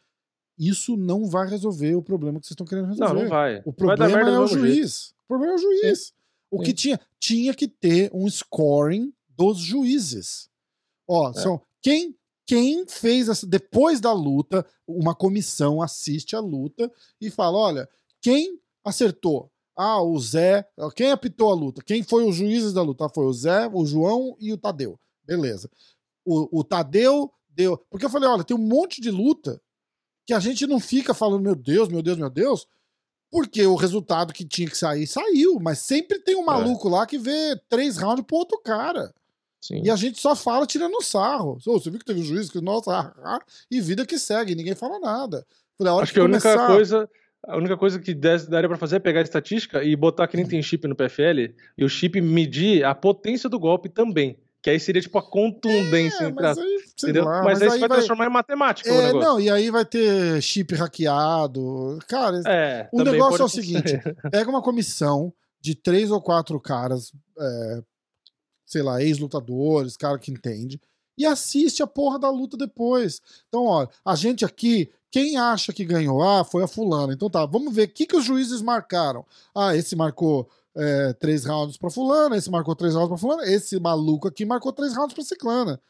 isso 0.59 0.97
não 0.97 1.27
vai 1.27 1.49
resolver 1.49 1.95
o 1.95 2.03
problema 2.03 2.41
que 2.41 2.47
vocês 2.47 2.55
estão 2.55 2.67
querendo 2.67 2.89
resolver. 2.89 3.15
Não, 3.15 3.23
não 3.23 3.29
vai. 3.29 3.63
O 3.65 3.73
problema 3.73 4.09
vai 4.09 4.35
é 4.35 4.39
o 4.39 4.47
juiz. 4.47 4.75
Jeito. 4.75 5.15
O 5.25 5.29
problema 5.29 5.53
é 5.53 5.57
o 5.57 5.59
juiz. 5.59 6.07
Sim. 6.07 6.13
O 6.51 6.59
Sim. 6.59 6.65
que 6.65 6.73
tinha? 6.73 7.01
Tinha 7.19 7.55
que 7.55 7.69
ter 7.69 8.11
um 8.13 8.29
scoring 8.29 9.13
dos 9.29 9.59
juízes. 9.59 10.49
Ó, 11.09 11.31
é. 11.31 11.35
são 11.35 11.61
quem 11.83 12.17
quem 12.47 12.87
fez 12.87 13.29
essa, 13.29 13.47
depois 13.47 14.01
da 14.01 14.13
luta, 14.13 14.67
uma 14.87 15.15
comissão 15.15 15.81
assiste 15.81 16.37
a 16.37 16.41
luta 16.41 16.91
e 17.21 17.31
fala: 17.31 17.59
olha, 17.59 17.89
quem 18.21 18.61
acertou? 18.85 19.51
Ah, 19.77 20.03
o 20.03 20.19
Zé. 20.21 20.69
Quem 20.95 21.11
apitou 21.11 21.51
a 21.51 21.55
luta? 21.55 21.83
Quem 21.83 22.03
foi 22.03 22.25
os 22.25 22.37
juízes 22.37 22.73
da 22.73 22.83
luta? 22.83 23.07
Ah, 23.07 23.09
foi 23.13 23.25
o 23.25 23.33
Zé, 23.33 23.69
o 23.73 23.85
João 23.85 24.37
e 24.39 24.53
o 24.53 24.59
Tadeu. 24.59 24.99
Beleza. 25.25 25.69
O, 26.25 26.61
o 26.61 26.65
Tadeu 26.65 27.33
deu. 27.49 27.79
Porque 27.91 28.05
eu 28.05 28.11
falei: 28.11 28.29
olha, 28.29 28.45
tem 28.45 28.57
um 28.57 28.61
monte 28.61 29.01
de 29.01 29.11
luta 29.11 29.61
que 30.27 30.33
a 30.33 30.41
gente 30.41 30.67
não 30.67 30.81
fica 30.81 31.13
falando, 31.13 31.43
meu 31.43 31.55
Deus, 31.55 31.89
meu 31.89 32.03
Deus, 32.03 32.17
meu 32.17 32.31
Deus, 32.31 32.67
porque 33.31 33.67
o 33.67 33.75
resultado 33.75 34.33
que 34.33 34.47
tinha 34.47 34.69
que 34.69 34.77
sair 34.77 35.07
saiu, 35.07 35.59
mas 35.61 35.81
sempre 35.81 36.19
tem 36.21 36.37
um 36.37 36.43
é. 36.43 36.47
maluco 36.47 36.89
é. 36.89 36.91
lá 36.93 37.07
que 37.07 37.19
vê 37.19 37.57
três 37.69 37.97
rounds 37.97 38.25
pro 38.25 38.37
outro 38.37 38.59
cara. 38.61 39.13
Sim. 39.65 39.81
E 39.83 39.91
a 39.91 39.97
gente 39.97 40.21
só 40.21 40.37
fala 40.37 40.67
tirando 40.67 41.03
sarro. 41.03 41.57
Oh, 41.67 41.81
você 41.81 41.89
viu 41.89 41.99
que 41.99 42.05
teve 42.05 42.21
um 42.21 42.25
juiz 42.25 42.51
que, 42.51 42.61
nossa, 42.61 42.93
ah, 42.93 43.15
ah, 43.25 43.39
e 43.71 43.81
vida 43.81 44.05
que 44.05 44.19
segue, 44.19 44.55
ninguém 44.55 44.75
fala 44.75 45.01
nada. 45.01 45.47
Acho 46.03 46.13
que 46.13 46.21
a 46.21 46.25
única 46.25 46.67
coisa. 46.67 47.09
a 47.47 47.57
única 47.57 47.75
coisa 47.75 47.99
que 47.99 48.13
daria 48.13 48.69
para 48.69 48.77
fazer 48.77 48.97
é 48.97 48.99
pegar 48.99 49.21
a 49.21 49.23
estatística 49.23 49.83
e 49.83 49.97
botar 49.97 50.29
que 50.29 50.37
nem 50.37 50.47
tem 50.47 50.63
chip 50.63 50.87
no 50.87 50.95
PFL 50.95 51.55
e 51.79 51.83
o 51.83 51.89
chip 51.89 52.21
medir 52.21 52.85
a 52.85 52.95
potência 52.95 53.49
do 53.49 53.59
golpe 53.59 53.89
também. 53.89 54.39
Que 54.63 54.69
aí 54.69 54.79
seria 54.79 55.01
tipo 55.01 55.17
a 55.17 55.23
contundência. 55.23 56.25
É, 56.25 56.33
mas, 56.33 56.59
aí, 56.59 56.77
entendeu? 57.03 57.25
Lá, 57.25 57.43
mas, 57.43 57.61
mas 57.61 57.63
aí, 57.63 57.69
vai, 57.69 57.89
vai, 57.89 57.99
transformar 57.99 58.27
em 58.27 58.31
matemática. 58.31 58.91
É, 58.91 59.13
não, 59.15 59.41
e 59.41 59.49
aí 59.49 59.71
vai 59.71 59.87
ter 59.87 60.43
chip 60.43 60.75
hackeado. 60.75 61.99
Cara, 62.07 62.39
é, 62.47 62.87
o 62.93 63.03
negócio 63.03 63.41
é 63.41 63.45
o 63.47 63.49
seguinte: 63.49 63.99
pega 64.31 64.51
uma 64.51 64.61
comissão 64.61 65.33
de 65.59 65.75
três 65.75 66.11
ou 66.11 66.21
quatro 66.21 66.61
caras, 66.61 67.11
é, 67.39 67.83
sei 68.65 68.83
lá, 68.83 69.03
ex-lutadores, 69.03 69.97
cara 69.97 70.19
que 70.19 70.31
entende, 70.31 70.81
e 71.17 71.25
assiste 71.25 71.83
a 71.83 71.87
porra 71.87 72.19
da 72.19 72.31
luta 72.31 72.57
depois. 72.57 73.21
Então, 73.49 73.67
ó, 73.67 73.87
a 74.05 74.15
gente 74.15 74.45
aqui, 74.45 74.91
quem 75.11 75.37
acha 75.37 75.73
que 75.73 75.85
ganhou? 75.85 76.23
Ah, 76.23 76.45
foi 76.45 76.65
a 76.65 76.69
fulana. 76.69 77.13
Então 77.13 77.31
tá, 77.31 77.47
vamos 77.47 77.75
ver 77.75 77.89
o 77.89 77.93
que, 77.93 78.07
que 78.07 78.17
os 78.17 78.25
juízes 78.25 78.61
marcaram. 78.61 79.25
Ah, 79.55 79.77
esse 79.77 79.95
marcou 79.95 80.49
é, 80.75 81.13
três 81.13 81.45
rounds 81.45 81.77
pra 81.77 81.91
fulana, 81.91 82.37
esse 82.37 82.51
marcou 82.51 82.75
três 82.75 82.95
rounds 82.95 83.09
pra 83.09 83.19
fulana, 83.19 83.47
esse 83.47 83.79
maluco 83.79 84.27
aqui 84.27 84.45
marcou 84.45 84.73
três 84.73 84.95
rounds 84.95 85.15
pra 85.15 85.25
ciclana. 85.25 85.81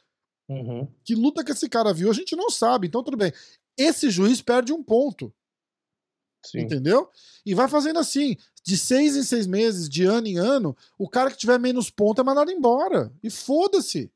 Uhum. 0.49 0.87
Que 1.03 1.15
luta 1.15 1.43
que 1.43 1.53
esse 1.53 1.69
cara 1.69 1.93
viu, 1.93 2.11
a 2.11 2.15
gente 2.15 2.37
não 2.37 2.51
sabe. 2.51 2.87
Então 2.87 3.03
tudo 3.03 3.17
bem. 3.17 3.33
Esse 3.79 4.11
juiz 4.11 4.43
perde 4.43 4.73
um 4.73 4.83
ponto. 4.83 5.33
Sim. 6.45 6.61
Entendeu? 6.61 7.09
E 7.45 7.55
vai 7.55 7.69
fazendo 7.69 7.99
assim, 7.99 8.37
de 8.65 8.77
seis 8.77 9.16
em 9.16 9.23
seis 9.23 9.47
meses, 9.47 9.89
de 9.89 10.05
ano 10.05 10.27
em 10.27 10.39
ano, 10.39 10.77
o 10.99 11.09
cara 11.09 11.31
que 11.31 11.37
tiver 11.37 11.59
menos 11.59 11.91
ponto 11.91 12.21
é 12.21 12.25
mandado 12.25 12.51
embora. 12.51 13.12
E 13.23 13.31
foda-se. 13.31 14.11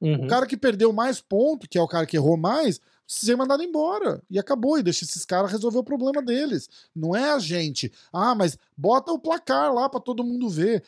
Uhum. 0.00 0.24
O 0.24 0.28
cara 0.28 0.46
que 0.46 0.56
perdeu 0.56 0.92
mais 0.92 1.20
ponto, 1.20 1.68
que 1.68 1.78
é 1.78 1.82
o 1.82 1.88
cara 1.88 2.04
que 2.04 2.16
errou 2.16 2.36
mais, 2.36 2.80
ser 3.06 3.36
mandado 3.36 3.62
embora. 3.62 4.22
E 4.28 4.38
acabou. 4.38 4.78
E 4.78 4.82
deixa 4.82 5.04
esses 5.04 5.24
caras 5.24 5.50
resolver 5.50 5.78
o 5.78 5.84
problema 5.84 6.22
deles. 6.22 6.68
Não 6.94 7.14
é 7.16 7.30
a 7.30 7.38
gente. 7.38 7.92
Ah, 8.12 8.34
mas 8.34 8.58
bota 8.76 9.12
o 9.12 9.18
placar 9.18 9.72
lá 9.72 9.88
para 9.88 10.00
todo 10.00 10.24
mundo 10.24 10.48
ver. 10.48 10.84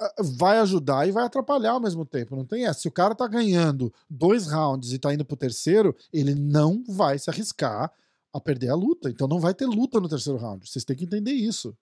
Ah, 0.00 0.14
vai 0.18 0.58
ajudar 0.58 1.06
e 1.06 1.12
vai 1.12 1.24
atrapalhar 1.24 1.72
ao 1.72 1.80
mesmo 1.80 2.04
tempo. 2.04 2.36
Não 2.36 2.44
tem 2.44 2.66
essa. 2.66 2.80
Se 2.80 2.88
o 2.88 2.92
cara 2.92 3.14
tá 3.14 3.26
ganhando 3.26 3.92
dois 4.08 4.46
rounds 4.46 4.92
e 4.92 4.98
tá 4.98 5.12
indo 5.12 5.24
pro 5.24 5.36
terceiro, 5.36 5.94
ele 6.12 6.34
não 6.34 6.82
vai 6.88 7.18
se 7.18 7.28
arriscar 7.28 7.92
a 8.34 8.40
perder 8.40 8.68
a 8.70 8.74
luta. 8.74 9.08
Então 9.08 9.28
não 9.28 9.38
vai 9.38 9.54
ter 9.54 9.66
luta 9.66 10.00
no 10.00 10.08
terceiro 10.08 10.38
round. 10.38 10.68
Vocês 10.68 10.84
têm 10.84 10.96
que 10.96 11.04
entender 11.04 11.32
isso. 11.32 11.74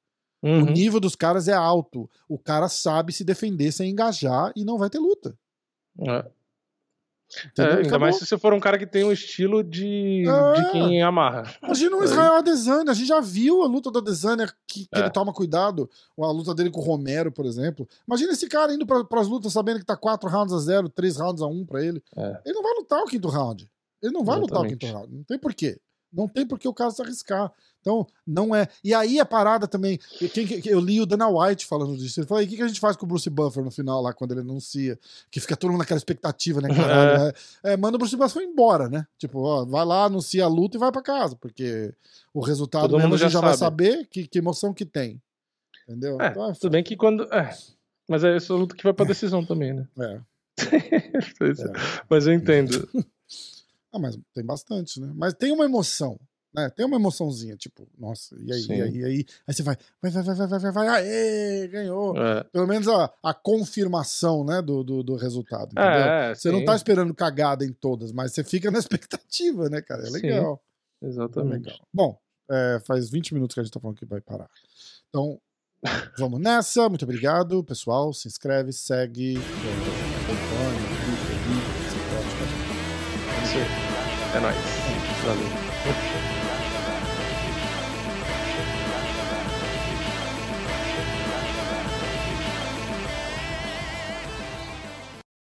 Uhum. 0.42 0.64
O 0.64 0.66
nível 0.66 1.00
dos 1.00 1.16
caras 1.16 1.48
é 1.48 1.54
alto. 1.54 2.10
O 2.28 2.38
cara 2.38 2.68
sabe 2.68 3.12
se 3.12 3.24
defender 3.24 3.72
sem 3.72 3.90
engajar 3.90 4.52
e 4.54 4.64
não 4.64 4.76
vai 4.76 4.90
ter 4.90 4.98
luta. 4.98 5.34
É. 5.98 6.24
É, 7.58 7.62
ainda 7.76 7.98
mais 7.98 8.16
se 8.16 8.26
você 8.26 8.36
for 8.36 8.52
um 8.52 8.60
cara 8.60 8.78
que 8.78 8.86
tem 8.86 9.04
um 9.04 9.12
estilo 9.12 9.64
de, 9.64 10.22
é. 10.28 10.60
de 10.60 10.70
quem 10.70 11.02
amarra. 11.02 11.44
Imagina 11.62 11.96
o 11.96 12.04
Israel 12.04 12.34
Adesanya, 12.34 12.90
a 12.90 12.94
gente 12.94 13.08
já 13.08 13.20
viu 13.20 13.62
a 13.62 13.66
luta 13.66 13.90
do 13.90 14.00
Adesanya 14.00 14.46
que, 14.66 14.84
que 14.84 14.88
é. 14.94 14.98
ele 14.98 15.10
toma 15.10 15.32
cuidado, 15.32 15.88
a 16.20 16.30
luta 16.30 16.54
dele 16.54 16.70
com 16.70 16.80
o 16.80 16.84
Romero, 16.84 17.32
por 17.32 17.46
exemplo. 17.46 17.88
Imagina 18.06 18.32
esse 18.32 18.46
cara 18.48 18.74
indo 18.74 18.84
para 18.84 19.20
as 19.20 19.28
lutas 19.28 19.50
sabendo 19.50 19.78
que 19.78 19.86
tá 19.86 19.96
4 19.96 20.28
rounds 20.28 20.52
a 20.52 20.58
0, 20.58 20.90
3 20.90 21.16
rounds 21.16 21.42
a 21.42 21.46
1 21.46 21.64
para 21.64 21.82
ele. 21.82 22.02
É. 22.14 22.40
Ele 22.44 22.54
não 22.54 22.62
vai 22.62 22.74
lutar 22.74 23.02
o 23.02 23.06
quinto 23.06 23.28
round. 23.28 23.66
Ele 24.02 24.12
não 24.12 24.24
vai 24.24 24.36
Exatamente. 24.36 24.50
lutar 24.50 24.60
o 24.60 24.68
quinto 24.68 24.86
round. 24.98 25.16
Não 25.16 25.24
tem 25.24 25.38
porquê. 25.38 25.80
Não 26.12 26.28
tem 26.28 26.46
por 26.46 26.58
que 26.58 26.68
o 26.68 26.74
cara 26.74 26.90
se 26.90 27.00
arriscar. 27.00 27.50
Então, 27.80 28.06
não 28.24 28.54
é. 28.54 28.68
E 28.84 28.94
aí 28.94 29.18
a 29.18 29.24
parada 29.24 29.66
também. 29.66 29.98
Eu, 30.66 30.78
li 30.78 31.00
o 31.00 31.06
Dana 31.06 31.28
White 31.28 31.66
falando 31.66 31.96
disso. 31.96 32.20
Ele 32.20 32.26
falou: 32.26 32.44
o 32.44 32.46
que, 32.46 32.62
a 32.62 32.68
gente 32.68 32.78
faz 32.78 32.96
com 32.96 33.04
o 33.04 33.08
Bruce 33.08 33.28
Buffer 33.28 33.64
no 33.64 33.70
final, 33.70 34.00
lá, 34.00 34.12
quando 34.12 34.32
ele 34.32 34.40
anuncia? 34.40 34.98
Que 35.30 35.40
fica 35.40 35.56
todo 35.56 35.70
mundo 35.70 35.80
naquela 35.80 35.98
expectativa, 35.98 36.60
né, 36.60 36.68
caralho? 36.74 37.10
É. 37.10 37.24
Né? 37.24 37.32
É, 37.64 37.76
manda 37.76 37.96
o 37.96 37.98
Bruce 37.98 38.16
Buffer 38.16 38.42
embora, 38.42 38.88
né? 38.88 39.06
Tipo, 39.18 39.40
ó, 39.40 39.64
vai 39.64 39.84
lá, 39.84 40.04
anuncia 40.04 40.44
a 40.44 40.48
luta 40.48 40.76
e 40.76 40.80
vai 40.80 40.92
para 40.92 41.02
casa, 41.02 41.34
porque 41.34 41.92
o 42.32 42.40
resultado 42.40 42.90
todo 42.90 43.00
gente 43.00 43.18
já, 43.18 43.28
já 43.28 43.40
vai 43.40 43.56
saber 43.56 44.06
que, 44.08 44.28
que 44.28 44.38
emoção 44.38 44.72
que 44.72 44.84
tem. 44.84 45.20
Entendeu? 45.88 46.20
É, 46.20 46.28
então, 46.28 46.50
é 46.50 46.52
tudo 46.52 46.70
bem 46.70 46.84
que 46.84 46.96
quando. 46.96 47.24
É, 47.34 47.52
mas 48.08 48.22
é 48.22 48.36
essa 48.36 48.54
luta 48.54 48.76
que 48.76 48.84
vai 48.84 48.92
pra 48.92 49.04
decisão 49.04 49.44
também, 49.44 49.72
né? 49.72 49.86
É. 50.60 51.46
é. 51.46 51.54
mas 52.08 52.26
eu 52.26 52.32
entendo. 52.34 52.88
Ah, 53.92 53.98
mas 53.98 54.18
tem 54.34 54.44
bastante, 54.44 55.00
né? 55.00 55.12
Mas 55.14 55.34
tem 55.34 55.52
uma 55.52 55.64
emoção, 55.64 56.18
né? 56.54 56.70
Tem 56.70 56.84
uma 56.84 56.96
emoçãozinha, 56.96 57.56
tipo, 57.56 57.88
nossa, 57.98 58.34
e 58.40 58.52
aí, 58.52 58.66
e 58.66 58.72
aí, 58.72 58.96
e 58.96 59.04
aí, 59.04 59.26
aí 59.46 59.54
você 59.54 59.62
vai, 59.62 59.76
vai, 60.00 60.10
vai, 60.10 60.22
vai, 60.22 60.34
vai, 60.34 60.58
vai, 60.58 60.72
vai, 60.72 60.88
aê, 60.88 61.68
ganhou. 61.68 62.16
É. 62.16 62.44
Pelo 62.44 62.66
menos 62.66 62.88
a, 62.88 63.12
a 63.22 63.34
confirmação, 63.34 64.44
né, 64.44 64.62
do, 64.62 64.82
do, 64.82 65.02
do 65.02 65.16
resultado, 65.16 65.72
entendeu? 65.72 65.90
É, 65.90 66.34
você 66.34 66.50
sim. 66.50 66.56
não 66.56 66.64
tá 66.64 66.74
esperando 66.74 67.14
cagada 67.14 67.64
em 67.64 67.72
todas, 67.72 68.12
mas 68.12 68.32
você 68.32 68.42
fica 68.42 68.70
na 68.70 68.78
expectativa, 68.80 69.68
né, 69.68 69.82
cara? 69.82 70.06
É 70.06 70.10
legal. 70.10 70.62
Sim, 71.02 71.08
exatamente. 71.08 71.68
É 71.68 71.72
legal. 71.72 71.86
Bom, 71.92 72.18
é, 72.50 72.80
faz 72.86 73.10
20 73.10 73.34
minutos 73.34 73.54
que 73.54 73.60
a 73.60 73.62
gente 73.62 73.72
tá 73.72 73.80
falando 73.80 73.96
que 73.96 74.06
vai 74.06 74.20
parar. 74.20 74.48
Então, 75.08 75.40
vamos 76.18 76.40
nessa. 76.40 76.88
Muito 76.88 77.04
obrigado, 77.04 77.64
pessoal. 77.64 78.12
Se 78.12 78.28
inscreve, 78.28 78.72
segue, 78.72 79.36
acompanha. 79.36 81.01
É 84.34 84.40
nóis. 84.40 84.56
Valeu. 85.24 86.51